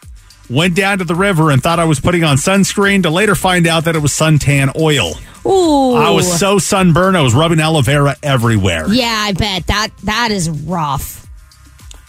Went 0.51 0.75
down 0.75 0.97
to 0.97 1.05
the 1.05 1.15
river 1.15 1.49
and 1.49 1.63
thought 1.63 1.79
I 1.79 1.85
was 1.85 2.01
putting 2.01 2.25
on 2.25 2.35
sunscreen 2.35 3.03
to 3.03 3.09
later 3.09 3.35
find 3.35 3.65
out 3.65 3.85
that 3.85 3.95
it 3.95 3.99
was 3.99 4.11
suntan 4.11 4.77
oil. 4.77 5.13
Ooh. 5.45 5.95
I 5.95 6.09
was 6.09 6.39
so 6.39 6.59
sunburned, 6.59 7.15
I 7.15 7.21
was 7.21 7.33
rubbing 7.33 7.61
aloe 7.61 7.81
vera 7.81 8.17
everywhere. 8.21 8.85
Yeah, 8.89 9.05
I 9.07 9.31
bet 9.31 9.67
that 9.67 9.91
that 10.03 10.29
is 10.31 10.49
rough. 10.49 11.25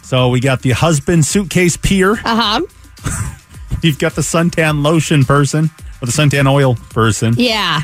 So 0.03 0.29
we 0.31 0.41
got 0.41 0.63
the 0.63 0.73
husband 0.73 1.25
suitcase 1.25 1.77
peer. 1.77 2.15
Uh 2.25 2.63
huh. 3.05 3.39
You've 3.83 4.01
got 4.01 4.17
the 4.17 4.23
suntan 4.23 4.83
lotion 4.83 5.25
person 5.25 5.71
or 6.03 6.07
the 6.07 6.13
suntan 6.13 6.51
oil 6.51 6.75
person. 6.75 7.35
Yeah. 7.37 7.83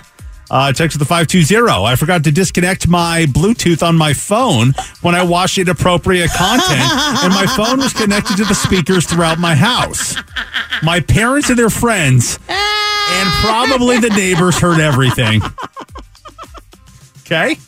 Uh, 0.51 0.73
text 0.73 0.95
to 0.95 0.99
the 0.99 1.05
520. 1.05 1.85
I 1.85 1.95
forgot 1.97 2.25
to 2.25 2.33
disconnect 2.33 2.89
my 2.89 3.27
Bluetooth 3.27 3.87
on 3.87 3.97
my 3.97 4.15
phone 4.15 4.73
when 5.03 5.15
I 5.15 5.23
watched 5.23 5.59
inappropriate 5.59 6.31
content, 6.31 6.81
and 7.23 7.35
my 7.35 7.47
phone 7.55 7.79
was 7.79 7.93
connected 7.93 8.37
to 8.39 8.45
the 8.45 8.55
speakers 8.55 9.07
throughout 9.07 9.39
my 9.39 9.55
house. 9.55 10.17
My 10.83 11.01
parents 11.01 11.51
and 11.51 11.59
their 11.59 11.71
friends, 11.71 12.39
and 12.49 13.29
probably 13.43 13.99
the 13.99 14.11
neighbors 14.11 14.59
heard 14.59 14.81
everything. 14.81 15.43
Okay? 17.27 17.59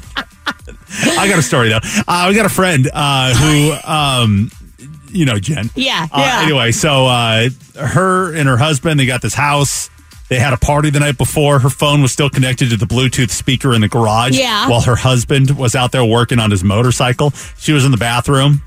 I 1.19 1.29
got 1.29 1.39
a 1.39 1.43
story 1.43 1.69
though. 1.69 1.81
Uh, 2.07 2.27
we 2.29 2.35
got 2.35 2.47
a 2.47 2.51
friend 2.51 2.89
uh, 2.93 3.35
who, 3.35 3.73
um, 3.91 4.51
you 5.15 5.25
know, 5.25 5.39
Jen. 5.39 5.71
Yeah, 5.75 6.07
Uh, 6.13 6.19
yeah. 6.21 6.43
Anyway, 6.43 6.73
so 6.73 7.07
uh, 7.07 7.49
her 7.79 8.35
and 8.35 8.49
her 8.49 8.57
husband, 8.57 9.01
they 9.01 9.07
got 9.07 9.23
this 9.23 9.35
house. 9.35 9.89
They 10.29 10.39
had 10.39 10.53
a 10.53 10.57
party 10.57 10.91
the 10.91 11.01
night 11.01 11.19
before. 11.19 11.59
Her 11.59 11.69
phone 11.71 12.03
was 12.03 12.11
still 12.11 12.31
connected 12.31 12.71
to 12.71 12.77
the 12.77 12.87
Bluetooth 12.87 13.31
speaker 13.31 13.75
in 13.75 13.83
the 13.83 13.89
garage. 13.89 14.39
Yeah. 14.39 14.69
While 14.69 14.81
her 14.83 14.97
husband 14.97 15.57
was 15.57 15.75
out 15.75 15.93
there 15.93 16.05
working 16.05 16.39
on 16.39 16.51
his 16.51 16.65
motorcycle, 16.65 17.31
she 17.59 17.73
was 17.73 17.85
in 17.85 17.91
the 17.91 17.99
bathroom. 17.99 18.63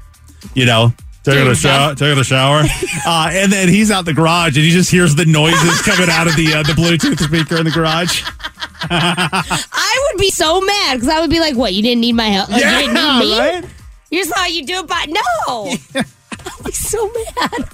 You 0.53 0.65
know. 0.65 0.93
Taking 1.23 1.47
a 1.47 1.55
shower, 1.55 1.93
taking 1.93 2.17
a 2.19 2.23
shower, 2.23 2.59
uh, 3.05 3.29
and 3.33 3.51
then 3.51 3.67
he's 3.67 3.91
out 3.91 4.05
the 4.05 4.13
garage, 4.13 4.55
and 4.55 4.63
he 4.63 4.69
just 4.71 4.89
hears 4.89 5.13
the 5.13 5.25
noises 5.25 5.81
coming 5.81 6.07
out 6.09 6.25
of 6.27 6.37
the 6.37 6.53
uh, 6.53 6.63
the 6.63 6.71
Bluetooth 6.71 7.19
speaker 7.19 7.57
in 7.57 7.65
the 7.65 7.71
garage. 7.71 8.23
I 8.89 10.07
would 10.13 10.21
be 10.21 10.29
so 10.29 10.61
mad 10.61 10.93
because 10.95 11.09
I 11.09 11.19
would 11.19 11.29
be 11.29 11.41
like, 11.41 11.55
"What? 11.57 11.73
You 11.73 11.81
didn't 11.81 11.99
need 12.01 12.13
my 12.13 12.27
help? 12.29 12.49
Like, 12.49 12.63
you 12.63 12.69
didn't 12.69 12.93
need 12.93 13.19
me? 13.19 13.37
right? 13.37 13.65
You 14.09 14.19
just 14.23 14.33
thought 14.33 14.53
you 14.53 14.65
do 14.65 14.75
it 14.79 14.87
by 14.87 15.05
no." 15.09 16.03
Be 16.65 16.71
so 16.71 17.11
mad. 17.35 17.69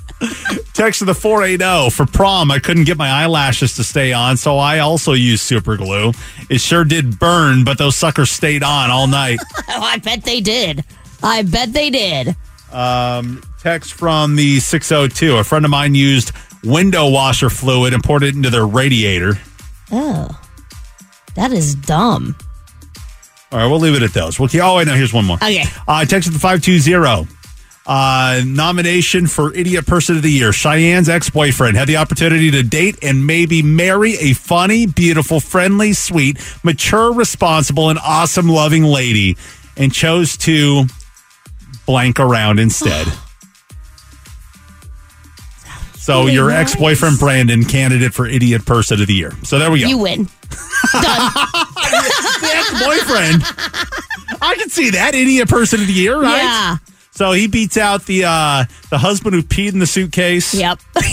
Text 0.74 0.99
to 0.99 1.05
the 1.05 1.13
480 1.13 1.89
for 1.91 2.05
prom. 2.05 2.49
I 2.49 2.59
couldn't 2.59 2.86
get 2.86 2.97
my 2.97 3.09
eyelashes 3.09 3.76
to 3.76 3.84
stay 3.84 4.13
on, 4.13 4.38
so 4.38 4.57
I 4.57 4.80
also 4.80 5.13
used 5.13 5.43
super 5.43 5.76
glue. 5.78 6.13
It 6.49 6.61
sure 6.61 6.86
did 6.86 7.19
burn, 7.19 7.63
but 7.63 7.78
those 7.78 7.95
suckers 7.95 8.32
stayed 8.32 8.63
on 8.63 8.89
all 8.89 9.07
night. 9.07 9.39
Oh, 9.76 9.82
I 9.82 9.97
bet 9.97 10.24
they 10.24 10.39
did. 10.39 10.84
I 11.24 11.41
bet 11.41 11.74
they 11.74 11.89
did. 11.89 12.36
Um, 12.71 13.41
text 13.59 13.93
from 13.93 14.36
the 14.36 14.59
602. 14.59 15.38
A 15.38 15.43
friend 15.43 15.65
of 15.65 15.71
mine 15.71 15.95
used 15.95 16.32
window 16.63 17.09
washer 17.09 17.49
fluid 17.49 17.93
and 17.93 18.03
poured 18.03 18.24
it 18.24 18.36
into 18.36 18.49
their 18.51 18.67
radiator. 18.67 19.34
Oh, 19.91 20.30
that 21.36 21.51
is 21.51 21.74
dumb. 21.76 22.36
All 23.51 23.59
right, 23.59 23.67
we'll 23.67 23.80
leave 23.80 23.95
it 23.95 24.03
at 24.03 24.13
those. 24.13 24.39
We'll 24.39 24.49
keep, 24.49 24.61
oh, 24.61 24.78
wait, 24.78 24.88
no, 24.88 24.93
here's 24.93 25.13
one 25.13 25.26
more. 25.26 25.38
Okay. 25.38 25.63
Uh, 25.88 26.05
text 26.05 26.28
to 26.28 26.34
the 26.34 26.39
520. 26.39 27.28
Uh, 27.86 28.42
nomination 28.46 29.28
for 29.28 29.54
Idiot 29.54 29.86
Person 29.86 30.16
of 30.16 30.22
the 30.22 30.32
Year. 30.32 30.52
Cheyenne's 30.54 31.10
ex 31.10 31.30
boyfriend 31.30 31.76
had 31.76 31.88
the 31.88 31.98
opportunity 31.98 32.50
to 32.52 32.64
date 32.64 32.98
and 33.02 33.28
maybe 33.28 33.62
marry 33.62 34.14
a 34.20 34.34
funny, 34.34 34.86
beautiful, 34.86 35.42
friendly, 35.42 35.92
sweet, 35.92 36.38
mature, 36.64 37.12
responsible, 37.14 37.90
and 37.90 38.00
awesome 38.00 38.48
loving 38.48 38.84
lady 38.84 39.36
and 39.76 39.94
chose 39.94 40.38
to 40.38 40.86
blank 41.86 42.20
around 42.20 42.60
instead. 42.60 43.08
So, 45.96 46.24
Really 46.24 46.34
your 46.34 46.50
nice. 46.50 46.72
ex 46.72 46.76
boyfriend, 46.76 47.18
Brandon, 47.18 47.64
candidate 47.64 48.14
for 48.14 48.26
Idiot 48.28 48.66
Person 48.66 49.00
of 49.00 49.08
the 49.08 49.14
Year. 49.14 49.32
So, 49.44 49.58
there 49.58 49.72
we 49.72 49.80
go. 49.80 49.88
You 49.88 49.98
win. 50.00 50.18
Done. 50.26 50.28
the 50.92 52.50
ex 52.52 52.72
boyfriend. 52.84 53.42
I 54.42 54.56
can 54.56 54.68
see 54.70 54.90
that. 54.90 55.16
Idiot 55.16 55.48
Person 55.48 55.80
of 55.80 55.88
the 55.88 55.94
Year, 55.94 56.20
right? 56.22 56.44
Yeah. 56.44 56.78
So 57.16 57.32
he 57.32 57.47
beats 57.47 57.78
out 57.78 58.05
the 58.05 58.26
uh, 58.26 58.66
the 58.89 58.97
husband 58.97 59.36
who 59.36 59.43
peed 59.43 59.74
in 59.74 59.80
the 59.80 59.88
suitcase. 59.88 60.53
Yep. 60.53 60.80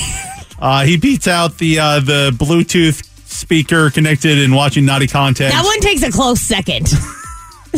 Uh, 0.63 0.85
he 0.85 0.99
beats 0.99 1.27
out 1.27 1.57
the 1.57 1.79
uh, 1.79 2.01
the 2.01 2.31
Bluetooth 2.37 3.03
speaker 3.27 3.89
connected 3.89 4.37
and 4.39 4.55
watching 4.55 4.85
naughty 4.85 5.07
content. 5.07 5.55
That 5.55 5.65
one 5.65 5.81
takes 5.81 6.03
a 6.03 6.11
close 6.11 6.39
second. 6.39 6.85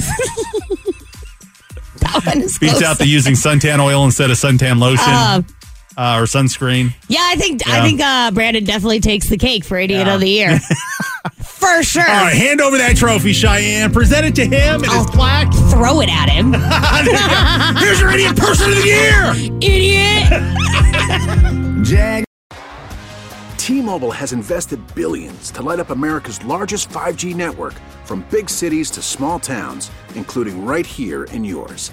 that 2.01 2.23
one 2.25 2.41
is 2.43 2.59
beats 2.59 2.83
out 2.83 2.99
the 2.99 3.07
using 3.07 3.35
suntan 3.35 3.79
oil 3.79 4.05
instead 4.05 4.33
of 4.33 4.37
suntan 4.37 4.81
lotion 4.81 5.05
Uh, 5.07 5.43
uh, 5.97 6.19
or 6.19 6.25
sunscreen. 6.25 6.93
Yeah, 7.07 7.21
I 7.23 7.37
think 7.37 7.65
Yeah. 7.65 7.75
I 7.81 7.83
think 7.83 8.01
uh, 8.01 8.31
Brandon 8.33 8.65
definitely 8.65 8.99
takes 8.99 9.29
the 9.29 9.37
cake 9.39 9.65
for 9.65 9.79
idiot 9.79 10.09
Yeah. 10.09 10.15
of 10.15 10.21
the 10.21 10.29
year. 10.29 10.59
for 11.63 11.83
sure. 11.83 12.03
All 12.03 12.25
right, 12.25 12.35
hand 12.35 12.61
over 12.61 12.77
that 12.79 12.97
trophy, 12.97 13.33
Cheyenne. 13.33 13.93
Present 13.93 14.27
it 14.27 14.35
to 14.35 14.45
him 14.45 14.83
and 14.83 14.93
his 14.93 15.07
plaque. 15.07 15.53
Throw 15.71 16.01
it 16.01 16.09
at 16.09 16.29
him. 16.29 16.53
Here's 17.79 18.01
your 18.01 18.11
idiot 18.11 18.37
person 18.37 18.71
of 18.71 18.77
the 18.77 18.85
year. 18.85 19.33
Idiot. 19.61 20.27
Jag. 21.87 22.25
T-Mobile 23.59 24.11
has 24.11 24.33
invested 24.33 24.81
billions 24.97 25.53
to 25.53 25.63
light 25.63 25.79
up 25.79 25.91
America's 25.91 26.45
largest 26.45 26.89
5G 26.89 27.37
network 27.37 27.75
from 28.05 28.27
big 28.29 28.51
cities 28.51 28.91
to 28.91 29.01
small 29.01 29.39
towns, 29.39 29.93
including 30.17 30.67
right 30.67 30.85
here 30.85 31.25
in 31.25 31.45
yours. 31.45 31.93